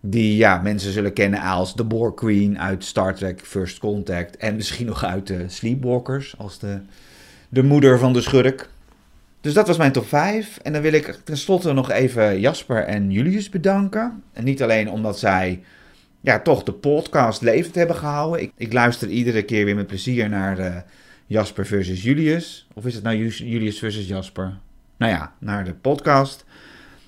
Die 0.00 0.36
ja, 0.36 0.58
mensen 0.58 0.92
zullen 0.92 1.12
kennen 1.12 1.40
als 1.40 1.74
de 1.74 1.84
Borg 1.84 2.14
Queen 2.14 2.58
uit 2.58 2.84
Star 2.84 3.14
Trek 3.14 3.40
First 3.44 3.78
Contact. 3.78 4.36
En 4.36 4.56
misschien 4.56 4.86
nog 4.86 5.04
uit 5.04 5.26
de 5.26 5.48
Sleepwalkers 5.48 6.34
als 6.38 6.58
de, 6.58 6.80
de 7.48 7.62
moeder 7.62 7.98
van 7.98 8.12
de 8.12 8.20
schurk. 8.20 8.68
Dus 9.40 9.54
dat 9.54 9.66
was 9.66 9.76
mijn 9.76 9.92
top 9.92 10.06
5. 10.08 10.58
En 10.62 10.72
dan 10.72 10.82
wil 10.82 10.92
ik 10.92 11.18
tenslotte 11.24 11.72
nog 11.72 11.90
even 11.90 12.40
Jasper 12.40 12.84
en 12.84 13.10
Julius 13.10 13.48
bedanken. 13.48 14.22
En 14.32 14.44
niet 14.44 14.62
alleen 14.62 14.90
omdat 14.90 15.18
zij 15.18 15.62
ja, 16.20 16.40
toch 16.40 16.62
de 16.62 16.72
podcast 16.72 17.42
levend 17.42 17.74
hebben 17.74 17.96
gehouden. 17.96 18.42
Ik, 18.42 18.52
ik 18.56 18.72
luister 18.72 19.08
iedere 19.08 19.42
keer 19.42 19.64
weer 19.64 19.74
met 19.74 19.86
plezier 19.86 20.28
naar 20.28 20.58
uh, 20.58 20.76
Jasper 21.32 21.66
versus 21.66 22.02
Julius. 22.02 22.66
Of 22.74 22.86
is 22.86 22.94
het 22.94 23.02
nou 23.02 23.16
Julius 23.26 23.78
versus 23.78 24.08
Jasper? 24.08 24.52
Nou 24.96 25.12
ja, 25.12 25.32
naar 25.38 25.64
de 25.64 25.74
podcast. 25.74 26.44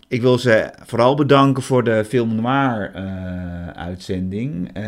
Ik 0.08 0.20
wil 0.20 0.38
ze 0.38 0.72
vooral 0.84 1.14
bedanken 1.14 1.62
voor 1.62 1.84
de 1.84 2.04
film 2.08 2.34
noir 2.34 2.92
uh, 2.96 3.68
uitzending 3.68 4.78
uh, 4.78 4.84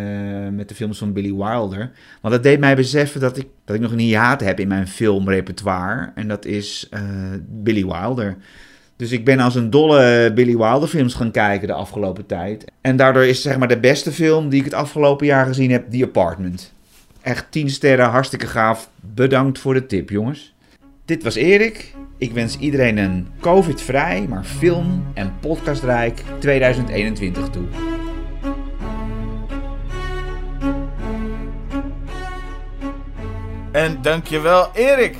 met 0.52 0.68
de 0.68 0.74
films 0.74 0.98
van 0.98 1.12
Billy 1.12 1.34
Wilder. 1.34 1.90
Want 2.20 2.34
dat 2.34 2.42
deed 2.42 2.60
mij 2.60 2.76
beseffen 2.76 3.20
dat 3.20 3.36
ik, 3.36 3.46
dat 3.64 3.76
ik 3.76 3.82
nog 3.82 3.92
een 3.92 3.98
hiaat 3.98 4.40
heb 4.40 4.60
in 4.60 4.68
mijn 4.68 4.88
filmrepertoire. 4.88 6.12
En 6.14 6.28
dat 6.28 6.44
is 6.44 6.88
uh, 6.94 7.00
Billy 7.48 7.84
Wilder. 7.84 8.36
Dus 8.96 9.10
ik 9.10 9.24
ben 9.24 9.40
als 9.40 9.54
een 9.54 9.70
dolle 9.70 10.32
Billy 10.34 10.56
Wilder 10.56 10.88
films 10.88 11.14
gaan 11.14 11.30
kijken 11.30 11.68
de 11.68 11.74
afgelopen 11.74 12.26
tijd. 12.26 12.64
En 12.80 12.96
daardoor 12.96 13.24
is 13.24 13.42
zeg 13.42 13.58
maar 13.58 13.68
de 13.68 13.80
beste 13.80 14.12
film 14.12 14.48
die 14.48 14.58
ik 14.58 14.64
het 14.64 14.74
afgelopen 14.74 15.26
jaar 15.26 15.46
gezien 15.46 15.70
heb, 15.70 15.90
The 15.90 16.04
Apartment. 16.04 16.74
Echt 17.26 17.50
10 17.50 17.70
sterren, 17.70 18.08
hartstikke 18.08 18.46
gaaf. 18.46 18.90
Bedankt 19.00 19.58
voor 19.58 19.74
de 19.74 19.86
tip, 19.86 20.10
jongens. 20.10 20.54
Dit 21.04 21.22
was 21.22 21.34
Erik. 21.34 21.94
Ik 22.18 22.32
wens 22.32 22.58
iedereen 22.58 22.96
een 22.96 23.28
COVID-vrij, 23.40 24.26
maar 24.28 24.44
film- 24.44 25.06
en 25.14 25.38
podcastrijk 25.40 26.22
2021 26.38 27.48
toe. 27.50 27.66
En 33.72 34.02
dankjewel, 34.02 34.70
Erik. 34.74 35.16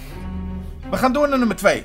We 0.90 0.96
gaan 0.96 1.12
door 1.12 1.28
naar 1.28 1.38
nummer 1.38 1.56
2. 1.56 1.84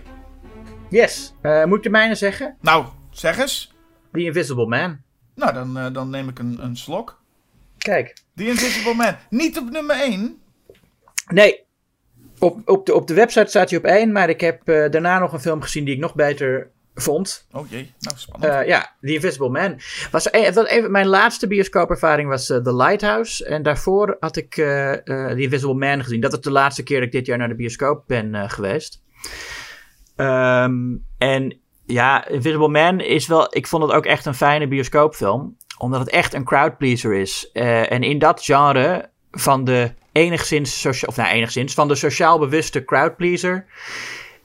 Yes. 0.90 1.34
Uh, 1.42 1.66
moet 1.66 1.78
ik 1.78 1.84
de 1.84 1.90
mijne 1.90 2.16
zeggen? 2.16 2.58
Nou, 2.60 2.86
zeg 3.10 3.38
eens. 3.38 3.74
The 4.12 4.20
Invisible 4.20 4.68
Man. 4.68 4.98
Nou, 5.36 5.54
dan, 5.54 5.78
uh, 5.78 5.94
dan 5.94 6.10
neem 6.10 6.30
ik 6.30 6.40
een, 6.40 6.58
een 6.64 6.78
slok. 6.78 7.21
Kijk. 7.82 8.14
The 8.36 8.48
Invisible 8.48 8.94
Man. 8.94 9.16
Niet 9.30 9.58
op 9.58 9.70
nummer 9.70 9.96
1. 9.96 10.42
Nee. 11.28 11.66
Op, 12.40 12.70
op, 12.70 12.86
de, 12.86 12.94
op 12.94 13.08
de 13.08 13.14
website 13.14 13.50
staat 13.50 13.70
hij 13.70 13.80
op 13.80 13.86
1, 13.86 14.12
maar 14.12 14.30
ik 14.30 14.42
heb 14.42 14.70
uh, 14.70 14.90
daarna 14.90 15.20
nog 15.20 15.34
een 15.34 15.40
film 15.40 15.62
gezien 15.62 15.86
die 15.86 15.94
ik 15.94 16.00
nog 16.00 16.16
beter 16.16 16.70
vond. 16.96 17.48
Oh 17.52 17.70
jee, 17.70 17.94
nou 18.00 18.18
spannend. 18.18 18.68
ja, 18.68 18.96
The 19.02 19.14
Invisible 19.14 19.50
Man. 19.50 19.80
Was 20.12 20.32
even, 20.32 20.66
even, 20.66 20.92
mijn 20.92 21.08
laatste 21.08 21.48
bioscoopervaring 21.48 22.30
was 22.30 22.46
The 22.46 22.76
Lighthouse. 22.76 23.46
En 23.46 23.64
daarvoor 23.64 24.18
had 24.20 24.36
ik 24.36 24.54
The 24.54 25.34
Invisible 25.36 25.74
Man 25.74 26.04
gezien. 26.04 26.22
Dat 26.22 26.32
was 26.32 26.42
de 26.42 26.52
laatste 26.52 26.84
keer 26.84 26.98
dat 26.98 27.06
ik 27.06 27.12
dit 27.12 27.26
jaar 27.26 27.38
naar 27.38 27.48
de 27.48 27.56
bioscoop 27.56 28.04
ben 28.08 28.50
geweest. 28.50 29.02
Um, 30.16 31.06
en 31.18 31.60
ja, 31.86 32.28
Invisible 32.28 32.68
Man 32.68 33.00
is 33.00 33.28
wel. 33.28 33.56
Ik 33.56 33.68
vond 33.68 33.84
het 33.84 33.92
ook 33.92 34.06
echt 34.06 34.26
een 34.26 34.34
fijne 34.34 34.68
bioscoopfilm. 34.68 35.58
Omdat 35.82 36.00
het 36.00 36.10
echt 36.10 36.34
een 36.34 36.44
crowdpleaser 36.44 37.14
is. 37.14 37.50
Uh, 37.54 37.92
en 37.92 38.04
in 38.04 38.20
dat 38.20 38.44
genre 38.44 39.10
van 39.32 39.64
de 39.64 39.94
enigszins. 40.12 40.86
Of 41.06 41.16
nou, 41.16 41.30
enigszins. 41.30 41.74
Van 41.74 41.88
de 41.88 41.96
sociaal 41.96 42.40
bewuste 42.40 42.86
crowdpleaser. 42.86 43.66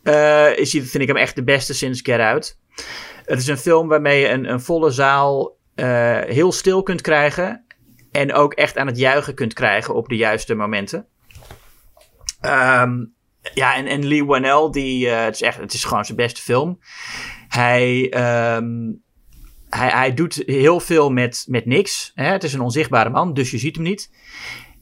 Uh, 0.02 0.58
is, 0.58 0.70
vind 0.70 0.94
ik 0.94 1.06
hem 1.06 1.16
echt 1.16 1.34
de 1.34 1.44
beste 1.44 1.74
sinds 1.74 2.00
Get 2.02 2.20
Out. 2.20 2.58
Het 3.24 3.38
is 3.38 3.46
een 3.46 3.58
film 3.58 3.88
waarmee 3.88 4.20
je 4.20 4.28
een, 4.28 4.50
een 4.50 4.60
volle 4.60 4.90
zaal 4.90 5.56
uh, 5.74 6.20
heel 6.20 6.52
stil 6.52 6.82
kunt 6.82 7.00
krijgen. 7.00 7.64
En 8.12 8.32
ook 8.32 8.52
echt 8.52 8.78
aan 8.78 8.86
het 8.86 8.98
juichen 8.98 9.34
kunt 9.34 9.52
krijgen 9.52 9.94
op 9.94 10.08
de 10.08 10.16
juiste 10.16 10.54
momenten. 10.54 11.06
Um, 12.40 13.14
ja, 13.54 13.74
en, 13.74 13.86
en 13.86 14.06
Lee 14.06 14.24
Wanell, 14.24 14.70
die, 14.70 15.08
het, 15.08 15.34
is 15.34 15.42
echt, 15.42 15.58
het 15.58 15.72
is 15.72 15.84
gewoon 15.84 16.04
zijn 16.04 16.16
beste 16.16 16.42
film. 16.42 16.78
Hij, 17.48 18.12
um, 18.56 19.04
hij, 19.70 19.88
hij 19.88 20.14
doet 20.14 20.42
heel 20.46 20.80
veel 20.80 21.10
met, 21.10 21.44
met 21.48 21.66
niks. 21.66 22.12
Hè? 22.14 22.24
Het 22.24 22.44
is 22.44 22.52
een 22.52 22.60
onzichtbare 22.60 23.10
man, 23.10 23.34
dus 23.34 23.50
je 23.50 23.58
ziet 23.58 23.74
hem 23.74 23.84
niet. 23.84 24.10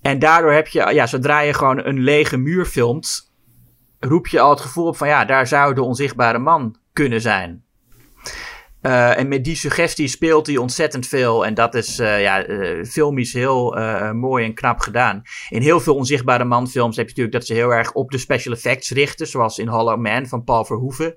En 0.02 0.18
daardoor 0.18 0.52
heb 0.52 0.68
je, 0.68 0.90
ja, 0.92 1.06
zodra 1.06 1.40
je 1.40 1.54
gewoon 1.54 1.84
een 1.84 2.00
lege 2.00 2.36
muur 2.36 2.64
filmt, 2.64 3.32
roep 3.98 4.26
je 4.26 4.40
al 4.40 4.50
het 4.50 4.60
gevoel 4.60 4.86
op 4.86 4.96
van 4.96 5.08
ja, 5.08 5.24
daar 5.24 5.46
zou 5.46 5.74
de 5.74 5.82
onzichtbare 5.82 6.38
man 6.38 6.76
kunnen 6.92 7.20
zijn. 7.20 7.63
Uh, 8.86 9.18
en 9.18 9.28
met 9.28 9.44
die 9.44 9.56
suggestie 9.56 10.08
speelt 10.08 10.46
hij 10.46 10.56
ontzettend 10.56 11.06
veel. 11.06 11.46
En 11.46 11.54
dat 11.54 11.74
is 11.74 12.00
uh, 12.00 12.22
ja, 12.22 12.48
uh, 12.48 12.84
filmisch 12.84 13.32
heel 13.32 13.76
mooi 14.12 14.44
en 14.44 14.54
knap 14.54 14.78
gedaan. 14.78 15.22
In 15.48 15.62
heel 15.62 15.80
veel 15.80 15.94
onzichtbare 15.94 16.44
manfilms 16.44 16.96
heb 16.96 17.04
je 17.04 17.10
natuurlijk 17.10 17.36
dat 17.36 17.46
ze 17.46 17.54
heel 17.54 17.74
erg 17.74 17.92
op 17.92 18.10
de 18.10 18.18
special 18.18 18.54
effects 18.54 18.90
richten. 18.90 19.26
Zoals 19.26 19.58
in 19.58 19.68
Hollow 19.68 20.00
Man 20.00 20.26
van 20.26 20.44
Paul 20.44 20.64
Verhoeven. 20.64 21.14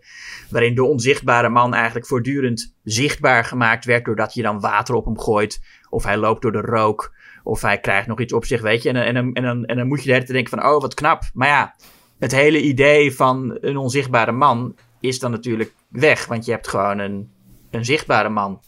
Waarin 0.50 0.76
de 0.76 0.84
onzichtbare 0.84 1.50
man 1.50 1.74
eigenlijk 1.74 2.08
voortdurend 2.08 2.76
zichtbaar 2.84 3.44
gemaakt 3.44 3.86
werd. 3.86 4.06
Doordat 4.06 4.34
je 4.34 4.42
dan 4.42 4.60
water 4.60 4.96
op 4.96 5.06
hem 5.06 5.20
gooit. 5.20 5.60
Of 5.90 6.04
hij 6.04 6.18
loopt 6.18 6.42
door 6.42 6.52
de 6.52 6.62
rook. 6.62 7.14
Of 7.44 7.62
hij 7.62 7.80
krijgt 7.80 8.08
nog 8.08 8.20
iets 8.20 8.34
op 8.34 8.46
zich, 8.46 8.62
weet 8.62 8.84
je. 8.84 8.90
En, 8.90 8.96
en, 8.96 9.16
en, 9.16 9.34
en, 9.34 9.44
dan, 9.44 9.66
en 9.66 9.78
dan 9.78 9.88
moet 9.88 10.00
je 10.00 10.08
de 10.08 10.14
hele 10.14 10.26
denken 10.26 10.60
van, 10.60 10.70
oh 10.70 10.82
wat 10.82 10.94
knap. 10.94 11.24
Maar 11.34 11.48
ja, 11.48 11.76
het 12.20 12.32
hele 12.32 12.62
idee 12.62 13.16
van 13.16 13.58
een 13.62 13.78
onzichtbare 13.78 14.32
man 14.32 14.76
is 15.00 15.20
dan 15.20 15.32
natuurlijk 15.32 15.74
weg. 15.90 16.26
Want 16.26 16.46
je 16.46 16.52
hebt 16.52 16.68
gewoon 16.68 17.00
een 17.00 17.36
een 17.72 17.86
zichtbare 17.86 18.30
man. 18.30 18.62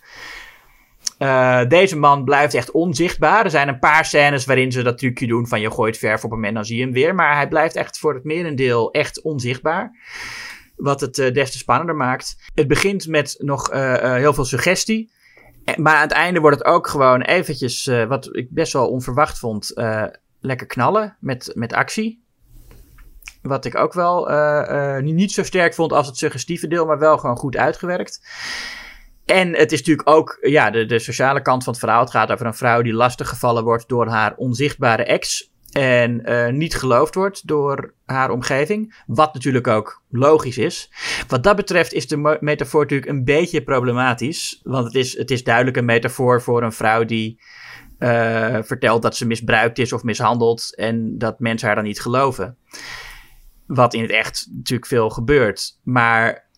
Uh, 1.20 1.66
deze 1.68 1.97
man 1.97 2.24
blijft 2.24 2.54
echt 2.54 2.72
onzichtbaar. 2.72 3.43
Er 3.43 3.50
zijn 3.50 3.68
een 3.68 3.80
paar 3.80 4.06
scènes 4.06 4.45
waarin 4.45 4.72
ze 4.72 4.82
dat 4.82 4.97
trucje 4.97 5.28
doen 5.28 5.47
van 5.47 5.62
je 5.62 5.72
gooit 5.72 5.97
verf 5.97 6.24
op 6.24 6.32
hem 6.32 6.45
en 6.45 6.54
dan 6.54 6.66
zie 6.66 6.78
je 6.78 6.84
hem 6.84 6.93
weer. 6.93 7.16
Maar 7.16 7.36
hij 7.36 7.47
blijft 7.47 7.76
echt 7.76 8.00
voor 8.00 8.14
het 8.14 8.24
merendeel 8.24 8.91
echt 8.91 9.22
onzichtbaar. 9.22 9.95
Wat 10.76 11.02
het 11.02 11.18
uh, 11.18 11.34
des 11.34 11.52
te 11.52 11.58
spannender 11.58 11.95
maakt. 11.95 12.36
Het 12.56 12.68
begint 12.68 13.08
met 13.08 13.36
nog 13.38 13.74
uh, 13.74 14.14
heel 14.14 14.34
veel 14.34 14.45
suggestie. 14.45 15.12
Maar 15.76 15.95
aan 15.95 16.02
het 16.02 16.12
einde 16.12 16.39
wordt 16.39 16.58
het 16.58 16.68
ook 16.68 16.88
gewoon 16.88 17.22
eventjes, 17.22 17.86
wat 18.08 18.36
ik 18.36 18.47
best 18.50 18.74
wel 18.74 18.89
onverwacht 18.89 19.39
vond, 19.39 19.72
lekker 20.39 20.68
knallen 20.68 21.18
met, 21.20 21.52
met 21.56 21.74
actie. 21.74 22.24
Wat 23.41 23.66
ik 23.66 23.76
ook 23.76 23.93
wel 23.93 24.30
niet 25.02 25.32
zo 25.32 25.43
sterk 25.43 25.74
vond 25.74 25.93
als 25.93 26.08
het 26.08 26.18
suggestieve 26.18 26.68
deel, 26.68 26.86
maar 26.86 27.00
wel 27.00 27.18
gewoon 27.18 27.38
goed 27.38 27.58
uitgewerkt. 27.58 28.22
En 29.30 29.55
het 29.55 29.71
is 29.71 29.80
natuurlijk 29.80 30.09
ook 30.09 30.38
ja, 30.41 30.69
de, 30.69 30.86
de 30.86 30.99
sociale 30.99 31.41
kant 31.41 31.63
van 31.63 31.73
het 31.73 31.82
verhaal. 31.82 32.01
Het 32.01 32.11
gaat 32.11 32.32
over 32.32 32.45
een 32.45 32.53
vrouw 32.53 32.82
die 32.82 32.93
lastiggevallen 32.93 33.63
wordt 33.63 33.88
door 33.88 34.07
haar 34.07 34.36
onzichtbare 34.36 35.03
ex. 35.03 35.51
En 35.71 36.32
uh, 36.32 36.47
niet 36.47 36.75
geloofd 36.75 37.15
wordt 37.15 37.47
door 37.47 37.93
haar 38.05 38.30
omgeving. 38.30 39.03
Wat 39.05 39.34
natuurlijk 39.34 39.67
ook 39.67 40.01
logisch 40.09 40.57
is. 40.57 40.91
Wat 41.27 41.43
dat 41.43 41.55
betreft 41.55 41.93
is 41.93 42.07
de 42.07 42.38
metafoor 42.39 42.82
natuurlijk 42.82 43.11
een 43.11 43.23
beetje 43.23 43.63
problematisch. 43.63 44.59
Want 44.63 44.86
het 44.86 44.95
is, 44.95 45.17
het 45.17 45.32
is 45.32 45.43
duidelijk 45.43 45.77
een 45.77 45.86
metafoor 45.86 46.41
voor 46.41 46.63
een 46.63 46.73
vrouw 46.73 47.05
die 47.05 47.41
uh, 47.99 48.57
vertelt 48.61 49.01
dat 49.01 49.15
ze 49.15 49.27
misbruikt 49.27 49.80
is 49.80 49.93
of 49.93 50.03
mishandeld. 50.03 50.75
En 50.75 51.17
dat 51.17 51.39
mensen 51.39 51.67
haar 51.67 51.75
dan 51.75 51.86
niet 51.86 52.01
geloven. 52.01 52.57
Wat 53.65 53.93
in 53.93 54.01
het 54.01 54.11
echt 54.11 54.47
natuurlijk 54.51 54.89
veel 54.89 55.09
gebeurt. 55.09 55.80
Maar 55.84 56.49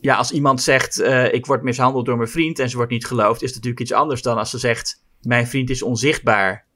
ja, 0.00 0.16
als 0.16 0.30
iemand 0.30 0.62
zegt: 0.62 1.00
uh, 1.00 1.32
Ik 1.32 1.46
word 1.46 1.62
mishandeld 1.62 2.06
door 2.06 2.16
mijn 2.16 2.28
vriend 2.28 2.58
en 2.58 2.70
ze 2.70 2.76
wordt 2.76 2.92
niet 2.92 3.06
geloofd, 3.06 3.42
is 3.42 3.48
het 3.48 3.56
natuurlijk 3.56 3.82
iets 3.82 3.92
anders 3.92 4.22
dan 4.22 4.38
als 4.38 4.50
ze 4.50 4.58
zegt: 4.58 5.04
Mijn 5.20 5.46
vriend 5.46 5.70
is 5.70 5.82
onzichtbaar 5.82 6.66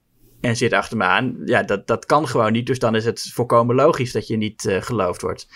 en 0.40 0.56
zit 0.56 0.72
achter 0.72 0.96
me 0.96 1.04
aan. 1.04 1.36
Ja, 1.44 1.62
dat, 1.62 1.86
dat 1.86 2.06
kan 2.06 2.28
gewoon 2.28 2.52
niet. 2.52 2.66
Dus 2.66 2.78
dan 2.78 2.94
is 2.94 3.04
het 3.04 3.30
volkomen 3.32 3.74
logisch 3.74 4.12
dat 4.12 4.26
je 4.26 4.36
niet 4.36 4.64
uh, 4.64 4.82
geloofd 4.82 5.20
wordt. 5.20 5.48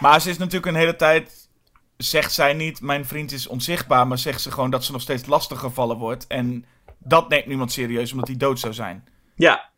Maar 0.00 0.20
ze 0.20 0.30
is 0.30 0.38
natuurlijk 0.38 0.66
een 0.66 0.80
hele 0.80 0.96
tijd. 0.96 1.48
Zegt 1.96 2.32
zij 2.32 2.52
niet: 2.52 2.80
Mijn 2.80 3.04
vriend 3.04 3.32
is 3.32 3.46
onzichtbaar, 3.46 4.06
maar 4.06 4.18
zegt 4.18 4.40
ze 4.40 4.50
gewoon 4.50 4.70
dat 4.70 4.84
ze 4.84 4.92
nog 4.92 5.00
steeds 5.00 5.26
lastig 5.26 5.58
gevallen 5.58 5.96
wordt. 5.96 6.26
En 6.26 6.64
dat 6.98 7.28
neemt 7.28 7.46
niemand 7.46 7.72
serieus 7.72 8.12
omdat 8.12 8.28
hij 8.28 8.36
dood 8.36 8.58
zou 8.58 8.72
zijn. 8.72 9.04
Ja, 9.34 9.70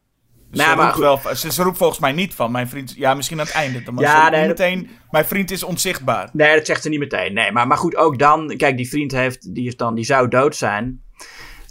nou, 0.50 0.70
ze, 0.70 0.76
maar 0.76 0.86
roept 0.86 1.24
wel, 1.24 1.34
ze, 1.34 1.52
ze, 1.52 1.62
roept 1.62 1.76
volgens 1.76 1.98
mij 1.98 2.12
niet 2.12 2.34
van 2.34 2.50
mijn 2.50 2.68
vriend. 2.68 2.94
Ja, 2.96 3.14
misschien 3.14 3.40
aan 3.40 3.46
het 3.46 3.54
einde. 3.54 3.92
Maar 3.92 4.04
ja, 4.04 4.30
nee, 4.30 4.46
meteen. 4.46 4.90
Mijn 5.10 5.24
vriend 5.24 5.50
is 5.50 5.62
onzichtbaar. 5.62 6.30
Nee, 6.32 6.56
dat 6.56 6.66
zegt 6.66 6.82
ze 6.82 6.88
niet 6.88 6.98
meteen. 6.98 7.32
Nee, 7.32 7.52
maar, 7.52 7.66
maar 7.66 7.76
goed, 7.76 7.96
ook 7.96 8.18
dan. 8.18 8.56
Kijk, 8.56 8.76
die 8.76 8.88
vriend 8.88 9.12
heeft. 9.12 9.54
Die, 9.54 9.66
is 9.66 9.76
dan, 9.76 9.94
die 9.94 10.04
zou 10.04 10.28
dood 10.28 10.56
zijn. 10.56 11.02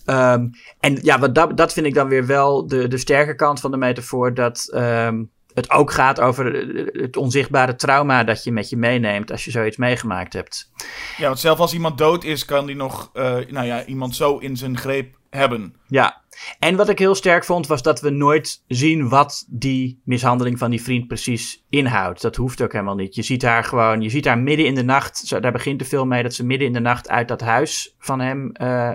Um, 0.06 0.50
en 0.80 1.00
ja, 1.02 1.20
wat 1.20 1.36
dat, 1.36 1.58
dat 1.58 1.74
vind 1.74 1.86
ik 1.86 1.94
dan 1.94 2.08
weer 2.08 2.26
wel 2.26 2.68
de, 2.68 2.88
de 2.88 2.98
sterke 2.98 3.36
kant 3.36 3.60
van 3.60 3.72
de 3.72 3.78
metafoor. 3.78 4.34
Dat 4.34 4.72
um, 4.76 5.32
het 5.60 5.72
ook 5.72 5.91
gaat 5.91 6.20
over 6.20 6.45
het 6.91 7.18
onzichtbare 7.18 7.76
trauma 7.76 8.24
dat 8.24 8.43
je 8.43 8.51
met 8.51 8.70
je 8.70 8.78
meeneemt 8.78 9.32
als 9.32 9.45
je 9.45 9.51
zoiets 9.51 9.78
meegemaakt 9.78 10.34
hebt. 10.34 10.72
Ja, 11.18 11.26
want 11.26 11.39
zelfs 11.39 11.62
als 11.62 11.74
iemand 11.74 11.97
dood 11.97 12.24
is, 12.24 12.45
kan 12.45 12.66
die 12.66 12.76
nog 12.76 13.10
uh, 13.14 13.24
nou 13.49 13.66
ja, 13.66 13.86
iemand 13.86 14.16
zo 14.16 14.38
in 14.38 14.57
zijn 14.57 14.78
greep 14.78 15.18
hebben. 15.30 15.76
Ja, 15.88 16.22
en 16.60 16.76
wat 16.76 16.89
ik 16.89 16.99
heel 16.99 17.16
sterk 17.16 17.45
vond 17.45 17.68
was 17.68 17.82
dat 17.82 18.01
we 18.01 18.10
nooit 18.10 18.64
zien 18.68 19.10
wat 19.10 19.45
die 19.49 20.01
mishandeling 20.03 20.57
van 20.57 20.70
die 20.70 20.82
vriend 20.82 21.07
precies 21.07 21.66
inhoudt. 21.70 22.22
Dat 22.22 22.36
hoeft 22.36 22.62
ook 22.62 22.72
helemaal 22.72 22.95
niet. 22.95 23.16
Je 23.16 23.22
ziet 23.22 23.43
haar 23.43 23.64
gewoon, 23.64 24.01
je 24.01 24.10
ziet 24.10 24.26
haar 24.26 24.39
midden 24.39 24.66
in 24.66 24.76
de 24.76 24.84
nacht, 24.84 25.41
daar 25.41 25.51
begint 25.51 25.80
de 25.80 25.86
film 25.86 26.07
mee 26.07 26.24
dat 26.24 26.34
ze 26.34 26.45
midden 26.45 26.68
in 26.68 26.74
de 26.74 26.80
nacht 26.80 27.10
uit 27.10 27.28
dat 27.28 27.41
huis 27.41 27.95
van 27.99 28.20
hem 28.20 28.51
uh, 28.62 28.91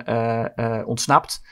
uh, 0.56 0.82
ontsnapt. 0.86 1.42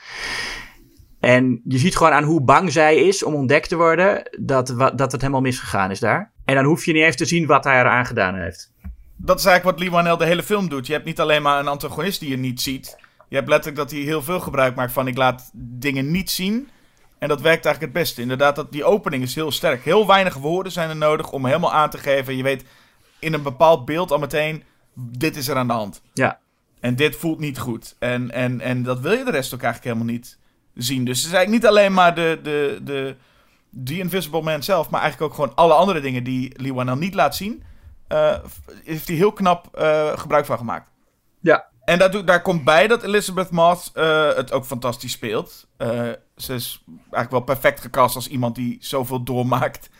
En 1.23 1.61
je 1.64 1.79
ziet 1.79 1.97
gewoon 1.97 2.12
aan 2.12 2.25
hoe 2.25 2.41
bang 2.41 2.73
zij 2.73 2.97
is 2.97 3.23
om 3.23 3.35
ontdekt 3.35 3.68
te 3.68 3.77
worden 3.77 4.23
dat, 4.41 4.66
dat 4.95 5.12
het 5.12 5.20
helemaal 5.20 5.41
misgegaan 5.41 5.91
is 5.91 6.01
daar. 6.01 6.33
En 6.45 6.55
dan 6.55 6.64
hoef 6.64 6.85
je 6.85 6.93
niet 6.93 7.03
eens 7.03 7.16
te 7.16 7.25
zien 7.25 7.47
wat 7.47 7.64
hij 7.64 7.81
eraan 7.81 8.07
gedaan 8.07 8.35
heeft. 8.35 8.73
Dat 9.16 9.39
is 9.39 9.45
eigenlijk 9.45 9.79
wat 9.79 10.05
Lee 10.05 10.16
de 10.16 10.25
hele 10.25 10.43
film 10.43 10.68
doet. 10.68 10.87
Je 10.87 10.93
hebt 10.93 11.05
niet 11.05 11.20
alleen 11.20 11.43
maar 11.43 11.59
een 11.59 11.68
antagonist 11.68 12.20
die 12.20 12.31
je 12.31 12.37
niet 12.37 12.61
ziet. 12.61 12.97
Je 13.29 13.37
hebt 13.37 13.49
letterlijk 13.49 13.77
dat 13.77 13.91
hij 13.91 14.01
heel 14.01 14.23
veel 14.23 14.41
gebruik 14.41 14.75
maakt 14.75 14.93
van 14.93 15.07
ik 15.07 15.16
laat 15.16 15.51
dingen 15.55 16.11
niet 16.11 16.31
zien. 16.31 16.68
En 17.18 17.29
dat 17.29 17.41
werkt 17.41 17.64
eigenlijk 17.64 17.95
het 17.95 18.03
beste. 18.05 18.20
Inderdaad, 18.20 18.57
dat, 18.57 18.73
die 18.73 18.85
opening 18.85 19.23
is 19.23 19.35
heel 19.35 19.51
sterk. 19.51 19.85
Heel 19.85 20.07
weinig 20.07 20.35
woorden 20.35 20.73
zijn 20.73 20.89
er 20.89 20.97
nodig 20.97 21.33
om 21.33 21.47
helemaal 21.47 21.73
aan 21.73 21.91
te 21.91 21.99
geven. 21.99 22.37
Je 22.37 22.43
weet 22.43 22.64
in 23.18 23.33
een 23.33 23.43
bepaald 23.43 23.85
beeld 23.85 24.11
al 24.11 24.18
meteen, 24.18 24.62
dit 24.95 25.37
is 25.37 25.49
er 25.49 25.57
aan 25.57 25.66
de 25.66 25.73
hand. 25.73 26.03
Ja. 26.12 26.39
En 26.81 26.97
dit 26.97 27.16
voelt 27.16 27.39
niet 27.39 27.59
goed. 27.59 27.97
En, 27.99 28.31
en, 28.31 28.61
en 28.61 28.83
dat 28.83 29.01
wil 29.01 29.12
je 29.12 29.25
de 29.25 29.31
rest 29.31 29.55
ook 29.55 29.62
eigenlijk 29.62 29.95
helemaal 29.95 30.14
niet 30.14 30.41
zien. 30.75 31.05
Dus 31.05 31.18
het 31.18 31.27
is 31.27 31.33
eigenlijk 31.33 31.62
niet 31.62 31.70
alleen 31.70 31.93
maar 31.93 32.14
de, 32.14 32.41
de, 32.43 33.16
de, 33.70 33.99
Invisible 33.99 34.43
Man 34.43 34.62
zelf, 34.62 34.91
maar 34.91 35.01
eigenlijk 35.01 35.31
ook 35.33 35.39
gewoon 35.39 35.57
alle 35.57 35.75
andere 35.75 36.01
dingen 36.01 36.25
die 36.25 36.61
Lee 36.61 36.75
Wanell 36.75 36.95
niet 36.95 37.14
laat 37.14 37.37
zien. 37.37 37.62
Uh, 38.09 38.39
heeft 38.85 39.09
hij 39.09 39.16
heel 39.16 39.33
knap 39.33 39.79
uh, 39.79 40.18
gebruik 40.18 40.45
van 40.45 40.59
gemaakt. 40.59 40.91
Ja. 41.41 41.70
En 41.85 41.99
daar, 41.99 42.25
daar 42.25 42.43
komt 42.43 42.64
bij 42.64 42.87
dat 42.87 43.03
Elizabeth 43.03 43.51
Moss 43.51 43.91
uh, 43.95 44.35
het 44.35 44.53
ook 44.53 44.64
fantastisch 44.64 45.12
speelt. 45.12 45.66
ze 46.37 46.55
is 46.55 46.85
eigenlijk 47.01 47.31
wel 47.31 47.41
perfect 47.41 47.81
gecast 47.81 48.14
als 48.14 48.29
iemand 48.29 48.55
die 48.55 48.77
zoveel 48.81 49.23
doormaakt. 49.23 49.91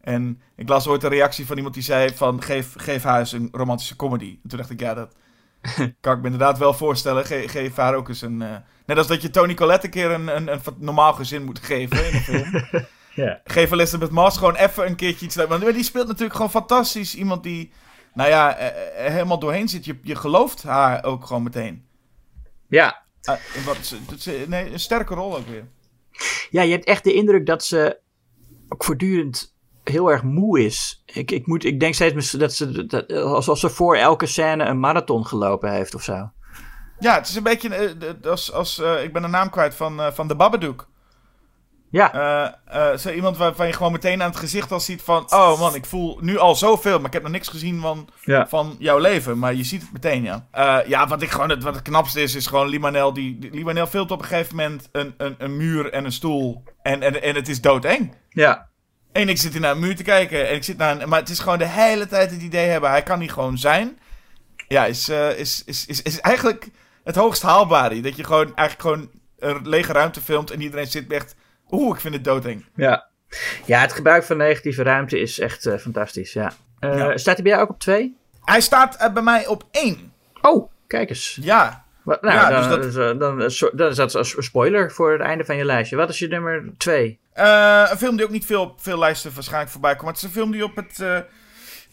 En 0.00 0.40
ik 0.56 0.68
las 0.68 0.86
ooit 0.86 1.02
een 1.02 1.10
reactie 1.10 1.46
van 1.46 1.56
iemand 1.56 1.74
die 1.74 1.82
zei 1.82 2.14
van 2.14 2.42
geef, 2.42 2.74
geef 2.76 3.02
haar 3.02 3.18
eens 3.18 3.32
een 3.32 3.48
romantische 3.52 3.96
comedy. 3.96 4.38
En 4.42 4.48
toen 4.48 4.58
dacht 4.58 4.70
ik, 4.70 4.80
ja, 4.80 4.94
dat 4.94 5.14
kan 6.00 6.16
ik 6.16 6.18
me 6.18 6.24
inderdaad 6.24 6.58
wel 6.58 6.74
voorstellen. 6.74 7.26
geef 7.26 7.76
haar 7.76 7.94
ook 7.94 8.08
eens 8.08 8.22
een... 8.22 8.42
Net 8.86 8.98
als 8.98 9.06
dat 9.06 9.22
je 9.22 9.30
Tony 9.30 9.54
Collette 9.54 9.86
een 9.86 9.92
keer 9.92 10.10
een, 10.10 10.36
een, 10.36 10.48
een 10.48 10.60
normaal 10.78 11.12
gezin 11.12 11.44
moet 11.44 11.58
geven 11.58 12.06
in 12.06 12.14
een 12.14 12.20
film. 12.20 12.64
ja. 13.24 13.40
Geef 13.44 13.70
Elizabeth 13.70 14.10
Moss 14.10 14.38
gewoon 14.38 14.54
even 14.54 14.86
een 14.86 14.96
keertje 14.96 15.26
iets. 15.26 15.34
Want 15.34 15.74
die 15.74 15.82
speelt 15.82 16.06
natuurlijk 16.06 16.34
gewoon 16.34 16.50
fantastisch. 16.50 17.14
Iemand 17.14 17.42
die, 17.42 17.72
nou 18.14 18.28
ja, 18.28 18.58
er 18.58 19.12
helemaal 19.12 19.38
doorheen 19.38 19.68
zit. 19.68 19.84
Je, 19.84 19.98
je 20.02 20.14
gelooft 20.14 20.62
haar 20.62 21.04
ook 21.04 21.26
gewoon 21.26 21.42
meteen. 21.42 21.86
Ja. 22.68 23.04
Uh, 23.28 23.66
wat, 23.66 23.96
nee, 24.46 24.72
een 24.72 24.80
sterke 24.80 25.14
rol 25.14 25.36
ook 25.36 25.46
weer. 25.46 25.68
Ja, 26.50 26.62
je 26.62 26.72
hebt 26.72 26.84
echt 26.84 27.04
de 27.04 27.12
indruk 27.12 27.46
dat 27.46 27.64
ze 27.64 27.98
ook 28.68 28.84
voortdurend 28.84 29.54
heel 29.84 30.10
erg 30.10 30.22
moe 30.22 30.64
is. 30.64 31.02
Ik, 31.06 31.30
ik, 31.30 31.46
moet, 31.46 31.64
ik 31.64 31.80
denk 31.80 31.94
steeds 31.94 32.30
dat 32.30 32.54
ze, 32.54 32.86
dat, 32.86 33.12
alsof 33.12 33.58
ze 33.58 33.68
voor 33.68 33.96
elke 33.96 34.26
scène 34.26 34.64
een 34.64 34.80
marathon 34.80 35.26
gelopen 35.26 35.72
heeft 35.72 35.94
of 35.94 36.02
zo. 36.02 36.30
Ja, 36.98 37.14
het 37.14 37.28
is 37.28 37.34
een 37.34 37.42
beetje 37.42 37.96
uh, 38.22 38.30
als, 38.30 38.52
als 38.52 38.78
uh, 38.78 39.02
ik 39.02 39.12
ben 39.12 39.22
de 39.22 39.28
naam 39.28 39.50
kwijt 39.50 39.74
van, 39.74 40.00
uh, 40.00 40.06
van 40.12 40.28
de 40.28 40.36
Babadook. 40.36 40.88
Ja. 41.90 42.96
zo 42.98 43.10
iemand 43.10 43.36
waarvan 43.36 43.66
je 43.66 43.72
gewoon 43.72 43.92
meteen 43.92 44.22
aan 44.22 44.30
het 44.30 44.38
gezicht 44.38 44.72
al 44.72 44.80
ziet 44.80 45.02
van... 45.02 45.32
Oh 45.32 45.60
man, 45.60 45.74
ik 45.74 45.84
voel 45.84 46.18
nu 46.20 46.38
al 46.38 46.54
zoveel, 46.54 46.96
maar 46.96 47.06
ik 47.06 47.12
heb 47.12 47.22
nog 47.22 47.32
niks 47.32 47.48
gezien 47.48 47.80
van, 47.80 48.08
ja. 48.24 48.48
van 48.48 48.76
jouw 48.78 48.98
leven. 48.98 49.38
Maar 49.38 49.54
je 49.54 49.64
ziet 49.64 49.80
het 49.80 49.92
meteen, 49.92 50.22
ja. 50.22 50.46
ja, 50.86 51.06
wat, 51.06 51.22
ik 51.22 51.30
gewoon 51.30 51.50
het, 51.50 51.62
wat 51.62 51.74
het 51.74 51.82
knapste 51.82 52.22
is, 52.22 52.34
is 52.34 52.46
gewoon 52.46 52.68
Limanel. 52.68 53.12
Die, 53.12 53.38
die, 53.38 53.50
Limanel 53.50 53.86
filmt 53.86 54.10
op 54.10 54.18
een 54.18 54.26
gegeven 54.26 54.56
moment 54.56 54.88
een, 54.92 55.14
een, 55.16 55.34
een 55.38 55.56
muur 55.56 55.92
en 55.92 56.04
een 56.04 56.12
stoel. 56.12 56.62
En, 56.82 57.02
en, 57.02 57.22
en 57.22 57.34
het 57.34 57.48
is 57.48 57.60
doodeng. 57.60 58.14
Ja. 58.28 58.68
En 59.12 59.28
ik 59.28 59.38
zit 59.38 59.52
hier 59.52 59.60
naar 59.60 59.72
een 59.72 59.80
muur 59.80 59.96
te 59.96 60.02
kijken. 60.02 60.48
En 60.48 60.54
ik 60.54 60.64
zit 60.64 60.76
naar 60.76 61.00
een, 61.00 61.08
maar 61.08 61.20
het 61.20 61.28
is 61.28 61.38
gewoon 61.38 61.58
de 61.58 61.68
hele 61.68 62.06
tijd 62.06 62.30
het 62.30 62.42
idee 62.42 62.68
hebben. 62.68 62.90
Hij 62.90 63.02
kan 63.02 63.18
niet 63.18 63.32
gewoon 63.32 63.58
zijn. 63.58 63.98
Ja, 64.68 64.86
is, 64.86 65.08
is, 65.08 65.62
is, 65.64 65.86
is, 65.86 66.02
is 66.02 66.20
eigenlijk 66.20 66.70
het 67.06 67.16
hoogst 67.16 67.42
haalbare. 67.42 68.00
Dat 68.00 68.16
je 68.16 68.24
gewoon 68.24 68.54
eigenlijk 68.54 68.80
gewoon 68.80 69.10
een 69.38 69.68
lege 69.68 69.92
ruimte 69.92 70.20
filmt 70.20 70.50
en 70.50 70.60
iedereen 70.60 70.86
zit 70.86 71.12
echt... 71.12 71.34
Oeh, 71.70 71.94
ik 71.94 72.00
vind 72.00 72.14
het 72.14 72.24
doodeng. 72.24 72.64
Ja. 72.74 73.06
ja, 73.64 73.80
het 73.80 73.92
gebruik 73.92 74.24
van 74.24 74.36
negatieve 74.36 74.82
ruimte 74.82 75.18
is 75.18 75.38
echt 75.38 75.66
uh, 75.66 75.76
fantastisch, 75.76 76.32
ja. 76.32 76.52
Uh, 76.80 76.98
ja. 76.98 77.16
Staat 77.16 77.34
hij 77.34 77.42
bij 77.42 77.52
jou 77.52 77.64
ook 77.64 77.70
op 77.70 77.78
twee? 77.78 78.16
Hij 78.44 78.60
staat 78.60 79.00
uh, 79.00 79.12
bij 79.12 79.22
mij 79.22 79.46
op 79.46 79.64
één. 79.70 80.12
Oh, 80.42 80.70
kijk 80.86 81.08
eens. 81.08 81.38
Ja. 81.40 81.84
Wat, 82.02 82.22
nou, 82.22 82.34
ja, 82.34 82.50
dan, 82.50 82.80
dus 82.80 82.94
dat... 82.94 83.20
dan, 83.20 83.38
dan, 83.72 83.88
is 83.90 83.96
dat 83.96 84.14
een 84.14 84.42
spoiler 84.42 84.92
voor 84.92 85.12
het 85.12 85.20
einde 85.20 85.44
van 85.44 85.56
je 85.56 85.64
lijstje. 85.64 85.96
Wat 85.96 86.08
is 86.08 86.18
je 86.18 86.28
nummer 86.28 86.64
twee? 86.76 87.18
een 87.34 87.98
film 87.98 88.16
die 88.16 88.24
ook 88.24 88.30
niet 88.30 88.46
veel 88.46 88.60
op 88.60 88.82
veel 88.82 88.98
lijsten 88.98 89.34
waarschijnlijk 89.34 89.72
voorbij 89.72 89.90
komt. 89.90 90.02
Maar 90.02 90.12
het 90.12 90.22
is 90.22 90.28
een 90.28 90.34
film 90.34 90.50
die 90.50 90.64
op 90.64 90.76
het 90.76 91.26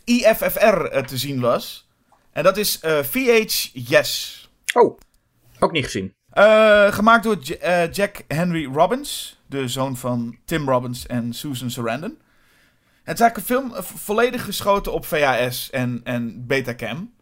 IFFR 0.03 1.01
te 1.05 1.17
zien 1.17 1.39
was. 1.39 1.89
En 2.31 2.43
dat 2.43 2.57
is 2.57 2.79
VH 3.03 3.69
Yes. 3.73 4.42
Oh, 4.73 4.99
ook 5.59 5.71
niet 5.71 5.83
gezien. 5.83 6.13
Uh, 6.33 6.91
gemaakt 6.93 7.23
door 7.23 7.37
uh, 7.63 7.91
Jack 7.91 8.21
Henry 8.27 8.65
Robbins, 8.73 9.41
de 9.45 9.67
zoon 9.67 9.97
van 9.97 10.37
Tim 10.45 10.69
Robbins 10.69 11.05
en 11.05 11.33
Susan 11.33 11.71
Sarandon. 11.71 12.17
Het 13.03 13.19
is 13.19 13.21
eigenlijk 13.21 13.37
een 13.37 13.55
film 13.55 13.83
volledig 13.97 14.45
geschoten 14.45 14.93
op 14.93 15.05
VHS 15.05 15.69
en, 15.69 16.01
en 16.03 16.47
Betacam. 16.47 17.13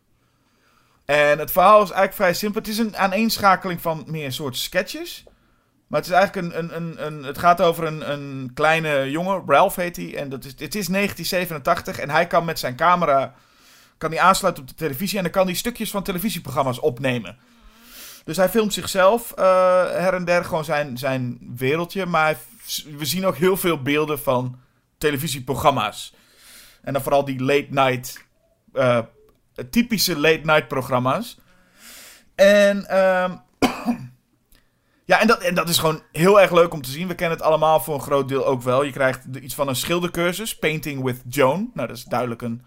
En 1.05 1.39
het 1.39 1.51
verhaal 1.51 1.81
is 1.81 1.89
eigenlijk 1.89 2.13
vrij 2.13 2.33
simpel. 2.33 2.61
Het 2.61 2.69
is 2.69 2.77
een 2.77 2.97
aaneenschakeling 2.97 3.81
van 3.81 4.03
meer 4.07 4.31
soort 4.31 4.57
sketches. 4.57 5.23
Maar 5.87 5.99
het 5.99 6.09
is 6.09 6.15
eigenlijk 6.15 6.53
een. 6.53 6.59
een, 6.59 6.75
een, 6.75 7.05
een 7.05 7.23
het 7.23 7.37
gaat 7.37 7.61
over 7.61 7.83
een, 7.83 8.11
een 8.11 8.51
kleine 8.53 9.11
jongen, 9.11 9.43
Ralph 9.47 9.75
heet 9.75 9.95
hij. 9.95 10.17
En 10.17 10.29
dat 10.29 10.43
is, 10.43 10.51
het 10.51 10.75
is 10.75 10.87
1987 10.87 11.99
en 11.99 12.09
hij 12.09 12.27
kan 12.27 12.45
met 12.45 12.59
zijn 12.59 12.75
camera 12.75 13.33
kan 14.01 14.11
hij 14.11 14.19
aansluiten 14.19 14.63
op 14.63 14.69
de 14.69 14.75
televisie 14.75 15.17
en 15.17 15.23
dan 15.23 15.31
kan 15.31 15.45
hij 15.45 15.55
stukjes 15.55 15.91
van 15.91 16.03
televisieprogramma's 16.03 16.79
opnemen. 16.79 17.37
Dus 18.23 18.37
hij 18.37 18.49
filmt 18.49 18.73
zichzelf 18.73 19.33
uh, 19.39 19.45
her 19.89 20.13
en 20.13 20.25
der, 20.25 20.45
gewoon 20.45 20.65
zijn, 20.65 20.97
zijn 20.97 21.39
wereldje. 21.55 22.05
Maar 22.05 22.37
we 22.97 23.05
zien 23.05 23.25
ook 23.25 23.35
heel 23.35 23.57
veel 23.57 23.81
beelden 23.81 24.19
van 24.19 24.59
televisieprogramma's. 24.97 26.13
En 26.81 26.93
dan 26.93 27.01
vooral 27.01 27.25
die 27.25 27.43
late 27.43 27.67
night, 27.69 28.25
uh, 28.73 28.99
typische 29.69 30.19
late 30.19 30.41
night 30.43 30.67
programma's. 30.67 31.39
En, 32.35 32.77
uh, 32.89 33.31
ja, 35.11 35.19
en 35.19 35.27
dat, 35.27 35.41
en 35.41 35.55
dat 35.55 35.69
is 35.69 35.77
gewoon 35.77 36.01
heel 36.11 36.41
erg 36.41 36.51
leuk 36.51 36.73
om 36.73 36.81
te 36.81 36.91
zien. 36.91 37.07
We 37.07 37.15
kennen 37.15 37.37
het 37.37 37.45
allemaal 37.45 37.79
voor 37.79 37.93
een 37.93 38.01
groot 38.01 38.27
deel 38.27 38.45
ook 38.45 38.61
wel. 38.61 38.83
Je 38.83 38.91
krijgt 38.91 39.25
iets 39.41 39.55
van 39.55 39.67
een 39.67 39.75
schildercursus, 39.75 40.57
Painting 40.57 41.03
with 41.03 41.21
Joan. 41.27 41.71
Nou, 41.73 41.87
dat 41.87 41.97
is 41.97 42.03
duidelijk 42.03 42.41
een 42.41 42.61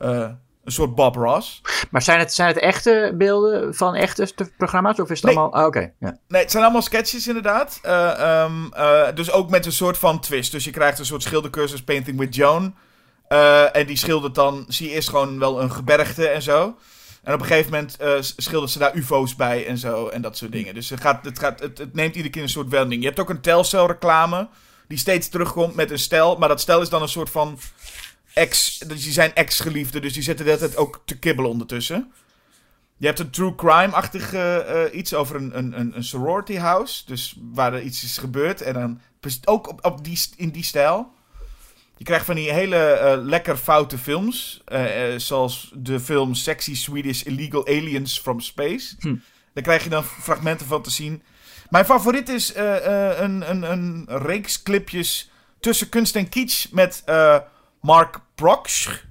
uh, 0.00 0.30
een 0.66 0.72
soort 0.72 0.94
Bob 0.94 1.16
Ross. 1.16 1.60
Maar 1.90 2.02
zijn 2.02 2.18
het, 2.18 2.34
zijn 2.34 2.48
het 2.48 2.58
echte 2.58 3.14
beelden 3.14 3.74
van 3.74 3.94
echte 3.94 4.52
programma's? 4.56 5.00
Of 5.00 5.10
is 5.10 5.20
het 5.20 5.30
nee. 5.30 5.38
allemaal... 5.38 5.60
Oh, 5.60 5.66
Oké. 5.66 5.92
Ja. 6.00 6.18
Nee, 6.28 6.42
het 6.42 6.50
zijn 6.50 6.62
allemaal 6.62 6.82
sketches 6.82 7.28
inderdaad. 7.28 7.80
Uh, 7.84 8.44
um, 8.44 8.72
uh, 8.76 9.06
dus 9.14 9.30
ook 9.30 9.50
met 9.50 9.66
een 9.66 9.72
soort 9.72 9.98
van 9.98 10.20
twist. 10.20 10.52
Dus 10.52 10.64
je 10.64 10.70
krijgt 10.70 10.98
een 10.98 11.06
soort 11.06 11.22
schildercursus 11.22 11.82
Painting 11.82 12.18
with 12.18 12.34
Joan. 12.34 12.74
Uh, 13.28 13.76
en 13.76 13.86
die 13.86 13.96
schildert 13.96 14.34
dan... 14.34 14.64
Zie 14.68 14.88
je 14.88 14.94
eerst 14.94 15.08
gewoon 15.08 15.38
wel 15.38 15.60
een 15.60 15.72
gebergte 15.72 16.28
en 16.28 16.42
zo. 16.42 16.76
En 17.22 17.34
op 17.34 17.40
een 17.40 17.46
gegeven 17.46 17.72
moment 17.72 17.96
schildert 18.36 18.72
ze 18.72 18.78
daar 18.78 18.96
ufo's 18.96 19.36
bij 19.36 19.66
en 19.66 19.78
zo. 19.78 20.08
En 20.08 20.22
dat 20.22 20.36
soort 20.36 20.52
dingen. 20.52 20.74
Dus 20.74 20.90
het, 20.90 21.00
gaat, 21.00 21.24
het, 21.24 21.38
gaat, 21.38 21.60
het, 21.60 21.78
het 21.78 21.94
neemt 21.94 22.14
iedere 22.14 22.32
keer 22.32 22.42
een 22.42 22.48
soort 22.48 22.68
wending. 22.68 23.00
Je 23.00 23.06
hebt 23.06 23.20
ook 23.20 23.30
een 23.30 23.40
Telcel 23.40 23.86
reclame. 23.86 24.48
Die 24.88 24.98
steeds 24.98 25.28
terugkomt 25.28 25.74
met 25.74 25.90
een 25.90 25.98
stel. 25.98 26.36
Maar 26.36 26.48
dat 26.48 26.60
stel 26.60 26.80
is 26.80 26.88
dan 26.88 27.02
een 27.02 27.08
soort 27.08 27.30
van 27.30 27.58
ex, 28.36 28.78
dus 28.78 29.02
die 29.02 29.12
zijn 29.12 29.34
ex-geliefden, 29.34 30.02
dus 30.02 30.12
die 30.12 30.22
zitten 30.22 30.44
de 30.44 30.50
hele 30.50 30.66
tijd 30.66 30.76
ook 30.76 31.02
te 31.04 31.18
kibbelen 31.18 31.50
ondertussen. 31.50 32.12
Je 32.96 33.06
hebt 33.06 33.18
een 33.18 33.30
true 33.30 33.54
crime-achtig 33.54 34.34
uh, 34.34 34.82
iets 34.92 35.14
over 35.14 35.36
een, 35.36 35.58
een, 35.58 35.96
een 35.96 36.04
sorority 36.04 36.56
house, 36.56 37.02
dus 37.06 37.36
waar 37.52 37.74
er 37.74 37.82
iets 37.82 38.04
is 38.04 38.18
gebeurd. 38.18 38.60
En 38.60 38.74
dan 38.74 39.00
ook 39.44 39.68
op, 39.68 39.84
op 39.84 40.04
die, 40.04 40.20
in 40.36 40.50
die 40.50 40.64
stijl. 40.64 41.12
Je 41.96 42.04
krijgt 42.04 42.24
van 42.24 42.34
die 42.34 42.52
hele 42.52 43.00
uh, 43.02 43.24
lekker 43.24 43.56
foute 43.56 43.98
films, 43.98 44.62
zoals 45.16 45.72
de 45.74 46.00
film 46.00 46.34
Sexy 46.34 46.74
Swedish 46.74 47.22
Illegal 47.22 47.66
Aliens 47.66 48.18
from 48.18 48.40
Space. 48.40 48.94
Hm. 48.98 49.16
Daar 49.52 49.64
krijg 49.64 49.84
je 49.84 49.90
dan 49.90 50.04
fragmenten 50.04 50.66
van 50.66 50.82
te 50.82 50.90
zien. 50.90 51.22
Mijn 51.70 51.84
favoriet 51.84 52.28
is 52.28 52.54
een, 52.54 53.50
een, 53.50 53.62
een 53.62 54.04
reeks 54.08 54.62
clipjes 54.62 55.30
tussen 55.60 55.88
kunst 55.88 56.16
en 56.16 56.28
kitsch 56.28 56.70
met... 56.70 57.04
Mark 57.80 58.20
Proksch. 58.34 59.04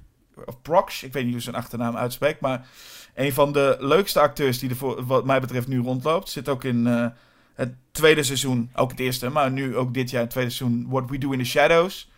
Of 0.44 0.62
Proksch, 0.62 1.02
ik 1.02 1.12
weet 1.12 1.24
niet 1.24 1.32
hoe 1.32 1.42
zijn 1.42 1.56
achternaam 1.56 1.96
uitspreekt. 1.96 2.40
Maar 2.40 2.66
een 3.14 3.32
van 3.32 3.52
de 3.52 3.76
leukste 3.80 4.20
acteurs 4.20 4.58
die 4.58 4.70
er 4.70 4.76
voor, 4.76 5.06
wat 5.06 5.24
mij 5.24 5.40
betreft 5.40 5.66
nu 5.68 5.80
rondloopt. 5.80 6.28
Zit 6.28 6.48
ook 6.48 6.64
in 6.64 6.86
uh, 6.86 7.06
het 7.54 7.74
tweede 7.90 8.22
seizoen, 8.22 8.70
ook 8.74 8.90
het 8.90 9.00
eerste, 9.00 9.28
maar 9.28 9.50
nu 9.50 9.76
ook 9.76 9.94
dit 9.94 10.10
jaar 10.10 10.20
het 10.20 10.30
tweede 10.30 10.50
seizoen 10.50 10.86
What 10.88 11.10
We 11.10 11.18
Do 11.18 11.32
in 11.32 11.38
the 11.38 11.44
Shadows. 11.44 12.10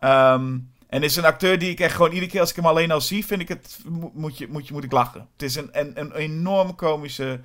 Ehm, 0.00 0.58
en 0.88 1.02
is 1.02 1.16
een 1.16 1.24
acteur 1.24 1.58
die 1.58 1.70
ik 1.70 1.80
echt 1.80 1.94
gewoon 1.94 2.12
iedere 2.12 2.30
keer 2.30 2.40
als 2.40 2.50
ik 2.50 2.56
hem 2.56 2.66
alleen 2.66 2.90
al 2.90 3.00
zie, 3.00 3.26
vind 3.26 3.40
ik 3.40 3.48
het, 3.48 3.78
mo- 3.88 4.10
moet, 4.14 4.38
je, 4.38 4.48
moet, 4.48 4.66
je, 4.66 4.72
moet 4.72 4.84
ik 4.84 4.92
lachen. 4.92 5.28
Het 5.32 5.42
is 5.42 5.54
een, 5.54 5.68
een, 5.72 6.00
een 6.00 6.14
enorm 6.14 6.74
komische, 6.74 7.40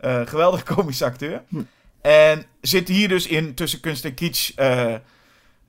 eh 0.00 0.26
geweldig 0.26 0.62
komische 0.74 1.04
acteur. 1.04 1.42
Hm. 1.48 1.62
En 2.00 2.44
zit 2.60 2.88
hier 2.88 3.08
dus 3.08 3.26
in 3.26 3.54
tussen 3.54 3.80
kunst 3.80 4.04
en 4.04 4.14
kitsch 4.14 4.50
eh, 4.54 4.94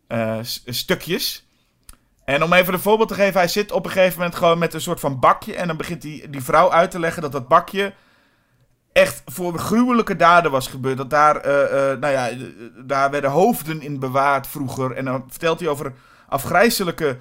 eh, 0.08 0.40
stukjes. 0.66 1.47
En 2.28 2.44
om 2.44 2.54
even 2.54 2.74
een 2.74 2.80
voorbeeld 2.80 3.10
te 3.10 3.16
geven, 3.16 3.40
hij 3.40 3.48
zit 3.48 3.72
op 3.72 3.86
een 3.86 3.92
gegeven 3.92 4.18
moment 4.18 4.36
gewoon 4.36 4.58
met 4.58 4.74
een 4.74 4.82
soort 4.82 5.00
van 5.00 5.20
bakje. 5.20 5.56
En 5.56 5.68
dan 5.68 5.78
begint 5.78 6.02
die, 6.02 6.30
die 6.30 6.44
vrouw 6.44 6.72
uit 6.72 6.92
te 6.92 7.00
leggen 7.00 7.22
dat 7.22 7.32
dat 7.32 7.48
bakje 7.48 7.94
echt 8.92 9.22
voor 9.26 9.58
gruwelijke 9.58 10.16
daden 10.16 10.52
was 10.52 10.68
gebeurd. 10.68 10.98
Dat 10.98 11.10
daar, 11.10 11.36
eh, 11.36 11.92
eh, 11.92 12.00
nou 12.00 12.14
ja, 12.14 12.30
eh, 12.30 12.38
daar 12.86 13.12
werden 13.12 13.30
hoofden 13.30 13.82
in 13.82 14.00
bewaard 14.00 14.48
vroeger. 14.48 14.92
En 14.92 15.06
dan 15.06 15.26
vertelt 15.28 15.60
hij 15.60 15.70
over 15.70 15.94
afgrijzelijke 16.28 17.18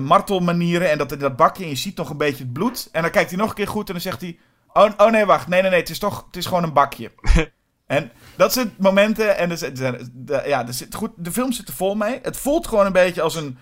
martelmanieren. 0.00 0.90
En 0.90 0.98
dat 0.98 1.12
in 1.12 1.18
dat 1.18 1.36
bakje, 1.36 1.62
en 1.62 1.68
je 1.68 1.76
ziet 1.76 1.96
nog 1.96 2.10
een 2.10 2.16
beetje 2.16 2.44
het 2.44 2.52
bloed. 2.52 2.88
En 2.92 3.02
dan 3.02 3.10
kijkt 3.10 3.30
hij 3.30 3.38
nog 3.38 3.48
een 3.48 3.54
keer 3.54 3.68
goed 3.68 3.86
en 3.86 3.92
dan 3.92 4.02
zegt 4.02 4.20
hij... 4.20 4.38
Oh, 4.72 4.90
oh 4.96 5.10
nee, 5.10 5.24
wacht. 5.24 5.48
Nee, 5.48 5.60
nee, 5.60 5.70
nee. 5.70 5.80
Het 5.80 5.90
is 5.90 5.98
toch 5.98 6.24
het 6.26 6.36
is 6.36 6.46
gewoon 6.46 6.62
een 6.62 6.72
bakje. 6.72 7.12
en 7.86 8.12
dat 8.36 8.52
zijn 8.52 8.74
momenten. 8.78 9.36
En 9.36 9.48
de, 10.12 10.42
ja, 10.46 10.66
er 10.66 10.74
zit 10.74 10.94
goed, 10.94 11.10
de 11.16 11.32
film 11.32 11.52
zit 11.52 11.68
er 11.68 11.74
vol 11.74 11.94
mee. 11.94 12.18
Het 12.22 12.36
voelt 12.36 12.66
gewoon 12.66 12.86
een 12.86 12.92
beetje 12.92 13.22
als 13.22 13.34
een 13.34 13.58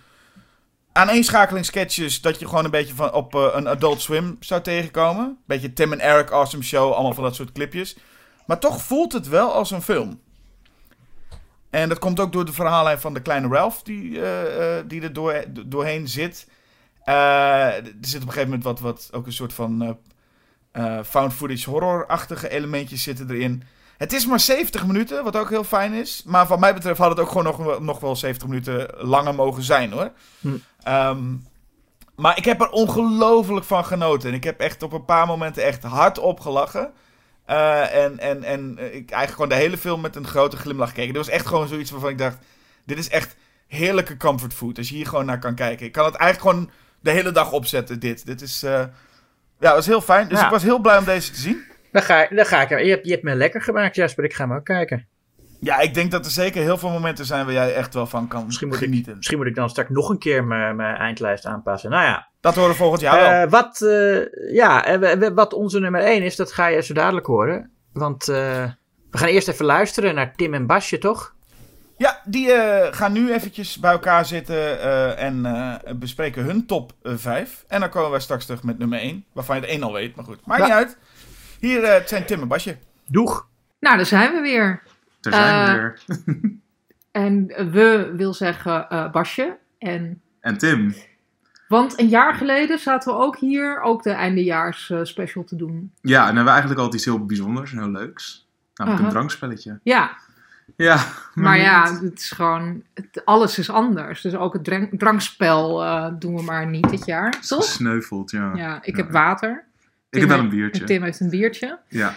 aaneenschakeling 0.92 1.64
sketches. 1.64 2.20
Dat 2.20 2.38
je 2.38 2.48
gewoon 2.48 2.64
een 2.64 2.70
beetje 2.70 2.94
van 2.94 3.12
op 3.12 3.34
eh, 3.34 3.48
een 3.52 3.68
Adult 3.68 4.00
Swim 4.00 4.36
zou 4.40 4.62
tegenkomen. 4.62 5.38
Beetje 5.46 5.72
Tim 5.72 5.92
en 5.92 6.00
Eric, 6.00 6.30
Awesome 6.30 6.62
Show. 6.62 6.92
Allemaal 6.92 7.14
van 7.14 7.24
dat 7.24 7.34
soort 7.34 7.52
clipjes. 7.52 7.96
Maar 8.46 8.58
toch 8.58 8.82
voelt 8.82 9.12
het 9.12 9.28
wel 9.28 9.52
als 9.52 9.70
een 9.70 9.82
film. 9.82 10.20
En 11.70 11.88
dat 11.88 11.98
komt 11.98 12.20
ook 12.20 12.32
door 12.32 12.44
de 12.44 12.52
verhaallijn 12.52 13.00
van 13.00 13.14
de 13.14 13.22
kleine 13.22 13.48
Ralph 13.48 13.82
die, 13.82 14.20
eh, 14.20 14.78
eh, 14.78 14.84
die 14.86 15.02
er 15.02 15.12
door, 15.12 15.44
doorheen 15.66 16.08
zit. 16.08 16.48
Er 17.04 17.82
zit 18.00 18.22
op 18.22 18.26
een 18.26 18.32
gegeven 18.32 18.44
moment 18.44 18.64
wat, 18.64 18.80
wat 18.80 19.08
ook 19.12 19.26
een 19.26 19.32
soort 19.32 19.52
van 19.52 19.98
found 21.04 21.32
footage 21.32 21.70
horror-achtige 21.70 22.48
elementjes 22.48 23.02
zitten 23.02 23.30
erin. 23.30 23.62
Het 24.00 24.12
is 24.12 24.26
maar 24.26 24.40
70 24.40 24.86
minuten, 24.86 25.24
wat 25.24 25.36
ook 25.36 25.48
heel 25.50 25.64
fijn 25.64 25.92
is. 25.92 26.22
Maar 26.26 26.46
wat 26.46 26.58
mij 26.58 26.74
betreft 26.74 26.98
had 26.98 27.10
het 27.10 27.18
ook 27.20 27.28
gewoon 27.28 27.44
nog, 27.44 27.56
wel- 27.56 27.80
nog 27.82 28.00
wel 28.00 28.16
70 28.16 28.48
minuten 28.48 28.88
langer 28.98 29.34
mogen 29.34 29.62
zijn 29.62 29.92
hoor. 29.92 30.10
Hm. 30.40 30.48
Ehm, 30.82 31.22
maar 32.16 32.36
ik 32.38 32.44
heb 32.44 32.60
er 32.60 32.70
ongelooflijk 32.70 33.64
van 33.66 33.84
genoten. 33.84 34.28
En 34.28 34.34
ik 34.34 34.44
heb 34.44 34.60
echt 34.60 34.82
op 34.82 34.92
een 34.92 35.04
paar 35.04 35.26
momenten 35.26 35.62
echt 35.64 35.82
hard 35.82 36.18
opgelachen. 36.18 36.92
Eh, 37.44 37.94
en 38.04 38.18
en, 38.18 38.44
en 38.44 38.70
ik 38.78 39.10
eigenlijk 39.10 39.30
gewoon 39.30 39.48
de 39.48 39.54
hele 39.54 39.78
film 39.78 40.00
met 40.00 40.16
een 40.16 40.26
grote 40.26 40.56
glimlach 40.56 40.88
gekeken. 40.88 41.12
Dit 41.14 41.24
was 41.26 41.34
echt 41.34 41.46
gewoon 41.46 41.68
zoiets 41.68 41.90
waarvan 41.90 42.10
ik 42.10 42.18
dacht... 42.18 42.38
Dit 42.84 42.98
is 42.98 43.08
echt 43.08 43.36
heerlijke 43.66 44.16
comfortfood. 44.16 44.78
Als 44.78 44.88
je 44.88 44.94
hier 44.94 45.06
gewoon 45.06 45.26
naar 45.26 45.38
kan 45.38 45.54
kijken. 45.54 45.86
Ik 45.86 45.92
kan 45.92 46.04
het 46.04 46.14
eigenlijk 46.14 46.50
gewoon 46.56 46.70
de 47.00 47.10
hele 47.10 47.32
dag 47.32 47.52
opzetten, 47.52 48.00
dit. 48.00 48.26
Dit 48.26 48.40
is... 48.42 48.62
eh, 48.62 48.70
ja, 49.60 49.66
het 49.66 49.74
was 49.74 49.86
heel 49.86 50.00
fijn. 50.00 50.28
Dus 50.28 50.38
Ja. 50.38 50.44
ik 50.44 50.50
was 50.50 50.62
heel 50.62 50.78
blij 50.78 50.98
om 50.98 51.04
deze 51.04 51.30
te 51.32 51.40
zien. 51.40 51.62
Dan 51.92 52.02
ga, 52.02 52.26
dan 52.30 52.46
ga 52.46 52.60
ik. 52.62 52.68
Je 52.68 52.90
hebt, 52.90 53.06
je 53.06 53.12
hebt 53.12 53.22
me 53.22 53.34
lekker 53.34 53.62
gemaakt, 53.62 53.94
Jasper. 53.94 54.24
Ik 54.24 54.34
ga 54.34 54.44
hem 54.48 54.56
ook 54.56 54.64
kijken. 54.64 55.06
Ja, 55.60 55.78
ik 55.78 55.94
denk 55.94 56.10
dat 56.10 56.24
er 56.24 56.30
zeker 56.30 56.62
heel 56.62 56.78
veel 56.78 56.90
momenten 56.90 57.24
zijn 57.24 57.44
waar 57.44 57.54
jij 57.54 57.74
echt 57.74 57.94
wel 57.94 58.06
van 58.06 58.28
kan 58.28 58.46
Misschien 58.46 58.68
moet, 58.68 58.76
ik, 58.76 58.82
genieten. 58.82 59.16
misschien 59.16 59.38
moet 59.38 59.46
ik 59.46 59.54
dan 59.54 59.70
straks 59.70 59.90
nog 59.90 60.08
een 60.08 60.18
keer 60.18 60.44
mijn, 60.44 60.76
mijn 60.76 60.96
eindlijst 60.96 61.46
aanpassen. 61.46 61.90
Nou 61.90 62.02
ja, 62.04 62.28
Dat 62.40 62.54
horen 62.54 62.70
we 62.70 62.76
volgend 62.76 63.00
jaar 63.00 63.20
wel. 63.20 63.30
Eh, 63.30 63.50
wat, 63.50 63.80
eh, 63.80 64.52
ja, 64.54 64.84
eh, 64.84 65.28
wat 65.34 65.52
onze 65.52 65.80
nummer 65.80 66.00
1 66.00 66.22
is, 66.22 66.36
dat 66.36 66.52
ga 66.52 66.66
je 66.66 66.82
zo 66.82 66.94
dadelijk 66.94 67.26
horen. 67.26 67.70
Want 67.92 68.24
we 68.24 69.18
gaan 69.18 69.28
eerst 69.28 69.48
even 69.48 69.64
luisteren 69.64 70.14
naar 70.14 70.34
Tim 70.34 70.54
en 70.54 70.66
Basje, 70.66 70.98
toch? 70.98 71.34
Ja, 71.96 72.20
die 72.24 72.48
gaan 72.90 73.12
nu 73.12 73.32
eventjes 73.32 73.78
bij 73.78 73.92
elkaar 73.92 74.24
zitten 74.26 74.80
en 75.16 75.46
bespreken 75.98 76.44
hun 76.44 76.66
top 76.66 76.92
5. 77.02 77.64
En 77.68 77.80
dan 77.80 77.88
komen 77.88 78.10
wij 78.10 78.20
straks 78.20 78.44
terug 78.46 78.62
met 78.62 78.78
nummer 78.78 78.98
1, 78.98 79.24
waarvan 79.32 79.56
je 79.56 79.62
de 79.62 79.72
1 79.72 79.82
al 79.82 79.92
weet, 79.92 80.16
maar 80.16 80.24
goed. 80.24 80.46
Maakt 80.46 80.62
niet 80.62 80.72
uit. 80.72 80.96
Hier 81.60 81.82
eh, 81.84 82.06
zijn 82.06 82.26
Tim 82.26 82.40
en 82.40 82.48
Basje. 82.48 82.76
Doeg. 83.06 83.48
Nou, 83.80 83.96
daar 83.96 84.06
zijn 84.06 84.32
we 84.32 84.40
weer. 84.40 84.82
Daar 85.20 85.32
zijn 85.32 85.64
we 85.64 85.70
Eh, 85.70 85.76
weer. 85.76 85.98
En 87.10 87.46
we 87.72 88.12
wil 88.16 88.34
zeggen 88.34 88.88
eh, 88.88 89.10
Basje. 89.10 89.56
En, 89.78 90.20
En 90.40 90.58
Tim. 90.58 90.94
want 91.68 91.98
een 92.00 92.08
jaar 92.08 92.34
geleden 92.34 92.78
zaten 92.78 93.12
we 93.12 93.18
ook 93.18 93.36
hier 93.36 93.80
ook 93.80 94.02
de 94.02 94.10
eindejaars 94.10 94.92
special 95.02 95.44
te 95.44 95.56
doen. 95.56 95.92
Ja, 96.00 96.18
en 96.20 96.24
hebben 96.26 96.44
we 96.44 96.50
eigenlijk 96.50 96.80
altijd 96.80 96.96
iets 97.02 97.10
heel 97.10 97.24
bijzonders 97.26 97.72
en 97.72 97.78
heel 97.78 97.90
leuks. 97.90 98.48
Namelijk 98.74 99.02
een 99.04 99.08
drankspelletje. 99.10 99.80
Ja, 99.82 100.16
Ja, 100.76 101.04
maar 101.34 101.58
ja, 101.58 101.98
het 102.02 102.18
is 102.18 102.30
gewoon, 102.30 102.82
het- 102.94 103.22
alles 103.24 103.58
is 103.58 103.70
anders. 103.70 104.20
Dus 104.20 104.34
ook 104.34 104.52
het 104.52 104.64
drank- 104.64 104.98
drankspel 104.98 105.82
eh, 105.84 106.08
doen 106.18 106.34
we 106.36 106.42
maar 106.42 106.66
niet 106.66 106.90
dit 106.90 107.06
jaar, 107.06 107.30
toch? 107.40 107.64
gesneuveld, 107.64 108.30
ja. 108.30 108.52
Ja, 108.54 108.78
ik 108.82 108.96
Ja. 108.96 109.02
heb 109.02 109.12
water. 109.12 109.64
Ik 110.10 110.20
heb 110.20 110.28
wel 110.28 110.38
een 110.38 110.48
biertje. 110.48 110.84
Tim 110.84 111.02
heeft 111.02 111.20
een 111.20 111.30
biertje. 111.30 111.78
Ja. 111.88 112.14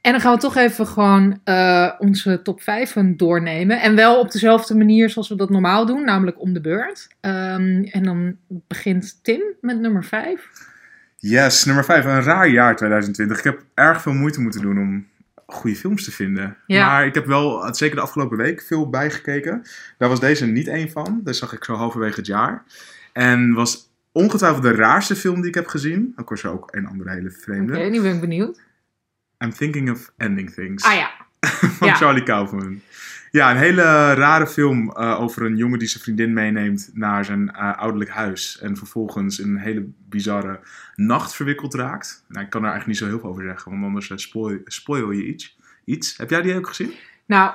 En 0.00 0.12
dan 0.12 0.20
gaan 0.20 0.34
we 0.34 0.40
toch 0.40 0.56
even 0.56 0.86
gewoon 0.86 1.40
eh, 1.44 1.90
onze 1.98 2.42
top 2.42 2.62
5 2.62 2.96
doornemen. 3.16 3.80
En 3.80 3.94
wel 3.94 4.20
op 4.20 4.30
dezelfde 4.30 4.74
manier 4.74 5.10
zoals 5.10 5.28
we 5.28 5.36
dat 5.36 5.50
normaal 5.50 5.86
doen, 5.86 6.04
namelijk 6.04 6.40
om 6.40 6.52
de 6.52 6.60
beurt. 6.60 7.08
Ehm, 7.20 7.82
en 7.82 8.02
dan 8.02 8.36
begint 8.48 9.18
Tim 9.22 9.42
met 9.60 9.80
nummer 9.80 10.04
5. 10.04 10.48
Yes, 11.16 11.64
nummer 11.64 11.84
5. 11.84 12.04
Een 12.04 12.22
raar 12.22 12.48
jaar 12.48 12.76
2020. 12.76 13.38
Ik 13.38 13.44
heb 13.44 13.64
erg 13.74 14.02
veel 14.02 14.12
moeite 14.12 14.40
moeten 14.40 14.60
doen 14.60 14.78
om 14.78 15.06
goede 15.46 15.76
films 15.76 16.04
te 16.04 16.12
vinden. 16.12 16.56
Ja. 16.66 16.86
Maar 16.86 17.06
ik 17.06 17.14
heb 17.14 17.26
wel, 17.26 17.74
zeker 17.74 17.96
de 17.96 18.02
afgelopen 18.02 18.36
week, 18.36 18.62
veel 18.62 18.90
bijgekeken. 18.90 19.62
Daar 19.98 20.08
was 20.08 20.20
deze 20.20 20.46
niet 20.46 20.68
één 20.68 20.90
van. 20.90 21.20
Dat 21.24 21.36
zag 21.36 21.52
ik 21.52 21.64
zo 21.64 21.74
halverwege 21.74 22.16
het 22.16 22.26
jaar. 22.26 22.64
En 23.12 23.52
was 23.52 23.89
ongetwijfeld 24.12 24.62
de 24.62 24.74
raarste 24.74 25.16
film 25.16 25.40
die 25.40 25.48
ik 25.48 25.54
heb 25.54 25.66
gezien. 25.66 26.12
Ook 26.16 26.28
was 26.28 26.42
er 26.42 26.50
ook 26.50 26.68
een 26.74 26.86
andere 26.86 27.10
hele 27.10 27.28
Oké, 27.28 27.38
vreemde. 27.40 27.78
nu 27.90 28.00
ben 28.02 28.14
ik 28.14 28.20
benieuwd. 28.20 28.60
I'm 29.44 29.50
Thinking 29.52 29.90
of 29.90 30.12
Ending 30.16 30.50
Things. 30.54 30.84
Ah 30.84 30.94
ja, 30.94 31.10
van 31.78 31.88
Ja. 31.88 31.94
Charlie 31.94 32.22
Kaufman. 32.22 32.80
Ja, 33.30 33.50
een 33.50 33.56
hele 33.56 33.82
rare 34.14 34.46
film 34.46 34.90
eh, 34.92 35.20
over 35.20 35.42
een 35.44 35.56
jongen 35.56 35.78
die 35.78 35.88
zijn 35.88 36.02
vriendin 36.02 36.32
meeneemt 36.32 36.90
naar 36.92 37.24
zijn 37.24 37.50
eh, 37.50 37.78
ouderlijk 37.78 38.10
huis. 38.10 38.58
En 38.60 38.76
vervolgens 38.76 39.38
in 39.38 39.48
een 39.48 39.58
hele 39.58 39.86
bizarre 40.08 40.60
nacht 40.94 41.34
verwikkeld 41.34 41.74
raakt. 41.74 42.24
Nou, 42.28 42.44
ik 42.44 42.50
kan 42.50 42.64
er 42.64 42.70
eigenlijk 42.70 42.86
niet 43.00 43.08
zo 43.08 43.14
heel 43.14 43.20
veel 43.20 43.30
over 43.30 43.42
zeggen, 43.44 43.70
want 43.72 43.84
anders 43.84 44.10
eh, 44.10 44.16
spoil, 44.16 44.58
spoil 44.64 45.10
je 45.10 45.26
iets. 45.26 45.58
iets. 45.84 46.16
Heb 46.16 46.30
jij 46.30 46.42
die 46.42 46.54
ook 46.56 46.66
gezien? 46.68 46.92
nou, 47.26 47.52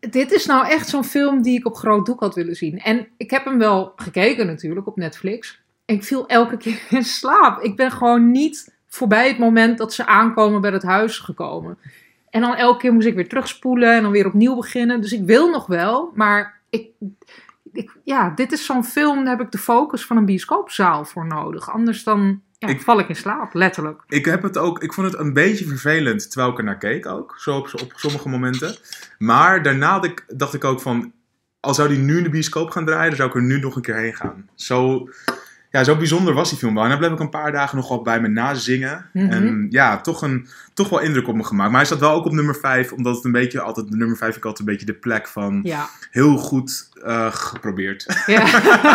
dit 0.00 0.32
is 0.32 0.46
nou 0.46 0.66
echt 0.68 0.88
zo'n 0.88 1.04
film 1.04 1.42
die 1.42 1.58
ik 1.58 1.66
op 1.66 1.76
groot 1.76 2.06
doek 2.06 2.20
had 2.20 2.34
willen 2.34 2.54
zien. 2.56 2.78
En 2.78 3.08
ik 3.16 3.30
heb 3.30 3.44
hem 3.44 3.58
wel 3.58 3.92
gekeken 3.96 4.46
natuurlijk 4.46 4.86
op 4.86 4.96
Netflix. 4.96 5.61
Ik 5.84 6.04
viel 6.04 6.26
elke 6.28 6.56
keer 6.56 6.80
in 6.98 7.04
slaap. 7.04 7.60
Ik 7.62 7.76
ben 7.76 7.90
gewoon 7.90 8.30
niet 8.30 8.74
voorbij 8.88 9.28
het 9.28 9.38
moment 9.38 9.78
dat 9.78 9.92
ze 9.94 10.06
aankomen 10.06 10.60
bij 10.60 10.70
het 10.70 10.82
huis 10.82 11.18
gekomen. 11.18 11.78
En 12.30 12.40
dan 12.40 12.54
elke 12.54 12.78
keer 12.80 12.92
moest 12.92 13.06
ik 13.06 13.14
weer 13.14 13.28
terugspoelen 13.28 13.94
en 13.96 14.02
dan 14.02 14.10
weer 14.10 14.26
opnieuw 14.26 14.56
beginnen. 14.56 15.00
Dus 15.00 15.12
ik 15.12 15.24
wil 15.24 15.50
nog 15.50 15.66
wel, 15.66 16.10
maar 16.14 16.60
ik, 16.70 16.86
ik, 17.72 17.90
ja, 18.04 18.30
dit 18.30 18.52
is 18.52 18.64
zo'n 18.66 18.84
film, 18.84 19.24
daar 19.24 19.36
heb 19.36 19.46
ik 19.46 19.52
de 19.52 19.58
focus 19.58 20.06
van 20.06 20.16
een 20.16 20.24
bioscoopzaal 20.24 21.04
voor 21.04 21.26
nodig. 21.26 21.70
Anders 21.70 22.04
dan 22.04 22.42
ja, 22.58 22.68
Ik- 22.68 22.80
val 22.80 22.98
ik 22.98 23.08
in 23.08 23.16
slaap, 23.16 23.54
letterlijk. 23.54 24.02
Ik 24.08 24.24
heb 24.24 24.42
het 24.42 24.58
ook, 24.58 24.82
ik 24.82 24.92
vond 24.92 25.10
het 25.12 25.20
een 25.20 25.32
beetje 25.32 25.64
vervelend 25.66 26.30
terwijl 26.30 26.52
ik 26.52 26.58
er 26.58 26.64
naar 26.64 26.78
keek 26.78 27.06
ook. 27.06 27.34
Zo 27.38 27.56
op, 27.56 27.70
op 27.82 27.92
sommige 27.96 28.28
momenten. 28.28 28.76
Maar 29.18 29.62
daarna 29.62 29.92
dacht 29.98 30.04
ik, 30.04 30.24
dacht 30.28 30.54
ik 30.54 30.64
ook 30.64 30.80
van, 30.80 31.12
al 31.60 31.74
zou 31.74 31.88
die 31.88 31.98
nu 31.98 32.16
in 32.16 32.22
de 32.22 32.30
bioscoop 32.30 32.70
gaan 32.70 32.84
draaien, 32.84 33.08
dan 33.08 33.16
zou 33.16 33.28
ik 33.28 33.34
er 33.34 33.42
nu 33.42 33.60
nog 33.60 33.76
een 33.76 33.82
keer 33.82 33.96
heen 33.96 34.14
gaan. 34.14 34.48
Zo, 34.54 35.08
ja, 35.72 35.84
zo 35.84 35.96
bijzonder 35.96 36.34
was 36.34 36.48
die 36.48 36.58
film 36.58 36.74
wel. 36.74 36.82
En 36.82 36.88
daar 36.88 36.98
bleef 36.98 37.10
ik 37.10 37.20
een 37.20 37.30
paar 37.30 37.52
dagen 37.52 37.76
nog 37.76 37.88
wel 37.88 38.02
bij 38.02 38.20
me 38.20 38.28
nazingen. 38.28 39.06
Mhm. 39.12 39.30
En 39.30 39.66
ja, 39.70 40.00
toch, 40.00 40.22
een, 40.22 40.48
toch 40.74 40.88
wel 40.88 41.00
indruk 41.00 41.28
op 41.28 41.34
me 41.34 41.44
gemaakt. 41.44 41.68
Maar 41.70 41.78
hij 41.78 41.86
staat 41.86 41.98
wel 42.00 42.12
ook 42.12 42.24
op 42.24 42.32
nummer 42.32 42.56
5, 42.56 42.92
omdat 42.92 43.16
het 43.16 43.24
een 43.24 43.32
beetje 43.32 43.60
altijd, 43.60 43.90
de 43.90 43.96
nummer 43.96 44.16
5 44.16 44.36
ik 44.36 44.44
altijd 44.44 44.68
een 44.68 44.74
beetje 44.74 44.92
de 44.92 44.98
plek 44.98 45.28
van 45.28 45.60
Ja, 45.62 45.88
heel 46.10 46.36
goed 46.36 46.88
eh, 47.02 47.32
geprobeerd. 47.32 48.22
ja. 48.26 48.44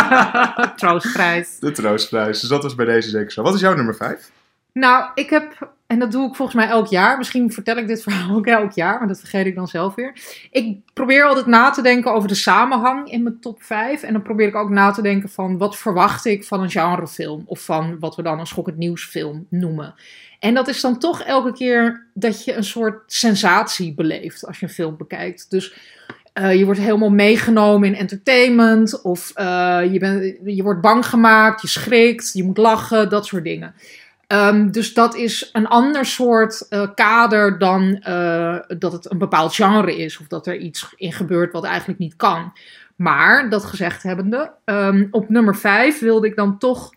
troostprijs. 0.76 1.60
De 1.60 1.72
troostprijs. 1.72 2.40
Dus 2.40 2.49
dat 2.49 2.64
was 2.64 2.76
bij 2.76 2.86
deze 2.86 3.10
zeker 3.10 3.32
zo. 3.32 3.41
Wat 3.41 3.54
is 3.54 3.62
jouw 3.62 3.76
nummer 3.76 3.95
5? 3.95 4.32
Nou, 4.74 5.10
ik 5.16 5.30
heb, 5.30 5.72
en 5.88 6.00
dat 6.00 6.12
doe 6.12 6.28
ik 6.28 6.36
volgens 6.36 6.58
mij 6.58 6.68
elk 6.68 6.88
jaar. 6.88 7.18
Misschien 7.18 7.52
vertel 7.52 7.78
ik 7.78 7.88
dit 7.88 8.04
verhaal 8.04 8.36
ook 8.36 8.46
elk 8.48 8.72
jaar, 8.72 9.00
maar 9.00 9.08
dat 9.08 9.20
vergeet 9.20 9.46
ik 9.46 9.56
dan 9.56 9.68
zelf 9.68 9.96
weer. 9.96 10.14
Ik 10.52 10.80
probeer 10.94 11.24
altijd 11.24 11.46
na 11.46 11.70
te 11.70 11.82
denken 11.82 12.14
over 12.14 12.28
de 12.28 12.36
samenhang 12.36 13.12
in 13.12 13.24
mijn 13.24 13.40
top 13.40 13.64
5. 13.64 14.04
En 14.04 14.14
dan 14.14 14.22
probeer 14.22 14.48
ik 14.48 14.56
ook 14.56 14.70
na 14.70 14.92
te 14.92 15.02
denken 15.02 15.30
van 15.30 15.58
wat 15.58 15.78
verwacht 15.78 16.26
ik 16.26 16.44
van 16.44 16.62
een 16.62 16.70
genrefilm. 16.70 17.44
Of 17.46 17.60
van 17.60 18.00
wat 18.00 18.16
we 18.16 18.22
dan 18.22 18.40
een 18.40 18.48
schokkend 18.48 18.78
nieuwsfilm 18.78 19.46
noemen. 19.50 19.96
En 20.40 20.54
dat 20.54 20.68
is 20.68 20.82
dan 20.82 21.00
toch 21.00 21.22
elke 21.22 21.54
keer 21.54 22.06
dat 22.14 22.44
je 22.44 22.54
een 22.54 22.64
soort 22.64 23.04
sensatie 23.14 23.94
beleeft 23.94 24.46
als 24.48 24.60
je 24.60 24.66
een 24.66 24.72
film 24.72 24.98
bekijkt. 24.98 25.50
Dus 25.50 25.76
eh, 26.34 26.56
je 26.56 26.66
wordt 26.66 26.80
helemaal 26.80 27.10
meegenomen 27.10 27.88
in 27.88 27.96
entertainment. 27.96 29.02
Of 29.02 29.32
eh, 29.36 29.80
je, 29.92 30.40
je 30.44 30.64
wordt 30.64 30.82
bang 30.82 31.06
gemaakt, 31.06 31.62
je 31.62 31.68
schrikt, 31.68 32.34
je 32.34 32.44
moet 32.44 32.58
lachen, 32.58 33.10
dat 33.10 33.26
soort 33.26 33.44
dingen. 33.44 33.74
Ehm, 34.28 34.72
dus 34.72 34.94
dat 34.94 35.16
is 35.16 35.49
een 35.54 35.68
ander 35.68 36.06
soort 36.06 36.68
eh, 36.68 36.88
kader 36.95 37.60
dan 37.60 37.95
eh, 37.95 38.58
dat 38.78 38.91
het 38.91 39.12
een 39.12 39.18
bepaald 39.18 39.54
genre 39.54 39.98
is. 39.98 40.18
Of 40.18 40.28
dat 40.28 40.48
er 40.48 40.58
iets 40.58 40.94
in 40.95 41.14
gebeurt 41.14 41.54
wat 41.54 41.64
eigenlijk 41.64 41.99
niet 41.99 42.16
kan. 42.16 42.54
Maar, 42.95 43.49
dat 43.49 43.66
gezegd 43.66 44.04
hebbende, 44.04 44.52
ehm, 44.66 45.08
op 45.12 45.30
nummer 45.30 45.56
5 45.56 45.99
wilde 45.99 46.28
ik 46.28 46.36
dan 46.36 46.58
toch 46.58 46.95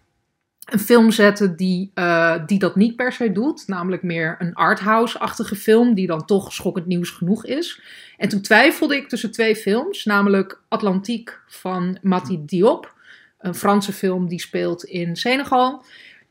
een 0.65 0.79
film 0.79 1.11
zetten 1.11 1.57
die, 1.57 1.91
eh, 1.95 2.35
die 2.47 2.59
dat 2.59 2.77
niet 2.77 2.97
per 2.97 3.13
se 3.13 3.33
doet. 3.33 3.67
Namelijk 3.67 4.03
meer 4.03 4.37
een 4.39 4.55
arthouse-achtige 4.55 5.57
film, 5.57 5.95
die 5.95 6.07
dan 6.07 6.25
toch 6.25 6.53
schokkend 6.53 6.87
nieuws 6.87 7.11
genoeg 7.11 7.47
is. 7.47 7.81
En 8.17 8.29
toen 8.29 8.41
twijfelde 8.41 8.97
ik 8.97 9.09
tussen 9.09 9.31
twee 9.31 9.57
films, 9.57 10.05
namelijk 10.05 10.61
Atlantique 10.69 11.35
van 11.47 11.99
Mati 12.03 12.39
Diop. 12.45 12.95
Een 13.39 13.55
Franse 13.55 13.93
film 13.93 14.29
die 14.29 14.41
speelt 14.41 14.85
in 14.85 15.17
Senegal. 15.17 15.85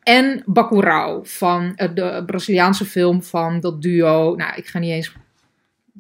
En 0.10 0.44
Bacurau, 0.45 1.22
van 1.23 1.73
eh, 1.76 1.90
de 1.94 2.23
Braziliaanse 2.26 2.86
film 2.86 3.23
van 3.23 3.60
dat 3.60 3.81
duo. 3.81 4.36
Nou, 4.36 4.56
ik 4.56 4.68
ga 4.68 4.80
niet 4.80 4.91
eens 4.91 5.14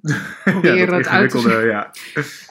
proberen 0.43 0.87
dat 0.87 0.97
het 0.97 1.07
uit 1.07 1.29
te 1.29 1.37
ingewikkelde, 1.37 1.67
ja. 1.67 1.91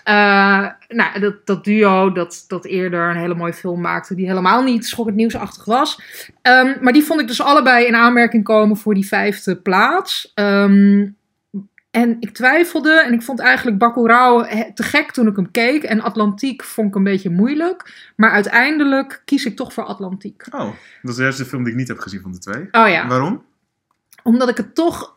eh, 0.65 0.73
nou, 0.89 1.21
dat, 1.21 1.47
dat 1.47 1.65
duo 1.65 2.13
dat, 2.13 2.45
dat 2.49 2.65
eerder 2.65 3.11
een 3.11 3.17
hele 3.17 3.35
mooie 3.35 3.53
film 3.53 3.81
maakte, 3.81 4.15
die 4.15 4.27
helemaal 4.27 4.63
niet 4.63 4.87
schokkend 4.87 5.17
nieuwsachtig 5.17 5.65
was. 5.65 6.01
Ehm, 6.43 6.75
maar 6.81 6.93
die 6.93 7.05
vond 7.05 7.21
ik 7.21 7.27
dus 7.27 7.43
allebei 7.43 7.87
in 7.87 7.95
aanmerking 7.95 8.45
komen 8.45 8.77
voor 8.77 8.95
die 8.95 9.07
vijfde 9.07 9.57
plaats. 9.57 10.33
Ehm, 10.35 11.07
en 11.91 12.17
ik 12.21 12.31
twijfelde 12.35 13.01
en 13.03 13.13
ik 13.13 13.23
vond 13.23 13.41
eigenlijk 13.41 13.79
Bacurau 13.79 14.47
he- 14.47 14.73
te 14.75 14.83
gek 14.83 15.11
toen 15.13 15.27
ik 15.27 15.37
hem 15.37 15.51
keek. 15.51 15.83
En 15.83 16.01
Atlantiek 16.01 16.65
vond 16.65 16.89
ik 16.89 16.95
een 16.95 17.03
beetje 17.05 17.31
moeilijk. 17.31 18.11
Maar 18.17 18.31
uiteindelijk 18.31 19.23
kies 19.25 19.45
ik 19.45 19.57
toch 19.57 19.73
voor 19.73 19.85
Atlantiek. 19.85 20.45
Oh, 20.51 20.71
dat 21.03 21.13
is 21.13 21.17
juist 21.21 21.39
de 21.39 21.45
film 21.45 21.63
die 21.63 21.73
ik 21.73 21.79
niet 21.79 21.89
heb 21.89 21.99
gezien 21.99 22.21
van 22.21 22.33
de 22.33 22.39
twee. 22.39 22.69
Oh 22.71 22.89
ja, 22.89 23.07
Waarom? 23.07 23.45
omdat 24.23 24.49
ik 24.49 24.57
het 24.57 24.75
toch 24.75 25.17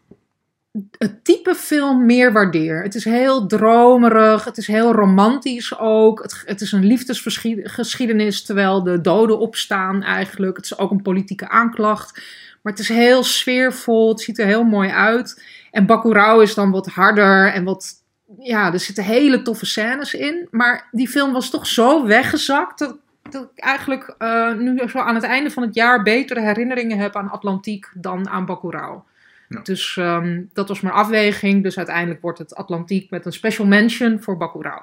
het 0.98 1.24
type 1.24 1.56
film 1.56 2.06
meer 2.06 2.32
waardeer. 2.32 2.84
Het 2.84 2.96
is 2.96 3.04
heel 3.06 3.48
dromerig, 3.48 4.44
het 4.44 4.58
is 4.58 4.68
heel 4.68 4.92
romantisch 4.94 5.80
ook. 5.80 6.22
Het, 6.22 6.44
het 6.46 6.62
is 6.62 6.72
een 6.72 6.86
liefdesgeschiedenis 6.86 8.44
terwijl 8.44 8.84
de 8.84 9.02
doden 9.02 9.40
opstaan 9.40 10.04
eigenlijk. 10.04 10.56
Het 10.56 10.66
is 10.66 10.78
ook 10.78 10.92
een 10.92 11.02
politieke 11.02 11.50
aanklacht. 11.50 12.22
Maar 12.62 12.74
het 12.74 12.82
is 12.82 12.90
heel 12.90 13.24
sfeervol, 13.24 14.10
het 14.10 14.22
ziet 14.22 14.40
er 14.40 14.46
heel 14.46 14.64
mooi 14.64 14.90
uit. 14.90 15.44
En 15.72 15.86
Bacurau 15.86 16.42
is 16.42 16.54
dan 16.54 16.72
wat 16.72 16.88
harder 16.88 17.54
en 17.54 17.64
wat... 17.64 18.00
Ja, 18.40 18.74
er 18.74 18.80
zitten 18.80 19.04
hele 19.04 19.42
toffe 19.42 19.66
scènes 19.66 20.14
in. 20.14 20.48
Maar 20.52 20.88
die 20.92 21.08
film 21.08 21.34
was 21.34 21.50
toch 21.50 21.68
zo 21.68 22.06
weggezakt... 22.06 22.80
dat, 22.80 22.96
dat 23.30 23.44
ik 23.44 23.64
eigenlijk 23.64 24.16
eh, 24.18 24.54
nu 24.54 24.90
zo 24.90 25.00
aan 25.00 25.16
het 25.16 25.24
einde 25.24 25.52
van 25.52 25.64
het 25.64 25.76
jaar... 25.76 26.04
betere 26.04 26.42
herinneringen 26.42 26.98
heb 26.98 27.16
aan 27.16 27.30
Atlantiek 27.30 27.90
dan 27.94 28.30
aan 28.30 28.46
Bacurau. 28.46 29.00
Ja. 29.48 29.60
Dus 29.64 29.98
ehm, 29.98 30.42
dat 30.54 30.68
was 30.68 30.82
mijn 30.82 30.96
afweging. 30.96 31.64
Dus 31.64 31.78
uiteindelijk 31.78 32.22
wordt 32.22 32.40
het 32.40 32.56
Atlantiek 32.56 33.10
met 33.10 33.26
een 33.26 33.34
special 33.34 33.68
mention 33.68 34.22
voor 34.22 34.38
Bacurau. 34.38 34.82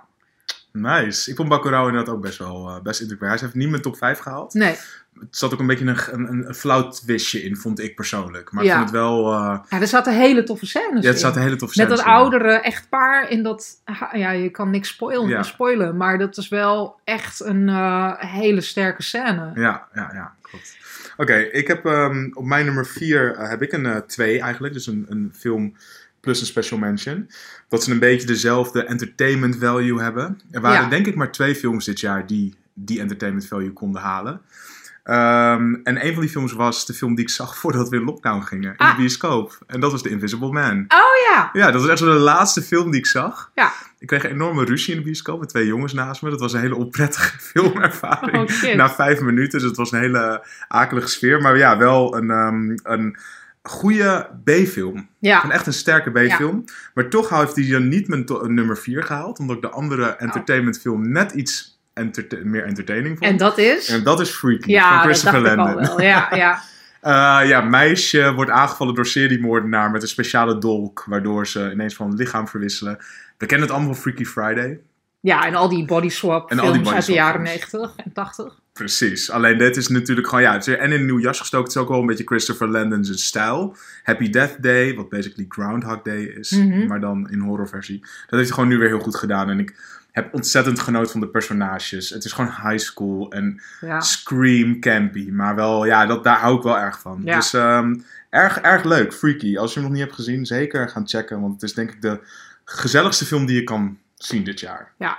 Nice. 0.73 1.31
Ik 1.31 1.37
vond 1.37 1.49
Bacurau 1.49 1.89
inderdaad 1.89 2.15
ook 2.15 2.21
best 2.23 2.39
wel 2.39 2.69
eh, 2.69 2.81
best 2.83 3.01
indrukwekkend. 3.01 3.41
Hij 3.41 3.49
heeft 3.49 3.61
niet 3.63 3.71
mijn 3.71 3.83
top 3.83 3.97
5 3.97 4.19
gehaald. 4.19 4.55
Nee, 4.55 4.75
Het 5.21 5.37
zat 5.37 5.53
ook 5.53 5.61
een 5.61 5.67
beetje 5.67 5.85
een, 5.87 6.29
een, 6.33 6.49
een 6.49 6.55
flauw 6.55 6.89
twistje 6.89 7.43
in, 7.43 7.57
vond 7.57 7.81
ik 7.81 7.95
persoonlijk. 7.95 8.53
Maar 8.53 8.65
Ja. 8.65 8.71
ik 8.71 8.77
vond 8.77 8.91
het 8.91 8.99
wel... 9.01 9.33
eh, 9.33 9.59
ja, 9.69 9.81
er 9.81 9.87
zaten 9.87 10.17
hele 10.19 10.43
toffe 10.43 10.67
scènes 10.67 11.03
ja, 11.03 11.07
het 11.09 11.15
in. 11.15 11.21
zat 11.21 11.37
een 11.37 11.43
hele 11.43 11.57
tof 11.57 11.77
Met 11.77 11.89
dat 11.89 12.03
oudere 12.03 12.53
echtpaar 12.53 13.31
in 13.31 13.43
dat... 13.43 13.69
Ja, 14.13 14.31
je 14.31 14.51
kan 14.51 14.71
niks 14.71 14.89
spoilen, 14.89 15.29
Ja. 15.29 15.43
spoilen 15.43 15.97
maar 15.97 16.19
dat 16.19 16.37
is 16.37 16.49
wel 16.49 17.01
echt 17.05 17.41
een 17.41 17.69
eh, 17.69 18.13
hele 18.19 18.61
sterke 18.61 19.03
scène. 19.03 19.51
Ja, 19.55 19.89
ja, 19.95 20.11
ja, 20.15 20.35
klopt. 20.43 20.77
Oké, 21.17 21.35
ik 21.37 21.67
heb 21.67 21.85
ehm, 21.87 22.29
op 22.33 22.45
mijn 22.45 22.65
nummer 22.65 22.87
4 22.87 23.35
heb 23.39 23.63
ik 23.63 23.73
een 23.73 23.87
eh, 23.87 23.97
twee 23.97 24.41
eigenlijk. 24.41 24.73
Dus 24.75 24.87
een, 24.87 25.07
een 25.09 25.33
film 25.37 25.75
plus 26.21 26.41
een 26.41 26.47
special 26.47 26.79
mention. 26.79 27.31
Dat 27.69 27.83
ze 27.85 27.91
een 27.93 27.99
beetje 27.99 28.27
dezelfde 28.27 28.85
entertainment 28.85 29.57
value 29.57 30.01
hebben. 30.01 30.41
Er 30.51 30.61
waren 30.61 30.83
Ja. 30.83 30.89
denk 30.89 31.07
ik 31.07 31.15
maar 31.15 31.33
twee 31.33 31.55
films 31.55 31.85
dit 31.85 32.01
jaar 32.01 32.27
die 32.27 32.55
die 32.75 33.01
entertainment 33.01 33.47
value 33.47 33.73
konden 33.73 34.03
halen. 34.03 34.41
Ehm, 35.05 35.75
en 35.83 36.07
een 36.07 36.13
van 36.13 36.21
die 36.23 36.31
films 36.31 36.53
was 36.53 36.87
de 36.87 36.95
film 36.95 37.15
die 37.15 37.25
ik 37.25 37.31
zag 37.31 37.57
voordat 37.61 37.89
we 37.89 37.97
in 37.97 38.03
lockdown 38.05 38.41
gingen. 38.43 38.71
In 38.71 38.77
Ah. 38.79 38.91
de 38.91 38.97
bioscoop. 38.97 39.59
En 39.67 39.81
dat 39.81 39.93
was 39.93 40.03
The 40.03 40.09
Invisible 40.09 40.53
Man. 40.53 40.85
Oh 40.89 41.35
ja, 41.35 41.51
Ja, 41.53 41.71
dat 41.71 41.81
was 41.81 41.91
echt 41.91 41.99
zo 41.99 42.05
de 42.13 42.19
laatste 42.19 42.63
film 42.63 42.91
die 42.91 43.01
ik 43.01 43.07
zag. 43.07 43.51
Ja. 43.55 43.73
Ik 43.99 44.07
kreeg 44.07 44.25
een 44.25 44.31
enorme 44.31 44.65
ruzie 44.65 44.93
in 44.93 44.99
de 44.99 45.05
bioscoop 45.05 45.41
met 45.41 45.49
twee 45.49 45.67
jongens 45.67 45.93
naast 45.93 46.23
me. 46.23 46.31
Dat 46.31 46.41
was 46.41 46.53
een 46.53 46.61
hele 46.61 46.75
onprettige 46.75 47.39
filmervaring. 47.51 48.51
oh. 48.65 48.75
Na 48.75 48.91
vijf 48.91 49.21
minuten, 49.21 49.59
dus 49.59 49.69
het 49.69 49.77
was 49.77 49.93
een 49.93 49.99
hele 50.01 50.47
akelige 50.69 51.09
sfeer. 51.09 51.41
Maar 51.41 51.57
ja, 51.59 51.79
wel 51.79 52.17
een, 52.17 52.31
ehm, 52.31 52.77
een 52.83 53.17
goede 53.69 54.29
B-film. 54.45 55.09
ja. 55.19 55.45
Een 55.45 55.51
echt 55.51 55.67
een 55.67 55.73
sterke 55.73 56.11
B-film. 56.11 56.65
Maar 56.95 57.09
toch 57.09 57.29
heeft 57.29 57.57
hij 57.57 57.69
dan 57.71 57.89
niet 57.89 58.09
mijn 58.09 58.25
nummer 58.47 58.77
4 58.79 59.03
gehaald. 59.03 59.39
Omdat 59.39 59.57
ik 59.57 59.63
de 59.63 59.71
andere 59.71 60.05
entertainment 60.05 60.79
film 60.81 61.11
net 61.13 61.33
iets 61.33 61.81
meer 62.43 62.65
entertaining 62.65 63.19
vond. 63.19 63.31
En 63.31 63.37
dat 63.37 63.59
is? 63.59 63.89
En 63.89 64.03
dat 64.03 64.21
is 64.21 64.31
Freaky 64.31 64.63
van 64.63 64.73
dat 64.73 64.91
dacht 64.91 65.03
Christopher 65.05 65.41
ik 65.41 65.47
al 65.47 65.57
Landon. 65.57 65.85
wel. 65.87 66.01
Ja, 66.01 66.29
ja. 66.35 66.61
Eh, 67.01 67.41
ja, 67.49 67.61
meisje 67.61 68.33
wordt 68.35 68.51
aangevallen 68.51 68.95
door 68.95 69.07
seriemoordenaar 69.07 69.91
met 69.91 70.03
een 70.03 70.09
speciale 70.09 70.59
dolk, 70.59 71.05
waardoor 71.07 71.47
ze 71.47 71.71
ineens 71.73 71.95
van 71.95 72.15
lichaam 72.15 72.49
verwisselen. 72.49 72.99
We 73.37 73.47
kennen 73.47 73.67
het 73.67 73.77
allemaal 73.77 73.95
van 73.95 74.03
Freaky 74.03 74.25
Friday. 74.25 74.81
ja, 75.21 75.47
en 75.47 75.55
al 75.55 75.69
die 75.69 75.85
body 75.85 76.09
swap 76.09 76.51
En 76.51 76.59
al 76.59 76.65
die 76.65 76.73
films 76.73 76.85
body 76.85 76.97
uit 76.97 77.07
de 77.07 77.13
jaren 77.13 77.47
films. 77.47 77.71
90 77.71 77.97
en 77.97 78.13
80. 78.13 78.58
Precies. 78.79 79.31
Alleen 79.31 79.59
dit 79.59 79.77
is 79.77 79.89
natuurlijk 79.89 80.29
gewoon, 80.29 80.43
ja, 80.45 80.53
het 80.53 80.67
is 80.67 80.77
en 80.77 80.93
in 80.93 81.01
een 81.01 81.07
nieuw 81.07 81.19
jas 81.21 81.39
gestoken. 81.39 81.67
Het 81.67 81.77
is 81.77 81.83
ook 81.83 81.89
wel 81.89 82.01
een 82.01 82.07
beetje 82.07 82.25
Christopher 82.25 82.69
Landon's 82.69 83.25
stijl. 83.27 83.77
Happy 84.03 84.31
Death 84.31 84.63
Day, 84.63 84.95
wat 84.95 85.09
basically 85.09 85.47
Groundhog 85.49 86.03
Day 86.03 86.23
is, 86.23 86.51
Mhm. 86.51 86.79
maar 86.79 86.87
maar 86.87 87.01
dan 87.01 87.31
in 87.31 87.39
horrorversie. 87.41 87.99
Dat 88.01 88.11
heeft 88.31 88.43
hij 88.45 88.53
gewoon 88.55 88.69
nu 88.69 88.79
weer 88.79 88.89
heel 88.89 88.99
goed 89.01 89.17
gedaan. 89.17 89.51
En 89.51 89.59
ik 89.59 89.77
heb 90.13 90.35
ontzettend 90.35 90.79
genoten 90.79 91.11
van 91.11 91.21
de 91.21 91.29
personages. 91.29 92.11
Het 92.11 92.25
is 92.25 92.33
gewoon 92.33 92.51
high 92.51 92.79
school 92.85 93.31
en 93.33 93.61
Ja. 93.81 94.01
scream 94.01 94.81
campy. 94.81 95.31
Maar 95.31 95.55
wel, 95.55 95.85
ja, 95.87 96.07
dat, 96.07 96.25
daar 96.25 96.39
hou 96.39 96.57
ik 96.57 96.63
wel 96.63 96.79
erg 96.79 97.01
van. 97.01 97.21
Ja. 97.25 97.37
Dus 97.37 97.55
ehm, 97.55 97.95
erg, 98.31 98.59
erg 98.59 98.85
leuk. 98.85 99.13
Freaky. 99.15 99.57
Als 99.57 99.75
je 99.75 99.81
hem 99.81 99.89
nog 99.89 99.97
niet 99.99 100.07
hebt 100.07 100.17
gezien, 100.17 100.47
zeker 100.47 100.89
gaan 100.89 101.09
checken. 101.09 101.41
Want 101.41 101.53
het 101.53 101.63
is 101.63 101.75
denk 101.75 101.91
ik 101.91 102.03
de 102.03 102.21
gezelligste 102.65 103.25
film 103.25 103.47
die 103.47 103.57
je 103.57 103.65
kan 103.65 103.99
zien 104.15 104.45
dit 104.45 104.61
jaar. 104.61 104.93
Ja. 104.99 105.19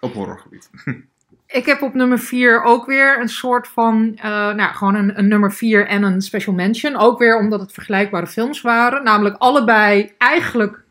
Op 0.00 0.12
horrorgebied. 0.14 0.70
Ik 1.50 1.66
heb 1.66 1.82
op 1.82 1.94
nummer 1.94 2.18
4 2.18 2.62
ook 2.62 2.86
weer 2.86 3.20
een 3.20 3.28
soort 3.28 3.68
van, 3.68 4.16
eh, 4.16 4.54
nou 4.54 4.74
gewoon 4.74 4.94
een, 4.94 5.18
een 5.18 5.28
nummer 5.28 5.52
4 5.52 5.86
en 5.86 6.02
een 6.02 6.20
special 6.20 6.54
mention. 6.54 6.96
Ook 6.96 7.18
weer 7.18 7.38
omdat 7.38 7.60
het 7.60 7.72
vergelijkbare 7.72 8.26
films 8.26 8.60
waren. 8.60 9.04
Namelijk 9.04 9.36
allebei 9.38 10.12
eigenlijk 10.18 10.82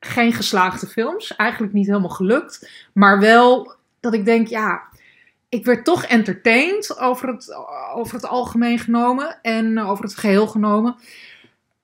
geen 0.00 0.32
geslaagde 0.32 0.86
films. 0.86 1.36
Eigenlijk 1.36 1.72
niet 1.72 1.86
helemaal 1.86 2.08
gelukt. 2.08 2.70
Maar 2.92 3.20
wel 3.20 3.74
dat 4.00 4.14
ik 4.14 4.24
denk, 4.24 4.48
ja, 4.48 4.82
ik 5.48 5.64
werd 5.64 5.84
toch 5.84 6.04
entertained 6.04 6.98
over 6.98 7.28
het, 7.28 7.54
over 7.94 8.14
het 8.14 8.26
algemeen 8.26 8.78
genomen. 8.78 9.38
En 9.42 9.80
over 9.80 10.04
het 10.04 10.16
geheel 10.16 10.46
genomen. 10.46 10.96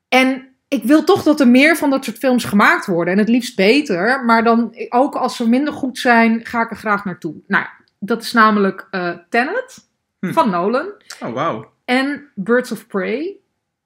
En 0.08 0.48
ik 0.68 0.84
wil 0.84 1.04
toch 1.04 1.22
dat 1.22 1.40
er 1.40 1.48
meer 1.48 1.76
van 1.76 1.90
dat 1.90 2.04
soort 2.04 2.18
films 2.18 2.44
gemaakt 2.44 2.86
worden. 2.86 3.12
En 3.12 3.18
het 3.18 3.28
liefst 3.28 3.56
beter. 3.56 4.24
Maar 4.24 4.44
dan 4.44 4.74
ook 4.88 5.14
als 5.14 5.36
ze 5.36 5.48
minder 5.48 5.72
goed 5.72 5.98
zijn, 5.98 6.46
ga 6.46 6.62
ik 6.62 6.70
er 6.70 6.76
graag 6.76 7.04
naartoe. 7.04 7.34
Nou, 7.46 7.64
ja, 7.64 7.70
dat 8.04 8.22
is 8.22 8.32
namelijk 8.32 8.88
eh 8.90 9.16
Tenet 9.28 9.92
Hm. 10.24 10.32
van 10.32 10.50
Nolan. 10.50 10.92
Oh, 11.20 11.32
wauw. 11.32 11.70
En 11.84 12.28
Birds 12.34 12.72
of 12.72 12.86
Prey 12.86 13.36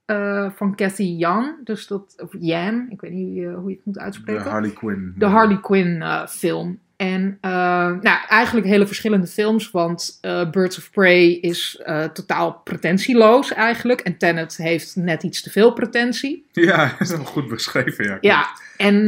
eh, 0.04 0.50
van 0.54 0.74
Cathy 0.74 1.02
Yan. 1.02 1.56
Dus 1.64 1.86
dat, 1.86 2.14
of 2.22 2.30
Yan, 2.38 2.86
ik 2.90 3.00
weet 3.00 3.10
niet 3.10 3.44
eh, 3.44 3.54
hoe 3.54 3.70
je 3.70 3.76
het 3.76 3.84
moet 3.84 3.94
De 3.94 4.00
uitspreken. 4.00 4.50
Harley 4.50 4.70
Quinn. 4.70 5.14
De 5.16 5.26
Harley 5.26 5.60
Quinn 5.60 6.04
film. 6.28 6.78
En 6.96 7.38
nou, 7.40 8.18
eigenlijk 8.28 8.66
hele 8.66 8.86
verschillende 8.86 9.26
films, 9.26 9.70
want 9.70 10.18
Birds 10.50 10.78
of 10.78 10.90
Prey 10.90 11.30
is 11.30 11.82
totaal 12.12 12.60
pretentieloos 12.64 13.52
eigenlijk. 13.52 14.00
En 14.00 14.16
Tenet 14.16 14.56
heeft 14.56 14.96
net 14.96 15.22
iets 15.22 15.42
te 15.42 15.50
veel 15.50 15.72
pretentie. 15.72 16.46
Ja, 16.52 16.86
dat 16.98 17.00
is 17.00 17.10
wel 17.10 17.24
goed 17.24 17.48
beschreven, 17.48 18.04
ja. 18.04 18.18
Ja, 18.20 18.46
en 18.76 19.06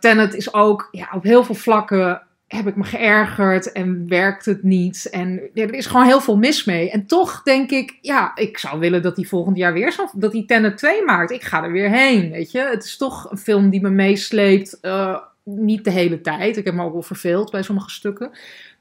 Tenet 0.00 0.34
is 0.34 0.54
ook 0.54 0.88
ja, 0.90 1.08
op 1.12 1.22
heel 1.22 1.44
veel 1.44 1.54
vlakken 1.54 2.25
heb 2.46 2.66
ik 2.66 2.76
me 2.76 2.84
geërgerd 2.84 3.72
en 3.72 4.08
werkt 4.08 4.44
het 4.44 4.62
niet. 4.62 5.08
En 5.10 5.40
ja, 5.54 5.62
er 5.62 5.74
is 5.74 5.86
gewoon 5.86 6.06
heel 6.06 6.20
veel 6.20 6.36
mis 6.36 6.64
mee. 6.64 6.90
En 6.90 7.06
toch 7.06 7.42
denk 7.42 7.70
ik, 7.70 7.98
ja, 8.00 8.36
ik 8.36 8.58
zou 8.58 8.78
willen 8.78 9.02
dat 9.02 9.16
hij 9.16 9.24
volgend 9.24 9.56
jaar 9.56 9.72
weer 9.72 9.92
zo, 9.92 10.06
dat 10.12 10.32
hij 10.32 10.44
Tenet 10.46 10.78
2 10.78 11.04
maakt. 11.04 11.30
Ik 11.30 11.42
ga 11.42 11.64
er 11.64 11.72
weer 11.72 11.90
heen, 11.90 12.30
weet 12.30 12.50
je. 12.50 12.60
Het 12.60 12.84
is 12.84 12.96
toch 12.96 13.30
een 13.30 13.38
film 13.38 13.70
die 13.70 13.80
me 13.80 13.90
meesleept, 13.90 14.80
eh, 14.80 15.18
niet 15.42 15.84
de 15.84 15.90
hele 15.90 16.20
tijd. 16.20 16.56
Ik 16.56 16.64
heb 16.64 16.74
me 16.74 16.84
ook 16.84 16.92
wel 16.92 17.02
verveeld 17.02 17.50
bij 17.50 17.62
sommige 17.62 17.90
stukken. 17.90 18.30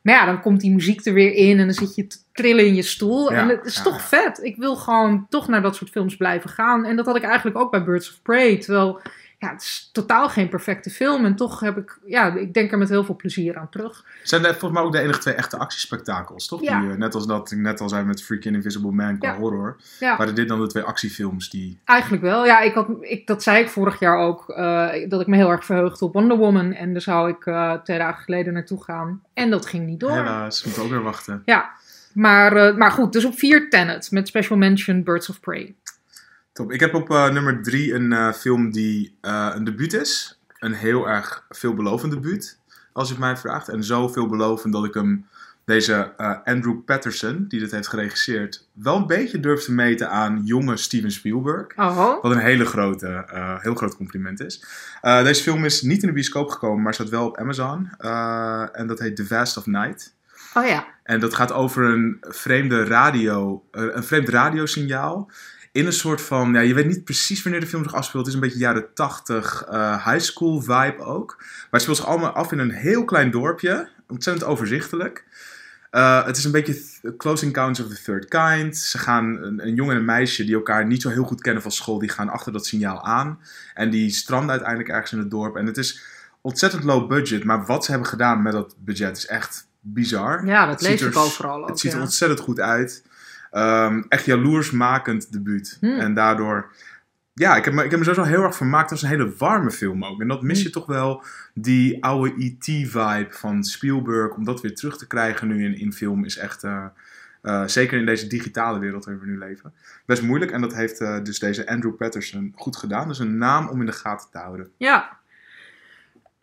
Maar 0.02 0.14
ja, 0.14 0.26
dan 0.26 0.42
komt 0.42 0.62
die 0.62 0.72
muziek 0.72 1.06
er 1.06 1.14
weer 1.14 1.34
in 1.34 1.60
en 1.60 1.66
dan 1.66 1.76
zit 1.76 1.96
je 1.96 2.08
te 2.08 2.18
trillen 2.32 2.66
in 2.66 2.76
je 2.76 2.82
stoel. 2.82 3.32
Ja, 3.32 3.40
en 3.40 3.50
het 3.50 3.66
is 3.66 3.76
ja, 3.76 3.84
toch 3.84 3.98
ja. 3.98 4.04
vet. 4.04 4.44
Ik 4.44 4.56
wil 4.56 4.76
gewoon 4.76 5.26
toch 5.30 5.48
naar 5.48 5.62
dat 5.62 5.76
soort 5.76 5.90
films 5.90 6.16
blijven 6.18 6.50
gaan. 6.50 6.86
En 6.86 6.96
dat 6.96 7.06
had 7.06 7.16
ik 7.16 7.24
eigenlijk 7.24 7.58
ook 7.58 7.72
bij 7.72 7.84
Birds 7.84 8.10
of 8.10 8.22
Prey. 8.22 8.58
Terwijl, 8.58 9.02
ja, 9.46 9.52
het 9.52 9.62
is 9.62 9.90
totaal 9.92 10.30
geen 10.30 10.50
perfecte 10.50 10.90
film. 10.90 11.26
En 11.26 11.36
toch 11.36 11.60
heb 11.60 11.78
ik, 11.78 11.98
ja, 12.06 12.34
ik 12.36 12.54
denk 12.54 12.72
er 12.72 12.78
met 12.78 12.90
heel 12.90 13.04
veel 13.04 13.16
plezier 13.16 13.58
aan 13.58 13.70
terug. 13.70 14.04
Zijn 14.24 14.46
er 14.46 14.50
volgens 14.52 14.72
mij 14.72 14.82
ook 14.82 14.92
de 14.92 15.00
enige 15.00 15.20
twee 15.20 15.34
echte 15.34 15.58
actiespektakels, 15.58 16.48
toch? 16.48 16.62
Ja. 16.62 16.80
Die, 16.80 16.90
eh, 16.90 16.96
net 16.98 17.16
als 17.16 17.28
dat 17.28 17.52
ik 17.52 17.58
net 17.58 17.82
al 17.82 17.90
zei 17.90 18.04
met 18.06 18.24
Freaking 18.24 18.56
Invisible 18.56 18.92
Man 18.92 19.18
qua 19.18 19.30
Ja. 19.32 19.38
horror. 19.38 19.76
Ja. 20.00 20.18
Waren 20.18 20.36
dit 20.36 20.48
dan 20.48 20.60
de 20.62 20.68
twee 20.68 20.84
actiefilms 20.84 21.50
die... 21.50 21.80
Eigenlijk 21.86 22.24
wel. 22.24 22.46
Ja, 22.46 22.60
ik 22.60 22.74
had, 22.74 22.88
ik, 23.02 23.28
dat 23.28 23.44
zei 23.44 23.64
ik 23.64 23.70
vorig 23.70 24.00
jaar 24.00 24.18
ook. 24.18 24.50
eh, 24.50 25.10
dat 25.10 25.22
ik 25.22 25.28
me 25.28 25.36
heel 25.36 25.50
erg 25.50 25.66
verheugde 25.66 26.06
op 26.06 26.14
Wonder 26.14 26.38
Woman. 26.38 26.74
En 26.74 26.92
daar 26.94 27.02
zou 27.02 27.30
ik 27.30 27.46
eh, 27.46 27.74
twee 27.74 27.98
dagen 27.98 28.24
geleden 28.24 28.54
naartoe 28.54 28.84
gaan. 28.84 29.22
En 29.34 29.50
dat 29.50 29.66
ging 29.66 29.86
niet 29.86 30.00
door. 30.00 30.12
Helaas, 30.12 30.64
moeten 30.64 30.84
ook 30.84 30.90
weer 30.90 31.02
wachten. 31.04 31.42
Ja, 31.46 31.70
maar, 32.14 32.76
maar 32.78 32.92
goed. 32.92 33.14
Dus 33.14 33.26
op 33.26 33.38
vier 33.38 33.70
Tenet. 33.70 34.12
Met 34.12 34.28
special 34.28 34.58
mention 34.58 35.04
Birds 35.04 35.30
of 35.30 35.40
Prey. 35.40 35.76
Top. 36.56 36.72
Ik 36.72 36.80
heb 36.80 36.94
op 36.94 37.10
eh, 37.10 37.30
nummer 37.30 37.62
drie 37.62 37.94
een 37.94 38.14
eh, 38.14 38.34
film 38.34 38.72
die 38.72 39.18
eh, 39.22 39.52
een 39.54 39.64
debuut 39.64 39.94
is. 39.94 40.40
Een 40.60 40.74
heel 40.74 41.10
erg 41.10 41.46
veelbelovend 41.50 42.12
debuut, 42.12 42.60
als 42.94 43.08
je 43.08 43.14
het 43.14 43.24
mij 43.24 43.38
vraagt. 43.38 43.70
En 43.70 43.84
zo 43.84 44.08
veelbelovend 44.08 44.74
dat 44.74 44.86
ik 44.86 44.94
hem, 44.94 45.26
deze 45.66 46.18
Andrew 46.44 46.84
Patterson, 46.86 47.46
die 47.48 47.60
dit 47.60 47.72
heeft 47.72 47.88
geregisseerd, 47.88 48.68
wel 48.74 48.96
een 48.96 49.08
beetje 49.08 49.40
durf 49.40 49.64
te 49.64 49.72
meten 49.72 50.10
aan 50.10 50.42
jonge 50.44 50.78
Steven 50.78 51.12
Spielberg. 51.12 51.78
Oh, 51.78 52.22
Wat 52.22 52.32
een 52.32 52.38
hele 52.38 52.66
grote, 52.66 53.26
heel 53.62 53.76
groot 53.76 53.96
compliment 53.96 54.40
is. 54.40 54.66
Deze 55.02 55.44
film 55.44 55.66
is 55.66 55.82
niet 55.82 56.02
in 56.02 56.08
de 56.08 56.14
bioscoop 56.14 56.50
gekomen, 56.50 56.84
maar 56.84 56.94
staat 56.94 57.10
wel 57.10 57.26
op 57.26 57.38
Amazon. 57.38 57.90
En 58.72 58.88
dat 58.88 59.00
heet 59.00 59.16
The 59.16 59.28
Vast 59.28 59.58
of 59.58 59.66
Night. 59.66 60.14
oh 60.54 60.66
ja. 60.66 60.86
En 61.04 61.20
dat 61.20 61.34
gaat 61.34 61.52
over 61.52 61.84
een 61.84 62.18
vreemde 62.22 62.84
radio, 62.84 63.64
een 63.72 64.04
vreemd 64.04 64.30
radiosignaal. 64.30 65.30
In 65.76 65.86
een 65.86 65.94
soort 65.94 66.22
van, 66.22 66.54
ja, 66.54 66.60
je 66.60 66.74
weet 66.74 66.88
niet 66.88 67.04
precies 67.04 67.44
wanneer 67.44 67.62
de 67.62 67.68
film 67.68 67.84
zich 67.84 67.94
afspeelt. 67.94 68.26
Het 68.26 68.36
is 68.36 68.42
een 68.42 68.48
beetje 68.48 68.64
jaren 68.64 68.94
80 68.94 69.64
eh, 69.64 70.06
high 70.06 70.24
school 70.24 70.62
vibe 70.62 70.98
ook. 71.00 71.36
Maar 71.38 71.68
het 71.72 71.82
speelt 71.82 71.98
zich 71.98 72.06
allemaal 72.06 72.32
af 72.32 72.52
in 72.52 72.60
een 72.60 72.72
heel 72.72 73.06
klein 73.06 73.32
dorpje. 73.32 73.90
Ontzettend 74.08 74.46
overzichtelijk. 74.50 75.24
Eh, 75.90 76.26
het 76.26 76.38
is 76.38 76.44
een 76.44 76.52
beetje 76.52 76.82
Close 77.18 77.46
Encounters 77.46 77.88
of 77.88 77.94
the 77.94 78.04
Third 78.04 78.26
Kind. 78.26 78.78
Ze 78.78 78.98
gaan, 78.98 79.44
een, 79.44 79.68
een 79.68 79.76
jongen 79.76 79.94
en 79.94 80.00
een 80.00 80.06
meisje 80.06 80.44
die 80.44 80.56
elkaar 80.56 80.86
niet 80.86 81.02
zo 81.02 81.10
heel 81.10 81.24
goed 81.24 81.42
kennen 81.42 81.62
van 81.62 81.72
school, 81.72 82.00
die 82.00 82.10
gaan 82.10 82.30
achter 82.30 82.52
dat 82.52 82.66
signaal 82.66 83.04
aan. 83.04 83.40
En 83.74 83.90
die 83.90 84.10
stranden 84.10 84.50
uiteindelijk 84.50 84.90
ergens 84.90 85.12
in 85.12 85.20
het 85.20 85.32
dorp. 85.32 85.56
En 85.56 85.66
het 85.66 85.78
is 85.78 86.02
ontzettend 86.42 86.84
low 86.84 87.08
budget. 87.10 87.44
Maar 87.44 87.66
wat 87.66 87.86
ze 87.86 87.92
hebben 87.92 88.10
gedaan 88.10 88.42
met 88.42 88.54
dat 88.54 88.76
budget 88.78 89.18
is 89.18 89.26
echt 89.26 89.68
bizar. 89.80 90.46
Ja, 90.46 90.66
dat 90.66 90.82
lees 90.82 91.02
er 91.02 91.08
ik 91.08 91.18
overal 91.18 91.62
ook. 91.62 91.70
het 91.70 91.80
ziet 91.80 91.92
er 91.92 91.98
ja. 91.98 92.04
ontzettend 92.04 92.40
goed 92.40 92.60
uit. 92.60 93.04
Ehm, 93.56 94.04
echt 94.10 94.26
jaloersmakend 94.26 95.32
debuut. 95.32 95.78
Hmm. 95.80 96.00
En 96.00 96.14
daardoor... 96.14 96.72
Ja, 97.34 97.56
ik 97.56 97.66
heb, 97.66 97.74
me, 97.74 97.84
ik 97.84 97.90
heb 97.90 98.00
me 98.00 98.06
sowieso 98.06 98.30
heel 98.30 98.44
erg 98.44 98.56
vermaakt. 98.56 98.90
Het 98.90 99.00
was 99.02 99.10
een 99.12 99.18
hele 99.18 99.34
warme 99.38 99.72
film 99.72 100.06
ook. 100.06 100.22
En 100.22 100.28
dat 100.28 100.42
mis 100.42 100.58
je 100.58 100.64
Hmm. 100.64 100.72
toch 100.72 100.86
wel, 100.86 101.24
die 101.54 102.04
oude 102.04 102.34
E.T.-vibe 102.38 103.28
van 103.30 103.64
Spielberg. 103.64 104.36
Om 104.36 104.46
dat 104.46 104.62
weer 104.62 104.76
terug 104.76 104.98
te 104.98 105.08
krijgen 105.08 105.48
nu 105.48 105.66
in, 105.66 105.80
in 105.80 105.94
film 105.94 106.26
is 106.26 106.38
echt... 106.38 106.64
eh, 106.64 106.86
eh, 107.42 107.64
zeker 107.66 108.00
in 108.00 108.06
deze 108.06 108.28
digitale 108.28 108.80
wereld 108.80 109.06
waarin 109.06 109.24
we 109.24 109.30
nu 109.32 109.38
leven. 109.38 109.74
Best 110.06 110.22
moeilijk. 110.22 110.52
En 110.52 110.62
dat 110.62 110.74
heeft 110.76 111.00
eh, 111.02 111.24
dus 111.24 111.40
deze 111.40 111.68
Andrew 111.68 111.96
Patterson 111.96 112.54
goed 112.56 112.78
gedaan. 112.78 113.08
Dus 113.08 113.20
een 113.20 113.38
naam 113.38 113.68
om 113.68 113.80
in 113.80 113.86
de 113.86 113.92
gaten 113.92 114.30
te 114.32 114.38
houden. 114.38 114.70
Ja. 114.78 115.18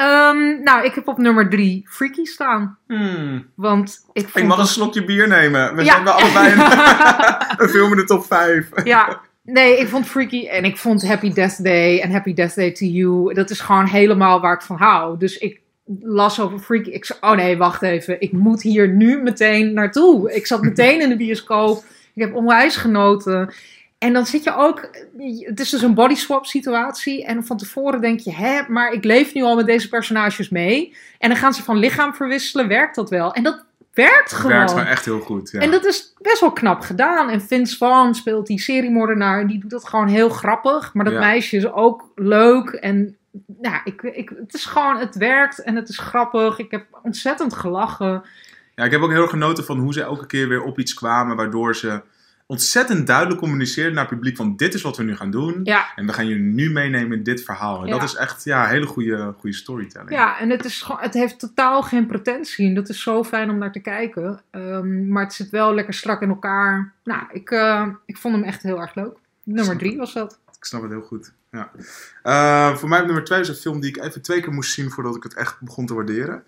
Ehm, 0.02 0.62
nou, 0.62 0.84
ik 0.84 0.94
heb 0.94 1.08
op 1.08 1.18
nummer 1.18 1.48
drie 1.50 1.86
Freaky 1.88 2.24
staan. 2.24 2.78
Want 3.54 4.04
ik 4.12 4.22
vond 4.22 4.36
Ik 4.36 4.44
mag 4.50 4.58
een 4.58 4.66
slokje 4.66 5.04
bier 5.04 5.28
nemen. 5.28 5.74
We 5.74 5.84
Ja. 5.84 5.92
zijn 5.92 6.04
wel 6.04 6.12
allebei 6.12 6.52
een, 6.52 6.60
een 7.62 7.68
film 7.68 7.90
in 7.90 7.96
de 7.96 8.04
top 8.14 8.24
5. 8.26 8.68
Ja, 8.84 9.20
nee, 9.42 9.78
ik 9.78 9.88
vond 9.88 10.06
Freaky 10.06 10.46
en 10.46 10.64
ik 10.64 10.76
vond 10.76 11.06
Happy 11.08 11.32
Death 11.32 11.64
Day 11.64 12.00
en 12.00 12.10
Happy 12.10 12.34
Death 12.34 12.54
Day 12.54 12.70
to 12.70 12.86
You. 12.86 13.34
Dat 13.34 13.50
is 13.50 13.60
gewoon 13.60 13.86
helemaal 13.86 14.40
waar 14.40 14.54
ik 14.54 14.62
van 14.62 14.76
hou. 14.76 15.18
Dus 15.18 15.38
ik 15.38 15.60
las 16.00 16.40
over 16.40 16.58
Freaky. 16.58 16.90
Ik 16.90 17.04
zei, 17.04 17.18
oh 17.20 17.32
nee, 17.32 17.56
wacht 17.56 17.82
even. 17.82 18.20
Ik 18.20 18.32
moet 18.32 18.62
hier 18.62 18.88
nu 18.88 19.22
meteen 19.22 19.74
naartoe. 19.74 20.32
Ik 20.32 20.46
zat 20.46 20.62
meteen 20.62 21.00
in 21.00 21.08
de 21.08 21.16
bioscoop. 21.16 21.84
Ik 22.14 22.22
heb 22.22 22.34
onwijs 22.34 22.76
genoten. 22.76 23.52
En 24.02 24.12
dan 24.12 24.26
zit 24.26 24.44
je 24.44 24.56
ook, 24.56 24.88
het 25.38 25.60
is 25.60 25.70
dus 25.70 25.82
een 25.82 25.94
body 25.94 26.14
swap 26.14 26.46
situatie. 26.46 27.24
En 27.24 27.44
van 27.44 27.56
tevoren 27.56 28.00
denk 28.00 28.20
je, 28.20 28.34
hè, 28.34 28.60
maar 28.68 28.92
ik 28.92 29.04
leef 29.04 29.34
nu 29.34 29.42
al 29.42 29.56
met 29.56 29.66
deze 29.66 29.88
personages 29.88 30.48
mee. 30.48 30.96
En 31.18 31.28
dan 31.28 31.38
gaan 31.38 31.54
ze 31.54 31.62
van 31.62 31.76
lichaam 31.76 32.14
verwisselen. 32.14 32.68
Werkt 32.68 32.94
dat 32.94 33.10
wel? 33.10 33.32
En 33.34 33.42
dat 33.42 33.64
werkt 33.94 34.32
gewoon. 34.32 34.56
werkt 34.56 34.70
gewoon 34.70 34.86
echt 34.86 35.04
heel 35.04 35.20
goed. 35.20 35.50
Ja. 35.50 35.60
En 35.60 35.70
dat 35.70 35.84
is 35.84 36.14
best 36.18 36.40
wel 36.40 36.52
knap 36.52 36.80
gedaan. 36.80 37.30
En 37.30 37.40
Vince 37.40 37.76
Vaughn 37.76 38.14
speelt 38.14 38.46
die 38.46 38.60
seriemoordenaar. 38.60 39.40
En 39.40 39.46
die 39.46 39.60
doet 39.60 39.70
dat 39.70 39.88
gewoon 39.88 40.08
heel 40.08 40.28
grappig. 40.28 40.94
Maar 40.94 41.04
dat 41.04 41.14
Ja. 41.14 41.20
meisje 41.20 41.56
is 41.56 41.72
ook 41.72 42.12
leuk. 42.14 42.68
En 42.70 43.16
ja, 43.60 43.80
ik, 43.84 44.02
ik, 44.02 44.32
het 44.38 44.54
is 44.54 44.64
gewoon, 44.64 44.96
het 44.96 45.16
werkt 45.16 45.62
en 45.62 45.76
het 45.76 45.88
is 45.88 45.98
grappig. 45.98 46.58
Ik 46.58 46.70
heb 46.70 46.86
ontzettend 47.02 47.54
gelachen. 47.54 48.22
Ja, 48.74 48.84
ik 48.84 48.90
heb 48.90 49.00
ook 49.00 49.10
heel 49.10 49.22
erg 49.22 49.30
genoten 49.30 49.64
van 49.64 49.78
hoe 49.78 49.92
ze 49.92 50.02
elke 50.02 50.26
keer 50.26 50.48
weer 50.48 50.62
op 50.62 50.78
iets 50.78 50.94
kwamen, 50.94 51.36
waardoor 51.36 51.76
ze 51.76 52.00
ontzettend 52.46 53.06
duidelijk 53.06 53.38
communiceerden 53.40 53.94
naar 53.94 54.04
het 54.04 54.14
publiek 54.14 54.36
van 54.36 54.56
dit 54.56 54.74
is 54.74 54.82
wat 54.82 54.96
we 54.96 55.02
nu 55.02 55.16
gaan 55.16 55.30
doen. 55.30 55.60
Ja, 55.62 55.86
En 55.96 56.06
we 56.06 56.12
gaan 56.12 56.26
jullie 56.26 56.42
nu 56.42 56.70
meenemen 56.70 57.16
in 57.18 57.22
dit 57.22 57.42
verhaal. 57.44 57.80
En 57.80 57.86
Ja. 57.86 57.92
dat 57.92 58.02
is 58.02 58.14
echt 58.14 58.44
ja, 58.44 58.66
hele 58.66 58.86
goede, 58.86 59.34
goede 59.38 59.56
storytelling. 59.56 60.10
ja 60.10 60.38
en 60.38 60.50
het, 60.50 60.64
is 60.64 60.84
het 60.96 61.14
heeft 61.14 61.38
totaal 61.38 61.82
geen 61.82 62.06
pretentie. 62.06 62.66
En 62.66 62.74
dat 62.74 62.88
is 62.88 63.02
zo 63.02 63.24
fijn 63.24 63.50
om 63.50 63.58
naar 63.58 63.72
te 63.72 63.80
kijken. 63.80 64.40
Ehm, 64.50 65.08
maar 65.08 65.24
het 65.24 65.32
zit 65.34 65.50
wel 65.50 65.74
lekker 65.74 65.94
strak 65.94 66.20
in 66.22 66.28
elkaar. 66.28 66.92
Nou, 67.04 67.22
ik, 67.32 67.50
eh, 67.50 67.86
ik 68.06 68.16
vond 68.18 68.34
hem 68.34 68.44
echt 68.44 68.62
heel 68.62 68.80
erg 68.80 68.94
leuk. 68.94 69.16
Nummer 69.42 69.76
drie 69.78 69.96
was 69.96 70.12
dat. 70.12 70.38
Ik 70.58 70.64
snap 70.64 70.82
het 70.82 70.90
heel 70.90 71.00
goed. 71.00 71.32
Ja. 71.50 71.70
Eh, 72.22 72.76
voor 72.76 72.88
mij 72.88 73.00
op 73.00 73.06
nummer 73.06 73.24
twee 73.24 73.40
is 73.40 73.48
een 73.48 73.54
film 73.54 73.80
die 73.80 73.90
ik 73.90 74.02
even 74.02 74.22
twee 74.22 74.40
keer 74.40 74.52
moest 74.52 74.72
zien 74.72 74.90
voordat 74.90 75.16
ik 75.16 75.22
het 75.22 75.34
echt 75.34 75.60
begon 75.60 75.86
te 75.86 75.94
waarderen. 75.94 76.42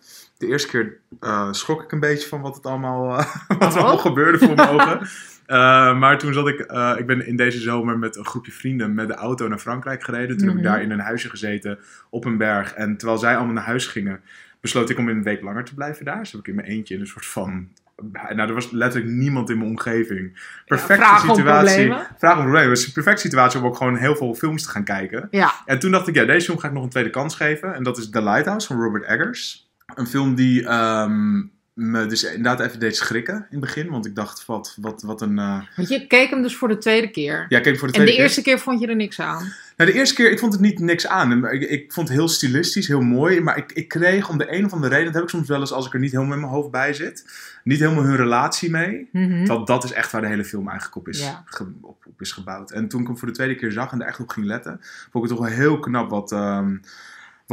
De 0.45 0.51
eerste 0.51 0.69
keer 0.69 0.99
eh, 1.21 1.49
schrok 1.53 1.83
ik 1.83 1.93
een 1.93 2.01
beetje 2.01 2.29
van 2.29 2.41
wat, 2.41 2.57
het 2.57 2.66
allemaal, 2.66 3.19
eh, 3.19 3.27
wat 3.59 3.61
er 3.62 3.66
Oh. 3.69 3.77
allemaal 3.77 3.99
gebeurde 3.99 4.39
voor 4.39 4.55
mijn 4.55 4.69
ogen. 4.69 5.01
Eh, 5.47 5.99
maar 5.99 6.19
toen 6.19 6.33
zat 6.33 6.49
ik, 6.49 6.59
ik 6.99 7.07
ben 7.07 7.27
in 7.27 7.37
deze 7.37 7.59
zomer 7.61 7.99
met 7.99 8.16
een 8.16 8.27
groepje 8.27 8.53
vrienden 8.53 8.95
met 8.95 9.09
de 9.09 9.15
auto 9.15 9.49
naar 9.49 9.59
Frankrijk 9.59 10.05
gereden. 10.05 10.37
Toen 10.37 10.47
heb 10.47 10.57
Mhm. 10.57 10.65
ik 10.66 10.71
daar 10.71 10.83
in 10.83 10.91
een 10.91 10.99
huisje 11.01 11.31
gezeten 11.31 11.79
op 12.11 12.25
een 12.25 12.37
berg. 12.37 12.73
En 12.75 12.97
terwijl 12.97 13.19
zij 13.19 13.37
allemaal 13.37 13.55
naar 13.55 13.65
huis 13.65 13.87
gingen, 13.87 14.21
besloot 14.61 14.91
ik 14.91 14.99
om 14.99 15.09
een 15.09 15.23
week 15.23 15.43
langer 15.43 15.65
te 15.65 15.75
blijven 15.75 16.05
daar. 16.05 16.19
Dus 16.19 16.33
heb 16.33 16.41
ik 16.41 16.47
in 16.47 16.55
mijn 16.55 16.66
eentje 16.69 16.95
in 16.95 17.01
een 17.01 17.07
soort 17.07 17.27
van... 17.27 17.69
Nou, 18.12 18.39
er 18.39 18.55
was 18.55 18.71
letterlijk 18.71 19.12
niemand 19.12 19.51
in 19.51 19.59
mijn 19.59 19.71
omgeving. 19.71 20.41
Perfecte 20.66 21.29
om 21.29 21.35
situatie. 21.35 21.93
Vraag 22.19 22.37
om 22.37 22.43
problemen. 22.43 22.69
Het 22.69 22.79
is 22.79 22.87
een 22.87 22.93
perfecte 22.93 23.21
situatie 23.21 23.61
om 23.61 23.66
ook 23.66 23.77
gewoon 23.77 23.97
heel 23.97 24.16
veel 24.16 24.35
films 24.35 24.62
te 24.62 24.69
gaan 24.69 24.85
kijken. 24.85 25.29
Ja, 25.31 25.53
En 25.66 25.79
toen 25.79 25.91
dacht 25.91 26.09
ik, 26.09 26.15
ja, 26.15 26.25
deze 26.25 26.47
film 26.47 26.59
ga 26.59 26.66
ik 26.69 26.75
nog 26.75 26.83
een 26.83 26.89
tweede 26.91 27.11
kans 27.11 27.37
geven. 27.37 27.75
En 27.75 27.83
dat 27.83 27.99
is 27.99 28.11
The 28.11 28.23
Lighthouse 28.23 28.66
van 28.66 28.81
Robert 28.83 29.05
Eggers. 29.05 29.64
Een 29.95 30.07
film 30.07 30.35
die 30.35 30.66
ehm, 30.66 31.43
me 31.73 32.07
dus 32.07 32.25
inderdaad 32.25 32.61
even 32.61 32.81
deed 32.81 32.97
schrikken 32.97 33.35
in 33.35 33.45
het 33.51 33.61
begin. 33.61 33.89
Want 33.91 34.07
ik 34.07 34.15
dacht, 34.15 34.47
wat, 34.47 34.77
wat, 34.81 35.03
wat 35.03 35.21
een... 35.23 35.39
eh, 35.39 35.61
want 35.77 35.89
je 35.89 36.07
keek 36.07 36.31
hem 36.31 36.43
dus 36.43 36.57
voor 36.57 36.69
de 36.69 36.79
tweede 36.79 37.11
keer. 37.11 37.47
Ja, 37.49 37.57
ik 37.57 37.62
keek 37.62 37.79
voor 37.79 37.89
de 37.89 37.95
en 37.95 38.01
tweede 38.01 38.05
de 38.05 38.12
keer. 38.12 38.23
eerste 38.23 38.43
keer 38.43 38.59
vond 38.59 38.81
je 38.81 38.87
er 38.87 38.97
niks 38.97 39.21
aan. 39.21 39.53
Nou, 39.77 39.91
de 39.91 39.97
eerste 39.97 40.15
keer, 40.15 40.31
ik 40.31 40.39
vond 40.39 40.53
het 40.53 40.62
niet 40.62 40.79
niks 40.79 41.07
aan. 41.07 41.47
Ik, 41.47 41.62
ik 41.62 41.93
vond 41.93 42.09
het 42.09 42.16
heel 42.16 42.29
stilistisch, 42.29 42.87
heel 42.89 43.01
mooi. 43.01 43.41
Maar 43.41 43.57
ik, 43.57 43.73
ik 43.73 43.89
kreeg 43.89 44.29
om 44.29 44.39
de 44.39 44.53
een 44.53 44.65
of 44.65 44.73
andere 44.73 44.93
reden, 44.93 45.07
dat 45.07 45.15
heb 45.15 45.23
ik 45.23 45.29
soms 45.29 45.49
wel 45.49 45.61
eens 45.61 45.73
als 45.73 45.87
ik 45.87 45.93
er 45.95 46.01
niet 46.01 46.12
helemaal 46.12 46.35
in 46.35 46.41
mijn 46.41 46.53
hoofd 46.53 46.71
bij 46.71 46.93
zit, 46.93 47.25
niet 47.65 47.79
helemaal 47.79 48.05
hun 48.05 48.16
relatie 48.16 48.71
mee. 48.71 49.09
Mhm. 49.12 49.47
Want 49.47 49.66
dat 49.66 49.85
is 49.85 49.93
echt 49.93 50.12
waar 50.12 50.21
de 50.21 50.27
hele 50.27 50.45
film 50.45 50.69
eigenlijk 50.69 50.97
op 50.97 51.09
is, 51.09 51.21
Ja. 51.21 51.43
ge- 51.45 51.73
op, 51.81 52.05
op 52.07 52.21
is 52.21 52.33
gebouwd. 52.33 52.71
En 52.71 52.89
toen 52.89 53.01
ik 53.01 53.07
hem 53.07 53.19
voor 53.19 53.29
de 53.29 53.35
tweede 53.35 53.55
keer 53.55 53.73
zag 53.73 53.93
en 53.93 54.01
er 54.01 54.07
echt 54.07 54.21
op 54.21 54.29
ging 54.29 54.47
letten, 54.47 54.81
vond 55.11 55.25
ik 55.25 55.31
het 55.31 55.39
toch 55.39 55.49
wel 55.49 55.57
heel 55.57 55.79
knap 55.79 56.11
wat, 56.11 56.33
ehm, 56.33 56.77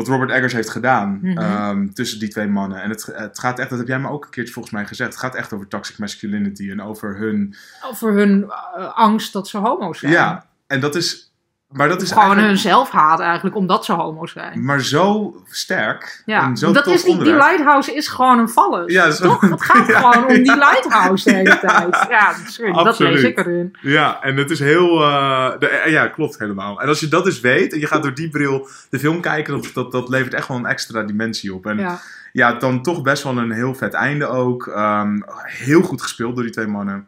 wat 0.02 0.10
Robert 0.10 0.32
Eggers 0.32 0.54
heeft 0.54 0.70
gedaan 0.70 1.20
Mhm. 1.22 1.38
ehm, 1.38 1.88
tussen 1.90 2.20
die 2.20 2.30
twee 2.30 2.48
mannen. 2.48 2.82
En 2.82 2.90
het, 2.90 3.06
het 3.14 3.40
gaat 3.40 3.60
echt, 3.60 3.70
dat 3.70 3.80
heb 3.80 3.88
jij 3.88 4.00
me 4.00 4.10
ook 4.10 4.24
een 4.26 4.30
keertje 4.32 4.54
volgens 4.54 4.74
mij 4.74 4.86
gezegd, 4.86 5.10
het 5.12 5.20
gaat 5.20 5.36
echt 5.36 5.54
over 5.54 5.68
toxic 5.68 5.98
masculinity 5.98 6.70
en 6.72 6.82
over 6.82 7.18
hun... 7.18 7.56
Over 7.90 8.14
hun 8.14 8.44
eh, 8.76 8.98
angst 8.98 9.34
dat 9.34 9.48
ze 9.48 9.58
homo's 9.58 10.00
zijn. 10.00 10.12
Ja, 10.12 10.46
en 10.68 10.80
dat 10.80 10.96
is... 10.96 11.31
Maar 11.72 11.88
dat 11.88 12.02
is 12.02 12.08
Gewoon 12.12 12.24
eigenlijk- 12.24 12.54
hun 12.54 12.72
zelfhaat 12.72 13.20
eigenlijk, 13.20 13.56
omdat 13.56 13.86
ze 13.86 13.94
homo's 13.94 14.32
zijn. 14.32 14.66
Maar 14.66 14.82
zo 14.82 15.36
sterk. 15.50 16.24
Ja, 16.26 16.44
en 16.44 16.58
zo 16.58 16.72
dat 16.72 16.88
is 16.88 17.04
die, 17.04 17.18
die 17.18 17.34
lighthouse 17.34 17.96
is 17.96 18.08
gewoon 18.08 18.40
een 18.40 18.50
vallus. 18.50 18.94
Ja, 18.94 19.12
zo- 19.12 19.24
toch? 19.24 19.42
Het 19.42 19.62
gaat 19.64 19.88
Ja, 19.92 20.00
gewoon 20.12 20.28
om 20.28 20.34
die 20.34 20.46
ja. 20.46 20.56
lighthouse 20.56 21.30
de 21.30 21.36
hele 21.36 21.60
tijd. 21.60 22.06
Ja, 22.10 22.34
sorry, 22.48 22.72
dat 22.84 23.00
lees 23.00 23.22
ik 23.24 23.38
erin. 23.38 23.76
Ja, 23.82 24.22
en 24.22 24.38
het 24.38 24.50
is 24.50 24.60
heel... 24.60 25.02
eh, 25.02 25.50
de- 25.60 25.68
eh, 25.68 25.92
ja, 25.92 26.08
klopt 26.08 26.40
helemaal. 26.40 26.82
En 26.82 26.88
als 26.88 27.00
je 27.00 27.08
dat 27.08 27.24
dus 27.24 27.40
weet 27.40 27.74
en 27.74 27.80
je 27.80 27.88
gaat 27.88 28.04
door 28.04 28.14
die 28.14 28.30
bril 28.30 28.68
de 28.90 29.00
film 29.00 29.22
kijken, 29.22 29.54
dat, 29.62 29.72
dat, 29.74 29.92
dat 29.92 30.10
levert 30.10 30.34
echt 30.34 30.48
wel 30.48 30.58
een 30.58 30.66
extra 30.66 31.04
dimensie 31.04 31.54
op. 31.54 31.66
En 31.66 31.78
ja. 31.78 32.00
Ja. 32.34 32.54
dan 32.54 32.82
toch 32.82 33.02
best 33.02 33.24
wel 33.24 33.38
een 33.38 33.52
heel 33.52 33.76
vet 33.76 33.94
einde 33.94 34.28
ook. 34.28 34.68
Ehm, 34.68 35.20
heel 35.44 35.82
goed 35.82 36.02
gespeeld 36.02 36.34
door 36.36 36.44
die 36.44 36.54
twee 36.54 36.68
mannen. 36.68 37.08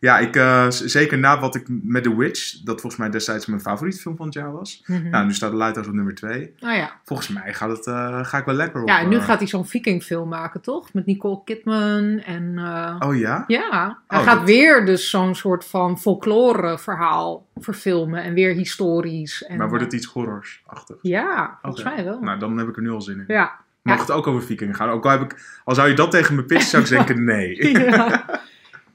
Ja, 0.00 0.18
ik, 0.18 0.36
eh, 0.36 0.66
zeker 0.70 1.18
na 1.18 1.40
wat 1.40 1.54
ik 1.54 1.66
met 1.68 2.02
The 2.02 2.16
Witch, 2.16 2.52
dat 2.62 2.80
volgens 2.80 3.00
mij 3.02 3.10
destijds 3.10 3.46
mijn 3.46 3.60
favoriete 3.60 4.00
film 4.00 4.16
van 4.16 4.24
het 4.26 4.34
jaar 4.34 4.52
was. 4.52 4.82
Mhm. 4.86 5.08
Nou, 5.08 5.26
nu 5.26 5.32
staat 5.34 5.50
The 5.50 5.56
Lighthouse 5.56 5.90
op 5.90 5.96
nummer 5.96 6.14
2. 6.14 6.54
Nou 6.58 6.76
ja. 6.76 6.92
Volgens 7.04 7.28
mij 7.28 7.54
gaat 7.54 7.70
het, 7.76 7.86
eh, 7.86 8.24
ga 8.24 8.38
ik 8.38 8.44
wel 8.44 8.54
lekker 8.54 8.82
op. 8.82 8.88
Ja, 8.88 9.00
en 9.00 9.08
nu 9.08 9.16
eh, 9.16 9.24
gaat 9.24 9.38
hij 9.38 9.48
zo'n 9.48 9.66
vikingfilm 9.66 10.28
maken, 10.28 10.60
toch? 10.60 10.92
Met 10.92 11.06
Nicole 11.06 11.40
Kidman 11.44 12.18
en... 12.18 12.58
Oh 12.98 13.16
ja? 13.16 13.44
Ja, 13.46 13.98
hij 14.06 14.18
Oh, 14.18 14.24
gaat 14.24 14.36
dat- 14.38 14.46
weer 14.46 14.86
dus 14.86 15.10
zo'n 15.10 15.34
soort 15.34 15.64
van 15.64 15.98
folklore 15.98 16.78
verhaal 16.78 17.46
verfilmen. 17.56 18.22
En 18.22 18.34
weer 18.34 18.54
historisch. 18.54 19.44
En, 19.44 19.56
maar 19.58 19.68
wordt 19.68 19.84
het 19.84 19.92
iets 19.92 20.06
horrorsachtig? 20.06 20.96
Ja, 21.02 21.58
volgens 21.62 21.84
mij 21.84 22.04
wel. 22.04 22.20
Nou, 22.20 22.38
dan 22.38 22.58
heb 22.58 22.68
ik 22.68 22.76
er 22.76 22.82
nu 22.82 22.90
al 22.90 23.02
zin 23.02 23.18
in. 23.18 23.24
Ja. 23.26 23.52
Mag 23.82 23.94
Ja. 23.96 24.00
het 24.00 24.10
ook 24.10 24.26
over 24.26 24.42
vikingen 24.42 24.74
gaan? 24.74 24.88
Ook 24.88 25.04
al, 25.04 25.10
heb 25.10 25.20
ik, 25.22 25.60
al 25.64 25.74
zou 25.74 25.88
je 25.88 25.94
dat 25.94 26.10
tegen 26.10 26.34
me 26.34 26.42
pitchen, 26.44 26.86
zou 26.86 27.00
ik 27.00 27.06
denken 27.06 27.24
nee. 27.24 27.72
ja. 27.72 28.24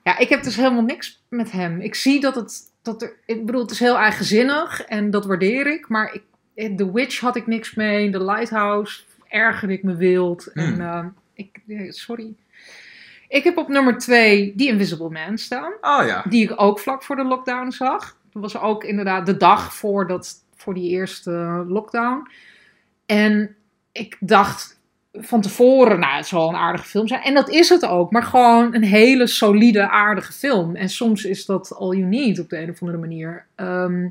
ja, 0.03 0.17
ik 0.17 0.29
heb 0.29 0.43
dus 0.43 0.55
helemaal 0.55 0.83
niks 0.83 1.23
met 1.29 1.51
hem. 1.51 1.81
Ik 1.81 1.95
zie 1.95 2.19
dat 2.19 2.35
het, 2.35 2.59
dat 2.81 3.01
er, 3.01 3.15
ik 3.25 3.45
bedoel, 3.45 3.61
het 3.61 3.71
is 3.71 3.79
heel 3.79 3.97
eigenzinnig 3.97 4.81
en 4.81 5.11
dat 5.11 5.25
waardeer 5.25 5.67
ik. 5.67 5.89
Maar 5.89 6.13
ik, 6.13 6.77
The 6.77 6.91
Witch 6.91 7.19
had 7.19 7.35
ik 7.35 7.47
niks 7.47 7.73
mee. 7.73 8.11
The 8.11 8.23
Lighthouse 8.23 9.03
ergerde 9.27 9.73
ik 9.73 9.83
me 9.83 9.95
wild. 9.95 10.47
En 10.47 10.73
Hmm. 10.73 10.81
eh, 10.81 11.05
ik, 11.33 11.59
eh, 11.67 11.91
sorry. 11.91 12.33
Ik 13.27 13.43
heb 13.43 13.57
op 13.57 13.67
nummer 13.67 13.97
twee 13.97 14.53
The 14.57 14.65
Invisible 14.65 15.09
Man 15.09 15.37
staan. 15.37 15.73
Oh 15.81 16.05
ja. 16.05 16.25
Die 16.29 16.43
ik 16.43 16.61
ook 16.61 16.79
vlak 16.79 17.03
voor 17.03 17.15
de 17.15 17.23
lockdown 17.23 17.71
zag. 17.71 18.17
Dat 18.31 18.41
was 18.41 18.57
ook 18.59 18.83
inderdaad 18.83 19.25
de 19.25 19.37
dag 19.37 19.73
voor, 19.73 20.07
dat, 20.07 20.33
voor 20.55 20.73
die 20.73 20.89
eerste 20.89 21.63
lockdown. 21.67 22.27
En 23.05 23.55
ik 23.91 24.17
dacht 24.19 24.81
van 25.13 25.41
tevoren, 25.41 25.99
nou, 25.99 26.15
het 26.15 26.27
zal 26.27 26.49
een 26.49 26.55
aardige 26.55 26.87
film 26.87 27.07
zijn. 27.07 27.21
En 27.21 27.33
dat 27.33 27.49
is 27.49 27.69
het 27.69 27.85
ook, 27.85 28.11
maar 28.11 28.23
gewoon 28.23 28.75
een 28.75 28.83
hele 28.83 29.27
solide, 29.27 29.89
aardige 29.89 30.33
film. 30.33 30.75
En 30.75 30.89
soms 30.89 31.25
is 31.25 31.45
dat 31.45 31.75
all 31.75 31.95
you 31.95 32.03
need 32.03 32.39
op 32.39 32.49
de 32.49 32.57
een 32.61 32.69
of 32.69 32.81
andere 32.81 32.99
manier. 32.99 33.45
Ehm, 33.55 34.07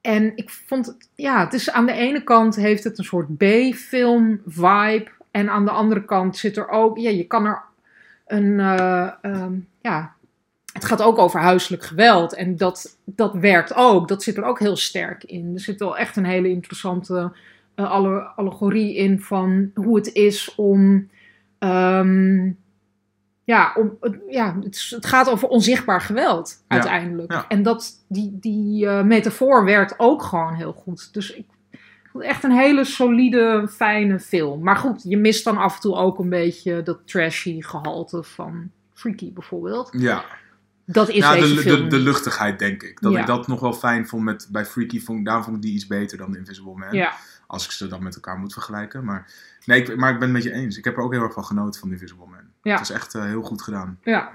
en 0.00 0.32
ik 0.36 0.50
vond, 0.50 0.96
ja, 1.14 1.44
het 1.44 1.52
is 1.52 1.70
aan 1.70 1.86
de 1.86 1.92
ene 1.92 2.22
kant 2.22 2.56
heeft 2.56 2.84
het 2.84 2.98
een 2.98 3.04
soort 3.04 3.36
B-film 3.36 4.40
vibe. 4.46 5.08
En 5.30 5.50
aan 5.50 5.64
de 5.64 5.70
andere 5.70 6.04
kant 6.04 6.36
zit 6.36 6.56
er 6.56 6.68
ook, 6.68 6.98
ja, 6.98 7.10
je 7.10 7.26
kan 7.26 7.44
er 7.44 7.62
een, 8.26 8.60
eh, 8.60 9.10
ehm, 9.22 9.54
ja, 9.80 10.14
het 10.72 10.84
gaat 10.84 11.02
ook 11.02 11.18
over 11.18 11.40
huiselijk 11.40 11.82
geweld. 11.82 12.34
En 12.34 12.56
dat, 12.56 12.98
dat 13.04 13.34
werkt 13.34 13.74
ook. 13.74 14.08
Dat 14.08 14.22
zit 14.22 14.36
er 14.36 14.44
ook 14.44 14.58
heel 14.58 14.76
sterk 14.76 15.24
in. 15.24 15.50
Er 15.54 15.60
zit 15.60 15.78
wel 15.78 15.96
echt 15.96 16.16
een 16.16 16.24
hele 16.24 16.48
interessante 16.48 17.32
allegorie 17.74 18.94
in 18.96 19.20
van 19.20 19.70
hoe 19.74 19.96
het 19.96 20.12
is 20.12 20.54
om. 20.54 21.08
ehm, 21.58 22.50
ja, 23.44 23.72
om, 23.76 23.96
het- 24.00 24.18
ja 24.28 24.56
het, 24.62 24.96
gaat 25.06 25.30
over 25.30 25.48
onzichtbaar 25.48 26.00
geweld 26.00 26.64
uiteindelijk. 26.68 27.32
ja. 27.32 27.44
En 27.48 27.62
dat, 27.62 28.04
die, 28.08 28.36
die 28.40 28.86
eh, 28.86 29.02
metafoor 29.04 29.64
werkt 29.64 29.94
ook 29.96 30.22
gewoon 30.22 30.54
heel 30.54 30.72
goed. 30.72 31.14
Dus 31.14 31.34
ik 31.34 31.44
vond 32.12 32.24
het 32.24 32.32
echt 32.32 32.44
een 32.44 32.50
hele 32.58 32.84
solide, 32.84 33.68
fijne 33.70 34.20
film. 34.20 34.62
Maar 34.62 34.76
goed, 34.76 35.02
je 35.02 35.16
mist 35.16 35.44
dan 35.44 35.56
af 35.56 35.74
en 35.74 35.80
toe 35.80 35.94
ook 35.96 36.18
een 36.18 36.28
beetje 36.28 36.82
dat 36.82 36.98
trashy 37.04 37.60
gehalte 37.62 38.22
van 38.22 38.70
Freaky 38.92 39.32
bijvoorbeeld. 39.32 39.88
Ja, 39.98 40.24
Dat 40.86 41.08
is 41.08 41.14
ja 41.16 41.34
deze 41.34 41.54
de, 41.54 41.60
film. 41.60 41.82
de, 41.82 41.86
de 41.96 41.98
luchtigheid 42.02 42.58
denk 42.58 42.82
ik. 42.82 43.00
Dat 43.00 43.14
ik 43.16 43.26
dat 43.26 43.46
nog 43.46 43.60
wel 43.60 43.72
fijn 43.72 44.06
vond 44.06 44.22
met, 44.24 44.48
bij 44.50 44.64
Freaky. 44.66 45.00
Vond, 45.00 45.24
daarom 45.24 45.44
vond 45.44 45.56
ik 45.56 45.62
die 45.62 45.74
iets 45.74 45.86
beter 45.86 46.18
dan 46.18 46.36
Invisible 46.36 46.74
Man. 46.76 46.92
ja. 46.92 47.12
Als 47.52 47.64
ik 47.64 47.70
ze 47.70 47.86
dan 47.86 48.02
met 48.02 48.14
elkaar 48.14 48.38
moet 48.38 48.52
vergelijken. 48.52 49.04
Maar, 49.04 49.26
nee, 49.64 49.82
ik, 49.82 49.96
maar 49.96 50.12
ik 50.12 50.18
ben 50.18 50.28
het 50.28 50.32
met 50.32 50.42
je 50.42 50.52
eens. 50.52 50.76
Ik 50.76 50.84
heb 50.84 50.96
er 50.96 51.02
ook 51.02 51.12
heel 51.12 51.22
erg 51.22 51.32
van 51.32 51.44
genoten 51.44 51.80
van 51.80 51.90
Invisible 51.90 52.26
Man. 52.26 52.44
Ja. 52.62 52.72
Het 52.72 52.80
is 52.80 52.90
echt 52.90 53.14
eh, 53.14 53.24
heel 53.24 53.42
goed 53.42 53.62
gedaan. 53.62 53.98
ja. 54.02 54.32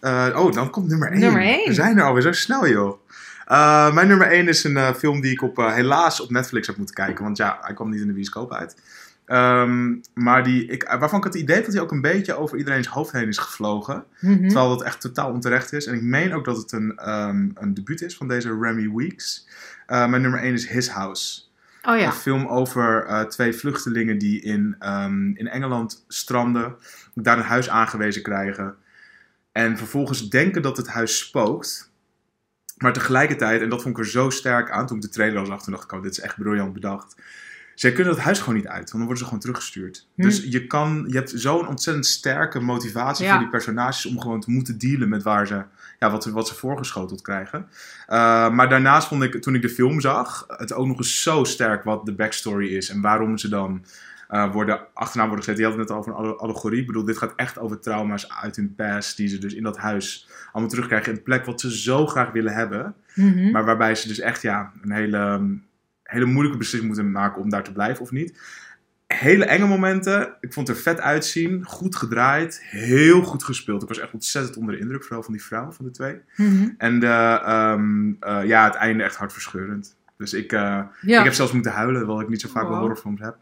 Eh, 0.00 0.40
oh, 0.42 0.52
dan 0.52 0.70
komt 0.70 0.88
nummer 0.88 1.10
1. 1.10 1.20
Nummer 1.20 1.42
één. 1.42 1.68
We 1.68 1.74
zijn 1.74 1.98
er 1.98 2.04
alweer 2.04 2.22
zo 2.22 2.32
snel, 2.32 2.68
joh. 2.68 2.98
Eh, 3.46 3.94
mijn 3.94 4.08
nummer 4.08 4.26
1 4.32 4.48
is 4.48 4.64
een 4.64 4.94
film 4.94 5.20
die 5.20 5.32
ik 5.32 5.42
op, 5.42 5.56
helaas 5.56 6.20
op 6.20 6.30
Netflix 6.30 6.66
heb 6.66 6.76
moeten 6.76 6.94
kijken. 6.94 7.24
Want 7.24 7.36
ja, 7.36 7.58
hij 7.60 7.74
kwam 7.74 7.90
niet 7.90 8.00
in 8.00 8.06
de 8.06 8.12
bioscoop 8.12 8.52
uit. 8.52 8.76
Ehm, 9.26 9.94
maar 10.14 10.44
die, 10.44 10.66
ik, 10.66 10.96
waarvan 10.98 11.18
ik 11.18 11.24
het 11.24 11.34
idee 11.34 11.54
heb 11.54 11.64
dat 11.64 11.74
hij 11.74 11.82
ook 11.82 11.92
een 11.92 12.00
beetje 12.00 12.34
over 12.34 12.58
iedereen's 12.58 12.86
hoofd 12.86 13.12
heen 13.12 13.28
is 13.28 13.38
gevlogen. 13.38 14.04
Mhm. 14.20 14.42
Terwijl 14.42 14.68
dat 14.68 14.82
echt 14.82 15.00
totaal 15.00 15.30
onterecht 15.30 15.72
is. 15.72 15.86
En 15.86 15.94
ik 15.94 16.02
meen 16.02 16.34
ook 16.34 16.44
dat 16.44 16.56
het 16.56 16.72
een, 16.72 16.96
ehm 16.96 17.48
een 17.54 17.74
debuut 17.74 18.02
is 18.02 18.16
van 18.16 18.28
deze 18.28 18.58
Remy 18.60 18.90
Weeks. 18.94 19.48
Eh, 19.86 20.08
mijn 20.08 20.22
nummer 20.22 20.40
1 20.42 20.52
is 20.52 20.68
His 20.68 20.88
House. 20.88 21.42
Oh 21.86 21.98
ja. 21.98 22.06
Een 22.06 22.12
film 22.12 22.46
over 22.46 23.06
eh, 23.06 23.20
twee 23.20 23.52
vluchtelingen 23.52 24.18
die 24.18 24.40
in, 24.40 24.76
ehm, 24.78 25.28
in 25.28 25.48
Engeland 25.48 26.04
stranden. 26.08 26.76
Daar 27.14 27.38
een 27.38 27.44
huis 27.44 27.68
aangewezen 27.68 28.22
krijgen. 28.22 28.76
En 29.52 29.76
vervolgens 29.76 30.30
denken 30.30 30.62
dat 30.62 30.76
het 30.76 30.88
huis 30.88 31.18
spookt. 31.18 31.92
Maar 32.76 32.92
tegelijkertijd, 32.92 33.60
en 33.60 33.68
dat 33.68 33.82
vond 33.82 33.98
ik 33.98 34.04
er 34.04 34.10
zo 34.10 34.30
sterk 34.30 34.70
aan 34.70 34.86
toen 34.86 34.96
ik 34.96 35.02
de 35.02 35.08
trailer 35.08 35.38
al 35.38 35.46
zag, 35.46 35.62
toen 35.62 35.72
dacht 35.72 35.92
ik, 35.92 36.02
dit 36.02 36.12
is 36.12 36.20
echt 36.20 36.36
briljant 36.36 36.72
bedacht. 36.72 37.16
Zij 37.74 37.92
kunnen 37.92 38.14
dat 38.14 38.22
huis 38.24 38.38
gewoon 38.38 38.54
niet 38.54 38.66
uit, 38.66 38.76
want 38.76 38.90
dan 38.90 39.00
worden 39.00 39.18
ze 39.18 39.24
gewoon 39.24 39.40
teruggestuurd. 39.40 40.06
Hm. 40.14 40.22
Dus 40.22 40.44
je, 40.48 40.66
kan, 40.66 41.04
je 41.08 41.16
hebt 41.16 41.32
zo'n 41.34 41.68
ontzettend 41.68 42.06
sterke 42.06 42.60
motivatie 42.60 43.24
Ja. 43.24 43.30
voor 43.30 43.40
die 43.40 43.48
personages 43.50 44.06
om 44.06 44.20
gewoon 44.20 44.40
te 44.40 44.50
moeten 44.50 44.78
dealen 44.78 45.08
met 45.08 45.22
waar 45.22 45.46
ze, 45.46 45.62
ja, 45.98 46.10
wat, 46.10 46.22
ze- 46.22 46.32
wat 46.32 46.48
ze 46.48 46.54
voorgeschoteld 46.54 47.22
krijgen. 47.22 47.58
Uh, 48.08 48.50
maar 48.50 48.68
daarnaast 48.68 49.08
vond 49.08 49.22
ik, 49.22 49.42
toen 49.42 49.54
ik 49.54 49.62
de 49.62 49.68
film 49.68 50.00
zag, 50.00 50.44
het 50.48 50.72
ook 50.72 50.86
nog 50.86 50.98
eens 50.98 51.22
zo 51.22 51.44
sterk 51.44 51.84
wat 51.84 52.06
de 52.06 52.14
backstory 52.14 52.66
is 52.76 52.88
en 52.90 53.00
waarom 53.00 53.38
ze 53.38 53.48
dan 53.48 53.84
uh, 54.30 54.52
worden, 54.52 54.80
achterna 54.94 55.26
worden 55.26 55.44
gezet. 55.44 55.58
Je 55.60 55.66
had 55.66 55.78
het 55.78 55.88
net 55.88 55.96
over 55.98 56.10
een 56.12 56.16
alle- 56.18 56.36
allegorie. 56.36 56.80
Ik 56.80 56.86
bedoel, 56.86 57.04
dit 57.04 57.18
gaat 57.18 57.32
echt 57.36 57.58
over 57.58 57.80
trauma's 57.80 58.28
uit 58.30 58.56
hun 58.56 58.74
past 58.74 59.16
die 59.16 59.28
ze 59.28 59.38
dus 59.38 59.54
in 59.54 59.62
dat 59.62 59.76
huis 59.78 60.28
allemaal 60.52 60.70
terugkrijgen. 60.70 61.10
In 61.12 61.16
een 61.18 61.22
plek 61.24 61.44
wat 61.44 61.60
ze 61.60 61.78
zo 61.78 62.06
graag 62.06 62.30
willen 62.32 62.52
hebben. 62.54 62.94
Mhm. 63.14 63.50
Maar 63.50 63.64
waarbij 63.64 63.94
ze 63.94 64.08
dus 64.08 64.18
echt 64.20 64.42
ja, 64.42 64.72
een 64.82 64.90
hele, 64.92 65.18
hele 66.14 66.24
moeilijke 66.24 66.58
beslissing 66.58 66.92
moeten 66.94 67.10
maken 67.12 67.42
om 67.42 67.50
daar 67.50 67.62
te 67.64 67.72
blijven 67.72 68.02
of 68.02 68.10
niet. 68.10 68.38
Hele 69.06 69.44
enge 69.44 69.66
momenten. 69.66 70.36
Ik 70.40 70.52
vond 70.52 70.68
het 70.68 70.76
er 70.76 70.82
vet 70.82 71.00
uitzien. 71.00 71.64
Goed 71.64 71.96
gedraaid. 71.96 72.60
Heel 72.62 73.22
goed 73.22 73.44
gespeeld. 73.44 73.82
Ik 73.82 73.88
was 73.88 73.98
echt 73.98 74.12
ontzettend 74.12 74.56
onder 74.56 74.74
de 74.74 74.80
indruk. 74.80 75.02
Vooral 75.04 75.22
van 75.22 75.32
die 75.32 75.42
vrouw 75.44 75.72
van 75.72 75.84
de 75.84 75.90
twee. 75.90 76.20
Mhm. 76.36 76.68
En 76.78 76.98
de, 76.98 77.40
um, 77.76 78.16
uh, 78.20 78.44
ja, 78.44 78.64
het 78.64 78.74
einde 78.74 79.02
echt 79.02 79.16
hartverscheurend. 79.16 79.96
Dus 80.16 80.32
ik, 80.32 80.52
uh, 80.52 80.60
Ja. 81.00 81.18
ik 81.18 81.24
heb 81.24 81.32
zelfs 81.32 81.52
moeten 81.52 81.72
huilen. 81.72 81.96
Terwijl 81.98 82.20
ik 82.20 82.28
niet 82.28 82.40
zo 82.40 82.48
vaak 82.48 82.62
Wow. 82.62 82.70
wel 82.70 82.80
horrorfilms 82.80 83.20
heb. 83.20 83.36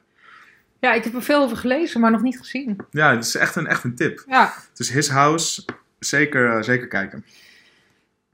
ja, 0.81 0.93
ik 0.93 1.05
heb 1.05 1.15
er 1.15 1.23
veel 1.23 1.43
over 1.43 1.57
gelezen, 1.57 2.01
maar 2.01 2.11
nog 2.11 2.23
niet 2.23 2.39
gezien. 2.39 2.77
Ja, 2.91 3.15
het 3.15 3.25
is 3.25 3.35
echt 3.35 3.57
een, 3.57 3.67
echt 3.67 3.85
een 3.85 3.95
tip. 3.95 4.25
Ja. 4.27 4.53
Dus 4.75 4.91
His 4.91 5.09
House. 5.09 5.65
Zeker, 5.99 6.65
zeker 6.65 6.89
kijken. 6.89 7.25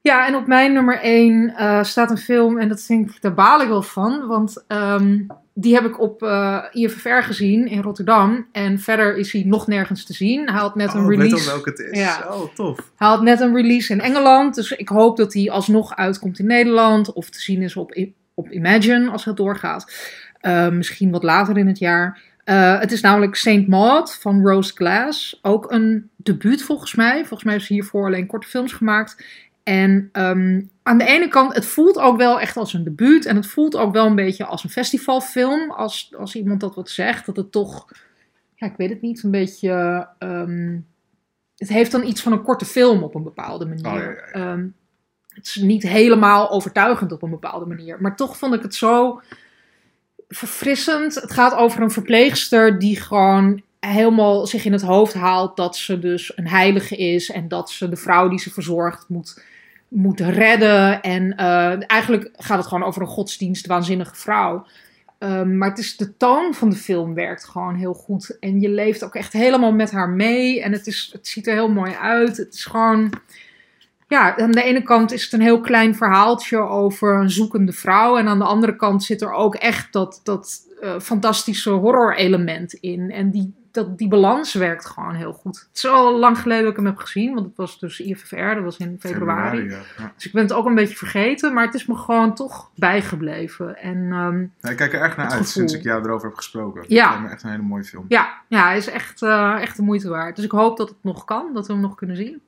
Ja, 0.09 0.27
en 0.27 0.35
op 0.35 0.47
mijn 0.47 0.73
nummer 0.73 1.01
1 1.01 1.33
uh, 1.51 1.83
staat 1.83 2.11
een 2.11 2.19
film, 2.19 2.59
en 2.59 2.69
dat 2.69 2.83
vind 2.83 3.11
ik, 3.11 3.21
daar 3.21 3.35
baal 3.35 3.63
ik 3.63 3.69
wel 3.69 3.83
van, 3.83 4.27
want 4.27 4.65
um, 4.69 5.27
die 5.55 5.75
heb 5.75 5.85
ik 5.85 6.01
op 6.01 6.23
uh, 6.23 6.65
IFFR 6.73 7.09
gezien 7.09 7.67
in 7.67 7.83
Rotterdam. 7.83 8.47
En 8.53 8.79
verder 8.79 9.17
is 9.17 9.33
hij 9.33 9.43
nog 9.47 9.67
nergens 9.67 10.05
te 10.05 10.13
zien. 10.13 10.51
Hij 10.51 10.61
had 10.61 10.75
net 10.75 10.89
oh, 10.89 10.95
een 10.95 11.09
release. 11.09 11.27
Ik 11.27 11.33
weet 11.33 11.47
al 11.47 11.55
welke 11.55 11.71
het 11.71 11.79
is. 11.79 11.99
Ja. 11.99 12.27
Oh, 12.31 12.55
tof. 12.55 12.77
Hij 12.97 13.09
had 13.09 13.23
net 13.23 13.41
een 13.41 13.55
release 13.55 13.93
in 13.93 14.01
Engeland, 14.01 14.55
dus 14.55 14.71
ik 14.73 14.89
hoop 14.89 15.17
dat 15.17 15.33
hij 15.33 15.51
alsnog 15.51 15.97
uitkomt 15.97 16.39
in 16.39 16.47
Nederland 16.47 17.13
of 17.13 17.31
te 17.31 17.41
zien 17.41 17.63
is 17.63 17.77
op, 17.77 17.99
op 18.35 18.51
Imagine 18.51 19.11
als 19.11 19.25
het 19.25 19.37
doorgaat. 19.37 19.93
Uh, 20.43 20.69
misschien 20.69 21.11
wat 21.11 21.23
later 21.23 21.59
in 21.59 21.67
het 21.67 21.79
jaar. 21.79 22.21
Uh, 22.45 22.81
het 22.81 22.93
is 22.93 23.01
namelijk 23.01 23.35
Saint 23.35 23.69
Maud 23.69 24.15
van 24.21 24.47
Rose 24.47 24.73
Glass. 24.75 25.39
Ook 25.43 25.71
een 25.73 26.11
debuut 26.17 26.63
volgens 26.63 26.95
mij. 26.95 27.19
Volgens 27.19 27.45
mij 27.45 27.59
ze 27.59 27.73
hiervoor 27.73 28.07
alleen 28.07 28.27
korte 28.27 28.47
films 28.47 28.73
gemaakt. 28.73 29.25
En 29.69 30.09
um, 30.13 30.71
aan 30.83 30.99
de 30.99 31.05
ene 31.05 31.29
kant, 31.29 31.55
het 31.55 31.67
voelt 31.67 31.99
ook 31.99 32.17
wel 32.17 32.41
echt 32.41 32.57
als 32.57 32.73
een 32.73 32.85
debuut. 32.85 33.27
En 33.27 33.37
het 33.37 33.47
voelt 33.47 33.77
ook 33.77 33.93
wel 33.93 34.07
een 34.07 34.15
beetje 34.15 34.45
als 34.45 34.65
een 34.65 34.71
festivalfilm. 34.71 35.71
Als, 35.71 36.15
als 36.19 36.35
iemand 36.35 36.61
dat 36.61 36.75
wat 36.75 36.91
zegt. 36.91 37.27
Dat 37.27 37.37
het 37.37 37.53
toch, 37.53 37.89
ja, 38.55 38.67
ik 38.67 38.77
weet 38.77 38.91
het 38.91 39.03
niet, 39.03 39.23
een 39.23 39.31
beetje... 39.31 40.09
Um, 40.19 40.87
het 41.57 41.69
heeft 41.69 41.93
dan 41.93 42.07
iets 42.07 42.23
van 42.23 42.33
een 42.33 42.43
korte 42.43 42.65
film 42.65 43.03
op 43.03 43.15
een 43.15 43.23
bepaalde 43.23 43.67
manier. 43.67 43.87
Oh, 43.87 43.95
ja, 44.33 44.41
ja. 44.41 44.53
Um, 44.53 44.75
het 45.29 45.47
is 45.47 45.57
niet 45.57 45.83
helemaal 45.83 46.51
overtuigend 46.51 47.13
op 47.13 47.23
een 47.23 47.31
bepaalde 47.31 47.67
manier. 47.67 48.01
Maar 48.01 48.17
toch 48.17 48.37
vond 48.37 48.55
ik 48.55 48.63
het 48.63 48.75
zo 48.75 49.21
verfrissend. 50.29 51.15
Het 51.15 51.33
gaat 51.33 51.55
over 51.55 51.83
een 51.83 51.91
verpleegster 51.91 52.79
die 52.79 53.01
gewoon 53.01 53.63
helemaal 53.81 54.47
zich 54.47 54.65
in 54.65 54.73
het 54.73 54.83
hoofd 54.83 55.15
haalt 55.15 55.57
dat 55.57 55.77
ze 55.77 55.99
dus 55.99 56.37
een 56.37 56.49
heilige 56.49 56.97
is 56.97 57.31
en 57.31 57.49
dat 57.49 57.71
ze 57.71 57.89
de 57.89 57.97
vrouw 57.97 58.29
die 58.29 58.39
ze 58.39 58.51
verzorgt 58.51 59.09
moet, 59.09 59.43
moet 59.89 60.21
redden. 60.21 61.03
En 61.03 61.35
uh, 61.41 61.91
eigenlijk 61.91 62.31
gaat 62.37 62.59
het 62.59 62.67
gewoon 62.67 62.85
over 62.85 63.03
een 63.03 63.09
godsdienst 63.09 63.67
waanzinnige 63.67 64.15
vrouw. 64.15 64.67
Um, 65.19 65.57
maar 65.57 65.69
het 65.69 65.79
is, 65.79 65.97
de 65.97 66.17
toon 66.17 66.55
van 66.55 66.71
de 66.71 66.77
film 66.77 67.15
werkt 67.15 67.45
gewoon 67.45 67.75
heel 67.75 67.95
goed. 67.95 68.37
En 68.41 68.61
je 68.61 68.69
leeft 68.69 69.05
ook 69.05 69.15
echt 69.15 69.33
helemaal 69.33 69.73
met 69.73 69.91
haar 69.91 70.09
mee. 70.09 70.63
En 70.63 70.73
het, 70.73 70.87
is, 70.87 71.11
het 71.13 71.27
ziet 71.27 71.47
er 71.47 71.53
heel 71.53 71.71
mooi 71.71 71.93
uit. 71.93 72.37
Het 72.37 72.55
is 72.55 72.65
gewoon. 72.65 73.13
Ja, 74.09 74.37
aan 74.37 74.51
de 74.51 74.63
ene 74.63 74.83
kant 74.83 75.13
is 75.13 75.25
het 75.25 75.33
een 75.33 75.41
heel 75.41 75.61
klein 75.61 75.95
verhaaltje 75.95 76.59
over 76.59 77.15
een 77.15 77.31
zoekende 77.31 77.73
vrouw. 77.73 78.17
En 78.17 78.29
aan 78.29 78.39
de 78.39 78.45
andere 78.45 78.77
kant 78.77 79.05
zit 79.05 79.23
er 79.23 79.33
ook 79.33 79.55
echt 79.55 79.93
dat, 79.93 80.21
dat 80.23 80.61
uh, 80.83 80.99
fantastische 81.01 81.71
horror-element 81.71 82.73
in. 82.73 83.11
En 83.11 83.31
die, 83.31 83.55
dat, 83.71 83.99
die 83.99 84.09
balans 84.09 84.55
werkt 84.55 84.87
gewoon 84.87 85.15
heel 85.15 85.33
goed. 85.33 85.59
Het 85.69 85.77
is 85.77 85.87
al 85.87 86.19
lang 86.19 86.39
geleden 86.39 86.63
dat 86.63 86.71
ik 86.71 86.77
hem 86.79 86.87
heb 86.87 86.97
gezien, 86.97 87.35
want 87.35 87.47
het 87.47 87.57
was 87.57 87.79
dus 87.79 88.01
IFFR, 88.01 88.37
dat 88.55 88.63
was 88.63 88.77
in 88.77 88.97
februari. 89.01 89.69
Ja. 89.69 90.13
Dus 90.15 90.27
ik 90.27 90.33
ben 90.33 90.43
het 90.43 90.53
ook 90.53 90.67
een 90.67 90.75
beetje 90.75 90.97
vergeten, 90.97 91.55
maar 91.55 91.65
het 91.65 91.75
is 91.75 91.87
me 91.87 91.97
gewoon 91.97 92.35
toch 92.35 92.71
bijgebleven. 92.75 93.77
En 93.77 94.13
ehm, 94.13 94.47
Ja, 94.61 94.71
ik 94.71 94.77
kijk 94.77 94.93
er 94.93 95.01
erg 95.01 95.17
naar 95.17 95.27
uit 95.27 95.35
gevoel. 95.35 95.51
sinds 95.53 95.73
ik 95.75 95.83
jou 95.83 96.05
erover 96.05 96.27
heb 96.29 96.37
gesproken. 96.37 96.85
Ja. 96.89 97.13
Het 97.13 97.23
me 97.23 97.29
echt 97.29 97.43
een 97.43 97.51
hele 97.51 97.63
mooie 97.63 97.85
film. 97.85 98.05
ja, 98.09 98.43
ja, 98.49 98.65
hij 98.65 98.77
is 98.77 98.89
echt, 98.89 99.23
eh, 99.23 99.57
echt 99.61 99.77
de 99.77 99.83
moeite 99.83 100.09
waard. 100.09 100.37
Dus 100.37 100.45
ik 100.45 100.51
hoop 100.51 100.77
dat 100.77 100.89
het 100.89 100.99
nog 101.01 101.25
kan, 101.25 101.51
dat 101.55 101.67
we 101.67 101.73
hem 101.73 101.83
nog 101.83 101.95
kunnen 101.95 102.17
zien. 102.17 102.43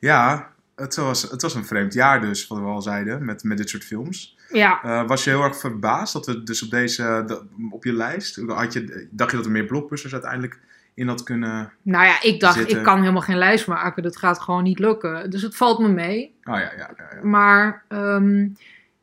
Ja, 0.00 0.52
het 0.76 0.96
was, 0.96 1.22
het 1.30 1.42
was 1.42 1.54
een 1.54 1.64
vreemd 1.66 1.92
jaar 1.92 2.20
dus, 2.20 2.46
wat 2.46 2.58
we 2.58 2.64
al 2.64 2.82
zeiden, 2.82 3.24
met, 3.24 3.44
met 3.44 3.56
dit 3.56 3.68
soort 3.68 3.84
films. 3.84 4.36
Ja, 4.52 4.82
Eh, 4.82 5.06
was 5.06 5.24
je 5.24 5.30
heel 5.30 5.42
erg 5.42 5.56
verbaasd 5.58 6.12
dat 6.12 6.26
we 6.26 6.42
dus 6.42 6.62
op 6.62 6.70
deze, 6.70 7.22
de- 7.26 7.42
op 7.70 7.84
je 7.84 7.92
lijst, 7.92 8.36
had 8.46 8.72
je, 8.72 9.08
dacht 9.10 9.30
je 9.30 9.36
dat 9.36 9.46
er 9.46 9.52
meer 9.52 9.64
blockbusters 9.64 10.12
uiteindelijk 10.12 10.58
in 10.94 11.08
had 11.08 11.22
kunnen... 11.22 11.72
nou 11.82 12.04
ja, 12.06 12.22
ik 12.22 12.40
dacht, 12.40 12.54
Zitten. 12.56 12.78
ik 12.78 12.84
kan 12.84 13.00
helemaal 13.00 13.22
geen 13.22 13.38
lijst 13.38 13.66
maken. 13.66 14.02
Dat 14.02 14.16
gaat 14.16 14.40
gewoon 14.40 14.62
niet 14.62 14.78
lukken. 14.78 15.30
Dus 15.30 15.42
het 15.42 15.56
valt 15.56 15.78
me 15.78 15.88
mee. 15.88 16.34
Oh 16.44 16.54
ja, 16.54 16.60
ja, 16.60 16.70
ja. 16.76 17.08
ja. 17.14 17.24
Maar 17.26 17.84
ehm, 17.88 18.40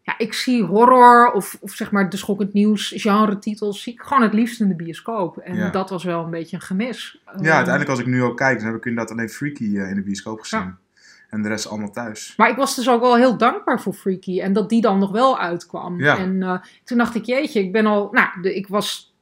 ja, 0.01 0.17
ik 0.17 0.33
zie 0.33 0.63
horror 0.63 1.31
of, 1.31 1.57
of 1.59 1.71
zeg 1.71 1.91
maar 1.91 2.09
de 2.09 2.17
schokkend 2.17 2.53
nieuws 2.53 2.93
genre 2.95 3.39
titels 3.39 3.81
zie 3.83 3.93
ik 3.93 4.01
gewoon 4.01 4.23
het 4.23 4.33
liefst 4.33 4.59
in 4.61 4.67
de 4.67 4.75
bioscoop. 4.75 5.37
En 5.37 5.55
Ja. 5.55 5.69
dat 5.69 5.89
was 5.89 6.03
wel 6.03 6.23
een 6.23 6.29
beetje 6.29 6.55
een 6.55 6.61
gemis. 6.61 7.19
Ja, 7.25 7.31
Ehm, 7.33 7.43
uiteindelijk 7.45 7.89
als 7.89 7.99
ik 7.99 8.05
nu 8.05 8.23
ook 8.23 8.37
kijk, 8.37 8.57
dan 8.57 8.67
heb 8.67 8.75
ik 8.75 8.85
inderdaad 8.85 9.11
alleen 9.17 9.29
Freaky 9.29 9.77
eh, 9.77 9.89
in 9.89 9.95
de 9.95 10.01
bioscoop 10.01 10.39
gezien. 10.39 10.75
En 11.31 11.41
de 11.41 11.47
rest 11.47 11.69
allemaal 11.69 11.91
thuis. 11.91 12.33
Maar 12.37 12.49
ik 12.49 12.55
was 12.55 12.75
dus 12.75 12.89
ook 12.89 13.01
wel 13.01 13.15
heel 13.15 13.37
dankbaar 13.37 13.81
voor 13.81 13.93
Freaky 13.93 14.41
en 14.41 14.53
dat 14.53 14.69
die 14.69 14.81
dan 14.81 14.99
nog 14.99 15.11
wel 15.11 15.39
uitkwam. 15.39 15.99
Ja. 15.99 16.17
En 16.17 16.43
eh, 16.43 16.53
toen 16.83 16.97
dacht 16.97 17.15
ik, 17.15 17.25
jeetje, 17.25 17.59
ik 17.59 17.71
ben 17.71 17.85
al, 17.85 18.09
nou, 18.11 18.27
de, 18.41 18.55
ik 18.55 18.67
was 18.67 19.13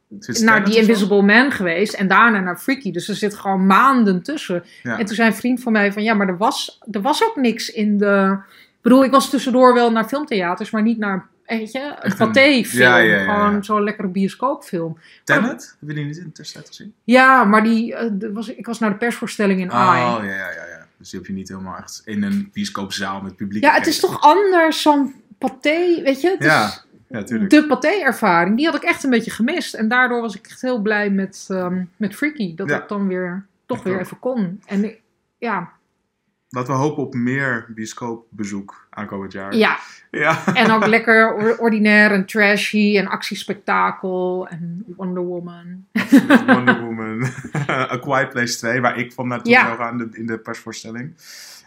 naar 0.41 0.65
die? 0.65 0.77
Invisible 0.77 1.22
Man 1.22 1.52
geweest 1.52 1.94
en 1.94 2.07
daarna 2.07 2.40
naar 2.40 2.57
Freaky. 2.57 2.91
Dus 2.91 3.07
er 3.10 3.15
zit 3.15 3.36
gewoon 3.36 3.65
maanden 3.65 4.23
tussen. 4.23 4.64
Ja. 4.84 4.98
En 4.99 5.06
toen 5.06 5.15
zei 5.15 5.27
een 5.30 5.36
vriend 5.36 5.61
van 5.61 5.72
mij 5.72 5.94
van, 5.94 6.03
ja, 6.03 6.14
maar 6.14 6.27
er 6.27 6.38
was, 6.38 6.81
er 6.91 7.02
was 7.02 7.23
ook 7.23 7.36
niks 7.36 7.69
in 7.72 7.98
de... 7.98 8.38
Ik 8.49 8.81
bedoel, 8.81 9.03
ik 9.03 9.11
was 9.11 9.30
tussendoor 9.30 9.73
wel 9.73 9.91
naar 9.91 10.06
filmtheaters, 10.07 10.72
maar 10.72 10.81
niet 10.81 10.98
naar, 10.98 11.27
weet 11.45 11.72
je, 11.72 11.94
een 11.99 12.15
pathé-film. 12.15 12.84
Ja, 12.84 12.98
ja. 12.98 13.34
Gewoon 13.34 13.64
zo'n 13.64 13.84
lekkere 13.84 14.07
bioscoopfilm. 14.07 14.98
Tenet? 15.23 15.76
Heb 15.80 15.90
je 15.90 15.95
die 15.95 16.06
niet 16.06 16.18
in 16.18 16.23
de 16.23 16.31
tussentijd 16.31 16.68
gezien? 16.68 16.94
Ja, 17.03 17.44
maar 17.44 17.64
die, 17.64 17.95
de- 18.18 18.31
was, 18.31 18.48
ik 18.53 18.65
was 18.65 18.80
naar 18.80 18.90
de 18.90 18.95
persvoorstelling 18.98 19.60
in 19.60 19.72
Oh, 19.72 19.76
AI. 19.77 20.27
ja, 20.27 20.34
ja, 20.34 20.36
ja, 20.36 20.65
ja. 20.69 20.69
Dus 20.99 21.09
die 21.09 21.19
heb 21.19 21.27
je 21.27 21.34
niet 21.35 21.49
helemaal 21.49 21.77
echt 21.77 22.01
in 22.05 22.23
een 22.23 22.49
bioscoopzaal 22.53 23.21
met 23.21 23.35
publiek 23.35 23.63
Ja, 23.63 23.73
het 23.73 23.88
is 23.88 23.99
toch 23.99 24.21
anders, 24.21 24.81
zo'n 24.81 25.13
pathé, 25.38 26.01
weet 26.01 26.21
je? 26.21 26.30
Het 26.30 26.43
Ja, 26.43 26.65
is 26.67 26.84
Ja, 27.07 27.23
tuurlijk. 27.23 27.49
de 27.49 27.67
pathé-ervaring, 27.67 28.55
die 28.57 28.65
had 28.65 28.76
ik 28.76 28.84
echt 28.84 29.03
een 29.03 29.09
beetje 29.09 29.31
gemist. 29.31 29.73
En 29.73 29.88
daardoor 29.88 30.21
was 30.21 30.35
ik 30.35 30.47
echt 30.47 30.61
heel 30.61 30.81
blij 30.81 31.09
met, 31.09 31.45
ehm, 31.49 31.84
met 31.97 32.15
Freaky. 32.15 32.55
Dat 32.55 32.69
Ja. 32.69 32.81
ik 32.81 32.88
dan 32.88 33.07
weer, 33.07 33.45
toch 33.65 33.84
weer 33.84 33.99
even 33.99 34.19
kon. 34.19 34.61
En 34.65 34.95
ja, 35.38 35.71
Laten 36.51 36.73
we 36.73 36.80
hopen 36.80 37.03
op 37.03 37.13
meer 37.13 37.65
bioscoopbezoek 37.76 38.88
aankomend 38.99 39.31
jaar. 39.31 39.55
ja, 39.55 39.77
Ja. 40.11 40.45
en 40.53 40.71
ook 40.71 40.85
lekker 40.95 41.34
or- 41.34 41.57
ordinair 41.57 42.11
en 42.11 42.26
trashy 42.26 42.97
en 42.97 43.07
actiespektakel 43.07 44.47
en 44.49 44.84
Wonder 44.97 45.23
Woman. 45.23 45.85
Wonder 46.47 46.80
Woman. 46.81 47.23
A 47.93 47.97
Quiet 47.97 48.30
Place 48.30 48.57
2, 48.57 48.81
waar 48.81 48.97
ik 48.97 49.13
van 49.13 49.27
naartoe 49.27 49.51
Ja. 49.51 49.65
zou 49.65 49.77
gaan 49.77 50.01
in 50.01 50.09
de, 50.11 50.17
in 50.17 50.26
de 50.26 50.38
persvoorstelling. 50.38 51.13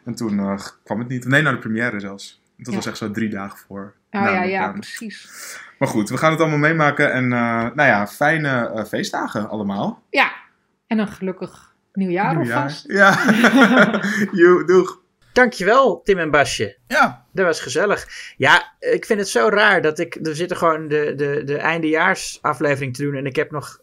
En 0.05 0.15
toen 0.15 0.39
eh, 0.39 0.59
kwam 0.85 0.99
het 0.99 1.09
niet. 1.09 1.25
Nee, 1.27 1.43
naar 1.43 1.53
de 1.53 1.59
première 1.59 2.01
zelfs. 2.01 2.43
Dat 2.57 2.67
Ja. 2.69 2.75
was 2.75 2.87
echt 2.87 2.97
zo 2.97 3.11
drie 3.11 3.29
dagen 3.29 3.59
voor. 3.59 3.95
Oh 4.11 4.21
ja, 4.21 4.43
ja, 4.43 4.69
precies. 4.73 5.29
Maar 5.79 5.89
goed, 5.89 6.09
we 6.11 6.17
gaan 6.17 6.31
het 6.31 6.41
allemaal 6.41 6.59
meemaken. 6.59 7.13
En 7.13 7.25
eh, 7.33 7.39
nou 7.75 7.89
ja, 7.89 8.07
fijne 8.07 8.67
eh, 8.75 8.85
feestdagen 8.85 9.49
allemaal. 9.49 10.03
Ja, 10.11 10.33
en 10.87 10.99
een 10.99 11.09
gelukkig 11.09 11.75
nieuwjaar 11.93 12.37
alvast. 12.37 12.85
Ja. 12.89 13.19
Joe, 14.41 14.65
doeg. 14.67 15.01
Dankjewel, 15.33 16.01
Tim 16.05 16.19
en 16.19 16.31
Basje. 16.31 16.77
Ja, 16.87 17.25
Dat 17.33 17.47
was 17.47 17.61
gezellig. 17.61 18.09
Ja, 18.37 18.73
ik 18.79 19.05
vind 19.05 19.19
het 19.21 19.29
zo 19.29 19.49
raar 19.49 19.83
dat 19.83 19.99
ik... 19.99 20.15
Er 20.27 20.37
zitten 20.37 20.57
gewoon 20.57 20.89
de, 20.89 21.15
de, 21.17 21.43
de 21.45 21.57
eindejaarsaflevering 21.57 22.95
te 22.97 23.03
doen 23.03 23.15
en 23.15 23.27
ik 23.27 23.37
heb 23.37 23.51
nog 23.51 23.81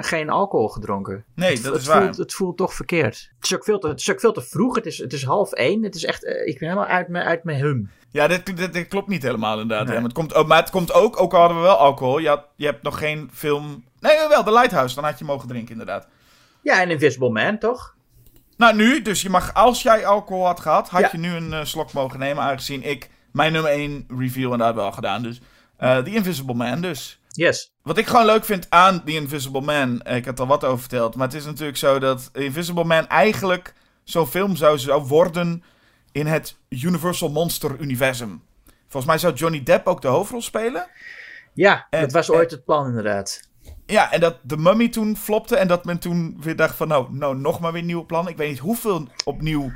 geen 0.00 0.30
alcohol 0.30 0.68
gedronken. 0.68 1.24
nee, 1.34 1.52
Het- 1.54 1.62
dat 1.62 1.72
het 1.72 1.82
is 1.82 1.88
waar. 1.88 2.02
Voelt, 2.02 2.16
het 2.16 2.34
voelt 2.34 2.56
toch 2.56 2.74
verkeerd. 2.74 3.30
Het 3.36 3.44
is 3.44 3.54
ook 3.54 3.64
veel 3.64 3.78
te, 3.78 3.88
het 3.88 4.00
is 4.00 4.10
ook 4.10 4.20
veel 4.20 4.32
te 4.32 4.42
vroeg. 4.42 4.74
Het 4.74 4.86
is, 4.86 4.98
het 4.98 5.12
is 5.12 5.24
half 5.24 5.52
één. 5.52 5.82
Het 5.82 5.94
is 5.94 6.04
echt... 6.04 6.24
eh, 6.24 6.46
ik 6.46 6.58
ben 6.58 6.68
helemaal 6.68 6.88
uit 6.90 7.08
mijn, 7.08 7.24
uit 7.26 7.44
mijn 7.44 7.60
hum. 7.60 7.90
Ja, 8.10 8.26
dit, 8.28 8.56
dit, 8.56 8.72
dit 8.72 8.88
klopt 8.88 9.08
niet 9.08 9.22
helemaal 9.22 9.60
inderdaad. 9.60 9.86
Nee. 9.86 9.94
hè. 9.94 10.00
Maar, 10.00 10.08
het 10.08 10.18
komt 10.18 10.34
ook, 10.34 10.46
maar 10.46 10.60
het 10.60 10.70
komt 10.70 10.92
ook, 10.92 11.20
ook 11.20 11.32
al 11.34 11.38
hadden 11.40 11.56
we 11.56 11.62
wel 11.62 11.76
alcohol, 11.76 12.18
je, 12.18 12.28
had, 12.28 12.44
je 12.56 12.66
hebt 12.66 12.82
nog 12.82 12.98
geen 12.98 13.30
film... 13.32 13.84
Nee, 14.00 14.28
wel, 14.28 14.44
The 14.44 14.52
Lighthouse, 14.52 14.94
dan 14.94 15.04
had 15.04 15.18
je 15.18 15.24
mogen 15.24 15.48
drinken 15.48 15.70
inderdaad. 15.72 16.08
Ja, 16.62 16.80
en 16.80 16.90
Invisible 16.90 17.30
Man, 17.30 17.58
toch? 17.58 17.96
Nou, 18.58 18.74
nu, 18.76 19.02
dus 19.02 19.22
je 19.22 19.30
mag, 19.30 19.54
als 19.54 19.82
jij 19.82 20.06
alcohol 20.06 20.46
had 20.46 20.60
gehad, 20.60 20.88
had 20.88 21.00
Ja. 21.00 21.08
je 21.12 21.18
nu 21.18 21.34
een 21.34 21.52
eh, 21.52 21.64
slok 21.64 21.92
mogen 21.92 22.18
nemen, 22.18 22.42
aangezien 22.42 22.82
ik 22.82 23.10
mijn 23.32 23.52
nummer 23.52 23.70
1 23.70 24.04
review 24.18 24.42
inderdaad 24.42 24.74
wel 24.74 24.92
gedaan. 24.92 25.22
Dus 25.22 25.40
eh 25.76 25.98
The 25.98 26.10
Invisible 26.10 26.54
Man 26.54 26.80
dus. 26.80 27.20
Yes. 27.28 27.72
Wat 27.82 27.98
ik 27.98 28.06
gewoon 28.06 28.24
leuk 28.26 28.44
vind 28.44 28.66
aan 28.70 29.04
The 29.04 29.12
Invisible 29.12 29.60
Man, 29.60 30.02
eh, 30.02 30.16
ik 30.16 30.24
had 30.24 30.38
er 30.38 30.46
wat 30.46 30.64
over 30.64 30.78
verteld, 30.80 31.14
maar 31.16 31.26
het 31.26 31.36
is 31.36 31.44
natuurlijk 31.44 31.78
zo 31.78 31.98
dat 31.98 32.30
Invisible 32.32 32.84
Man 32.84 33.08
eigenlijk 33.08 33.74
zo'n 34.04 34.26
film 34.26 34.56
zou, 34.56 34.78
zou 34.78 35.02
worden 35.06 35.62
in 36.12 36.26
het 36.26 36.56
Universal 36.68 37.28
Monster 37.30 37.76
universum. 37.80 38.42
Volgens 38.88 39.04
mij 39.12 39.18
zou 39.18 39.34
Johnny 39.34 39.62
Depp 39.62 39.86
ook 39.86 40.02
de 40.02 40.08
hoofdrol 40.08 40.42
spelen. 40.42 40.86
Ja, 41.54 41.86
En- 41.90 42.00
dat 42.00 42.12
was 42.12 42.30
ooit 42.30 42.50
het 42.50 42.64
plan 42.64 42.86
inderdaad. 42.86 43.47
Ja, 43.90 44.12
en 44.12 44.20
dat 44.20 44.36
de 44.42 44.56
Mummy 44.56 44.88
toen 44.88 45.16
flopte 45.16 45.56
en 45.56 45.68
dat 45.68 45.84
men 45.84 45.98
toen 45.98 46.36
weer 46.40 46.56
dacht 46.56 46.76
van 46.76 46.88
nou, 46.88 47.06
nou 47.10 47.36
nog 47.36 47.60
maar 47.60 47.72
weer 47.72 47.82
nieuwe 47.82 48.04
plannen. 48.04 48.32
Ik 48.32 48.38
weet 48.38 48.48
niet 48.48 48.58
hoeveel 48.58 49.06
opnieuw 49.24 49.70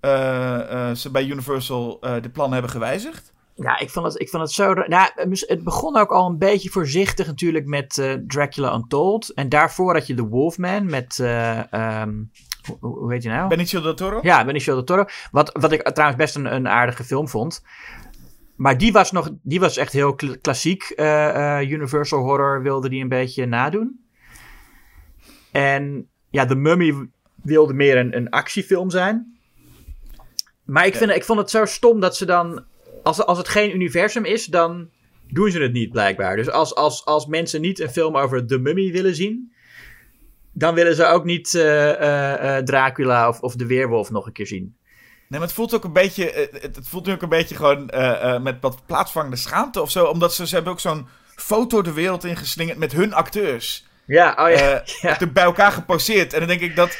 eh, 0.00 0.88
eh, 0.88 0.96
ze 0.96 1.10
bij 1.10 1.24
Universal 1.24 1.98
eh, 2.00 2.22
de 2.22 2.28
plannen 2.28 2.52
hebben 2.52 2.70
gewijzigd. 2.70 3.32
Ja, 3.54 3.78
ik 3.78 3.90
vond 3.90 4.06
het, 4.06 4.20
ik 4.20 4.28
vond 4.28 4.42
het 4.42 4.52
zo... 4.52 4.72
Nou, 4.74 5.10
het 5.14 5.64
begon 5.64 5.96
ook 5.96 6.10
al 6.10 6.26
een 6.26 6.38
beetje 6.38 6.70
voorzichtig 6.70 7.26
natuurlijk 7.26 7.66
met 7.66 8.18
Dracula 8.26 8.74
Untold. 8.74 9.28
En 9.34 9.48
daarvoor 9.48 9.94
had 9.94 10.06
je 10.06 10.14
The 10.14 10.26
Wolfman 10.26 10.86
met... 10.86 11.18
eh, 11.18 11.72
ehm, 11.72 12.14
hoe, 12.66 12.76
hoe 12.80 12.98
hoe 12.98 13.12
heet 13.12 13.22
je 13.22 13.28
nou? 13.28 13.48
Benicio 13.48 13.80
del 13.80 13.94
Toro? 13.94 14.18
Ja, 14.22 14.44
Benicio 14.44 14.74
del 14.74 14.84
Toro. 14.84 15.04
Wat, 15.30 15.50
wat 15.60 15.72
ik 15.72 15.82
trouwens 15.82 16.22
best 16.22 16.36
een, 16.36 16.54
een 16.54 16.68
aardige 16.68 17.04
film 17.04 17.28
vond. 17.28 17.62
Maar 18.60 18.78
die 18.78 18.92
was, 18.92 19.12
nog, 19.12 19.30
die 19.42 19.60
was 19.60 19.76
echt 19.76 19.92
heel 19.92 20.14
kla- 20.14 20.36
klassiek. 20.40 20.82
eh, 20.82 21.58
eh, 21.60 21.70
Universal 21.70 22.18
Horror 22.22 22.62
wilde 22.62 22.88
die 22.88 23.02
een 23.02 23.08
beetje 23.08 23.46
nadoen. 23.46 24.04
En 25.50 26.08
ja, 26.30 26.46
The 26.46 26.54
Mummy 26.54 27.08
wilde 27.42 27.74
meer 27.74 27.96
een, 27.96 28.16
een 28.16 28.30
actiefilm 28.30 28.90
zijn. 28.90 29.38
Maar 30.64 30.86
ik, 30.86 30.94
vind, 30.94 31.10
ik 31.10 31.24
vond 31.24 31.38
het 31.38 31.50
zo 31.50 31.64
stom 31.64 32.00
dat 32.00 32.16
ze 32.16 32.26
dan... 32.26 32.64
Als, 33.02 33.24
als 33.24 33.38
het 33.38 33.48
geen 33.48 33.74
universum 33.74 34.24
is, 34.24 34.44
dan 34.46 34.88
doen 35.28 35.50
ze 35.50 35.62
het 35.62 35.72
niet 35.72 35.90
blijkbaar. 35.90 36.36
Dus 36.36 36.50
als, 36.50 36.74
als, 36.74 37.04
als 37.04 37.26
mensen 37.26 37.60
niet 37.60 37.80
een 37.80 37.90
film 37.90 38.16
over 38.16 38.46
The 38.46 38.58
Mummy 38.58 38.92
willen 38.92 39.14
zien... 39.14 39.52
dan 40.52 40.74
willen 40.74 40.94
ze 40.94 41.04
ook 41.04 41.24
niet 41.24 41.54
eh, 41.54 42.56
Dracula 42.56 43.28
of, 43.28 43.40
of 43.40 43.54
de 43.54 43.66
Weerwolf 43.66 44.10
nog 44.10 44.26
een 44.26 44.32
keer 44.32 44.46
zien. 44.46 44.76
Nee, 45.30 45.38
maar 45.38 45.48
het 45.48 45.56
voelt 45.56 45.74
ook 45.74 45.84
een 45.84 45.92
beetje, 45.92 46.30
eh, 46.32 46.62
het, 46.62 46.76
het 46.76 46.88
voelt 46.88 47.06
nu 47.06 47.12
ook 47.12 47.22
een 47.22 47.28
beetje 47.28 47.54
gewoon 47.56 47.88
eh, 47.90 48.34
eh, 48.34 48.42
met 48.42 48.56
wat 48.60 48.86
plaatsvangende 48.86 49.36
schaamte 49.36 49.80
of 49.82 49.90
zo. 49.90 50.04
Omdat 50.04 50.34
ze, 50.34 50.46
ze 50.46 50.54
hebben 50.54 50.72
ook 50.72 50.80
zo'n 50.80 51.08
foto 51.36 51.82
de 51.82 51.92
wereld 51.92 52.24
ingeslingerd 52.24 52.78
met 52.78 52.92
hun 52.92 53.14
acteurs. 53.14 53.86
Ja, 54.04 54.34
oh 54.38 54.50
ja. 54.50 54.82
ja. 55.08 55.16
te- 55.16 55.26
bij 55.30 55.44
elkaar 55.44 55.72
geposeerd. 55.72 56.32
En 56.32 56.38
dan 56.38 56.48
denk 56.48 56.60
ik 56.60 56.76
dat. 56.76 56.96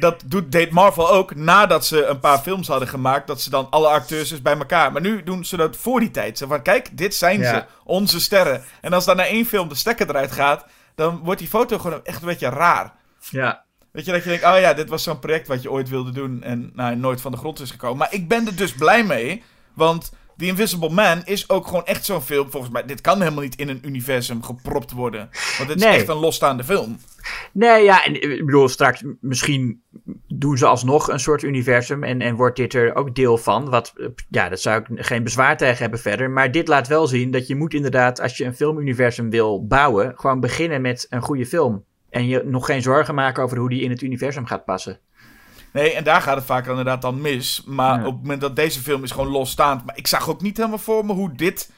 Dat 0.00 0.22
doet, 0.26 0.52
deed 0.52 0.70
Marvel 0.70 1.10
ook 1.10 1.34
nadat 1.34 1.86
ze 1.86 2.04
een 2.04 2.20
paar 2.20 2.38
films 2.38 2.68
hadden 2.68 2.88
gemaakt. 2.88 3.26
Dat 3.26 3.40
ze 3.40 3.50
dan 3.50 3.70
alle 3.70 3.88
acteurs 3.88 4.28
dus 4.28 4.42
bij 4.42 4.56
elkaar. 4.58 4.92
Maar 4.92 5.00
nu 5.02 5.22
doen 5.22 5.44
ze 5.44 5.56
dat 5.56 5.76
voor 5.76 6.00
die 6.00 6.10
tijd. 6.10 6.38
Zo 6.38 6.46
van: 6.46 6.62
kijk, 6.62 6.96
dit 6.98 7.14
zijn 7.14 7.40
Ja. 7.40 7.54
ze, 7.54 7.64
onze 7.84 8.20
sterren. 8.20 8.64
En 8.80 8.92
als 8.92 9.04
dan 9.04 9.16
na 9.16 9.26
één 9.26 9.46
film 9.46 9.68
de 9.68 9.74
stekker 9.74 10.08
eruit 10.08 10.32
gaat. 10.32 10.64
dan 10.94 11.18
wordt 11.24 11.40
die 11.40 11.48
foto 11.48 11.78
gewoon 11.78 12.04
echt 12.04 12.20
een 12.20 12.28
beetje 12.28 12.48
raar. 12.48 12.92
ja. 13.30 13.64
Weet 13.96 14.04
je, 14.04 14.12
dat 14.12 14.22
je 14.22 14.28
denkt: 14.28 14.44
oh 14.44 14.58
ja, 14.60 14.74
dit 14.74 14.88
was 14.88 15.02
zo'n 15.02 15.18
project 15.18 15.46
wat 15.46 15.62
je 15.62 15.70
ooit 15.70 15.88
wilde 15.88 16.10
doen. 16.10 16.42
en 16.42 16.70
nou, 16.74 16.96
nooit 16.96 17.20
van 17.20 17.32
de 17.32 17.38
grond 17.38 17.60
is 17.60 17.70
gekomen. 17.70 17.96
Maar 17.96 18.14
ik 18.14 18.28
ben 18.28 18.46
er 18.46 18.56
dus 18.56 18.72
blij 18.72 19.04
mee. 19.04 19.42
Want 19.74 20.12
The 20.36 20.46
Invisible 20.46 20.90
Man 20.90 21.22
is 21.24 21.48
ook 21.48 21.66
gewoon 21.66 21.86
echt 21.86 22.04
zo'n 22.04 22.22
film. 22.22 22.50
Volgens 22.50 22.72
mij, 22.72 22.84
dit 22.84 23.00
kan 23.00 23.20
helemaal 23.20 23.42
niet 23.42 23.56
in 23.56 23.68
een 23.68 23.80
universum 23.82 24.42
gepropt 24.42 24.92
worden. 24.92 25.28
Want 25.58 25.70
het 25.70 25.78
is 25.78 25.84
echt 25.84 26.08
een 26.08 26.16
losstaande 26.16 26.64
film. 26.64 26.98
Nee, 27.52 27.82
ja, 27.82 28.04
en 28.04 28.22
ik 28.22 28.44
bedoel, 28.44 28.68
straks 28.68 29.02
misschien 29.20 29.82
doen 30.28 30.58
ze 30.58 30.66
alsnog 30.66 31.08
een 31.08 31.20
soort 31.20 31.42
universum 31.42 32.04
en, 32.04 32.20
en 32.20 32.34
wordt 32.34 32.56
dit 32.56 32.74
er 32.74 32.94
ook 32.94 33.14
deel 33.14 33.38
van. 33.38 33.70
Wat, 33.70 33.92
eh, 33.96 34.06
ja, 34.28 34.48
dat 34.48 34.60
zou 34.60 34.80
ik 34.80 35.04
geen 35.06 35.22
bezwaar 35.22 35.56
tegen 35.56 35.78
hebben 35.78 36.00
verder. 36.00 36.30
Maar 36.30 36.50
dit 36.50 36.68
laat 36.68 36.88
wel 36.88 37.06
zien 37.06 37.30
dat 37.30 37.46
je 37.46 37.56
moet 37.56 37.74
inderdaad, 37.74 38.20
als 38.20 38.36
je 38.36 38.44
een 38.44 38.56
filmuniversum 38.56 39.30
wil 39.30 39.66
bouwen, 39.66 40.12
gewoon 40.16 40.40
beginnen 40.40 40.80
met 40.80 41.06
een 41.10 41.22
goede 41.22 41.46
film. 41.46 41.84
En 42.16 42.26
je 42.26 42.42
nog 42.44 42.66
geen 42.66 42.82
zorgen 42.82 43.14
maken 43.14 43.42
over 43.42 43.58
hoe 43.58 43.68
die 43.68 43.82
in 43.82 43.90
het 43.90 44.02
universum 44.02 44.46
gaat 44.46 44.64
passen. 44.64 44.98
Nee, 45.72 45.92
en 45.92 46.04
daar 46.04 46.20
gaat 46.22 46.36
het 46.36 46.44
vaak 46.44 46.66
inderdaad 46.66 47.02
dan 47.02 47.20
mis. 47.20 47.62
Maar 47.66 48.00
Ja. 48.00 48.06
op 48.06 48.12
het 48.12 48.22
moment 48.22 48.40
dat 48.40 48.56
deze 48.56 48.80
film 48.80 49.02
is 49.04 49.10
gewoon 49.10 49.28
losstaand. 49.30 49.84
Maar 49.86 49.96
ik 49.96 50.06
zag 50.06 50.28
ook 50.28 50.42
niet 50.42 50.56
helemaal 50.56 50.78
voor 50.78 51.04
me 51.04 51.12
hoe 51.12 51.32
dit 51.34 51.70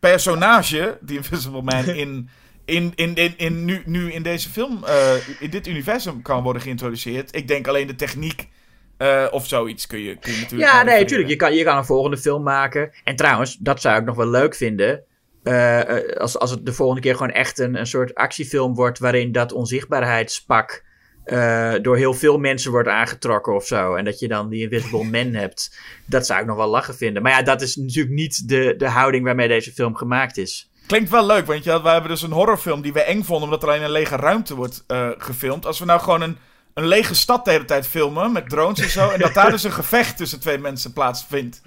personage, 0.00 0.98
die 1.00 1.16
Invisible 1.22 1.62
Man, 1.62 1.84
in, 2.04 2.28
in, 2.64 2.92
in, 2.94 3.14
in, 3.14 3.34
in, 3.36 3.64
nu, 3.64 3.82
nu 3.86 4.12
in 4.12 4.22
deze 4.22 4.50
film, 4.50 4.84
eh, 4.84 5.12
in 5.40 5.50
dit 5.50 5.66
universum 5.66 6.22
kan 6.22 6.42
worden 6.42 6.62
geïntroduceerd. 6.62 7.36
Ik 7.36 7.48
denk 7.48 7.68
alleen 7.68 7.86
de 7.86 7.94
techniek 7.94 8.48
eh, 8.96 9.24
of 9.30 9.46
zoiets 9.46 9.86
kun 9.86 9.98
je, 9.98 10.16
kun 10.16 10.32
je 10.32 10.40
natuurlijk. 10.40 10.70
Ja, 10.70 10.82
nee, 10.82 11.00
natuurlijk. 11.00 11.28
Je 11.28 11.36
kan, 11.36 11.54
je 11.54 11.64
kan 11.64 11.76
een 11.76 11.84
volgende 11.84 12.18
film 12.18 12.42
maken. 12.42 12.90
En 13.04 13.16
trouwens, 13.16 13.56
dat 13.56 13.80
zou 13.80 13.98
ik 13.98 14.04
nog 14.04 14.16
wel 14.16 14.28
leuk 14.28 14.54
vinden. 14.54 15.02
Eh, 15.44 15.80
eh, 15.98 16.16
als, 16.16 16.38
als 16.38 16.50
het 16.50 16.66
de 16.66 16.72
volgende 16.72 17.00
keer 17.00 17.16
gewoon 17.16 17.32
echt 17.32 17.58
een, 17.58 17.74
een 17.74 17.86
soort 17.86 18.14
actiefilm 18.14 18.74
wordt. 18.74 18.98
waarin 18.98 19.32
dat 19.32 19.52
onzichtbaarheidspak. 19.52 20.84
eh, 21.24 21.72
door 21.82 21.96
heel 21.96 22.14
veel 22.14 22.38
mensen 22.38 22.70
wordt 22.70 22.88
aangetrokken 22.88 23.54
of 23.54 23.66
zo. 23.66 23.94
En 23.94 24.04
dat 24.04 24.18
je 24.18 24.28
dan 24.28 24.48
die 24.48 24.62
Invisible 24.62 25.04
Man 25.18 25.34
hebt. 25.34 25.78
Dat 26.06 26.26
zou 26.26 26.40
ik 26.40 26.46
nog 26.46 26.56
wel 26.56 26.68
lachen 26.68 26.94
vinden. 26.94 27.22
Maar 27.22 27.32
ja, 27.32 27.42
dat 27.42 27.62
is 27.62 27.76
natuurlijk 27.76 28.14
niet 28.14 28.48
de, 28.48 28.74
de 28.76 28.88
houding 28.88 29.24
waarmee 29.24 29.48
deze 29.48 29.72
film 29.72 29.94
gemaakt 29.96 30.36
is. 30.36 30.70
Klinkt 30.86 31.10
wel 31.10 31.26
leuk, 31.26 31.46
want 31.46 31.64
ja, 31.64 31.82
we 31.82 31.88
hebben 31.88 32.10
dus 32.10 32.22
een 32.22 32.32
horrorfilm 32.32 32.82
die 32.82 32.92
we 32.92 33.02
eng 33.02 33.22
vonden 33.22 33.44
omdat 33.44 33.62
er 33.62 33.68
alleen 33.68 33.82
een 33.82 33.90
lege 33.90 34.16
ruimte 34.16 34.54
wordt 34.54 34.84
gefilmd. 35.18 35.66
Als 35.66 35.78
we 35.78 35.84
nou 35.84 36.00
gewoon 36.00 36.20
een, 36.22 36.36
een 36.74 36.86
lege 36.86 37.14
stad 37.14 37.44
de 37.44 37.50
hele 37.50 37.64
tijd 37.64 37.86
filmen 37.86 38.32
met 38.32 38.48
drones 38.48 38.80
en 38.80 38.90
zo, 38.90 39.10
en 39.10 39.18
dat 39.20 39.34
daar 39.34 39.50
dus 39.50 39.64
een 39.64 39.72
gevecht 39.82 40.16
tussen 40.16 40.40
twee 40.40 40.58
mensen 40.58 40.92
plaatsvindt. 40.92 41.62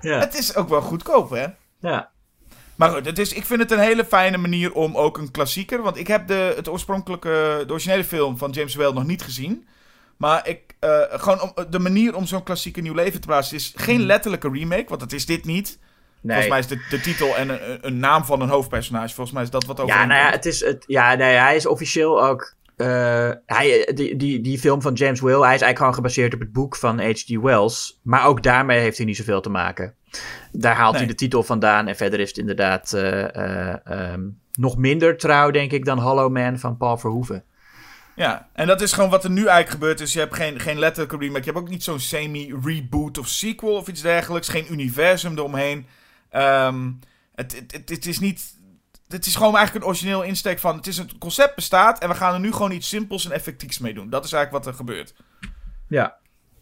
Ja. 0.00 0.18
Het 0.18 0.34
is 0.34 0.56
ook 0.56 0.68
wel 0.68 0.80
goedkoop, 0.80 1.30
hè? 1.30 1.46
ja. 1.80 2.11
Maar 2.82 2.96
goed, 2.96 3.06
het 3.06 3.18
is, 3.18 3.32
ik 3.32 3.46
vind 3.46 3.60
het 3.60 3.70
een 3.70 3.78
hele 3.78 4.04
fijne 4.04 4.36
manier 4.36 4.72
om 4.72 4.96
ook 4.96 5.18
een 5.18 5.30
klassieker. 5.30 5.82
Want 5.82 5.96
ik 5.96 6.06
heb 6.06 6.26
de, 6.26 6.52
het 6.56 6.68
oorspronkelijke, 6.68 7.64
de 7.66 7.72
originele 7.72 8.04
film 8.04 8.38
van 8.38 8.50
James 8.50 8.74
Whale 8.74 8.92
nog 8.92 9.06
niet 9.06 9.22
gezien. 9.22 9.66
Maar 10.16 10.48
ik, 10.48 10.60
eh, 10.78 11.00
gewoon 11.10 11.40
om, 11.40 11.52
de 11.70 11.78
manier 11.78 12.16
om 12.16 12.26
zo'n 12.26 12.42
klassieker 12.42 12.82
nieuw 12.82 12.94
leven 12.94 13.20
te 13.20 13.26
plaatsen 13.26 13.56
is 13.56 13.72
geen 13.76 14.02
letterlijke 14.02 14.50
remake, 14.50 14.88
want 14.88 15.00
dat 15.00 15.12
is 15.12 15.26
dit 15.26 15.44
niet. 15.44 15.78
Nee. 16.20 16.42
Volgens 16.42 16.48
mij 16.48 16.58
is 16.58 16.66
de, 16.66 16.96
de 16.96 17.02
titel 17.02 17.36
en 17.36 17.48
een, 17.48 17.78
een 17.80 17.98
naam 17.98 18.24
van 18.24 18.40
een 18.40 18.48
hoofdpersonage. 18.48 19.14
Volgens 19.14 19.32
mij 19.32 19.42
is 19.42 19.50
dat 19.50 19.64
wat 19.64 19.80
over. 19.80 19.94
Ja, 19.94 20.04
nou 20.04 20.20
ja, 20.20 20.30
het 20.30 20.46
is, 20.46 20.60
het, 20.60 20.84
ja 20.86 21.14
nee, 21.14 21.34
hij 21.34 21.56
is 21.56 21.66
officieel 21.66 22.24
ook. 22.24 22.54
Eh, 22.82 23.30
hij, 23.46 23.90
die, 23.94 24.16
die, 24.16 24.40
die 24.40 24.58
film 24.58 24.82
van 24.82 24.92
James 24.92 25.20
Whale, 25.20 25.44
hij 25.44 25.54
is 25.54 25.60
eigenlijk 25.60 25.78
gewoon 25.78 25.94
gebaseerd 25.94 26.34
op 26.34 26.40
het 26.40 26.52
boek 26.52 26.76
van 26.76 27.00
H.G. 27.00 27.40
Wells. 27.40 28.00
Maar 28.02 28.26
ook 28.26 28.42
daarmee 28.42 28.80
heeft 28.80 28.96
hij 28.96 29.06
niet 29.06 29.16
zoveel 29.16 29.40
te 29.40 29.50
maken. 29.50 29.94
Daar 30.52 30.74
haalt 30.74 30.96
hij 30.96 31.06
de 31.06 31.14
titel 31.14 31.42
vandaan. 31.42 31.88
En 31.88 31.96
verder 31.96 32.20
is 32.20 32.28
het 32.28 32.38
inderdaad 32.38 32.92
eh, 32.92 33.36
eh, 33.36 33.76
ehm, 33.84 34.20
nog 34.52 34.76
minder 34.76 35.16
trouw, 35.16 35.50
denk 35.50 35.72
ik, 35.72 35.84
dan 35.84 35.98
Hollow 35.98 36.32
Man 36.32 36.58
van 36.58 36.76
Paul 36.76 36.96
Verhoeven. 36.96 37.44
Ja, 38.16 38.48
en 38.52 38.66
dat 38.66 38.80
is 38.80 38.92
gewoon 38.92 39.10
wat 39.10 39.24
er 39.24 39.30
nu 39.30 39.46
eigenlijk 39.46 39.70
gebeurt. 39.70 39.98
Dus 39.98 40.12
je 40.12 40.18
hebt 40.18 40.34
geen, 40.34 40.60
geen 40.60 40.78
letterlijke 40.78 41.16
remake. 41.16 41.44
Je 41.44 41.50
hebt 41.50 41.64
ook 41.64 41.70
niet 41.70 41.84
zo'n 41.84 42.00
semi-reboot 42.00 43.18
of 43.18 43.28
sequel 43.28 43.74
of 43.74 43.88
iets 43.88 44.02
dergelijks. 44.02 44.48
Geen 44.48 44.72
universum 44.72 45.32
eromheen. 45.32 45.86
Ehm, 46.30 46.90
het, 47.34 47.54
het, 47.56 47.72
het, 47.72 47.88
het 47.88 48.06
is 48.06 48.18
niet... 48.18 48.60
Het 49.12 49.26
is 49.26 49.34
gewoon 49.36 49.56
eigenlijk 49.56 49.84
een 49.84 49.90
origineel 49.90 50.22
insteek 50.22 50.58
van... 50.58 50.76
Het 50.76 50.86
is 50.86 50.98
een 50.98 51.18
concept 51.18 51.54
bestaat 51.54 51.98
en 51.98 52.08
we 52.08 52.14
gaan 52.14 52.34
er 52.34 52.40
nu 52.40 52.52
gewoon 52.52 52.70
iets 52.72 52.88
simpels 52.88 53.24
en 53.24 53.32
effectiefs 53.32 53.78
mee 53.78 53.94
doen. 53.94 54.10
Dat 54.10 54.24
is 54.24 54.32
eigenlijk 54.32 54.64
wat 54.64 54.74
er 54.74 54.78
gebeurt. 54.78 55.14
Ja. 55.88 56.20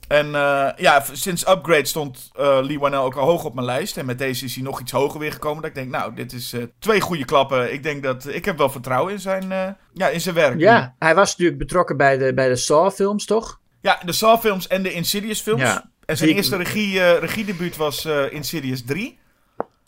En 0.09 0.35
eh, 0.35 0.69
ja, 0.77 1.05
sinds 1.13 1.49
Upgrade 1.49 1.85
stond 1.85 2.31
eh, 2.33 2.59
Lee 2.63 2.79
Wanell 2.79 2.99
ook 2.99 3.17
al 3.17 3.27
hoog 3.27 3.45
op 3.45 3.55
mijn 3.55 3.67
lijst. 3.67 3.97
En 3.97 4.07
met 4.07 4.19
deze 4.19 4.45
is 4.45 4.55
hij 4.55 4.65
nog 4.65 4.81
iets 4.81 4.93
hoger 4.93 5.21
weer 5.21 5.33
gekomen. 5.33 5.63
Dat 5.63 5.71
ik 5.71 5.77
denk, 5.77 5.91
nou, 5.91 6.15
dit 6.15 6.33
is 6.33 6.53
eh, 6.53 6.63
twee 6.79 7.01
goede 7.01 7.25
klappen. 7.25 7.73
Ik 7.73 7.83
denk 7.83 8.03
dat... 8.03 8.27
Ik 8.27 8.45
heb 8.45 8.59
wel 8.59 8.71
vertrouwen 8.71 9.13
in 9.13 9.21
zijn, 9.21 9.77
ja, 9.93 10.09
in 10.09 10.21
zijn 10.21 10.35
werk. 10.35 10.61
Ja, 10.61 10.95
hij 10.99 11.15
was 11.15 11.31
natuurlijk 11.31 11.59
betrokken 11.59 11.97
bij 11.97 12.19
de, 12.19 12.35
bij 12.35 12.49
de 12.49 12.57
Saw-films, 12.57 13.25
toch? 13.25 13.61
Ja, 13.81 14.01
de 14.05 14.13
Saw-films 14.13 14.67
en 14.67 14.83
de 14.83 14.93
Insidious-films. 14.93 15.63
Ja. 15.63 15.91
En 16.05 16.17
zijn 16.17 16.29
Die- 16.29 16.39
eerste 16.39 16.57
regie, 16.57 17.15
regiedebuut 17.19 17.77
was 17.77 18.05
Insidious 18.31 18.83
3. 18.85 19.19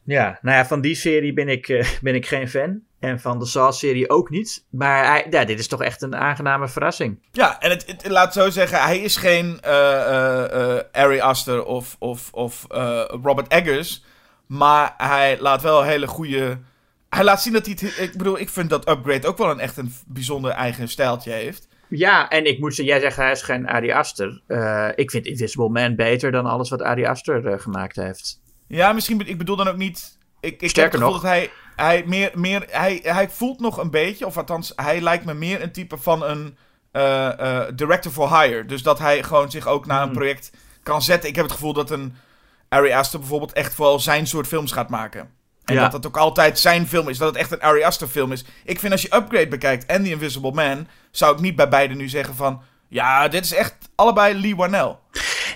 Ja, 0.04 0.38
nou 0.42 0.56
ja, 0.56 0.66
van 0.66 0.80
die 0.80 0.94
serie 0.94 1.32
ben 1.32 1.48
ik, 1.48 1.68
eh, 1.68 1.88
ben 2.02 2.14
ik 2.14 2.26
geen 2.26 2.48
fan. 2.48 2.80
En 3.00 3.20
van 3.20 3.38
de 3.38 3.46
Saw-serie 3.46 4.10
ook 4.10 4.30
niet. 4.30 4.64
Maar 4.70 5.04
hij, 5.06 5.26
ja, 5.30 5.44
dit 5.44 5.58
is 5.58 5.68
toch 5.68 5.82
echt 5.82 6.02
een 6.02 6.16
aangename 6.16 6.68
verrassing. 6.68 7.18
Ja, 7.32 7.60
en 7.60 7.70
het, 7.70 7.86
het- 7.86 8.08
laat 8.08 8.32
zo 8.32 8.50
zeggen, 8.50 8.82
hij 8.82 8.98
is 8.98 9.16
geen 9.16 9.60
eh, 9.60 10.78
Ari 10.92 11.20
Aster 11.20 11.64
of, 11.64 11.96
of, 11.98 12.28
of 12.32 12.64
Robert 13.22 13.48
Eggers. 13.48 14.04
Maar 14.46 14.94
hij 14.96 15.36
laat 15.40 15.62
wel 15.62 15.82
hele 15.82 16.06
goede... 16.06 16.58
Hij 17.08 17.24
laat 17.24 17.42
zien 17.42 17.52
dat 17.52 17.66
hij 17.66 17.76
het... 17.80 17.98
Ik 17.98 18.16
bedoel, 18.18 18.38
ik 18.38 18.48
vind 18.48 18.70
dat 18.70 18.88
Upgrade 18.88 19.26
ook 19.26 19.38
wel 19.38 19.50
een 19.50 19.60
echt 19.60 19.76
een 19.76 19.92
bijzonder 20.06 20.50
eigen 20.50 20.88
stijltje 20.88 21.32
heeft. 21.32 21.68
Ja, 21.88 22.28
en 22.28 22.44
ik 22.46 22.58
moet 22.58 22.74
zeggen, 22.74 22.94
jij 22.94 23.02
zegt 23.02 23.16
hij 23.16 23.30
is 23.30 23.42
geen 23.42 23.66
Ari 23.68 23.92
Aster. 23.92 24.40
Ik 24.94 25.10
vind 25.10 25.26
Invisible 25.26 25.68
Man 25.68 25.96
beter 25.96 26.30
dan 26.30 26.46
alles 26.46 26.70
wat 26.70 26.82
Ari 26.82 27.04
Aster 27.06 27.60
gemaakt 27.60 27.96
heeft. 27.96 28.40
Ja, 28.76 28.92
misschien... 28.92 29.28
Ik 29.28 29.38
bedoel 29.38 29.56
dan 29.56 29.68
ook 29.68 29.76
niet... 29.76 30.18
Ik, 30.40 30.52
ik 30.52 30.60
heb 30.60 30.70
Sterker 30.70 30.92
het 30.92 31.00
gevoel 31.00 31.12
nog. 31.12 31.22
dat 31.22 31.30
hij... 31.30 31.50
Hij, 31.76 32.02
meer, 32.06 32.30
meer, 32.34 32.64
hij, 32.70 33.00
hij 33.02 33.28
voelt 33.30 33.60
nog 33.60 33.76
een 33.78 33.90
beetje, 33.90 34.26
of 34.26 34.36
althans, 34.36 34.72
hij 34.76 35.00
lijkt 35.00 35.24
me 35.24 35.34
meer 35.34 35.62
een 35.62 35.72
type 35.72 35.98
van 35.98 36.24
een 36.24 36.56
eh, 36.92 37.38
eh, 37.58 37.68
director 37.74 38.12
for 38.12 38.40
hire. 38.40 38.66
Dus 38.66 38.82
dat 38.82 38.98
hij 38.98 39.22
gewoon 39.22 39.50
zich 39.50 39.66
ook 39.66 39.86
naar 39.86 39.98
een 40.02 40.08
Hmm. 40.08 40.16
project 40.16 40.50
kan 40.82 41.02
zetten. 41.02 41.28
Ik 41.28 41.34
heb 41.36 41.44
het 41.44 41.54
gevoel 41.54 41.72
dat 41.72 41.90
een 41.90 42.16
Ari 42.68 42.92
Aster 42.92 43.18
bijvoorbeeld 43.18 43.52
echt 43.52 43.74
vooral 43.74 44.00
zijn 44.00 44.26
soort 44.26 44.46
films 44.46 44.72
gaat 44.72 44.88
maken. 44.88 45.30
En 45.64 45.74
Ja. 45.74 45.82
dat 45.82 45.92
het 45.92 46.06
ook 46.06 46.16
altijd 46.16 46.58
zijn 46.58 46.88
film 46.88 47.08
is, 47.08 47.18
dat 47.18 47.28
het 47.28 47.36
echt 47.36 47.50
een 47.52 47.62
Ari 47.62 47.82
Aster 47.82 48.08
film 48.08 48.32
is. 48.32 48.44
Ik 48.64 48.78
vind 48.80 48.92
als 48.92 49.02
je 49.02 49.14
Upgrade 49.16 49.48
bekijkt 49.48 49.86
en 49.86 50.02
The 50.04 50.10
Invisible 50.10 50.52
Man, 50.52 50.88
zou 51.10 51.34
ik 51.34 51.40
niet 51.40 51.56
bij 51.56 51.68
beide 51.68 51.94
nu 51.94 52.08
zeggen 52.08 52.34
van... 52.34 52.62
Ja, 52.88 53.28
dit 53.28 53.44
is 53.44 53.54
echt 53.54 53.74
allebei 53.94 54.40
Lee 54.40 54.56
Warnell. 54.56 54.96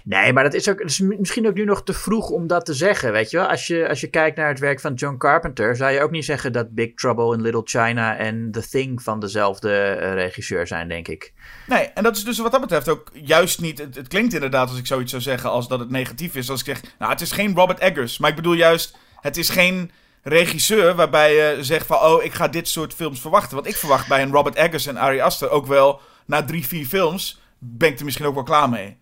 Nee, 0.09 0.33
maar 0.33 0.45
dat 0.45 0.55
is, 0.55 0.69
ook, 0.69 0.81
is 0.81 1.01
mi- 1.01 1.17
misschien 1.19 1.47
ook 1.47 1.55
nu 1.55 1.65
nog 1.65 1.83
te 1.83 1.93
vroeg 1.93 2.29
om 2.31 2.47
dat 2.47 2.65
te 2.65 2.75
zeggen, 2.75 3.13
weet 3.13 3.31
je 3.31 3.37
wel. 3.37 3.47
Als 3.47 3.67
je, 3.67 3.89
als 3.89 4.01
je 4.01 4.07
kijkt 4.07 4.37
naar 4.37 4.49
het 4.49 4.59
werk 4.59 4.81
van 4.81 4.95
John 4.95 5.17
Carpenter... 5.17 5.77
zou 5.77 5.91
je 5.93 6.01
ook 6.03 6.11
niet 6.11 6.25
zeggen 6.25 6.53
dat 6.53 6.75
Big 6.75 6.95
Trouble 6.95 7.35
in 7.35 7.41
Little 7.43 7.63
China 7.65 8.17
en 8.17 8.51
The 8.51 8.69
Thing 8.69 9.03
van 9.03 9.21
dezelfde 9.21 9.73
eh, 9.73 10.13
regisseur 10.15 10.67
zijn, 10.67 10.89
denk 10.89 11.09
ik. 11.09 11.33
Nee, 11.67 11.85
en 11.85 12.03
dat 12.03 12.17
is 12.17 12.25
dus 12.25 12.39
wat 12.39 12.53
dat 12.53 12.61
betreft 12.61 12.89
ook 12.89 13.11
juist 13.13 13.61
niet. 13.61 13.79
Het, 13.79 13.95
het 13.95 14.09
klinkt 14.09 14.35
inderdaad 14.35 14.69
als 14.69 14.79
ik 14.79 14.87
zoiets 14.87 15.11
zou 15.11 15.23
zeggen 15.23 15.51
als 15.51 15.69
dat 15.69 15.79
het 15.79 15.91
negatief 15.91 16.35
is. 16.35 16.51
Als 16.51 16.61
ik 16.61 16.67
zeg, 16.67 16.81
nou, 16.99 17.13
het 17.13 17.21
is 17.21 17.33
geen 17.33 17.55
Robert 17.55 17.79
Eggers. 17.79 18.19
Maar 18.19 18.31
ik 18.31 18.37
bedoel 18.37 18.53
juist, 18.55 18.97
het 19.21 19.37
is 19.37 19.49
geen 19.49 19.91
regisseur 20.23 20.95
waarbij 20.95 21.35
je 21.35 21.65
zegt 21.65 21.87
van, 21.87 21.99
oh, 21.99 22.25
ik 22.25 22.33
ga 22.35 22.49
dit 22.49 22.69
soort 22.69 22.95
films 22.95 23.21
verwachten. 23.21 23.55
Want 23.55 23.69
ik 23.69 23.77
verwacht 23.77 24.09
bij 24.09 24.23
een 24.23 24.33
Robert 24.33 24.55
Eggers 24.57 24.87
en 24.87 24.97
Ari 24.97 25.21
Aster 25.21 25.51
ook 25.51 25.67
wel, 25.67 26.01
na 26.27 26.45
drie, 26.45 26.67
vier 26.67 26.87
films, 26.87 27.41
ben 27.59 27.89
ik 27.89 27.99
er 27.99 28.05
misschien 28.05 28.27
ook 28.27 28.35
wel 28.35 28.43
klaar 28.43 28.69
mee. 28.69 28.97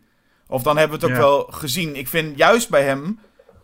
Of 0.48 0.62
dan 0.62 0.76
hebben 0.76 1.00
we 1.00 1.06
het 1.06 1.14
ook 1.14 1.20
Ja. 1.20 1.26
wel 1.26 1.42
gezien. 1.50 1.96
Ik 1.96 2.08
vind 2.08 2.38
juist 2.38 2.70
bij 2.70 2.82
hem, 2.82 3.18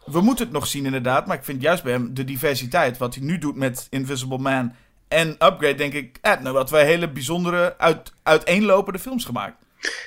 we 0.04 0.20
moeten 0.20 0.44
het 0.44 0.54
nog 0.54 0.66
zien 0.66 0.84
inderdaad, 0.84 1.26
maar 1.26 1.36
ik 1.36 1.44
vind 1.44 1.62
juist 1.62 1.82
bij 1.82 1.92
hem 1.92 2.14
de 2.14 2.24
diversiteit, 2.24 2.98
wat 2.98 3.14
hij 3.14 3.24
nu 3.24 3.38
doet 3.38 3.56
met 3.56 3.86
Invisible 3.90 4.38
Man 4.38 4.72
en 5.08 5.28
Upgrade, 5.30 5.74
denk 5.74 5.92
ik, 5.92 6.18
eh, 6.22 6.40
nou, 6.40 6.54
dat 6.54 6.70
wij 6.70 6.84
hele 6.84 7.10
bijzondere, 7.10 7.74
uit, 7.78 8.12
uiteenlopende 8.22 8.98
films 8.98 9.24
gemaakt. 9.24 9.56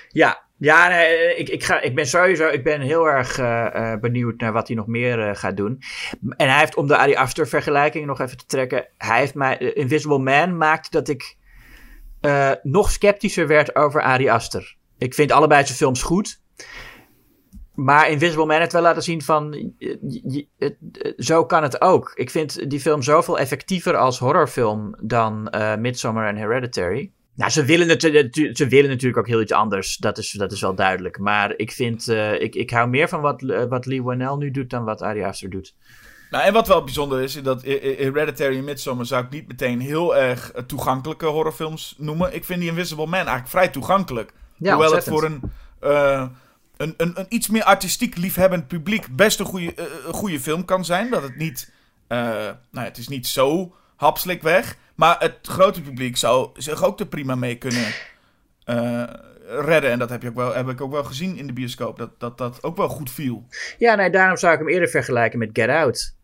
Ja, 0.09 0.41
ja 0.57 0.87
nee, 0.87 1.35
ik, 1.35 1.49
ik, 1.49 1.63
ga, 1.63 1.81
ik 1.81 1.95
ben 1.95 2.07
sowieso 2.07 2.47
ik 2.47 2.63
ben 2.63 2.81
heel 2.81 3.05
erg 3.05 3.37
eh, 3.37 3.91
eh, 3.93 3.99
benieuwd 3.99 4.39
naar 4.39 4.51
wat 4.51 4.67
hij 4.67 4.75
nog 4.75 4.87
meer 4.87 5.27
eh, 5.27 5.35
gaat 5.35 5.57
doen. 5.57 5.81
En 6.37 6.49
hij 6.49 6.59
heeft, 6.59 6.75
om 6.75 6.87
de 6.87 6.97
Ari 6.97 7.15
Aster 7.15 7.47
vergelijking 7.47 8.05
nog 8.05 8.19
even 8.21 8.37
te 8.37 8.45
trekken, 8.45 8.85
hij 8.97 9.19
heeft 9.19 9.33
mij, 9.35 9.57
eh, 9.57 9.81
Invisible 9.83 10.19
Man 10.19 10.57
maakt 10.57 10.91
dat 10.91 11.07
ik 11.07 11.37
eh, 12.21 12.51
nog 12.63 12.91
sceptischer 12.91 13.47
werd 13.47 13.75
over 13.75 14.01
Ari 14.01 14.29
Aster. 14.29 14.75
Ik 14.97 15.13
vind 15.13 15.31
allebei 15.31 15.65
zijn 15.65 15.77
films 15.77 16.01
goed. 16.03 16.41
Maar 17.73 18.09
Invisible 18.09 18.45
Man 18.45 18.59
heeft 18.59 18.71
wel 18.71 18.81
laten 18.81 19.03
zien 19.03 19.21
van, 19.21 19.73
eh, 20.57 20.71
zo 21.17 21.45
kan 21.45 21.63
het 21.63 21.81
ook. 21.81 22.11
Ik 22.15 22.29
vind 22.29 22.69
die 22.69 22.79
film 22.79 23.01
zoveel 23.01 23.39
effectiever 23.39 23.95
als 23.95 24.19
horrorfilm 24.19 24.95
dan 25.01 25.49
eh 25.49 25.75
Midsommar 25.75 26.27
en 26.27 26.35
Hereditary. 26.35 27.11
Nou, 27.35 27.51
ze 27.51 27.65
willen, 27.65 27.89
het, 27.89 28.01
ze 28.57 28.67
willen 28.67 28.89
natuurlijk 28.89 29.17
ook 29.17 29.27
heel 29.27 29.41
iets 29.41 29.51
anders. 29.51 29.97
Dat 29.97 30.17
is, 30.17 30.31
dat 30.31 30.51
is 30.51 30.61
wel 30.61 30.75
duidelijk. 30.75 31.19
Maar 31.19 31.53
ik 31.57 31.71
vind, 31.71 32.07
eh, 32.07 32.41
ik, 32.41 32.55
ik 32.55 32.69
hou 32.69 32.89
meer 32.89 33.09
van 33.09 33.21
wat, 33.21 33.41
wat 33.69 33.85
Lee 33.85 34.03
Wanell 34.03 34.35
nu 34.35 34.51
doet 34.51 34.69
dan 34.69 34.83
wat 34.83 35.01
Ari 35.01 35.23
Aster 35.23 35.49
doet. 35.49 35.75
Nou, 36.29 36.45
en 36.45 36.53
wat 36.53 36.67
wel 36.67 36.83
bijzonder 36.83 37.21
is, 37.21 37.35
is 37.35 37.43
dat 37.43 37.61
Hereditary 37.61 38.57
en 38.57 38.63
Midsommar 38.63 39.05
zou 39.05 39.23
ik 39.23 39.29
niet 39.29 39.47
meteen 39.47 39.79
heel 39.79 40.15
erg 40.15 40.51
toegankelijke 40.67 41.25
horrorfilms 41.25 41.95
noemen. 41.97 42.33
Ik 42.33 42.43
vind 42.43 42.59
die 42.59 42.69
Invisible 42.69 43.05
Man 43.05 43.13
eigenlijk 43.13 43.47
vrij 43.47 43.69
toegankelijk. 43.69 44.33
Ja, 44.57 44.73
Hoewel 44.73 44.93
het 44.93 45.03
voor 45.03 45.23
een, 45.23 45.41
eh, 45.83 46.25
een, 46.77 46.93
een, 46.97 47.19
een 47.19 47.25
iets 47.29 47.47
meer 47.47 47.63
artistiek 47.63 48.17
liefhebbend 48.17 48.67
publiek 48.67 49.15
best 49.15 49.39
een 49.39 49.45
goede, 49.45 49.73
eh, 49.73 49.85
een 50.07 50.13
goede 50.13 50.39
film 50.39 50.65
kan 50.65 50.85
zijn. 50.85 51.09
Dat 51.09 51.23
het 51.23 51.35
niet, 51.35 51.71
eh, 52.07 52.17
nou 52.17 52.55
ja, 52.71 52.83
het 52.83 52.97
is 52.97 53.07
niet 53.07 53.27
zo 53.27 53.75
hapslik 53.95 54.41
weg. 54.41 54.77
Maar 54.95 55.15
het 55.19 55.37
grote 55.41 55.81
publiek 55.81 56.17
zou 56.17 56.49
zich 56.53 56.83
ook 56.83 56.99
er 56.99 57.05
prima 57.05 57.35
mee 57.35 57.57
kunnen 57.57 57.85
eh, 58.65 59.03
redden. 59.47 59.91
En 59.91 59.99
dat 59.99 60.09
heb, 60.09 60.21
je 60.21 60.27
ook 60.27 60.35
wel, 60.35 60.53
heb 60.53 60.69
ik 60.69 60.81
ook 60.81 60.91
wel 60.91 61.03
gezien 61.03 61.37
in 61.37 61.47
de 61.47 61.53
bioscoop. 61.53 61.97
Dat 61.97 62.19
dat, 62.19 62.37
dat 62.37 62.63
ook 62.63 62.77
wel 62.77 62.89
goed 62.89 63.11
viel. 63.11 63.45
Ja, 63.77 63.95
nee, 63.95 64.09
daarom 64.09 64.37
zou 64.37 64.53
ik 64.53 64.59
hem 64.59 64.69
eerder 64.69 64.89
vergelijken 64.89 65.39
met 65.39 65.49
Get 65.53 65.69
Out. 65.69 66.15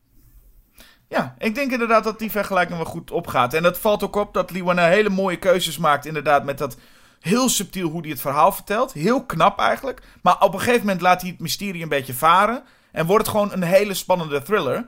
Ja, 1.08 1.36
ik 1.38 1.56
denk 1.56 1.72
inderdaad 1.72 2.04
dat 2.04 2.20
die 2.20 2.32
vergelijking 2.32 2.78
wel 2.78 2.86
goed 2.86 3.12
opgaat. 3.12 3.54
En 3.54 3.64
dat 3.64 3.80
valt 3.80 4.04
ook 4.04 4.16
op 4.16 4.34
dat 4.34 4.52
Liwana 4.52 4.88
hele 4.88 5.10
mooie 5.10 5.38
keuzes 5.38 5.78
maakt. 5.78 6.06
Inderdaad, 6.06 6.44
met 6.44 6.58
dat 6.58 6.78
heel 7.20 7.50
subtiel 7.50 7.90
hoe 7.90 8.02
hij 8.02 8.10
het 8.10 8.22
verhaal 8.22 8.52
vertelt. 8.52 8.94
Heel 8.94 9.26
knap 9.26 9.60
eigenlijk. 9.60 10.02
Maar 10.22 10.42
op 10.42 10.54
een 10.54 10.60
gegeven 10.60 10.80
moment 10.80 11.02
laat 11.02 11.22
hij 11.22 11.30
het 11.30 11.40
mysterie 11.40 11.84
een 11.84 11.90
beetje 11.90 12.14
varen. 12.14 12.64
En 12.92 13.06
wordt 13.06 13.26
het 13.26 13.36
gewoon 13.36 13.52
een 13.52 13.64
hele 13.64 13.94
spannende 13.94 14.42
thriller. 14.42 14.88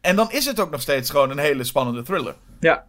En 0.00 0.16
dan 0.16 0.30
is 0.30 0.44
het 0.44 0.60
ook 0.60 0.70
nog 0.70 0.80
steeds 0.80 1.10
gewoon 1.10 1.30
een 1.30 1.38
hele 1.38 1.64
spannende 1.64 2.02
thriller. 2.02 2.34
Ja. 2.60 2.86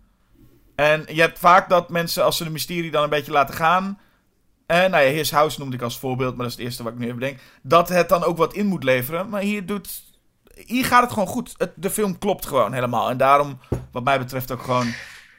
En 0.76 1.04
je 1.08 1.22
hebt 1.22 1.40
vaak 1.40 1.70
dat 1.70 1.90
mensen, 1.90 2.24
als 2.24 2.38
ze 2.38 2.44
de 2.44 2.50
mysterie 2.50 2.92
dan 2.92 3.04
een 3.04 3.10
beetje 3.10 3.32
laten 3.32 3.56
gaan. 3.56 4.00
En 4.66 4.92
nou 4.92 5.04
ja, 5.04 5.12
His 5.12 5.32
House 5.32 5.60
noemde 5.60 5.76
ik 5.76 5.82
als 5.82 6.00
voorbeeld, 6.00 6.36
maar 6.36 6.44
dat 6.44 6.52
is 6.52 6.58
het 6.58 6.66
eerste 6.66 6.84
wat 6.84 6.94
ik 6.94 7.00
nu 7.00 7.08
even 7.08 7.20
denk. 7.20 7.40
Dat 7.62 7.90
het 7.90 8.10
dan 8.10 8.24
ook 8.24 8.38
wat 8.38 8.54
in 8.54 8.66
moet 8.66 8.84
leveren. 8.84 9.30
Maar 9.30 9.42
hier 9.42 9.66
doet. 9.66 10.04
Hier 10.56 10.86
gaat 10.86 11.04
het 11.04 11.12
gewoon 11.12 11.28
goed. 11.28 11.54
Het, 11.58 11.72
de 11.76 11.90
film 11.90 12.18
klopt 12.18 12.46
gewoon 12.46 12.74
helemaal. 12.74 13.10
En 13.10 13.18
daarom, 13.18 13.60
wat 13.92 14.04
mij 14.04 14.20
betreft, 14.20 14.52
ook 14.52 14.62
gewoon 14.62 14.94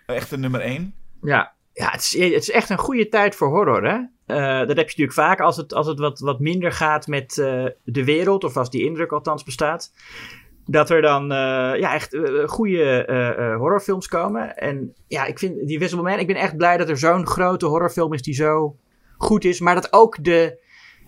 echt 0.07 0.31
een 0.31 0.41
nummer 0.41 0.61
1. 0.61 0.95
Ja, 1.23 1.53
ja 1.75 1.91
het, 1.91 2.01
is, 2.01 2.13
het 2.13 2.43
is 2.43 2.51
echt 2.51 2.71
een 2.71 2.79
goede 2.79 3.09
tijd 3.09 3.35
voor 3.35 3.49
horror, 3.49 3.85
hè? 3.85 3.99
Eh, 4.27 4.59
dat 4.59 4.77
heb 4.77 4.77
je 4.77 4.83
natuurlijk 4.85 5.13
vaak 5.13 5.41
als 5.41 5.57
het, 5.57 5.75
als 5.75 5.87
het 5.87 5.99
wat, 5.99 6.21
wat 6.21 6.41
minder 6.41 6.73
gaat 6.73 7.07
met 7.07 7.39
eh, 7.39 7.67
de 7.85 8.05
wereld, 8.05 8.45
of 8.45 8.57
als 8.57 8.71
die 8.71 8.85
indruk 8.85 9.13
althans 9.13 9.45
bestaat. 9.45 9.93
Dat 10.67 10.91
er 10.91 11.03
dan 11.03 11.23
eh, 11.23 11.79
ja, 11.81 11.95
echt 11.95 12.17
goede 12.47 13.55
horrorfilms 13.59 14.09
komen. 14.09 14.57
En 14.57 14.95
ja, 15.07 15.25
ik 15.25 15.39
vind 15.39 15.55
die 15.55 15.73
Invisible 15.73 16.05
Man, 16.05 16.19
ik 16.19 16.27
ben 16.27 16.37
echt 16.37 16.57
blij 16.57 16.77
dat 16.77 16.89
er 16.89 16.99
zo'n 16.99 17.27
grote 17.27 17.67
horrorfilm 17.67 18.13
is 18.13 18.23
die 18.23 18.35
zo 18.35 18.77
goed 19.17 19.45
is. 19.45 19.61
Maar 19.61 19.75
dat 19.75 19.93
ook 19.93 20.25
de 20.25 20.63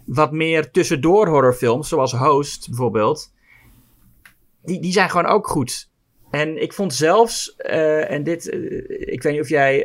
wat 0.07 0.33
meer 0.33 0.71
tussendoor 0.71 1.29
horrorfilms, 1.29 1.89
zoals 1.89 2.13
Host 2.13 2.69
bijvoorbeeld, 2.69 3.33
die, 4.63 4.81
die 4.81 4.93
zijn 4.93 5.11
gewoon 5.11 5.27
ook 5.27 5.47
goed. 5.47 5.91
En 6.37 6.63
ik 6.63 6.73
vond 6.73 6.95
zelfs, 6.95 7.57
en 7.57 8.23
dit, 8.23 8.47
ik 8.89 9.23
weet 9.23 9.33
niet 9.33 9.41
of 9.41 9.49
jij 9.49 9.83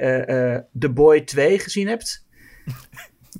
The 0.79 0.89
Boy 0.89 1.21
2 1.21 1.59
gezien 1.59 1.87
hebt. 1.87 2.25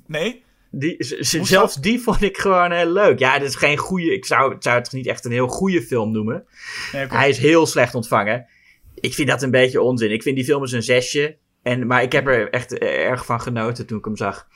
Nee? 0.06 0.44
Die, 0.70 0.96
zelfs 1.44 1.74
die 1.74 2.00
vond 2.00 2.22
ik 2.22 2.38
gewoon 2.38 2.72
heel 2.72 2.92
leuk. 2.92 3.18
Ja, 3.18 3.38
dit 3.38 3.48
is 3.48 3.54
geen 3.54 3.76
goede. 3.76 4.14
Ik 4.14 4.24
zou, 4.24 4.56
zou 4.58 4.78
het 4.78 4.92
niet 4.92 5.06
echt 5.06 5.24
een 5.24 5.32
heel 5.32 5.46
goede 5.46 5.82
film 5.82 6.12
noemen. 6.12 6.44
Nee, 6.92 7.06
Hij 7.06 7.28
is 7.28 7.38
heel 7.38 7.66
slecht 7.66 7.94
ontvangen. 7.94 8.46
Ik 8.94 9.14
vind 9.14 9.28
dat 9.28 9.42
een 9.42 9.50
beetje 9.50 9.82
onzin. 9.82 10.12
Ik 10.12 10.22
vind 10.22 10.36
die 10.36 10.44
film 10.44 10.62
een 10.62 10.82
zesje. 10.82 11.36
En, 11.62 11.86
maar 11.86 12.02
ik 12.02 12.12
heb 12.12 12.26
er 12.26 12.50
echt 12.50 12.78
erg 12.78 13.24
van 13.24 13.40
genoten 13.40 13.86
toen 13.86 13.98
ik 13.98 14.04
hem 14.04 14.16
zag. 14.16 14.48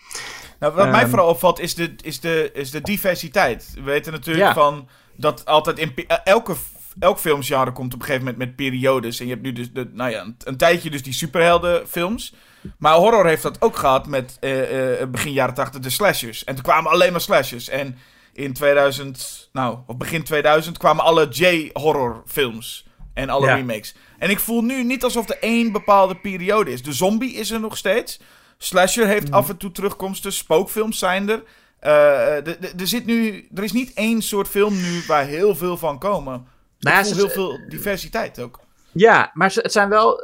Nou, 0.58 0.74
wat 0.74 0.90
mij 0.90 1.00
ehm, 1.00 1.08
vooral 1.08 1.28
opvalt 1.28 1.60
is 1.60 1.74
de, 1.74 1.94
is, 2.02 2.20
de, 2.20 2.50
is 2.52 2.70
de 2.70 2.80
diversiteit. 2.80 3.72
We 3.74 3.82
weten 3.82 4.12
natuurlijk 4.12 4.52
van 4.52 4.88
dat 5.16 5.44
altijd 5.44 5.78
in 5.78 5.92
elke, 6.24 6.54
elk 6.98 7.18
filmgenre 7.18 7.73
komt 7.73 7.94
op 7.94 8.01
een 8.01 8.06
gegeven 8.06 8.27
moment 8.27 8.47
met 8.47 8.56
periodes. 8.56 9.20
En 9.20 9.27
je 9.27 9.32
hebt 9.32 9.44
nu 9.44 9.52
dus 9.52 9.73
de, 9.73 9.90
nou 9.93 10.10
ja, 10.10 10.20
een, 10.20 10.36
een 10.44 10.56
tijdje 10.56 10.90
dus 10.90 11.02
die 11.02 11.12
superheldenfilms. 11.12 12.35
Maar 12.78 12.94
horror 12.94 13.27
heeft 13.27 13.43
dat 13.43 13.62
ook 13.62 13.77
gehad 13.77 14.06
met 14.06 14.36
uh, 14.40 15.01
uh, 15.01 15.06
begin 15.06 15.32
jaren 15.32 15.55
80 15.55 15.81
de 15.81 15.90
slashers. 15.90 16.44
En 16.44 16.55
toen 16.55 16.64
kwamen 16.64 16.90
alleen 16.90 17.12
maar 17.12 17.20
slashers. 17.20 17.68
En 17.68 17.98
in 18.32 18.52
2000, 18.52 19.48
nou, 19.52 19.78
op 19.86 19.98
begin 19.98 20.23
2000 20.23 20.78
kwamen 20.78 21.05
alle 21.05 21.28
J-horror 21.28 22.23
films. 22.27 22.86
En 23.14 23.28
alle 23.28 23.55
remakes. 23.55 23.94
En 24.18 24.31
ik 24.31 24.40
voel 24.40 24.62
nu 24.62 24.85
niet 24.85 25.05
alsof 25.05 25.28
er 25.28 25.39
één 25.40 25.73
bepaalde 25.73 26.14
periode 26.14 26.73
is. 26.73 26.82
De 26.82 26.93
zombie 26.93 27.35
is 27.35 27.51
er 27.51 27.60
nog 27.60 27.77
steeds. 27.77 28.20
Slasher 28.59 29.06
heeft 29.06 29.28
mm. 29.28 29.35
af 29.35 29.48
en 29.48 29.56
toe 29.56 29.73
terugkomsten. 29.73 30.32
Spookfilms 30.32 30.98
zijn 30.98 31.28
er. 31.28 31.43
Uh, 31.82 32.47
er, 32.81 32.86
zit 32.86 33.06
nu, 33.06 33.48
er 33.55 33.64
is 33.64 33.73
niet 33.73 33.94
één 33.94 34.23
soort 34.23 34.48
film 34.48 34.74
nu 34.74 35.02
waar 35.06 35.24
heel 35.24 35.55
veel 35.55 35.77
van 35.77 35.98
komen. 35.98 36.47
Nou, 36.90 37.04
er 37.04 37.10
is 37.10 37.16
heel 37.16 37.28
veel 37.28 37.58
diversiteit 37.68 38.40
ook. 38.40 38.60
Ja, 38.92 39.30
maar 39.34 39.52
het 39.54 39.72
zijn 39.72 39.88
wel 39.88 40.22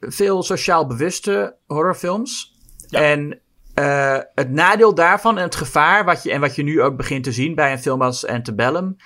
veel 0.00 0.42
sociaal 0.42 0.86
bewuste 0.86 1.56
horrorfilms. 1.66 2.56
En 2.90 3.40
uh, 3.74 4.18
het 4.34 4.50
nadeel 4.50 4.94
daarvan 4.94 5.36
en 5.38 5.42
het 5.42 5.54
gevaar, 5.54 6.04
wat 6.04 6.22
je, 6.22 6.32
en 6.32 6.40
wat 6.40 6.54
je 6.54 6.62
nu 6.62 6.82
ook 6.82 6.96
begint 6.96 7.24
te 7.24 7.32
zien 7.32 7.54
bij 7.54 7.72
een 7.72 7.78
film 7.78 8.02
als 8.02 8.26
Antebellum, 8.26 8.96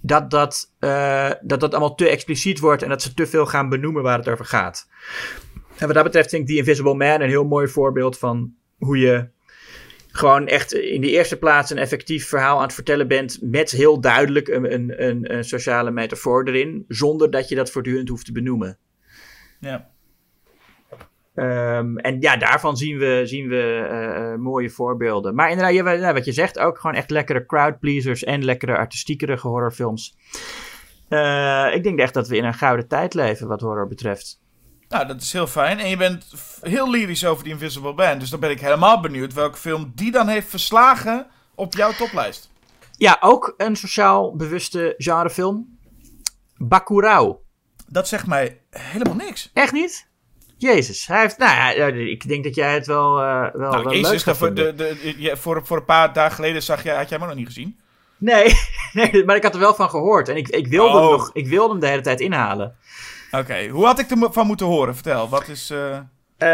dat 0.00 0.30
dat, 0.30 0.70
dat 1.40 1.60
dat 1.60 1.70
allemaal 1.70 1.94
te 1.94 2.08
expliciet 2.08 2.58
wordt 2.58 2.82
en 2.82 2.88
dat 2.88 3.02
ze 3.02 3.14
te 3.14 3.26
veel 3.26 3.46
gaan 3.46 3.68
benoemen 3.68 4.02
waar 4.02 4.18
het 4.18 4.28
over 4.28 4.44
gaat. 4.44 4.88
En 5.76 5.86
wat 5.86 5.94
dat 5.94 6.04
betreft 6.04 6.30
vind 6.30 6.42
ik 6.42 6.48
The 6.48 6.56
Invisible 6.56 6.94
Man 6.94 7.20
een 7.20 7.28
heel 7.28 7.44
mooi 7.44 7.68
voorbeeld 7.68 8.18
van 8.18 8.54
hoe 8.78 8.98
je 8.98 9.28
gewoon 10.12 10.46
echt 10.46 10.72
in 10.72 11.00
de 11.00 11.10
eerste 11.10 11.38
plaats 11.38 11.70
een 11.70 11.78
effectief 11.78 12.28
verhaal 12.28 12.56
aan 12.56 12.62
het 12.62 12.74
vertellen 12.74 13.08
bent. 13.08 13.38
Met 13.40 13.70
heel 13.70 14.00
duidelijk 14.00 14.48
een, 14.48 14.72
een, 14.72 15.04
een, 15.08 15.34
een 15.34 15.44
sociale 15.44 15.90
metafoor 15.90 16.48
erin. 16.48 16.84
Zonder 16.88 17.30
dat 17.30 17.48
je 17.48 17.54
dat 17.54 17.70
voortdurend 17.70 18.08
hoeft 18.08 18.24
te 18.24 18.32
benoemen. 18.32 18.78
Ja. 19.60 19.90
Um, 21.34 21.98
en 21.98 22.20
ja, 22.20 22.36
daarvan 22.36 22.76
zien 22.76 22.98
we, 22.98 23.22
zien 23.24 23.48
we 23.48 23.88
uh, 23.90 24.34
mooie 24.42 24.70
voorbeelden. 24.70 25.34
Maar 25.34 25.50
inderdaad, 25.50 26.00
ja, 26.00 26.12
wat 26.12 26.24
je 26.24 26.32
zegt, 26.32 26.58
ook 26.58 26.78
gewoon 26.78 26.96
echt 26.96 27.10
lekkere 27.10 27.46
crowdpleasers 27.46 28.24
en 28.24 28.44
lekkere 28.44 28.76
artistiekere 28.76 29.38
horrorfilms. 29.38 30.16
Uh, 31.08 31.74
ik 31.74 31.82
denk 31.82 31.98
echt 31.98 32.14
dat 32.14 32.28
we 32.28 32.36
in 32.36 32.44
een 32.44 32.54
gouden 32.54 32.88
tijd 32.88 33.14
leven 33.14 33.48
wat 33.48 33.60
horror 33.60 33.86
betreft. 33.86 34.40
Nou, 34.92 35.06
dat 35.06 35.20
is 35.20 35.32
heel 35.32 35.46
fijn. 35.46 35.78
En 35.78 35.88
je 35.88 35.96
bent 35.96 36.24
heel 36.60 36.90
lyrisch 36.90 37.24
over 37.24 37.44
die 37.44 37.52
Invisible 37.52 37.94
Band. 37.94 38.20
Dus 38.20 38.30
dan 38.30 38.40
ben 38.40 38.50
ik 38.50 38.60
helemaal 38.60 39.00
benieuwd 39.00 39.32
welke 39.32 39.58
film 39.58 39.92
die 39.94 40.10
dan 40.10 40.28
heeft 40.28 40.48
verslagen 40.48 41.26
op 41.54 41.74
jouw 41.74 41.92
toplijst. 41.92 42.50
Ja, 42.96 43.16
ook 43.20 43.54
een 43.56 43.76
sociaal 43.76 44.36
bewuste 44.36 44.94
genrefilm. 44.98 45.78
Bakurau. 46.56 47.36
Dat 47.86 48.08
zegt 48.08 48.26
mij 48.26 48.60
helemaal 48.70 49.14
niks. 49.14 49.50
Echt 49.52 49.72
niet? 49.72 50.10
Jezus, 50.56 51.06
hij 51.06 51.20
heeft, 51.20 51.38
nou 51.38 51.52
ja, 51.52 51.86
ik 51.86 52.28
denk 52.28 52.44
dat 52.44 52.54
jij 52.54 52.74
het 52.74 52.86
wel, 52.86 53.20
uh, 53.20 53.40
wel, 53.52 53.70
nou, 53.70 53.84
wel 53.84 53.92
Jezus, 53.92 54.24
leuk 54.24 54.36
voor, 54.36 54.54
de, 54.54 54.74
de, 54.74 55.36
voor, 55.36 55.66
voor 55.66 55.76
een 55.76 55.84
paar 55.84 56.12
dagen 56.12 56.34
geleden 56.34 56.62
zag 56.62 56.82
jij, 56.82 56.96
had 56.96 57.08
jij 57.08 57.18
hem 57.18 57.26
nog 57.26 57.36
niet 57.36 57.46
gezien? 57.46 57.78
Nee, 58.18 58.54
nee, 58.92 59.24
maar 59.24 59.36
ik 59.36 59.42
had 59.42 59.54
er 59.54 59.60
wel 59.60 59.74
van 59.74 59.90
gehoord. 59.90 60.28
En 60.28 60.36
ik, 60.36 60.48
ik, 60.48 60.66
wilde, 60.66 60.98
hem 60.98 61.06
oh. 61.06 61.10
nog, 61.10 61.30
ik 61.32 61.46
wilde 61.46 61.70
hem 61.70 61.80
de 61.80 61.86
hele 61.86 62.02
tijd 62.02 62.20
inhalen. 62.20 62.76
Oké, 63.38 63.68
hoe 63.68 63.84
had 63.84 63.98
ik 63.98 64.10
ervan 64.10 64.46
moeten 64.46 64.66
horen? 64.66 64.94
Vertel, 64.94 65.28
wat 65.28 65.48
is... 65.48 65.70
Uh... 65.70 65.98
Uh, 66.38 66.48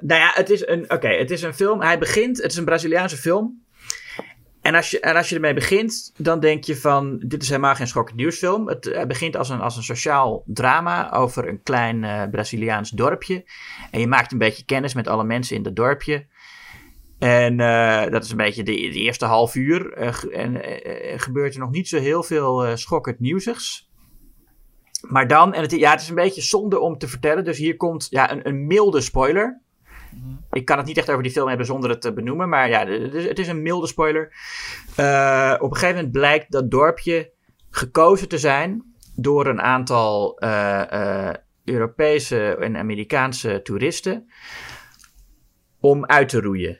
nou 0.00 0.20
ja, 0.20 0.30
het 0.34 0.50
is 0.50 0.66
een, 0.66 0.90
oké, 0.92 1.08
het 1.08 1.30
is 1.30 1.42
een 1.42 1.54
film. 1.54 1.80
Hij 1.80 1.98
begint, 1.98 2.42
het 2.42 2.50
is 2.50 2.56
een 2.56 2.64
Braziliaanse 2.64 3.16
film. 3.16 3.62
En 4.60 4.74
als, 4.74 4.90
je, 4.90 5.00
en 5.00 5.16
als 5.16 5.28
je 5.28 5.34
ermee 5.34 5.54
begint, 5.54 6.12
dan 6.16 6.40
denk 6.40 6.64
je 6.64 6.76
van, 6.76 7.18
dit 7.26 7.42
is 7.42 7.48
helemaal 7.48 7.74
geen 7.74 7.86
schokkend 7.86 8.16
nieuwsfilm. 8.16 8.68
Het, 8.68 9.04
begint 9.08 9.36
als 9.36 9.48
een, 9.48 9.60
als 9.60 9.76
een 9.76 9.82
sociaal 9.82 10.42
drama 10.46 11.12
over 11.12 11.48
een 11.48 11.62
klein 11.62 12.30
Braziliaans 12.30 12.90
dorpje. 12.90 13.44
En 13.90 14.00
je 14.00 14.06
maakt 14.06 14.32
een 14.32 14.38
beetje 14.38 14.64
kennis 14.64 14.94
met 14.94 15.08
alle 15.08 15.24
mensen 15.24 15.56
in 15.56 15.62
dat 15.62 15.76
dorpje. 15.76 16.26
En 17.18 17.56
dat 18.10 18.24
is 18.24 18.30
een 18.30 18.36
beetje 18.36 18.62
de, 18.62 18.76
eerste 18.76 19.24
half 19.24 19.54
uur. 19.54 19.92
En 20.32 20.60
gebeurt 21.20 21.54
er 21.54 21.60
nog 21.60 21.70
niet 21.70 21.88
zo 21.88 21.98
heel 21.98 22.22
veel 22.22 22.76
schokkend 22.76 23.20
nieuwsigs. 23.20 23.89
Maar 25.00 25.26
dan, 25.26 25.54
en 25.54 25.62
het, 25.62 25.70
ja, 25.70 25.90
het 25.90 26.00
is 26.00 26.08
een 26.08 26.14
beetje 26.14 26.42
zonde 26.42 26.78
om 26.78 26.98
te 26.98 27.08
vertellen. 27.08 27.44
Dus 27.44 27.58
hier 27.58 27.76
komt 27.76 28.06
ja, 28.10 28.32
een, 28.32 28.48
een 28.48 28.66
milde 28.66 29.00
spoiler. 29.00 29.60
Mhm. 30.10 30.34
Ik 30.50 30.64
kan 30.64 30.76
het 30.76 30.86
niet 30.86 30.98
echt 30.98 31.10
over 31.10 31.22
die 31.22 31.32
film 31.32 31.48
hebben 31.48 31.66
zonder 31.66 31.90
het 31.90 32.00
te 32.00 32.12
benoemen. 32.12 32.48
Maar 32.48 32.68
ja, 32.68 32.86
het 32.86 33.38
is 33.38 33.48
een 33.48 33.62
milde 33.62 33.86
spoiler. 33.86 34.32
Uh, 35.00 35.54
op 35.58 35.70
een 35.70 35.76
gegeven 35.76 35.94
moment 35.94 36.12
blijkt 36.12 36.52
dat 36.52 36.70
dorpje 36.70 37.32
gekozen 37.70 38.28
te 38.28 38.38
zijn 38.38 38.94
door 39.14 39.46
een 39.46 39.60
aantal 39.60 40.44
uh, 40.44 40.82
uh, 40.92 41.30
Europese 41.64 42.56
en 42.56 42.76
Amerikaanse 42.76 43.60
toeristen 43.62 44.30
om 45.80 46.06
uit 46.06 46.28
te 46.28 46.40
roeien. 46.40 46.78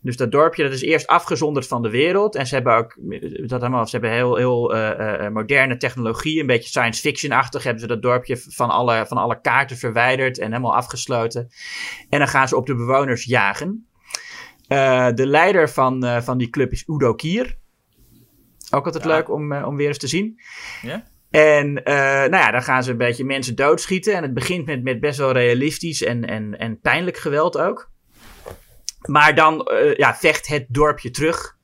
Dus 0.00 0.16
dat 0.16 0.32
dorpje 0.32 0.62
dat 0.62 0.72
is 0.72 0.82
eerst 0.82 1.06
afgezonderd 1.06 1.66
van 1.66 1.82
de 1.82 1.90
wereld. 1.90 2.34
En 2.34 2.46
ze 2.46 2.54
hebben 2.54 2.74
ook 2.74 2.96
dat 3.48 3.60
allemaal, 3.60 3.86
ze 3.86 3.90
hebben 3.90 4.10
heel, 4.10 4.36
heel 4.36 4.74
uh, 4.74 4.90
uh, 4.98 5.28
moderne 5.28 5.76
technologie, 5.76 6.40
een 6.40 6.46
beetje 6.46 6.68
science 6.68 7.00
fiction-achtig. 7.00 7.62
Hebben 7.62 7.80
ze 7.80 7.86
dat 7.88 8.02
dorpje 8.02 8.36
van 8.36 8.70
alle, 8.70 9.06
van 9.06 9.16
alle 9.16 9.40
kaarten 9.40 9.76
verwijderd 9.76 10.38
en 10.38 10.50
helemaal 10.50 10.76
afgesloten. 10.76 11.48
En 12.08 12.18
dan 12.18 12.28
gaan 12.28 12.48
ze 12.48 12.56
op 12.56 12.66
de 12.66 12.74
bewoners 12.74 13.24
jagen. 13.24 13.88
Uh, 14.68 15.08
de 15.14 15.26
leider 15.26 15.70
van, 15.70 16.22
van 16.22 16.38
die 16.38 16.50
club 16.50 16.72
is 16.72 16.84
Udo 16.86 17.14
Kier. 17.14 17.56
Ook 18.70 18.86
altijd 18.86 19.04
leuk 19.04 19.30
om, 19.30 19.52
om 19.52 19.76
weer 19.76 19.88
eens 19.88 19.98
te 19.98 20.08
zien. 20.08 20.40
Ja? 20.82 21.04
En 21.30 21.72
nou 21.72 22.36
ja, 22.36 22.50
dan 22.50 22.62
gaan 22.62 22.82
ze 22.82 22.90
een 22.90 22.96
beetje 22.96 23.24
mensen 23.24 23.56
doodschieten. 23.56 24.14
En 24.14 24.22
het 24.22 24.34
begint 24.34 24.66
met, 24.66 24.82
met 24.82 25.00
best 25.00 25.18
wel 25.18 25.32
realistisch 25.32 26.02
en, 26.02 26.24
en, 26.24 26.58
en 26.58 26.80
pijnlijk 26.80 27.16
geweld 27.16 27.58
ook. 27.58 27.90
Maar 29.06 29.34
dan 29.34 29.70
uh, 29.72 29.94
ja, 29.94 30.14
vecht 30.14 30.46
het 30.46 30.66
dorpje 30.68 31.10
terug. 31.10 31.56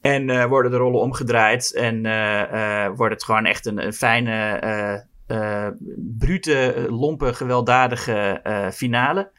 En 0.00 0.28
uh, 0.28 0.44
worden 0.44 0.70
de 0.70 0.76
rollen 0.76 1.00
omgedraaid. 1.00 1.74
En 1.74 2.04
uh, 2.04 2.88
wordt 2.96 3.14
het 3.14 3.24
gewoon 3.24 3.44
echt 3.44 3.66
een, 3.66 3.92
fijne, 3.92 5.06
brute, 6.18 6.86
lompe, 6.88 7.34
gewelddadige 7.34 8.40
finale. 8.74 9.30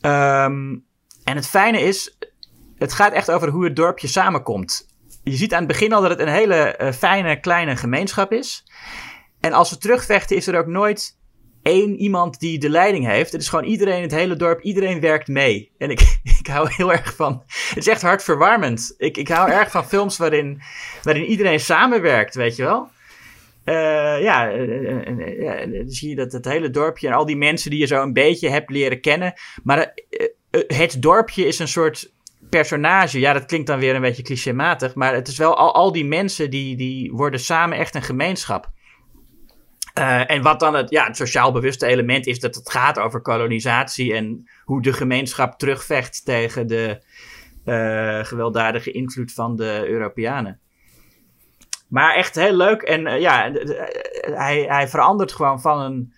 Um, 0.00 0.84
en 1.24 1.36
het 1.36 1.48
fijne 1.48 1.80
is, 1.80 2.18
het 2.78 2.92
gaat 2.92 3.12
echt 3.12 3.30
over 3.30 3.48
hoe 3.48 3.64
het 3.64 3.76
dorpje 3.76 4.08
samenkomt. 4.08 4.88
Je 5.22 5.36
ziet 5.36 5.52
aan 5.52 5.58
het 5.58 5.68
begin 5.68 5.92
al 5.92 6.00
dat 6.00 6.10
het 6.10 6.20
een 6.20 6.28
hele 6.28 6.92
fijne, 6.94 7.40
kleine 7.40 7.76
gemeenschap 7.76 8.32
is. 8.32 8.64
En 9.40 9.52
als 9.52 9.68
ze 9.68 9.78
terugvechten, 9.78 10.36
is 10.36 10.46
er 10.46 10.58
ook 10.58 10.66
nooit 10.66 11.18
één 11.64 11.96
iemand 11.96 12.40
die 12.40 12.58
de 12.58 12.68
leiding 12.68 13.06
heeft. 13.06 13.32
Het 13.32 13.40
is 13.40 13.48
gewoon 13.48 13.64
iedereen 13.64 13.96
in 13.96 14.02
het 14.02 14.14
hele 14.14 14.36
dorp, 14.36 14.60
iedereen 14.62 15.00
werkt 15.00 15.28
mee. 15.28 15.70
En 15.78 15.90
ik, 15.90 16.00
ik 16.40 16.46
hou 16.46 16.68
heel 16.72 16.92
erg 16.92 17.14
van. 17.14 17.42
Het 17.68 17.76
is 17.78 17.88
echt 17.88 18.02
hartverwarmend. 18.02 18.94
Ik, 18.98 19.16
ik 19.16 19.28
hou 19.28 19.50
erg 19.50 19.70
van 19.70 19.86
films 19.86 20.16
waarin, 20.16 20.60
waarin 21.02 21.24
iedereen 21.24 21.60
samenwerkt, 21.60 22.34
weet 22.34 22.56
je 22.56 22.62
wel. 22.62 22.88
eh, 23.64 23.74
ja, 24.22 24.50
eh, 24.50 24.62
eh, 24.62 25.62
eh, 25.62 25.72
dan 25.72 25.90
zie 25.90 26.08
je 26.08 26.14
dat 26.16 26.32
het 26.32 26.44
hele 26.44 26.70
dorpje 26.70 27.08
en 27.08 27.14
al 27.14 27.26
die 27.26 27.36
mensen 27.36 27.70
die 27.70 27.78
je 27.80 27.86
zo 27.86 28.02
een 28.02 28.12
beetje 28.12 28.48
hebt 28.48 28.70
leren 28.70 29.00
kennen. 29.00 29.32
Maar 29.62 29.94
het 30.66 31.02
dorpje 31.02 31.46
is 31.46 31.58
een 31.58 31.68
soort 31.68 32.12
personage. 32.50 33.20
Ja, 33.20 33.32
dat 33.32 33.44
klinkt 33.44 33.66
dan 33.66 33.78
weer 33.78 33.94
een 33.94 34.00
beetje 34.00 34.22
clichématig. 34.22 34.94
Maar 34.94 35.14
het 35.14 35.28
is 35.28 35.38
wel 35.38 35.56
al, 35.56 35.74
al 35.74 35.92
die 35.92 36.04
mensen 36.04 36.50
die, 36.50 36.76
die 36.76 37.12
worden 37.12 37.40
samen 37.40 37.78
echt 37.78 37.94
een 37.94 38.02
gemeenschap. 38.02 38.70
Eh, 39.94 40.30
en 40.30 40.42
wat 40.42 40.60
dan 40.60 40.74
het, 40.74 40.90
ja, 40.90 41.06
het 41.06 41.16
sociaal 41.16 41.52
bewuste 41.52 41.86
element 41.86 42.26
is 42.26 42.40
dat 42.40 42.54
het 42.54 42.70
gaat 42.70 42.98
over 42.98 43.20
kolonisatie 43.20 44.14
en 44.14 44.48
hoe 44.64 44.82
de 44.82 44.92
gemeenschap 44.92 45.58
terugvecht 45.58 46.24
tegen 46.24 46.66
de 46.66 47.02
eh, 47.64 48.24
gewelddadige 48.24 48.90
invloed 48.90 49.32
van 49.32 49.56
de 49.56 49.84
Europeanen. 49.88 50.60
Maar 51.88 52.14
echt 52.14 52.34
heel 52.34 52.56
leuk. 52.56 52.82
En 52.82 53.06
eh, 53.06 53.20
ja, 53.20 53.50
hij, 54.20 54.64
hij 54.68 54.88
verandert 54.88 55.32
gewoon 55.32 55.60
van 55.60 55.80
een 55.80 56.12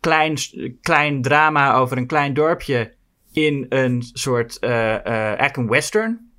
klein, 0.00 0.38
klein 0.82 1.22
drama 1.22 1.74
over 1.74 1.96
een 1.96 2.06
klein 2.06 2.34
dorpje 2.34 2.94
in 3.32 3.66
een 3.68 4.02
soort, 4.12 4.58
eigenlijk 4.58 5.56
een 5.56 5.68
western. 5.68 6.30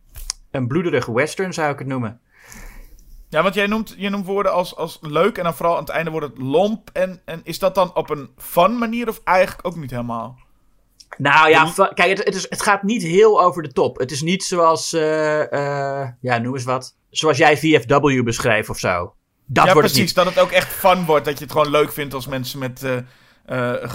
Een 0.51 0.67
bloederige 0.67 1.13
western 1.13 1.53
zou 1.53 1.71
ik 1.71 1.79
het 1.79 1.87
noemen. 1.87 2.21
Ja, 3.29 3.43
want 3.43 3.53
jij 3.53 3.67
noemt, 3.67 3.95
je 3.97 4.09
noemt 4.09 4.25
woorden 4.25 4.53
als, 4.53 4.75
als 4.75 4.97
leuk 5.01 5.37
en 5.37 5.43
dan 5.43 5.53
vooral 5.53 5.75
aan 5.75 5.81
het 5.81 5.89
einde 5.89 6.11
wordt 6.11 6.27
het 6.27 6.37
lomp. 6.37 6.89
En, 6.93 7.21
en 7.25 7.41
is 7.43 7.59
dat 7.59 7.75
dan 7.75 7.95
op 7.95 8.09
een 8.09 8.29
fun 8.37 8.77
manier 8.77 9.07
of 9.07 9.21
eigenlijk 9.23 9.67
ook 9.67 9.75
niet 9.75 9.91
helemaal? 9.91 10.37
Nou 11.17 11.49
ja, 11.49 11.71
kijk, 11.93 12.09
het, 12.17 12.25
het, 12.25 12.35
is, 12.35 12.45
het 12.49 12.61
gaat 12.61 12.83
niet 12.83 13.03
heel 13.03 13.41
over 13.41 13.63
de 13.63 13.71
top. 13.71 13.97
Het 13.97 14.11
is 14.11 14.21
niet 14.21 14.43
zoals, 14.43 14.93
eh, 14.93 15.51
eh, 16.01 16.09
ja, 16.21 16.37
noem 16.37 16.53
eens 16.53 16.63
wat. 16.63 16.95
Zoals 17.09 17.37
jij 17.37 17.57
VFW 17.57 18.23
beschreef 18.23 18.69
of 18.69 18.79
zo. 18.79 19.13
Dat 19.45 19.65
ja, 19.65 19.73
wordt 19.73 19.87
het 19.87 19.97
precies. 19.97 20.13
Dat 20.13 20.25
het 20.25 20.39
ook 20.39 20.51
echt 20.51 20.73
fun 20.73 21.05
wordt. 21.05 21.25
Dat 21.25 21.37
je 21.37 21.43
het 21.43 21.53
gewoon 21.53 21.69
leuk 21.69 21.91
vindt 21.91 22.13
als 22.13 22.27
mensen 22.27 22.59
met... 22.59 22.83
eh, 22.83 22.97
eh, 23.49 23.83
eh, 23.83 23.89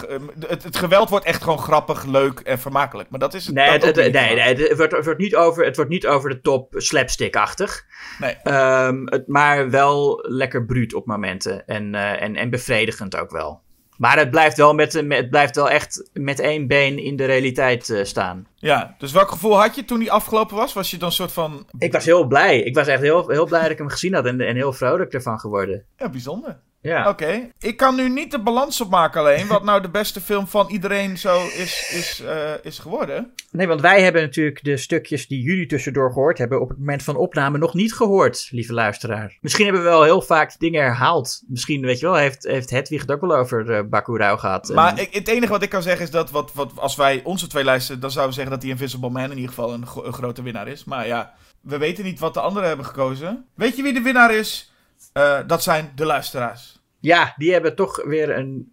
het, 0.49 0.63
het 0.63 0.77
geweld 0.77 1.09
wordt 1.09 1.25
echt 1.25 1.43
gewoon 1.43 1.59
grappig, 1.59 2.05
leuk 2.05 2.41
en 2.41 2.59
vermakelijk. 2.59 3.11
Maar 3.11 3.21
dat 3.21 3.35
is 3.35 3.47
het 3.47 3.55
Nee, 3.55 3.69
het, 3.71 3.83
het- 3.83 3.97
nee, 3.97 4.11
nee, 4.13 4.41
het, 4.41 4.77
wordt, 4.77 4.93
het, 4.93 5.05
wordt 5.05 5.21
niet 5.21 5.37
over, 5.37 5.65
het 5.65 5.77
wordt 5.77 5.91
niet 5.91 6.07
over 6.07 6.31
de 6.31 6.41
top 6.41 6.75
slapstick-achtig. 6.77 7.85
Nee. 8.19 8.37
Ehm, 8.43 9.03
het, 9.05 9.29
maar 9.29 9.71
wel 9.71 10.19
lekker 10.29 10.65
bruut 10.65 10.95
op 10.95 11.07
momenten. 11.07 11.67
En, 11.67 11.95
eh, 11.95 12.23
en, 12.23 12.37
en 12.37 12.51
bevredigend 12.51 13.17
ook 13.17 13.31
wel. 13.31 13.63
Maar 13.97 14.19
het 14.19 14.31
blijft 14.31 14.57
wel, 14.57 14.75
met, 14.75 14.93
het 14.93 15.31
blijft 15.31 15.57
wel 15.57 15.71
echt 15.71 16.11
met 16.13 16.39
één 16.41 16.67
been 16.67 16.99
in 16.99 17.17
de 17.17 17.25
realiteit 17.25 18.01
staan. 18.03 18.47
Ja, 18.55 18.95
dus 18.99 19.13
welk 19.13 19.31
gevoel 19.31 19.61
had 19.61 19.75
je 19.75 19.85
toen 19.85 19.99
die 19.99 20.13
afgelopen 20.13 20.57
was? 20.57 20.73
Was 20.73 20.91
je 20.91 20.97
dan 20.97 21.09
een 21.09 21.15
soort 21.15 21.33
van... 21.33 21.67
Ik 21.79 21.93
was 21.93 22.05
heel 22.05 22.27
blij. 22.27 22.61
Ik 22.61 22.75
was 22.75 22.87
echt 22.87 23.01
heel, 23.03 23.29
heel 23.29 23.47
blij 23.47 23.63
dat 23.63 23.71
ik 23.71 23.79
hem 23.79 23.89
gezien 23.89 24.15
had 24.15 24.25
en, 24.27 24.41
en 24.41 24.55
heel 24.57 24.73
vrolijk 24.73 25.13
ervan 25.13 25.39
geworden. 25.41 25.85
Ja, 25.97 26.09
bijzonder. 26.09 26.61
Ja. 26.85 27.09
Oké. 27.09 27.51
Ik 27.59 27.77
kan 27.77 27.95
nu 27.95 28.09
niet 28.09 28.31
de 28.31 28.39
balans 28.39 28.81
opmaken 28.81 29.21
alleen. 29.21 29.47
Wat 29.47 29.65
nou 29.65 29.83
de 29.83 29.91
beste 29.91 30.21
film 30.21 30.47
van 30.47 30.69
iedereen 30.69 31.19
zo 31.19 31.47
is, 31.47 31.91
is, 31.93 32.23
eh, 32.27 32.53
is 32.63 32.79
geworden. 32.79 33.33
Nee, 33.51 33.67
want 33.67 33.81
wij 33.81 34.03
hebben 34.03 34.23
natuurlijk 34.23 34.65
de 34.65 34.77
stukjes 34.77 35.27
die 35.27 35.43
jullie 35.43 35.67
tussendoor 35.67 36.13
gehoord 36.13 36.39
hebben 36.39 36.61
op 36.61 36.69
het 36.69 36.79
moment 36.79 37.03
van 37.03 37.17
opname 37.17 37.59
nog 37.59 37.75
niet 37.75 37.95
gehoord, 37.95 38.49
lieve 38.51 38.73
luisteraar. 38.73 39.39
Misschien 39.41 39.65
hebben 39.65 39.83
we 39.83 39.89
wel 39.89 40.03
heel 40.03 40.23
vaak 40.23 40.59
dingen 40.59 40.83
herhaald. 40.83 41.43
Misschien, 41.49 41.81
weet 41.81 42.01
je 42.01 42.07
wel, 42.07 42.15
heeft, 42.15 42.45
heeft 42.45 42.71
Hedwig 42.71 43.01
het 43.01 43.13
ook 43.13 43.21
wel 43.21 43.37
over 43.37 43.71
uh, 43.71 43.81
Bakurau 43.89 44.39
gehad. 44.39 44.73
Maar 44.75 45.01
ik, 45.01 45.15
het 45.15 45.29
enige 45.29 45.53
wat 45.53 45.63
ik 45.63 45.71
kan 45.71 45.83
zeggen 45.83 46.05
is 46.05 46.11
dat 46.11 46.31
wat, 46.31 46.53
wat, 46.55 46.73
als 46.77 46.97
wij 46.97 47.21
onze 47.25 47.47
twee 47.47 47.65
lijsten... 47.65 48.01
dan 48.01 48.11
zouden 48.11 48.35
we 48.35 48.41
zeggen 48.41 48.53
dat 48.53 48.63
die 48.63 48.71
Invisible 48.71 49.11
Man 49.11 49.31
in 49.31 49.37
ieder 49.37 49.49
geval 49.49 49.73
een 49.73 50.13
grote 50.13 50.43
winnaar 50.43 50.69
is. 50.69 50.85
Maar 50.85 51.07
ja, 51.07 51.35
we 51.61 51.79
weten 51.79 52.05
niet 52.05 52.19
wat 52.19 52.35
de 52.35 52.41
anderen 52.41 52.69
hebben 52.69 52.87
gekozen. 52.87 53.45
Weet 53.55 53.77
je 53.77 53.83
wie 53.83 53.93
de 53.93 54.01
winnaar 54.01 54.35
is? 54.35 54.74
Eh, 55.15 55.41
dat 55.47 55.63
zijn 55.63 55.93
de 55.95 56.05
luisteraars. 56.07 56.83
Ja, 57.01 57.35
die 57.37 57.53
hebben 57.53 57.75
toch 57.77 58.05
weer 58.05 58.37
een, 58.39 58.73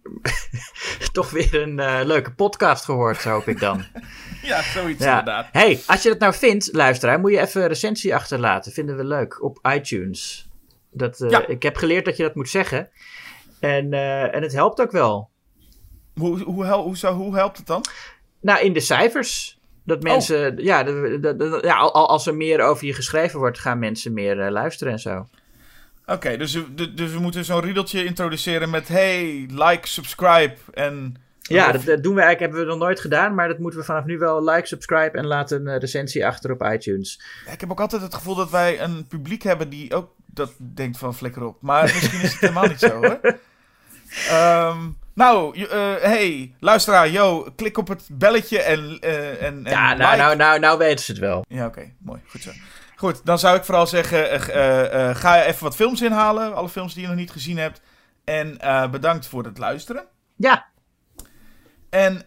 toch 1.12 1.30
weer 1.30 1.62
een 1.62 1.78
eh, 1.78 2.00
leuke 2.04 2.34
podcast 2.34 2.84
gehoord, 2.84 3.24
hoop 3.24 3.48
ik 3.48 3.58
dan. 3.60 3.84
Ja, 4.42 4.62
zoiets 4.62 5.04
Ja. 5.04 5.08
inderdaad. 5.18 5.48
hey, 5.52 5.80
als 5.86 6.02
je 6.02 6.08
dat 6.08 6.18
nou 6.18 6.34
vindt, 6.34 6.68
luisteraar, 6.72 7.20
moet 7.20 7.30
je 7.32 7.40
even 7.40 7.62
een 7.62 7.68
recensie 7.68 8.14
achterlaten. 8.14 8.72
Vinden 8.72 8.96
we 8.96 9.04
leuk 9.04 9.42
op 9.42 9.58
iTunes. 9.74 10.48
Dat, 10.90 11.20
eh, 11.20 11.30
Ja. 11.30 11.46
Ik 11.46 11.62
heb 11.62 11.76
geleerd 11.76 12.04
dat 12.04 12.16
je 12.16 12.22
dat 12.22 12.34
moet 12.34 12.48
zeggen. 12.48 12.88
En, 13.60 13.92
en 14.32 14.42
het 14.42 14.52
helpt 14.52 14.80
ook 14.80 14.90
wel. 14.90 15.30
Hoe, 16.14 16.42
hoe, 16.42 16.64
hel- 16.64 16.82
hoe, 16.82 16.96
zou- 16.96 17.14
hoe 17.16 17.34
helpt 17.36 17.56
het 17.56 17.66
dan? 17.66 17.84
Nou, 18.40 18.60
in 18.64 18.72
de 18.72 18.80
cijfers. 18.80 19.58
Dat 19.84 20.02
mensen, 20.02 20.56
ja, 20.62 20.82
de- 20.82 21.18
de- 21.20 21.36
de- 21.36 21.60
ja, 21.62 21.76
al- 21.76 21.94
al- 21.94 22.08
als 22.08 22.26
er 22.26 22.34
meer 22.34 22.60
over 22.60 22.86
je 22.86 22.94
geschreven 22.94 23.38
wordt, 23.38 23.58
gaan 23.58 23.78
mensen 23.78 24.12
meer 24.12 24.50
luisteren 24.50 24.92
en 24.92 24.98
zo. 24.98 25.26
Oké, 26.06 26.36
dus, 26.36 26.58
dus 26.94 27.12
we 27.12 27.18
moeten 27.18 27.44
zo'n 27.44 27.60
riedeltje 27.60 28.04
introduceren 28.04 28.70
met... 28.70 28.88
Hey, 28.88 29.48
like, 29.50 29.88
subscribe 29.88 30.54
en... 30.74 31.16
Ja, 31.40 31.72
dat, 31.72 31.84
dat 31.84 32.02
doen 32.02 32.14
we 32.14 32.20
eigenlijk, 32.20 32.40
hebben 32.40 32.60
we 32.60 32.78
nog 32.78 32.86
nooit 32.88 33.00
gedaan, 33.00 33.34
maar 33.34 33.48
dat 33.48 33.58
moeten 33.58 33.80
we 33.80 33.86
vanaf 33.86 34.04
nu 34.04 34.18
wel 34.18 34.44
like, 34.44 34.66
subscribe 34.66 35.18
en 35.18 35.26
laat 35.26 35.50
een 35.50 35.66
eh, 35.66 35.78
recensie 35.78 36.26
achter 36.26 36.50
op 36.50 36.62
iTunes. 36.62 37.22
Ik 37.52 37.60
heb 37.60 37.70
ook 37.70 37.80
altijd 37.80 38.02
het 38.02 38.14
gevoel 38.14 38.34
dat 38.34 38.50
wij 38.50 38.80
een 38.80 39.06
publiek 39.06 39.42
hebben 39.42 39.68
die 39.68 39.94
ook 39.94 40.14
dat 40.26 40.52
denkt 40.58 40.98
van 40.98 41.14
flikker 41.14 41.44
op. 41.44 41.56
Maar 41.60 41.82
misschien 41.82 42.20
is 42.20 42.32
het 42.32 42.40
helemaal 42.40 42.66
niet 42.66 42.78
zo 42.78 42.90
hoor. 42.90 43.20
Ehm, 44.28 44.78
nou, 45.14 45.58
eh, 45.58 45.94
hey, 46.00 46.54
luisteraar, 46.60 47.08
yo, 47.08 47.52
klik 47.56 47.78
op 47.78 47.88
het 47.88 48.08
belletje 48.12 48.62
en, 48.62 48.98
eh 49.00 49.42
en, 49.42 49.66
en 49.66 49.72
ja, 49.72 49.94
nou, 49.94 50.10
like. 50.10 50.16
nou, 50.16 50.36
nou, 50.36 50.60
nou 50.60 50.78
weten 50.78 51.04
ze 51.04 51.10
het 51.10 51.20
wel. 51.20 51.44
Ja, 51.48 51.66
oké, 51.66 51.92
mooi, 51.98 52.20
goed 52.26 52.42
zo. 52.42 52.50
Goed, 53.02 53.24
dan 53.24 53.38
zou 53.38 53.56
ik 53.56 53.64
vooral 53.64 53.86
zeggen, 53.86 54.30
eh, 54.30 54.48
eh, 54.48 55.08
eh, 55.10 55.16
ga 55.16 55.42
even 55.42 55.64
wat 55.64 55.76
films 55.76 56.02
inhalen, 56.02 56.54
alle 56.54 56.68
films 56.68 56.94
die 56.94 57.02
je 57.02 57.08
nog 57.08 57.16
niet 57.16 57.30
gezien 57.30 57.58
hebt. 57.58 57.80
En 58.24 58.58
bedankt 58.90 59.26
voor 59.26 59.44
het 59.44 59.58
luisteren. 59.58 60.04
Ja, 60.36 60.66
En 61.90 62.22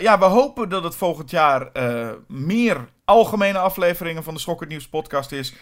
ja, 0.00 0.18
we 0.18 0.24
hopen 0.24 0.68
dat 0.68 0.84
het 0.84 0.94
volgend 0.96 1.30
jaar 1.30 1.70
meer 2.28 2.88
algemene 3.04 3.58
afleveringen 3.58 4.22
van 4.22 4.34
de 4.34 4.40
Schokkend 4.40 4.70
Nieuws 4.70 4.88
podcast 4.88 5.32
is. 5.32 5.54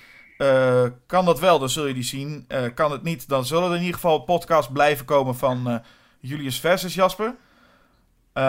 Kan 1.06 1.24
dat 1.24 1.40
wel, 1.40 1.58
dan 1.58 1.68
zul 1.68 1.86
je 1.86 1.94
die 1.94 2.02
zien. 2.02 2.46
Kan 2.74 2.92
het 2.92 3.02
niet, 3.02 3.28
dan 3.28 3.44
zullen 3.44 3.68
er 3.68 3.74
in 3.74 3.80
ieder 3.80 3.94
geval 3.94 4.18
podcasts 4.18 4.72
blijven 4.72 5.04
komen 5.04 5.36
van 5.36 5.68
eh, 5.70 5.76
Julius 6.20 6.60
versus 6.60 6.94
Jasper. 6.94 7.34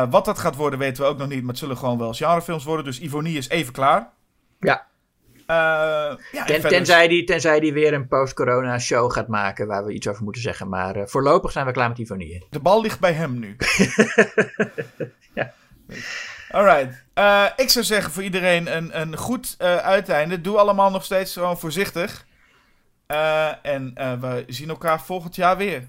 Wat 0.09 0.25
dat 0.25 0.39
gaat 0.39 0.55
worden 0.55 0.79
weten 0.79 1.03
we 1.03 1.09
ook 1.09 1.17
nog 1.17 1.27
niet, 1.27 1.39
maar 1.39 1.49
het 1.49 1.57
zullen 1.57 1.77
gewoon 1.77 1.97
wel 1.97 2.13
genrefilms 2.13 2.63
worden. 2.63 2.85
Dus 2.85 2.99
Ivonie 2.99 3.37
is 3.37 3.49
even 3.49 3.73
klaar. 3.73 4.11
Ja. 4.59 4.87
Eh, 5.49 5.55
ja, 5.55 6.15
en 6.31 6.45
ten, 6.45 6.45
verder- 6.45 6.69
tenzij, 6.69 7.07
die, 7.07 7.23
tenzij 7.23 7.59
die 7.59 7.73
weer 7.73 7.93
een 7.93 8.07
post-corona 8.07 8.79
show 8.79 9.11
gaat 9.11 9.27
maken 9.27 9.67
waar 9.67 9.85
we 9.85 9.93
iets 9.93 10.07
over 10.07 10.23
moeten 10.23 10.41
zeggen. 10.41 10.69
Maar 10.69 10.95
eh, 10.95 11.05
voorlopig 11.05 11.51
zijn 11.51 11.65
we 11.65 11.71
klaar 11.71 11.89
met 11.89 11.97
Ivonie. 11.97 12.45
De 12.49 12.59
bal 12.59 12.81
ligt 12.81 12.99
bij 12.99 13.13
hem 13.13 13.39
nu. 13.39 13.55
Ja. 15.33 15.53
Alright. 16.51 17.03
Eh, 17.13 17.45
ik 17.55 17.69
zou 17.69 17.85
zeggen 17.85 18.11
voor 18.11 18.23
iedereen 18.23 18.75
een, 18.77 19.01
een 19.01 19.17
goed 19.17 19.55
eh, 19.57 19.75
uiteinde. 19.77 20.41
Doe 20.41 20.57
allemaal 20.57 20.91
nog 20.91 21.03
steeds 21.03 21.33
gewoon 21.33 21.59
voorzichtig. 21.59 22.25
En 23.61 23.93
we 24.19 24.43
zien 24.47 24.69
elkaar 24.69 25.01
volgend 25.01 25.35
jaar 25.35 25.57
weer. 25.57 25.83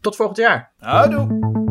Tot 0.00 0.16
volgend 0.16 0.38
jaar. 0.38 0.70
Houdoe. 0.78 1.64